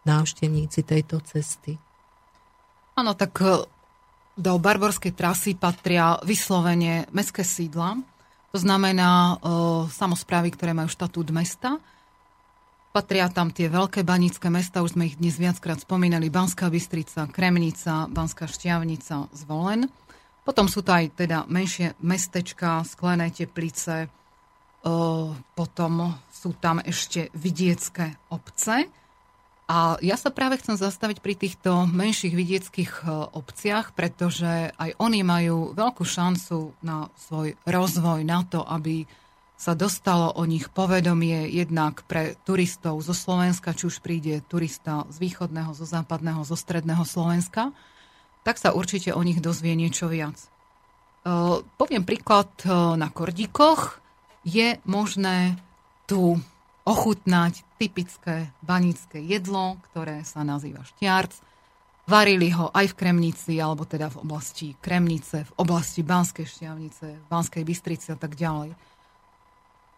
návštevníci 0.06 0.86
tejto 0.86 1.22
cesty. 1.22 1.78
Áno, 2.98 3.14
tak 3.14 3.38
e, 3.42 3.66
do 4.34 4.52
barborskej 4.58 5.14
trasy 5.14 5.54
patria 5.54 6.18
vyslovene 6.26 7.06
mestské 7.14 7.46
sídla, 7.46 7.98
to 8.50 8.58
znamená 8.58 9.10
e, 9.10 9.46
samozprávy, 9.90 10.54
ktoré 10.54 10.74
majú 10.74 10.90
štatút 10.90 11.30
mesta. 11.30 11.78
Patria 12.90 13.30
tam 13.30 13.54
tie 13.54 13.70
veľké 13.70 14.02
banické 14.02 14.50
mesta, 14.50 14.82
už 14.82 14.98
sme 14.98 15.06
ich 15.06 15.14
dnes 15.14 15.38
viackrát 15.38 15.78
spomínali, 15.78 16.26
Banská 16.26 16.66
Bystrica, 16.66 17.30
Kremnica, 17.30 18.10
Banská 18.10 18.50
Šťavnica, 18.50 19.30
Zvolen. 19.30 19.86
Potom 20.42 20.66
sú 20.66 20.82
to 20.82 20.90
aj 20.90 21.14
teda 21.14 21.46
menšie 21.46 21.94
mestečka, 22.02 22.82
sklené 22.82 23.30
teplice, 23.30 24.06
e, 24.06 24.08
potom 25.54 25.92
sú 26.28 26.50
tam 26.58 26.82
ešte 26.82 27.30
vidiecké 27.38 28.18
obce, 28.34 28.99
a 29.70 29.94
ja 30.02 30.18
sa 30.18 30.34
práve 30.34 30.58
chcem 30.58 30.74
zastaviť 30.74 31.22
pri 31.22 31.38
týchto 31.38 31.86
menších 31.86 32.34
vidieckých 32.34 33.06
e, 33.06 33.30
obciach, 33.38 33.94
pretože 33.94 34.74
aj 34.74 34.98
oni 34.98 35.22
majú 35.22 35.70
veľkú 35.78 36.02
šancu 36.02 36.74
na 36.82 37.06
svoj 37.14 37.54
rozvoj, 37.62 38.26
na 38.26 38.42
to, 38.42 38.66
aby 38.66 39.06
sa 39.54 39.78
dostalo 39.78 40.34
o 40.34 40.42
nich 40.42 40.66
povedomie 40.74 41.54
jednak 41.54 42.02
pre 42.10 42.34
turistov 42.42 42.98
zo 42.98 43.14
Slovenska, 43.14 43.70
či 43.70 43.86
už 43.86 44.02
príde 44.02 44.42
turista 44.50 45.06
z 45.06 45.22
východného, 45.22 45.70
zo 45.70 45.86
západného, 45.86 46.42
zo 46.42 46.58
stredného 46.58 47.06
Slovenska, 47.06 47.70
tak 48.42 48.58
sa 48.58 48.74
určite 48.74 49.14
o 49.14 49.22
nich 49.22 49.38
dozvie 49.38 49.78
niečo 49.78 50.10
viac. 50.10 50.34
E, 50.34 50.48
poviem 51.78 52.02
príklad 52.02 52.50
e, 52.66 52.74
na 52.98 53.06
Kordíkoch. 53.06 54.02
Je 54.42 54.82
možné 54.82 55.62
tu 56.10 56.42
ochutnať 56.84 57.64
typické 57.76 58.50
banické 58.64 59.20
jedlo, 59.20 59.78
ktoré 59.90 60.24
sa 60.24 60.44
nazýva 60.44 60.84
šťarc. 60.84 61.32
Varili 62.10 62.50
ho 62.50 62.72
aj 62.74 62.90
v 62.90 62.98
Kremnici, 62.98 63.54
alebo 63.62 63.86
teda 63.86 64.10
v 64.10 64.26
oblasti 64.26 64.74
Kremnice, 64.80 65.46
v 65.46 65.52
oblasti 65.62 66.02
Banskej 66.02 66.46
šťavnice, 66.48 67.30
Banskej 67.30 67.62
Bystrici 67.62 68.10
a 68.10 68.18
tak 68.18 68.34
ďalej. 68.34 68.74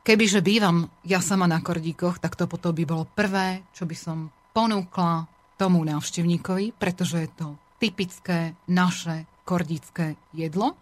Kebyže 0.03 0.43
bývam 0.43 0.91
ja 1.07 1.23
sama 1.23 1.47
na 1.47 1.63
Kordíkoch, 1.63 2.19
tak 2.19 2.35
to 2.35 2.51
potom 2.51 2.75
by 2.75 2.85
bolo 2.85 3.07
prvé, 3.07 3.63
čo 3.71 3.87
by 3.87 3.97
som 3.97 4.35
ponúkla 4.51 5.31
tomu 5.57 5.87
návštevníkovi, 5.87 6.75
pretože 6.75 7.23
je 7.23 7.31
to 7.39 7.49
typické 7.79 8.59
naše 8.67 9.31
kordické 9.47 10.19
jedlo. 10.35 10.75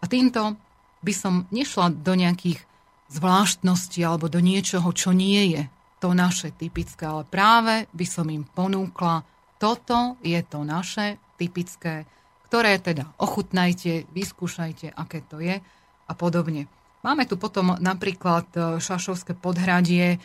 A 0.00 0.04
týmto 0.06 0.60
by 1.00 1.12
som 1.16 1.48
nešla 1.48 1.92
do 1.92 2.12
nejakých 2.12 2.69
zvláštnosti 3.10 3.98
alebo 4.06 4.30
do 4.30 4.38
niečoho, 4.38 4.86
čo 4.94 5.10
nie 5.10 5.58
je 5.58 5.62
to 6.00 6.16
naše 6.16 6.56
typické, 6.56 7.04
ale 7.04 7.28
práve 7.28 7.84
by 7.92 8.06
som 8.08 8.24
im 8.32 8.46
ponúkla, 8.46 9.20
toto 9.60 10.16
je 10.24 10.40
to 10.46 10.64
naše 10.64 11.20
typické, 11.36 12.08
ktoré 12.48 12.80
teda 12.80 13.12
ochutnajte, 13.20 14.08
vyskúšajte, 14.08 14.96
aké 14.96 15.20
to 15.28 15.44
je 15.44 15.60
a 16.08 16.12
podobne. 16.16 16.64
Máme 17.04 17.28
tu 17.28 17.36
potom 17.36 17.76
napríklad 17.76 18.48
e, 18.56 18.60
Šašovské 18.80 19.36
podhradie, 19.36 20.16
e, 20.16 20.18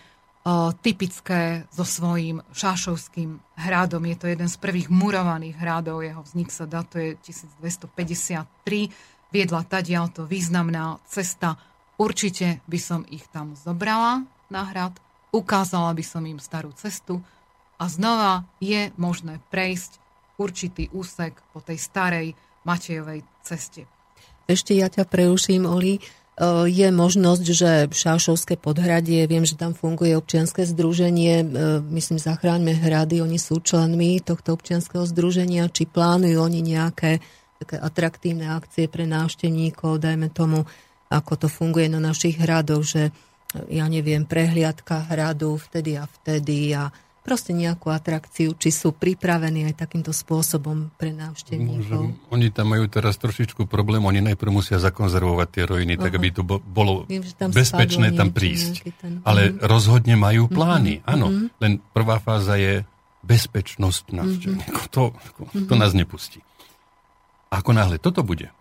typické 0.79 1.67
so 1.71 1.83
svojím 1.83 2.39
Šašovským 2.51 3.39
hradom. 3.59 4.03
Je 4.07 4.15
to 4.15 4.27
jeden 4.31 4.47
z 4.47 4.57
prvých 4.59 4.87
murovaných 4.91 5.55
hradov, 5.59 6.03
jeho 6.03 6.23
vznik 6.23 6.51
sa 6.51 6.67
datuje 6.67 7.15
1253. 7.23 9.31
Viedla 9.31 9.63
tadiaľto 9.67 10.23
významná 10.27 10.99
cesta 11.07 11.55
Určite 11.95 12.59
by 12.67 12.79
som 12.79 13.01
ich 13.07 13.23
tam 13.31 13.55
zobrala 13.55 14.27
na 14.51 14.63
hrad, 14.67 14.95
ukázala 15.31 15.95
by 15.95 16.03
som 16.03 16.23
im 16.27 16.39
starú 16.43 16.75
cestu 16.75 17.23
a 17.79 17.87
znova 17.87 18.47
je 18.59 18.91
možné 18.99 19.39
prejsť 19.51 19.99
určitý 20.35 20.91
úsek 20.91 21.39
po 21.55 21.63
tej 21.63 21.79
starej 21.79 22.27
Matejovej 22.67 23.23
ceste. 23.45 23.87
Ešte 24.45 24.75
ja 24.75 24.91
ťa 24.91 25.07
preuším, 25.07 25.63
Oli. 25.63 25.97
E, 25.97 26.01
je 26.67 26.87
možnosť, 26.91 27.45
že 27.47 27.71
Šášovské 27.89 28.59
podhradie, 28.59 29.23
viem, 29.25 29.47
že 29.47 29.55
tam 29.55 29.71
funguje 29.71 30.13
občianske 30.17 30.67
združenie, 30.67 31.35
e, 31.41 31.45
myslím, 31.95 32.19
Zachráňme 32.19 32.75
hrady, 32.75 33.23
oni 33.23 33.39
sú 33.39 33.63
členmi 33.63 34.19
tohto 34.19 34.53
občianského 34.53 35.07
združenia, 35.07 35.71
či 35.71 35.87
plánujú 35.87 36.37
oni 36.41 36.59
nejaké 36.61 37.23
také 37.55 37.79
atraktívne 37.79 38.51
akcie 38.51 38.91
pre 38.91 39.07
návštevníkov, 39.07 40.03
dajme 40.03 40.27
tomu 40.29 40.67
ako 41.15 41.45
to 41.45 41.47
funguje 41.47 41.87
na 41.87 42.03
našich 42.03 42.35
hradoch, 42.35 42.83
že 42.83 43.15
ja 43.71 43.87
neviem, 43.87 44.27
prehliadka 44.27 45.07
hradu 45.07 45.55
vtedy 45.55 45.95
a 45.95 46.03
vtedy 46.03 46.75
a 46.75 46.91
proste 47.25 47.57
nejakú 47.57 47.89
atrakciu, 47.89 48.53
či 48.53 48.69
sú 48.69 48.93
pripravení 48.93 49.65
aj 49.65 49.81
takýmto 49.81 50.13
spôsobom 50.13 50.93
pre 50.93 51.09
návštevníkov. 51.09 52.29
Oni 52.29 52.53
tam 52.53 52.69
majú 52.69 52.85
teraz 52.85 53.17
trošičku 53.17 53.65
problém, 53.65 54.05
oni 54.05 54.21
najprv 54.21 54.51
musia 54.53 54.77
zakonzervovať 54.77 55.47
tie 55.49 55.63
ruiny, 55.65 55.97
tak 55.97 56.13
aby 56.21 56.29
to 56.29 56.45
bolo 56.45 57.09
Viem, 57.09 57.25
tam 57.33 57.49
bezpečné 57.49 58.13
tam 58.13 58.29
prísť. 58.29 58.85
Ten... 59.01 59.25
Ale 59.25 59.57
uh-huh. 59.57 59.65
rozhodne 59.65 60.13
majú 60.13 60.45
plány, 60.45 61.01
uh-huh. 61.01 61.13
áno. 61.17 61.27
Uh-huh. 61.33 61.49
Len 61.57 61.81
prvá 61.95 62.21
fáza 62.21 62.61
je 62.61 62.85
bezpečnosť 63.25 64.13
návštevníkov. 64.13 64.85
Uh-huh. 64.85 64.93
To, 64.93 65.03
to 65.65 65.73
uh-huh. 65.73 65.81
nás 65.81 65.97
nepustí. 65.97 66.45
Ako 67.49 67.73
náhle 67.73 67.97
toto 67.97 68.21
bude, 68.21 68.53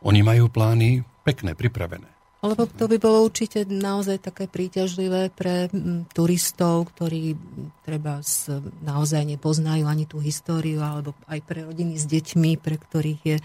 oni 0.00 0.24
majú 0.24 0.48
plány 0.48 1.04
pekné, 1.26 1.58
pripravené. 1.58 2.06
Lebo 2.46 2.68
to 2.70 2.86
by 2.86 3.02
bolo 3.02 3.26
určite 3.26 3.66
naozaj 3.66 4.22
také 4.22 4.46
príťažlivé 4.46 5.34
pre 5.34 5.66
turistov, 6.14 6.94
ktorí 6.94 7.34
treba 7.82 8.22
naozaj 8.84 9.26
nepoznajú 9.34 9.88
ani 9.88 10.06
tú 10.06 10.22
históriu, 10.22 10.78
alebo 10.78 11.18
aj 11.26 11.42
pre 11.42 11.66
rodiny 11.66 11.98
s 11.98 12.06
deťmi, 12.06 12.60
pre 12.62 12.78
ktorých 12.78 13.20
je 13.26 13.36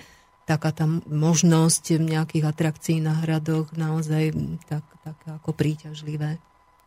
taká 0.45 0.75
tam 0.75 1.01
možnosť 1.07 2.03
nejakých 2.03 2.45
atrakcií 2.45 2.99
na 2.99 3.23
hradoch 3.23 3.71
naozaj 3.73 4.35
tak, 4.67 4.83
tak 5.01 5.17
ako 5.25 5.55
príťažlivé. 5.55 6.37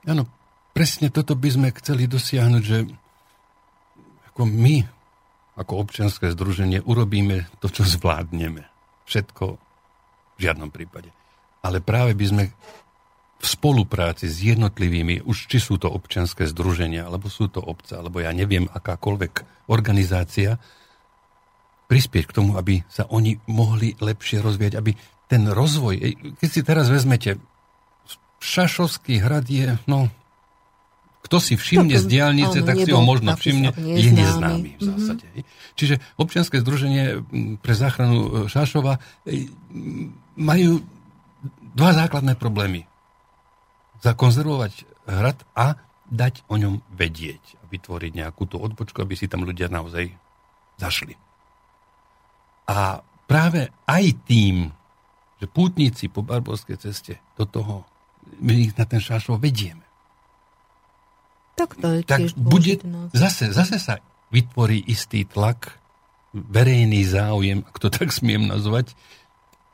Áno, 0.04 0.28
presne 0.76 1.08
toto 1.08 1.32
by 1.32 1.48
sme 1.50 1.68
chceli 1.80 2.04
dosiahnuť, 2.04 2.62
že 2.62 2.84
ako 4.30 4.42
my, 4.44 4.84
ako 5.56 5.72
občianské 5.80 6.28
združenie, 6.36 6.84
urobíme 6.84 7.48
to, 7.64 7.72
čo 7.72 7.82
zvládneme. 7.88 8.68
Všetko 9.08 9.63
v 10.38 10.40
žiadnom 10.50 10.70
prípade. 10.70 11.10
Ale 11.64 11.80
práve 11.80 12.12
by 12.12 12.26
sme 12.28 12.44
v 13.44 13.46
spolupráci 13.46 14.24
s 14.24 14.40
jednotlivými, 14.40 15.24
už 15.28 15.52
či 15.52 15.60
sú 15.60 15.76
to 15.76 15.92
občianské 15.92 16.48
združenia, 16.48 17.04
alebo 17.04 17.28
sú 17.28 17.52
to 17.52 17.60
obce, 17.60 17.92
alebo 17.92 18.24
ja 18.24 18.32
neviem, 18.32 18.64
akákoľvek 18.72 19.66
organizácia, 19.68 20.56
prispieť 21.84 22.24
k 22.24 22.36
tomu, 22.40 22.56
aby 22.56 22.80
sa 22.88 23.04
oni 23.12 23.36
mohli 23.52 23.92
lepšie 24.00 24.40
rozvíjať, 24.40 24.74
aby 24.80 24.96
ten 25.28 25.44
rozvoj, 25.44 25.94
keď 26.40 26.48
si 26.48 26.60
teraz 26.64 26.88
vezmete, 26.88 27.36
Šašovský 28.44 29.24
hrad 29.24 29.48
je, 29.48 29.80
no, 29.88 30.12
kto 31.24 31.40
si 31.40 31.56
všimne 31.56 31.96
z 31.96 32.04
diálnice, 32.04 32.60
tak 32.60 32.84
si 32.84 32.92
ho 32.92 33.00
možno 33.00 33.32
všimne, 33.32 33.72
je 33.72 34.12
neznámy 34.12 34.76
v 34.76 34.80
mhm. 34.80 34.88
zásade. 34.92 35.24
Mm-hmm. 35.24 35.72
Čiže 35.74 35.94
občianske 36.20 36.60
združenie 36.60 37.24
pre 37.64 37.74
záchranu 37.74 38.46
Šašova 38.46 39.00
majú 40.34 40.82
dva 41.74 41.90
základné 41.94 42.38
problémy. 42.38 42.86
Zakonzervovať 44.02 44.84
hrad 45.08 45.38
a 45.56 45.80
dať 46.08 46.44
o 46.52 46.60
ňom 46.60 46.84
vedieť 46.92 47.40
a 47.60 47.64
vytvoriť 47.72 48.12
nejakú 48.20 48.44
tú 48.44 48.60
odbočku, 48.60 49.00
aby 49.00 49.16
si 49.16 49.26
tam 49.26 49.42
ľudia 49.42 49.72
naozaj 49.72 50.12
zašli. 50.76 51.16
A 52.68 53.00
práve 53.28 53.72
aj 53.88 54.04
tým, 54.28 54.72
že 55.40 55.46
pútnici 55.48 56.08
po 56.08 56.24
Barborskej 56.24 56.76
ceste 56.80 57.20
do 57.36 57.44
toho, 57.48 57.84
my 58.40 58.52
ich 58.56 58.76
na 58.76 58.88
ten 58.88 59.00
šašov 59.00 59.40
vedieme. 59.40 59.84
Tak 61.54 61.78
to 61.78 61.88
je 61.94 62.00
tak 62.02 62.34
bude, 62.34 62.82
zase, 63.14 63.54
zase 63.54 63.78
sa 63.78 64.02
vytvorí 64.34 64.82
istý 64.90 65.22
tlak 65.22 65.78
verejný 66.34 67.06
záujem, 67.06 67.62
ak 67.62 67.76
to 67.78 67.88
tak 67.94 68.10
smiem 68.10 68.50
nazvať, 68.50 68.98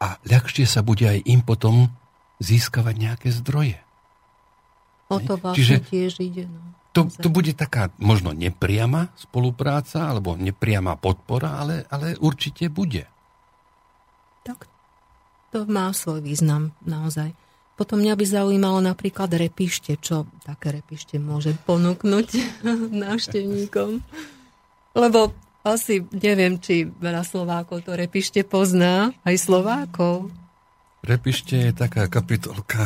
a 0.00 0.16
ľahšie 0.24 0.64
sa 0.64 0.80
bude 0.80 1.04
aj 1.04 1.20
im 1.28 1.44
potom 1.44 1.92
získavať 2.40 2.94
nejaké 2.96 3.28
zdroje. 3.30 3.78
O 5.12 5.20
to 5.20 5.36
vlastne 5.36 5.58
Čiže 5.60 5.76
tiež 5.84 6.12
ide. 6.24 6.44
No. 6.48 6.60
To, 6.90 7.06
to 7.06 7.28
bude 7.30 7.54
taká 7.54 7.94
možno 8.02 8.34
nepriama 8.34 9.14
spolupráca 9.14 10.10
alebo 10.10 10.34
nepriama 10.34 10.98
podpora, 10.98 11.62
ale, 11.62 11.86
ale 11.86 12.18
určite 12.18 12.66
bude. 12.66 13.06
Tak 14.42 14.66
to 15.54 15.68
má 15.70 15.92
svoj 15.94 16.24
význam 16.24 16.74
naozaj. 16.82 17.30
Potom 17.78 18.02
mňa 18.02 18.14
by 18.18 18.24
zaujímalo 18.26 18.78
napríklad 18.82 19.30
repište, 19.30 19.96
čo 20.02 20.26
také 20.42 20.82
repište 20.82 21.16
môže 21.22 21.54
ponúknuť 21.64 22.28
návštevníkom. 23.06 24.02
Lebo 24.98 25.30
asi 25.60 26.04
neviem, 26.10 26.56
či 26.56 26.88
veľa 26.88 27.24
Slovákov 27.26 27.84
to 27.84 27.92
repište 27.96 28.44
pozná, 28.44 29.12
aj 29.24 29.36
Slovákov. 29.36 30.32
Repište 31.00 31.56
je 31.68 31.72
taká 31.72 32.08
kapitolka, 32.08 32.84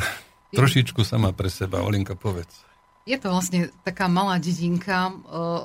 trošičku 0.55 1.03
sama 1.03 1.35
pre 1.35 1.51
seba. 1.51 1.83
Olinka, 1.83 2.15
povedz. 2.15 2.63
Je 3.05 3.21
to 3.21 3.29
vlastne 3.29 3.69
taká 3.85 4.09
malá 4.09 4.41
dedinka, 4.41 5.13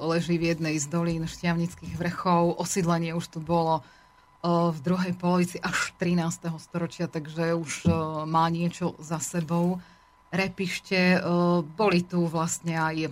leží 0.03 0.36
v 0.36 0.52
jednej 0.52 0.76
z 0.76 0.91
dolín 0.91 1.23
šťavnických 1.23 1.95
vrchov. 1.95 2.60
Osídlenie 2.60 3.15
už 3.15 3.31
tu 3.31 3.40
bolo 3.40 3.80
v 4.44 4.77
druhej 4.84 5.15
polovici 5.15 5.56
až 5.60 5.95
13. 5.99 6.52
storočia, 6.60 7.07
takže 7.07 7.56
už 7.56 7.88
má 8.27 8.48
niečo 8.52 8.95
za 8.99 9.23
sebou. 9.23 9.80
Repište, 10.36 11.19
boli 11.80 12.03
tu 12.03 12.27
vlastne 12.27 12.76
aj 12.76 13.07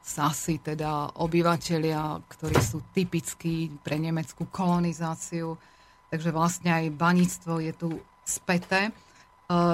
Sasy, 0.00 0.58
teda 0.58 1.14
obyvateľia, 1.20 2.24
ktorí 2.26 2.58
sú 2.58 2.80
typickí 2.96 3.68
pre 3.84 4.00
nemeckú 4.00 4.48
kolonizáciu. 4.48 5.60
Takže 6.10 6.30
vlastne 6.34 6.72
aj 6.72 6.96
baníctvo 6.96 7.60
je 7.62 7.72
tu 7.76 7.88
späté. 8.24 8.88
E, 8.88 8.92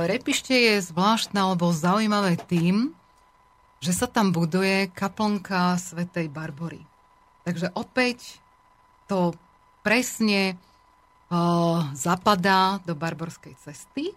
Repište 0.05 0.53
je 0.53 0.83
zvláštne 0.83 1.41
alebo 1.41 1.73
zaujímavé 1.73 2.37
tým, 2.37 2.93
že 3.81 3.95
sa 3.95 4.11
tam 4.11 4.35
buduje 4.35 4.91
kaplnka 4.91 5.79
svätej 5.79 6.27
Barbory. 6.29 6.83
Takže 7.47 7.71
opäť 7.79 8.43
to 9.07 9.31
presne 9.87 10.59
uh, 11.31 11.87
zapadá 11.95 12.83
do 12.83 12.99
barborskej 12.99 13.55
cesty 13.63 14.11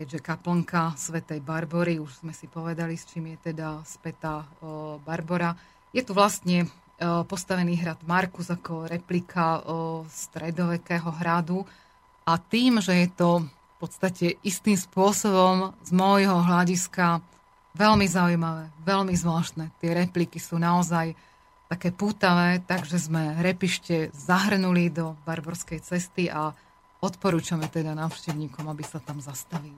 keďže 0.00 0.24
kaplnka 0.24 0.96
svätej 0.96 1.44
Barbory, 1.44 2.00
už 2.00 2.24
sme 2.24 2.32
si 2.32 2.48
povedali, 2.48 2.96
s 2.96 3.04
čím 3.04 3.36
je 3.36 3.52
teda 3.52 3.84
spätá 3.84 4.48
Barbora. 5.04 5.52
Je 5.92 6.00
tu 6.00 6.16
vlastne 6.16 6.64
postavený 7.28 7.84
hrad 7.84 8.00
Markus 8.08 8.48
ako 8.48 8.88
replika 8.88 9.60
stredovekého 10.08 11.12
hradu 11.20 11.68
a 12.24 12.40
tým, 12.40 12.80
že 12.80 12.96
je 12.96 13.08
to 13.12 13.44
v 13.44 13.76
podstate 13.76 14.40
istým 14.40 14.80
spôsobom 14.80 15.76
z 15.84 15.92
môjho 15.92 16.48
hľadiska 16.48 17.20
veľmi 17.76 18.08
zaujímavé, 18.08 18.72
veľmi 18.80 19.12
zvláštne. 19.12 19.68
Tie 19.84 19.92
repliky 19.92 20.40
sú 20.40 20.56
naozaj 20.56 21.12
také 21.68 21.92
pútavé, 21.92 22.64
takže 22.64 22.96
sme 22.96 23.36
repište 23.36 24.08
zahrnuli 24.16 24.88
do 24.88 25.12
barborskej 25.28 25.84
cesty 25.84 26.32
a 26.32 26.56
odporúčame 27.00 27.66
teda 27.66 27.96
návštevníkom, 27.96 28.68
aby 28.68 28.84
sa 28.84 29.00
tam 29.00 29.18
zastavili. 29.18 29.76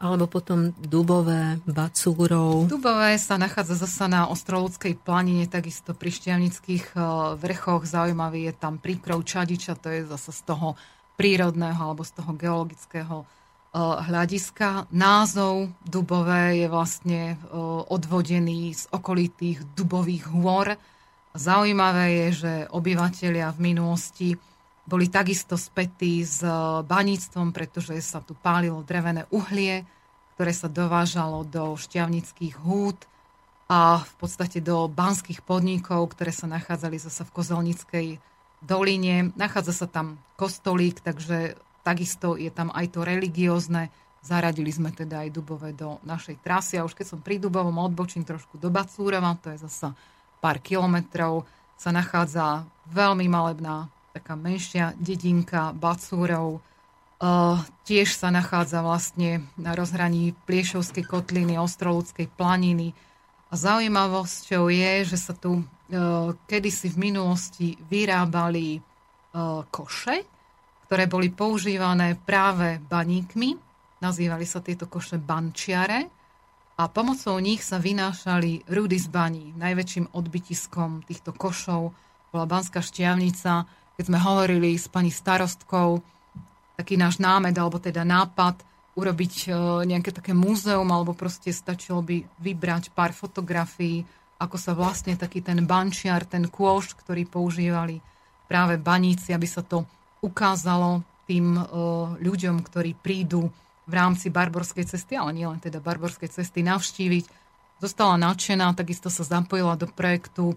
Alebo 0.00 0.24
potom 0.24 0.72
Dubové, 0.80 1.60
Bacúrov. 1.68 2.64
Dubové 2.72 3.20
sa 3.20 3.36
nachádza 3.36 3.84
zasa 3.84 4.08
na 4.08 4.32
Ostroludskej 4.32 4.96
planine, 4.96 5.44
takisto 5.44 5.92
pri 5.92 6.08
Šťavnických 6.08 6.96
e, 6.96 6.98
vrchoch. 7.36 7.84
Zaujímavý 7.84 8.48
je 8.48 8.54
tam 8.56 8.80
príkrov 8.80 9.28
Čadiča, 9.28 9.76
to 9.76 9.92
je 9.92 10.08
zasa 10.08 10.32
z 10.32 10.40
toho 10.48 10.68
prírodného 11.20 11.76
alebo 11.76 12.00
z 12.00 12.16
toho 12.16 12.32
geologického 12.32 13.16
e, 13.20 13.26
hľadiska. 13.76 14.88
Názov 14.88 15.68
Dubové 15.84 16.64
je 16.64 16.72
vlastne 16.72 17.36
e, 17.36 17.54
odvodený 17.92 18.72
z 18.72 18.88
okolitých 18.96 19.68
dubových 19.76 20.32
hôr. 20.32 20.80
Zaujímavé 21.36 22.24
je, 22.24 22.28
že 22.32 22.52
obyvateľia 22.72 23.52
v 23.52 23.58
minulosti 23.60 24.28
boli 24.90 25.06
takisto 25.06 25.54
spätí 25.54 26.26
s 26.26 26.42
e, 26.42 26.50
baníctvom, 26.82 27.54
pretože 27.54 27.94
sa 28.02 28.18
tu 28.18 28.34
pálilo 28.34 28.82
drevené 28.82 29.30
uhlie, 29.30 29.86
ktoré 30.34 30.50
sa 30.50 30.66
dovážalo 30.66 31.46
do 31.46 31.78
šťavnických 31.78 32.58
húd 32.58 32.98
a 33.70 34.02
v 34.02 34.14
podstate 34.18 34.58
do 34.58 34.90
banských 34.90 35.46
podnikov, 35.46 36.10
ktoré 36.18 36.34
sa 36.34 36.50
nachádzali 36.50 36.98
zase 36.98 37.22
v 37.22 37.34
Kozelnickej 37.38 38.08
doline. 38.58 39.30
Nachádza 39.38 39.70
sa 39.70 39.86
tam 39.86 40.18
kostolík, 40.34 40.98
takže 40.98 41.54
takisto 41.86 42.34
je 42.34 42.50
tam 42.50 42.74
aj 42.74 42.90
to 42.90 43.06
religiózne. 43.06 43.94
Zaradili 44.26 44.74
sme 44.74 44.90
teda 44.90 45.22
aj 45.22 45.30
Dubové 45.30 45.70
do 45.70 46.02
našej 46.02 46.42
trasy 46.42 46.76
a 46.76 46.84
už 46.84 46.98
keď 46.98 47.06
som 47.14 47.20
pri 47.22 47.38
Dubovom 47.38 47.78
odbočím 47.78 48.26
trošku 48.26 48.58
do 48.58 48.68
Bacúrova, 48.68 49.38
to 49.38 49.54
je 49.54 49.62
zasa 49.64 49.94
pár 50.42 50.58
kilometrov, 50.58 51.46
sa 51.78 51.94
nachádza 51.94 52.66
veľmi 52.92 53.30
malebná 53.30 53.88
taká 54.10 54.34
menšia 54.34 54.94
dedinka 54.98 55.70
Bacúrov. 55.74 56.58
Uh, 57.20 57.60
tiež 57.84 58.16
sa 58.16 58.32
nachádza 58.32 58.80
vlastne 58.80 59.44
na 59.60 59.76
rozhraní 59.76 60.32
Pliešovskej 60.48 61.04
kotliny, 61.04 61.60
Ostroludskej 61.60 62.32
planiny. 62.32 62.96
A 63.50 63.54
zaujímavosťou 63.54 64.72
je, 64.72 64.92
že 65.04 65.18
sa 65.20 65.36
tu 65.36 65.60
uh, 65.60 65.64
kedysi 66.48 66.88
v 66.88 67.12
minulosti 67.12 67.76
vyrábali 67.92 68.80
uh, 68.80 69.62
koše, 69.68 70.24
ktoré 70.88 71.04
boli 71.06 71.28
používané 71.28 72.16
práve 72.16 72.80
baníkmi. 72.88 73.54
Nazývali 74.00 74.48
sa 74.48 74.64
tieto 74.64 74.88
koše 74.88 75.20
bančiare 75.20 76.08
a 76.80 76.88
pomocou 76.88 77.36
nich 77.36 77.60
sa 77.60 77.76
vynášali 77.76 78.64
rudy 78.72 78.96
z 78.96 79.12
baní. 79.12 79.52
Najväčším 79.60 80.16
odbytiskom 80.16 81.04
týchto 81.04 81.36
košov 81.36 81.92
bola 82.32 82.46
Banská 82.48 82.80
šťavnica, 82.80 83.68
keď 84.00 84.08
sme 84.08 84.24
hovorili 84.24 84.80
s 84.80 84.88
pani 84.88 85.12
starostkou, 85.12 86.00
taký 86.80 86.96
náš 86.96 87.20
námed, 87.20 87.52
alebo 87.52 87.76
teda 87.76 88.00
nápad, 88.00 88.64
urobiť 88.96 89.34
e, 89.44 89.48
nejaké 89.84 90.08
také 90.08 90.32
múzeum, 90.32 90.88
alebo 90.88 91.12
proste 91.12 91.52
stačilo 91.52 92.00
by 92.00 92.24
vybrať 92.40 92.96
pár 92.96 93.12
fotografií, 93.12 94.00
ako 94.40 94.56
sa 94.56 94.72
vlastne 94.72 95.20
taký 95.20 95.44
ten 95.44 95.68
bančiar, 95.68 96.24
ten 96.24 96.48
kôš, 96.48 96.96
ktorý 96.96 97.28
používali 97.28 98.00
práve 98.48 98.80
baníci, 98.80 99.36
aby 99.36 99.44
sa 99.44 99.60
to 99.60 99.84
ukázalo 100.24 101.04
tým 101.28 101.60
e, 101.60 101.62
ľuďom, 102.24 102.56
ktorí 102.64 102.96
prídu 102.96 103.52
v 103.84 103.92
rámci 103.92 104.32
Barborskej 104.32 104.88
cesty, 104.88 105.12
ale 105.12 105.36
nielen 105.36 105.60
teda 105.60 105.76
Barborskej 105.84 106.32
cesty 106.32 106.64
navštíviť. 106.64 107.24
Zostala 107.84 108.16
nadšená, 108.16 108.72
takisto 108.72 109.12
sa 109.12 109.28
zapojila 109.28 109.76
do 109.76 109.92
projektu 109.92 110.56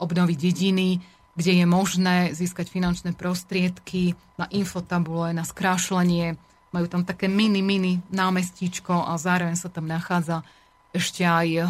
obnovy 0.00 0.32
dediny, 0.32 1.04
kde 1.36 1.52
je 1.62 1.66
možné 1.68 2.16
získať 2.32 2.72
finančné 2.72 3.12
prostriedky 3.12 4.16
na 4.40 4.48
infotabule, 4.48 5.36
na 5.36 5.44
skrášlenie. 5.44 6.40
Majú 6.72 6.86
tam 6.88 7.02
také 7.04 7.28
mini, 7.28 7.60
mini 7.60 8.00
námestíčko 8.08 9.04
a 9.04 9.14
zároveň 9.20 9.54
sa 9.54 9.68
tam 9.68 9.84
nachádza 9.86 10.42
ešte 10.96 11.28
aj 11.28 11.48
e, 11.52 11.64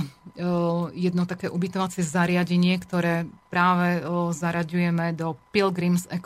jedno 0.94 1.26
také 1.26 1.51
ubytovacie 1.51 2.06
zariadenie, 2.06 2.78
ktoré 2.78 3.26
práve 3.51 3.98
e, 3.98 4.01
zaraďujeme 4.30 5.18
do 5.18 5.34
Pilgrims 5.51 6.06
e, 6.06 6.22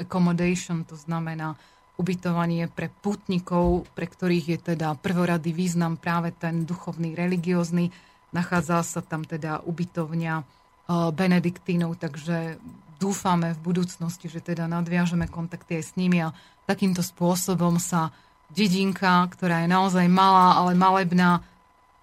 Accommodation, 0.00 0.88
to 0.88 0.96
znamená 0.96 1.60
ubytovanie 2.00 2.72
pre 2.72 2.88
putníkov, 2.88 3.84
pre 3.92 4.08
ktorých 4.08 4.46
je 4.48 4.58
teda 4.74 4.96
prvorady 4.96 5.52
význam 5.52 6.00
práve 6.00 6.32
ten 6.32 6.64
duchovný, 6.64 7.12
religiózny. 7.12 7.92
Nachádza 8.32 8.80
sa 8.80 9.04
tam 9.04 9.28
teda 9.28 9.60
ubytovňa 9.68 10.61
Benediktínov, 10.90 11.96
takže 11.96 12.58
dúfame 12.98 13.54
v 13.58 13.60
budúcnosti, 13.62 14.30
že 14.30 14.42
teda 14.42 14.70
nadviažeme 14.70 15.26
kontakty 15.26 15.82
aj 15.82 15.84
s 15.90 15.92
nimi 15.98 16.22
a 16.22 16.34
takýmto 16.66 17.02
spôsobom 17.02 17.82
sa 17.82 18.14
dedinka, 18.52 19.26
ktorá 19.32 19.64
je 19.64 19.68
naozaj 19.72 20.06
malá, 20.06 20.60
ale 20.60 20.78
malebná, 20.78 21.42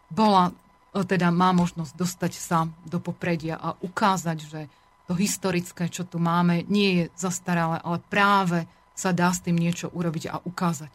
bola, 0.09 0.51
teda 0.91 1.29
má 1.29 1.53
možnosť 1.53 1.93
dostať 1.93 2.33
sa 2.33 2.65
do 2.83 2.97
popredia 2.97 3.61
a 3.61 3.77
ukázať, 3.77 4.37
že 4.41 4.61
to 5.05 5.13
historické, 5.13 5.85
čo 5.89 6.05
tu 6.05 6.17
máme, 6.17 6.65
nie 6.65 6.89
je 7.01 7.03
zastaralé, 7.13 7.77
ale 7.85 8.01
práve 8.09 8.65
sa 8.97 9.13
dá 9.13 9.29
s 9.29 9.41
tým 9.45 9.55
niečo 9.55 9.89
urobiť 9.93 10.33
a 10.33 10.41
ukázať, 10.41 10.93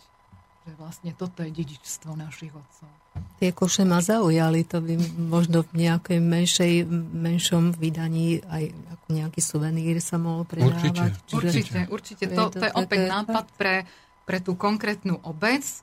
že 0.66 0.72
vlastne 0.76 1.14
toto 1.14 1.46
je 1.46 1.54
dedičstvo 1.54 2.12
našich 2.18 2.50
otcov. 2.50 2.90
Tie 3.38 3.50
koše 3.50 3.82
ma 3.86 3.98
zaujali, 3.98 4.66
to 4.66 4.78
by 4.78 4.94
možno 5.18 5.66
v 5.70 5.86
nejakej 5.86 6.18
menšej, 6.18 6.72
menšom 7.12 7.74
vydaní 7.74 8.42
aj 8.46 8.70
ako 8.72 9.06
nejaký 9.10 9.40
suvenír 9.42 9.98
sa 10.00 10.16
mohol 10.16 10.46
predávať. 10.46 11.18
Určite, 11.28 11.28
Čiže, 11.28 11.46
určite. 11.46 11.80
určite. 11.90 12.24
To, 12.32 12.48
to, 12.50 12.62
to 12.62 12.66
je 12.70 12.72
opäť 12.74 13.00
nápad 13.10 13.46
pre, 13.58 13.84
pre 14.24 14.38
tú 14.38 14.56
konkrétnu 14.56 15.20
obec, 15.26 15.62
e, 15.62 15.78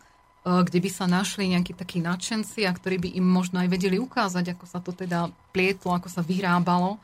kde 0.47 0.79
by 0.79 0.89
sa 0.89 1.05
našli 1.05 1.51
nejakí 1.53 1.75
takí 1.75 2.01
nadšenci 2.01 2.65
a 2.65 2.71
ktorí 2.73 2.97
by 2.97 3.09
im 3.19 3.27
možno 3.27 3.61
aj 3.61 3.69
vedeli 3.69 4.01
ukázať, 4.01 4.57
ako 4.57 4.65
sa 4.65 4.79
to 4.81 4.91
teda 4.95 5.31
plietlo, 5.53 5.95
ako 5.95 6.09
sa 6.09 6.23
vyrábalo 6.23 6.99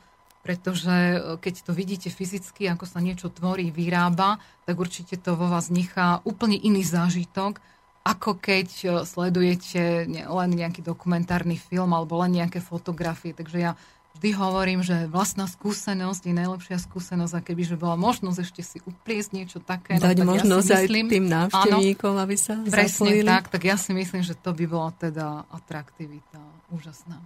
pretože 0.47 0.87
e, 0.87 1.19
keď 1.43 1.67
to 1.67 1.71
vidíte 1.75 2.07
fyzicky, 2.07 2.71
ako 2.71 2.87
sa 2.87 3.03
niečo 3.03 3.27
tvorí, 3.27 3.67
vyrába, 3.67 4.39
tak 4.63 4.79
určite 4.79 5.19
to 5.19 5.35
vo 5.35 5.51
vás 5.51 5.67
nechá 5.67 6.23
úplne 6.23 6.55
iný 6.55 6.87
zážitok, 6.87 7.59
ako 8.07 8.39
keď 8.39 8.67
e, 8.79 8.87
sledujete 9.03 10.07
len 10.07 10.49
nejaký 10.55 10.79
dokumentárny 10.79 11.59
film 11.59 11.91
alebo 11.91 12.15
len 12.23 12.39
nejaké 12.39 12.63
fotografie. 12.63 13.35
Takže 13.35 13.57
ja 13.59 13.71
vždy 14.17 14.29
hovorím, 14.33 14.81
že 14.81 15.11
vlastná 15.11 15.45
skúsenosť 15.45 16.23
je 16.25 16.33
najlepšia 16.33 16.77
skúsenosť 16.79 17.33
a 17.37 17.41
keby 17.43 17.67
že 17.67 17.75
bola 17.75 17.99
možnosť 17.99 18.39
ešte 18.39 18.61
si 18.63 18.77
upriesť 18.81 19.29
niečo 19.35 19.59
také. 19.59 19.99
No 19.99 20.07
Dať 20.07 20.17
no, 20.23 20.31
možnosť 20.33 20.67
ja 20.71 20.79
myslím, 20.81 21.05
aj 21.05 21.13
tým 21.13 21.25
návštevníkom, 21.27 22.13
áno, 22.15 22.23
aby 22.23 22.35
sa 22.39 22.53
Presne 22.63 23.11
zapojili. 23.11 23.27
tak, 23.27 23.43
tak 23.51 23.61
ja 23.67 23.75
si 23.75 23.91
myslím, 23.91 24.23
že 24.23 24.33
to 24.33 24.55
by 24.55 24.65
bola 24.65 24.89
teda 24.95 25.45
atraktivita 25.53 26.39
úžasná. 26.71 27.19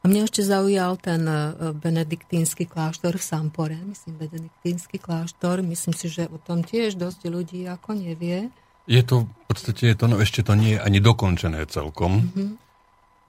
A 0.00 0.08
mňa 0.08 0.20
ešte 0.24 0.40
zaujal 0.40 0.96
ten 0.96 1.28
e, 1.28 1.76
benediktínsky 1.76 2.64
kláštor 2.64 3.20
v 3.20 3.24
Sampore, 3.24 3.76
myslím 3.84 4.16
benediktínsky 4.16 4.96
kláštor, 4.96 5.60
myslím 5.60 5.92
si, 5.92 6.08
že 6.08 6.24
o 6.32 6.40
tom 6.40 6.64
tiež 6.64 6.96
dosť 6.96 7.28
ľudí 7.28 7.68
ako 7.68 8.00
nevie. 8.00 8.48
Je 8.90 9.02
to, 9.06 9.30
v 9.30 9.44
podstate 9.46 9.94
je 9.94 9.94
to, 9.94 10.10
no 10.10 10.18
ešte 10.18 10.42
to 10.42 10.58
nie 10.58 10.74
je 10.74 10.82
ani 10.82 10.98
dokončené 10.98 11.62
celkom, 11.70 12.26
mm-hmm. 12.26 12.50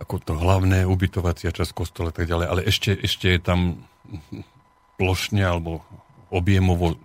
ako 0.02 0.14
to 0.18 0.34
hlavné 0.34 0.90
ubytovacia 0.90 1.54
časť 1.54 1.78
kostole 1.78 2.10
a 2.10 2.16
tak 2.18 2.26
ďalej, 2.26 2.48
ale 2.50 2.62
ešte, 2.66 2.98
ešte 2.98 3.30
je 3.30 3.38
tam 3.38 3.86
plošne 4.98 5.46
alebo 5.46 5.86
objemovo 6.34 6.98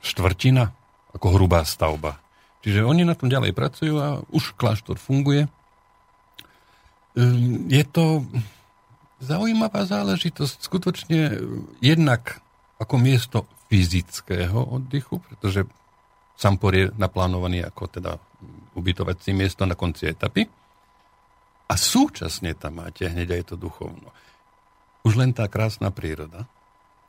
štvrtina, 0.00 0.72
ako 1.12 1.36
hrubá 1.36 1.68
stavba. 1.68 2.16
Čiže 2.64 2.88
oni 2.88 3.04
na 3.04 3.12
tom 3.12 3.28
ďalej 3.28 3.52
pracujú 3.52 3.94
a 4.00 4.24
už 4.32 4.56
kláštor 4.56 4.96
funguje. 4.96 5.46
Ehm, 7.12 7.68
je 7.68 7.84
to 7.86 8.24
zaujímavá 9.20 9.84
záležitosť. 9.86 10.56
Skutočne 10.64 11.38
jednak 11.84 12.40
ako 12.78 12.94
miesto 12.96 13.38
fyzického 13.68 14.58
oddychu, 14.64 15.20
pretože 15.20 15.66
Sampor 16.38 16.70
je 16.70 16.86
naplánovaný 16.94 17.66
ako 17.66 17.90
teda 17.90 18.14
ubytovací 18.78 19.34
miesto 19.34 19.66
na 19.66 19.74
konci 19.74 20.06
etapy. 20.06 20.46
A 21.68 21.74
súčasne 21.74 22.54
tam 22.54 22.78
máte 22.78 23.10
hneď 23.10 23.42
aj 23.42 23.52
to 23.52 23.54
duchovno. 23.58 24.14
Už 25.02 25.18
len 25.18 25.34
tá 25.34 25.50
krásna 25.50 25.90
príroda, 25.90 26.46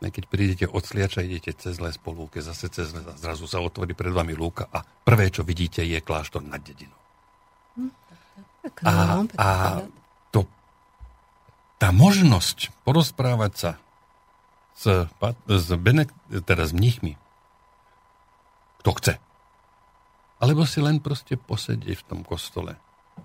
keď 0.02 0.24
prídete 0.32 0.66
od 0.66 0.82
Sliača, 0.82 1.22
idete 1.22 1.54
cez 1.54 1.78
les 1.78 2.00
po 2.02 2.16
lúke, 2.16 2.42
zase 2.42 2.72
cez 2.74 2.90
les 2.96 3.06
a 3.06 3.14
zrazu 3.20 3.46
sa 3.46 3.62
otvorí 3.62 3.94
pred 3.94 4.10
vami 4.16 4.34
lúka 4.34 4.66
a 4.72 4.82
prvé, 4.82 5.30
čo 5.30 5.46
vidíte, 5.46 5.86
je 5.86 6.00
kláštor 6.02 6.42
nad 6.42 6.64
dedinou. 6.64 6.96
Hm, 7.78 7.92
a, 8.84 9.24
a 9.38 9.50
tá 11.80 11.96
možnosť 11.96 12.76
porozprávať 12.84 13.54
sa 13.56 13.72
s, 14.76 15.08
s, 15.48 15.68
Benek, 15.80 16.12
teda 16.28 16.68
s 16.68 16.76
mnichmi, 16.76 17.16
kto 18.80 18.92
chce. 18.96 19.14
Alebo 20.40 20.64
si 20.64 20.80
len 20.80 21.04
proste 21.04 21.36
posedieť 21.36 22.00
v 22.00 22.08
tom 22.08 22.22
kostole. 22.24 22.80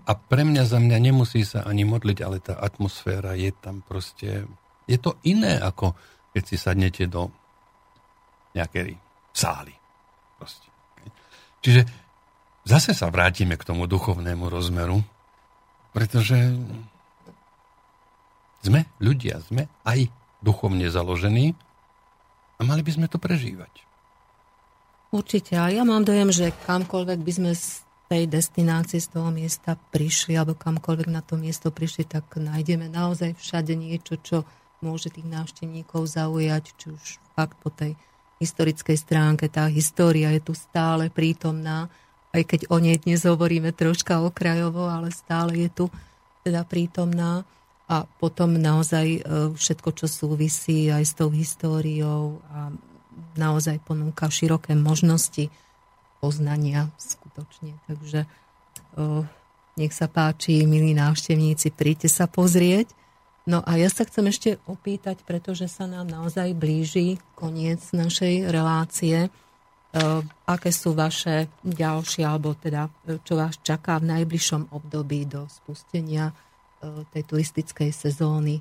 A 0.05 0.12
pre 0.18 0.43
mňa, 0.43 0.66
za 0.66 0.82
mňa 0.82 0.98
nemusí 0.98 1.47
sa 1.47 1.62
ani 1.62 1.86
modliť, 1.86 2.18
ale 2.26 2.43
tá 2.43 2.59
atmosféra 2.59 3.39
je 3.39 3.55
tam 3.55 3.81
proste... 3.86 4.51
Je 4.85 4.98
to 4.98 5.16
iné, 5.22 5.62
ako 5.62 5.94
keď 6.35 6.43
si 6.43 6.56
sadnete 6.59 7.06
do 7.06 7.31
nejakej 8.59 8.98
sály. 9.31 9.72
Proste. 10.36 10.68
Čiže 11.62 11.86
zase 12.66 12.90
sa 12.93 13.09
vrátime 13.09 13.55
k 13.55 13.66
tomu 13.66 13.86
duchovnému 13.86 14.51
rozmeru, 14.51 15.01
pretože 15.94 16.36
sme 18.66 18.90
ľudia, 18.98 19.39
sme 19.44 19.70
aj 19.86 20.10
duchovne 20.43 20.90
založení 20.90 21.55
a 22.59 22.60
mali 22.66 22.81
by 22.81 22.90
sme 22.90 23.06
to 23.06 23.20
prežívať. 23.20 23.84
Určite, 25.15 25.55
ale 25.55 25.78
ja 25.78 25.86
mám 25.86 26.03
dojem, 26.03 26.35
že 26.35 26.51
kamkoľvek 26.66 27.23
by 27.23 27.32
sme 27.39 27.51
z 27.55 27.86
tej 28.11 28.27
destinácie, 28.27 28.99
z 28.99 29.15
toho 29.15 29.31
miesta 29.31 29.78
prišli, 29.95 30.35
alebo 30.35 30.59
kamkoľvek 30.59 31.07
na 31.07 31.23
to 31.23 31.39
miesto 31.39 31.70
prišli, 31.70 32.03
tak 32.03 32.35
nájdeme 32.35 32.91
naozaj 32.91 33.39
všade 33.39 33.78
niečo, 33.78 34.19
čo 34.19 34.43
môže 34.82 35.15
tých 35.15 35.31
návštevníkov 35.31 36.11
zaujať, 36.11 36.65
či 36.74 36.86
už 36.91 37.23
fakt 37.39 37.55
po 37.62 37.70
tej 37.70 37.95
historickej 38.43 38.99
stránke. 38.99 39.47
Tá 39.47 39.70
história 39.70 40.35
je 40.35 40.51
tu 40.51 40.53
stále 40.59 41.15
prítomná, 41.15 41.86
aj 42.35 42.43
keď 42.51 42.61
o 42.74 42.82
nej 42.82 42.99
dnes 42.99 43.23
hovoríme 43.23 43.70
troška 43.70 44.19
okrajovo, 44.19 44.91
ale 44.91 45.15
stále 45.15 45.62
je 45.62 45.70
tu 45.70 45.85
teda 46.43 46.66
prítomná 46.66 47.47
a 47.86 48.03
potom 48.19 48.59
naozaj 48.59 49.07
e, 49.07 49.20
všetko, 49.55 49.95
čo 49.95 50.11
súvisí 50.11 50.91
aj 50.91 51.05
s 51.07 51.12
tou 51.15 51.31
históriou 51.31 52.43
a 52.51 52.74
naozaj 53.35 53.82
ponúka 53.85 54.31
široké 54.31 54.74
možnosti 54.78 55.51
poznania 56.19 56.91
skutočne. 56.97 57.77
Takže 57.89 58.24
e, 58.24 58.28
nech 59.77 59.93
sa 59.93 60.07
páči, 60.09 60.65
milí 60.65 60.97
návštevníci, 60.97 61.74
príďte 61.74 62.09
sa 62.09 62.31
pozrieť. 62.31 62.93
No 63.45 63.61
a 63.61 63.77
ja 63.77 63.93
sa 63.93 64.09
chcem 64.09 64.32
ešte 64.32 64.57
opýtať, 64.65 65.20
pretože 65.28 65.69
sa 65.69 65.85
nám 65.85 66.09
naozaj 66.09 66.57
blíži 66.57 67.20
koniec 67.36 67.85
našej 67.93 68.49
relácie, 68.49 69.27
e, 69.27 69.31
aké 70.49 70.70
sú 70.73 70.97
vaše 70.97 71.53
ďalšie, 71.61 72.24
alebo 72.24 72.57
teda 72.57 72.89
čo 73.27 73.36
vás 73.36 73.61
čaká 73.61 74.01
v 74.01 74.16
najbližšom 74.16 74.73
období 74.73 75.28
do 75.28 75.45
spustenia 75.53 76.32
E, 76.85 77.05
tej 77.12 77.23
turistickej 77.24 77.91
sezóny. 77.91 78.61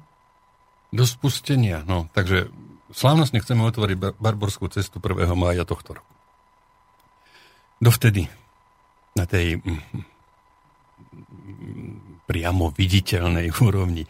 Do 0.94 1.04
spustenia, 1.04 1.84
no. 1.84 2.08
Takže 2.16 2.48
slávnostne 2.94 3.42
chceme 3.42 3.66
otvoriť 3.66 4.22
Barborskú 4.22 4.70
cestu 4.70 5.02
1. 5.02 5.28
mája 5.34 5.66
tohto 5.66 6.00
roku. 6.00 6.14
Dovtedy 7.84 8.30
na 9.18 9.28
tej 9.28 9.60
mm, 9.60 9.82
priamo 12.30 12.72
viditeľnej 12.72 13.52
úrovni 13.66 14.08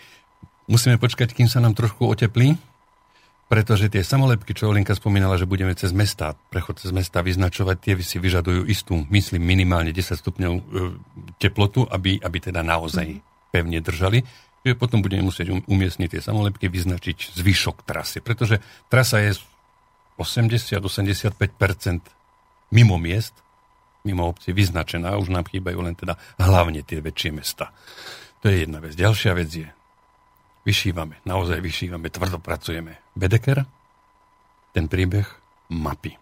musíme 0.68 1.00
počkať, 1.00 1.34
kým 1.34 1.50
sa 1.50 1.60
nám 1.60 1.76
trošku 1.76 2.08
oteplí, 2.08 2.56
pretože 3.52 3.92
tie 3.92 4.02
samolepky, 4.02 4.56
čo 4.56 4.72
Olinka 4.72 4.96
spomínala, 4.96 5.38
že 5.38 5.46
budeme 5.46 5.76
cez 5.76 5.92
mesta, 5.94 6.34
prechod 6.50 6.80
cez 6.80 6.90
mesta 6.96 7.22
vyznačovať, 7.22 7.76
tie 7.78 7.94
si 8.02 8.18
vyžadujú 8.18 8.66
istú, 8.66 9.04
myslím, 9.12 9.44
minimálne 9.44 9.94
10 9.94 10.18
stupňov 10.18 10.54
e, 10.58 10.62
teplotu, 11.38 11.86
aby, 11.86 12.18
aby 12.18 12.38
teda 12.40 12.64
naozaj 12.66 13.22
pevne 13.54 13.78
držali, 13.84 14.26
že 14.64 14.80
potom 14.80 15.04
budeme 15.04 15.28
musieť 15.28 15.52
um, 15.52 15.60
umiestniť 15.68 16.10
tie 16.18 16.22
samolepky, 16.24 16.72
vyznačiť 16.72 17.36
zvyšok 17.36 17.84
trasy, 17.84 18.24
pretože 18.24 18.64
trasa 18.88 19.20
je 19.20 19.36
80-85% 20.16 21.36
mimo 22.72 22.96
miest, 22.96 23.36
mimo 24.08 24.32
obci 24.32 24.56
vyznačená, 24.56 25.20
už 25.20 25.30
nám 25.32 25.48
chýbajú 25.48 25.80
len 25.84 25.96
teda 25.96 26.16
hlavne 26.40 26.84
tie 26.84 27.04
väčšie 27.04 27.32
mesta. 27.36 27.72
To 28.44 28.52
je 28.52 28.68
jedna 28.68 28.84
vec. 28.84 28.96
Ďalšia 28.96 29.32
vec 29.36 29.50
je, 29.52 29.68
vyšívame, 30.68 31.20
naozaj 31.24 31.60
vyšívame, 31.64 32.12
tvrdo 32.12 32.40
pracujeme. 32.40 33.00
Bedeker, 33.16 33.64
ten 34.76 34.88
príbeh 34.88 35.28
mapy. 35.72 36.16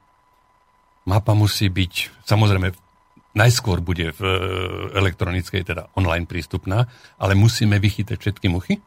Mapa 1.10 1.34
musí 1.34 1.66
byť, 1.70 2.26
samozrejme 2.26 2.91
najskôr 3.36 3.80
bude 3.80 4.12
v 4.12 4.22
e, 4.22 4.38
elektronickej, 4.98 5.62
teda 5.64 5.88
online 5.96 6.28
prístupná, 6.28 6.88
ale 7.16 7.34
musíme 7.36 7.80
vychytať 7.80 8.18
všetky 8.20 8.48
muchy 8.52 8.80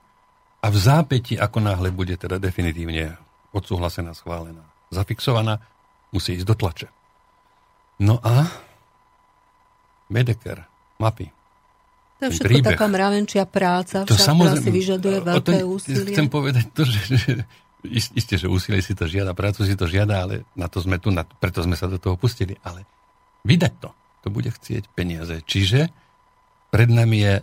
a 0.65 0.67
v 0.69 0.77
zápäti, 0.77 1.37
ako 1.37 1.61
náhle 1.61 1.93
bude 1.93 2.17
teda 2.17 2.37
definitívne 2.41 3.17
odsúhlasená, 3.53 4.13
schválená, 4.17 4.65
zafixovaná, 4.93 5.61
musí 6.13 6.37
ísť 6.37 6.47
do 6.49 6.55
tlače. 6.57 6.89
No 8.03 8.19
a 8.21 8.49
Medeker, 10.11 10.67
mapy. 11.01 11.31
To 12.21 12.31
je 12.31 12.31
všetko 12.39 12.49
príbeh. 12.49 12.71
taká 12.77 12.87
mravenčia 12.87 13.45
práca, 13.49 14.07
to 14.07 14.15
však, 14.15 14.35
ktorá 14.37 14.55
si 14.61 14.71
vyžaduje 14.71 15.19
veľké 15.25 15.57
to, 15.61 15.67
úsilie. 15.67 16.13
Chcem 16.15 16.29
povedať 16.31 16.67
to, 16.71 16.83
že, 16.87 17.01
že 17.11 17.33
isté, 17.91 18.39
že 18.39 18.47
úsilie 18.49 18.81
si 18.81 18.95
to 18.97 19.05
žiada, 19.05 19.37
prácu 19.37 19.67
si 19.67 19.75
to 19.75 19.85
žiada, 19.85 20.25
ale 20.25 20.47
na 20.55 20.71
to 20.71 20.81
sme 20.81 20.97
tu, 21.01 21.11
na, 21.11 21.27
preto 21.27 21.61
sme 21.61 21.77
sa 21.77 21.91
do 21.91 21.99
toho 21.99 22.17
pustili. 22.17 22.57
Ale 22.63 22.87
vydať 23.45 23.73
to, 23.83 23.91
to 24.25 24.33
bude 24.33 24.49
chcieť 24.49 24.89
peniaze. 24.97 25.45
Čiže 25.45 25.93
pred 26.73 26.89
nami 26.89 27.21
je 27.21 27.35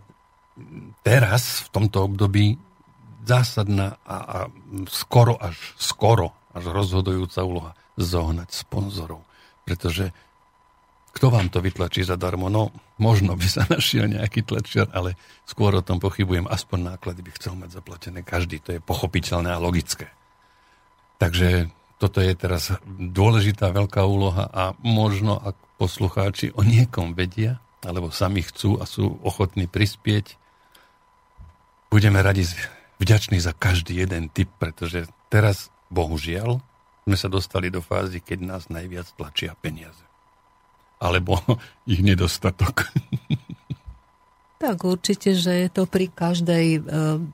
teraz, 1.06 1.70
v 1.70 1.78
tomto 1.78 2.10
období, 2.10 2.58
zásadná 3.22 4.02
a, 4.02 4.18
a 4.18 4.38
skoro 4.90 5.38
až, 5.38 5.56
skoro 5.78 6.34
až 6.58 6.74
rozhodujúca 6.74 7.46
úloha 7.46 7.72
zohnať 8.02 8.50
sponzorov. 8.50 9.22
Pretože 9.62 10.10
kto 11.12 11.28
vám 11.30 11.54
to 11.54 11.62
vytlačí 11.62 12.02
zadarmo? 12.02 12.50
No, 12.50 12.74
možno 12.98 13.38
by 13.38 13.48
sa 13.48 13.64
našiel 13.74 14.10
nejaký 14.10 14.42
tlačiar, 14.42 14.90
ale 14.90 15.14
skôr 15.46 15.76
o 15.78 15.86
tom 15.86 16.02
pochybujem. 16.02 16.50
Aspoň 16.50 16.98
náklady 16.98 17.22
by 17.22 17.32
chcel 17.38 17.54
mať 17.56 17.78
zaplatené 17.78 18.26
každý. 18.26 18.58
To 18.66 18.74
je 18.74 18.82
pochopiteľné 18.82 19.54
a 19.54 19.62
logické. 19.62 20.10
Takže 21.22 21.70
toto 22.02 22.18
je 22.18 22.34
teraz 22.34 22.74
dôležitá 22.90 23.70
veľká 23.70 24.02
úloha 24.02 24.50
a 24.50 24.74
možno, 24.82 25.38
ak 25.38 25.54
poslucháči 25.82 26.54
o 26.54 26.62
niekom 26.62 27.18
vedia, 27.18 27.58
alebo 27.82 28.14
sami 28.14 28.46
chcú 28.46 28.78
a 28.78 28.86
sú 28.86 29.18
ochotní 29.26 29.66
prispieť, 29.66 30.38
budeme 31.90 32.22
radi 32.22 32.46
vďační 33.02 33.42
za 33.42 33.58
každý 33.58 33.98
jeden 34.06 34.30
tip, 34.30 34.54
pretože 34.62 35.10
teraz 35.34 35.74
bohužiaľ, 35.90 36.62
sme 37.10 37.18
sa 37.18 37.26
dostali 37.34 37.74
do 37.74 37.82
fázy, 37.82 38.22
keď 38.22 38.40
nás 38.46 38.70
najviac 38.70 39.10
tlačia 39.18 39.58
peniaze. 39.58 40.06
Alebo 41.02 41.42
ich 41.90 42.06
nedostatok. 42.06 42.86
Tak 44.62 44.86
určite, 44.86 45.34
že 45.34 45.66
je 45.66 45.70
to 45.74 45.90
pri 45.90 46.14
každej 46.14 46.66
e, 46.78 46.80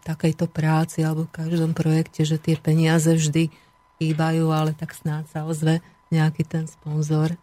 takejto 0.08 0.48
práci 0.48 1.04
alebo 1.04 1.28
každom 1.28 1.76
projekte, 1.76 2.24
že 2.24 2.40
tie 2.40 2.56
peniaze 2.56 3.12
vždy 3.12 3.52
chýbajú, 4.00 4.48
ale 4.56 4.72
tak 4.72 4.96
snáď 4.96 5.28
sa 5.36 5.44
ozve 5.44 5.84
nejaký 6.08 6.48
ten 6.48 6.72
sponzor. 6.72 7.36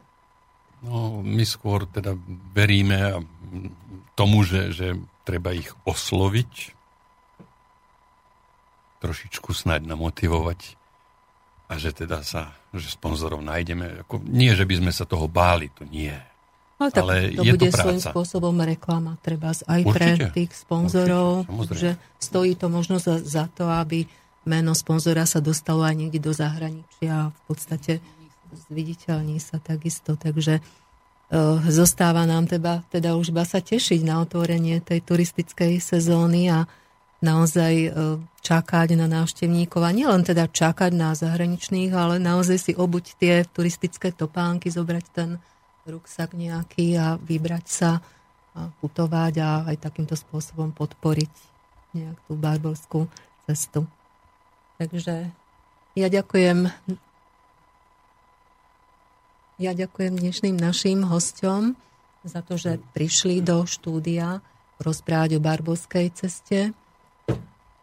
No, 0.85 1.25
my 1.25 1.45
skôr 1.49 1.89
teda 1.89 2.13
veríme 2.53 3.25
tomu, 4.13 4.45
že, 4.45 4.69
že 4.71 5.01
treba 5.25 5.57
ich 5.57 5.73
osloviť, 5.89 6.77
trošičku 9.01 9.53
snáď 9.53 9.89
namotivovať 9.89 10.77
a 11.69 11.81
že 11.81 11.97
teda 11.97 12.21
sa, 12.21 12.53
že 12.77 12.93
sponzorov 12.93 13.41
nájdeme. 13.41 14.05
Ako, 14.05 14.21
nie, 14.25 14.53
že 14.53 14.69
by 14.69 14.85
sme 14.85 14.93
sa 14.93 15.09
toho 15.09 15.29
báli, 15.29 15.73
to 15.73 15.89
nie. 15.89 16.13
Ale, 16.77 16.91
tak 16.91 17.05
ale 17.07 17.17
to 17.33 17.43
je 17.45 17.53
bude 17.57 17.71
to 17.71 17.77
svojím 17.81 18.03
spôsobom 18.03 18.57
reklama, 18.61 19.17
treba 19.25 19.55
aj 19.55 19.81
Určite. 19.85 19.93
pre 19.93 20.09
tých 20.37 20.51
sponzorov, 20.53 21.49
že 21.73 21.97
stojí 22.19 22.59
to 22.59 22.67
možno 22.69 23.01
za, 23.01 23.23
za 23.23 23.49
to, 23.49 23.71
aby 23.71 24.05
meno 24.45 24.77
sponzora 24.77 25.25
sa 25.25 25.41
dostalo 25.41 25.87
aj 25.87 25.97
niekde 25.97 26.21
do 26.21 26.33
zahraničia 26.37 27.33
v 27.33 27.41
podstate 27.49 27.93
zviditeľní 28.71 29.43
sa 29.43 29.59
takisto, 29.61 30.15
takže 30.15 30.63
uh, 30.63 31.59
zostáva 31.69 32.25
nám 32.25 32.47
teda, 32.47 32.87
teda 32.89 33.19
už 33.19 33.35
iba 33.35 33.45
sa 33.45 33.59
tešiť 33.59 34.01
na 34.07 34.23
otvorenie 34.23 34.81
tej 34.81 35.03
turistickej 35.03 35.83
sezóny 35.83 36.51
a 36.51 36.65
naozaj 37.25 37.75
uh, 37.89 38.21
čakať 38.45 38.97
na 39.01 39.09
návštevníkov 39.09 39.81
a 39.81 39.91
nielen 39.91 40.23
teda 40.23 40.47
čakať 40.49 40.93
na 40.93 41.17
zahraničných, 41.17 41.93
ale 41.93 42.21
naozaj 42.21 42.59
si 42.61 42.73
obuť 42.77 43.17
tie 43.17 43.43
turistické 43.49 44.13
topánky, 44.13 44.69
zobrať 44.69 45.05
ten 45.11 45.31
ruksak 45.85 46.33
nejaký 46.33 46.97
a 46.97 47.21
vybrať 47.21 47.67
sa 47.69 47.91
a 48.55 48.71
putovať 48.81 49.35
a 49.43 49.51
aj 49.67 49.77
takýmto 49.83 50.15
spôsobom 50.15 50.71
podporiť 50.71 51.33
nejak 51.95 52.19
tú 52.27 52.39
barborskú 52.39 53.11
cestu. 53.47 53.87
Takže 54.79 55.31
ja 55.95 56.09
ďakujem 56.11 56.71
ja 59.55 59.71
ďakujem 59.71 60.19
dnešným 60.19 60.57
našim 60.59 61.07
hostom 61.07 61.79
za 62.27 62.43
to, 62.43 62.59
že 62.59 62.83
prišli 62.91 63.39
do 63.39 63.63
štúdia 63.69 64.43
rozprávať 64.83 65.39
o 65.39 65.45
barborskej 65.45 66.11
ceste. 66.11 66.75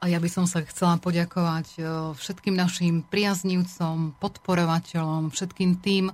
A 0.02 0.10
ja 0.10 0.18
by 0.18 0.28
som 0.28 0.50
sa 0.50 0.66
chcela 0.66 0.98
poďakovať 0.98 1.68
e, 1.78 1.82
všetkým 2.18 2.58
našim 2.58 3.06
priaznivcom, 3.06 4.18
podporovateľom, 4.18 5.30
všetkým 5.30 5.78
tým, 5.80 6.10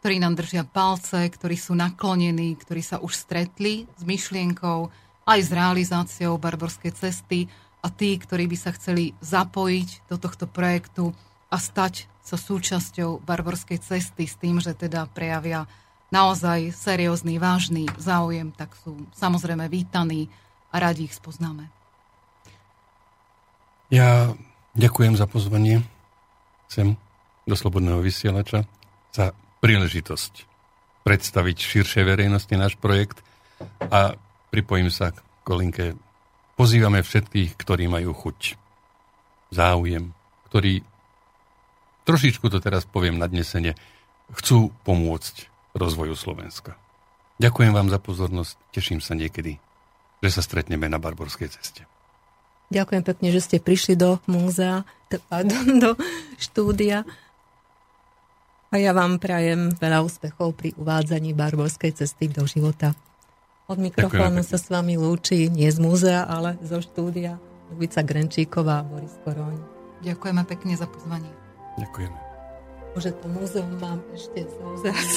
ktorí 0.00 0.22
nám 0.22 0.38
držia 0.38 0.62
palce, 0.64 1.28
ktorí 1.28 1.58
sú 1.58 1.74
naklonení, 1.74 2.54
ktorí 2.56 2.80
sa 2.80 3.02
už 3.02 3.12
stretli 3.12 3.90
s 3.98 4.02
myšlienkou 4.06 4.88
aj 5.26 5.38
s 5.40 5.50
realizáciou 5.50 6.38
Barborskej 6.38 6.94
cesty 6.94 7.50
a 7.82 7.90
tí, 7.90 8.16
ktorí 8.16 8.46
by 8.48 8.56
sa 8.56 8.70
chceli 8.72 9.12
zapojiť 9.20 10.08
do 10.08 10.16
tohto 10.16 10.46
projektu 10.48 11.12
a 11.54 11.56
stať 11.62 12.10
sa 12.18 12.34
súčasťou 12.34 13.22
Barborskej 13.22 13.78
cesty 13.78 14.26
s 14.26 14.34
tým, 14.34 14.58
že 14.58 14.74
teda 14.74 15.06
prejavia 15.06 15.70
naozaj 16.10 16.74
seriózny, 16.74 17.38
vážny 17.38 17.86
záujem, 17.94 18.50
tak 18.50 18.74
sú 18.82 19.06
samozrejme 19.14 19.70
vítaní 19.70 20.26
a 20.74 20.82
radi 20.82 21.06
ich 21.06 21.14
spoznáme. 21.14 21.70
Ja 23.94 24.34
ďakujem 24.74 25.14
za 25.14 25.30
pozvanie 25.30 25.86
sem 26.66 26.98
do 27.46 27.54
Slobodného 27.54 28.02
vysielača, 28.02 28.66
za 29.14 29.30
príležitosť 29.62 30.50
predstaviť 31.06 31.56
širšej 31.60 32.02
verejnosti 32.02 32.54
náš 32.58 32.74
projekt 32.80 33.22
a 33.78 34.16
pripojím 34.50 34.90
sa 34.90 35.12
k 35.12 35.20
Kolinke. 35.44 35.94
Pozývame 36.58 37.04
všetkých, 37.04 37.54
ktorí 37.54 37.86
majú 37.86 38.16
chuť, 38.16 38.56
záujem, 39.52 40.16
ktorí, 40.48 40.82
trošičku 42.04 42.46
to 42.52 42.60
teraz 42.60 42.84
poviem 42.88 43.18
nadnesene, 43.20 43.76
chcú 44.32 44.72
pomôcť 44.84 45.48
rozvoju 45.76 46.14
Slovenska. 46.14 46.78
Ďakujem 47.42 47.72
vám 47.74 47.90
za 47.90 47.98
pozornosť, 47.98 48.54
teším 48.70 49.02
sa 49.02 49.18
niekedy, 49.18 49.58
že 50.22 50.30
sa 50.30 50.40
stretneme 50.40 50.86
na 50.86 51.02
Barborskej 51.02 51.50
ceste. 51.50 51.82
Ďakujem 52.72 53.02
pekne, 53.04 53.28
že 53.34 53.44
ste 53.44 53.56
prišli 53.60 53.98
do 53.98 54.22
múzea, 54.24 54.86
pardon, 55.28 55.66
do 55.82 55.90
štúdia. 56.40 57.04
A 58.72 58.74
ja 58.80 58.90
vám 58.90 59.22
prajem 59.22 59.70
veľa 59.78 60.02
úspechov 60.02 60.56
pri 60.58 60.74
uvádzaní 60.74 61.36
barborskej 61.36 61.94
cesty 61.94 62.26
do 62.26 62.42
života. 62.48 62.96
Od 63.70 63.78
mikrofónu 63.78 64.42
sa 64.42 64.58
s 64.58 64.66
vami 64.66 64.98
lúči 64.98 65.46
nie 65.46 65.70
z 65.70 65.78
múzea, 65.78 66.26
ale 66.26 66.58
zo 66.64 66.82
štúdia 66.82 67.38
Lubica 67.70 68.02
Grenčíková 68.02 68.82
a 68.82 68.86
Boris 68.86 69.14
Koroň. 69.22 69.56
Ďakujeme 70.02 70.42
pekne 70.44 70.74
za 70.74 70.90
pozvanie. 70.90 71.43
Ďakujeme. 71.78 72.18
Môže 72.94 73.10
to 73.18 73.26
múzeum 73.26 73.74
mám 73.82 73.98
ešte 74.14 74.46
zauzať. 74.46 75.08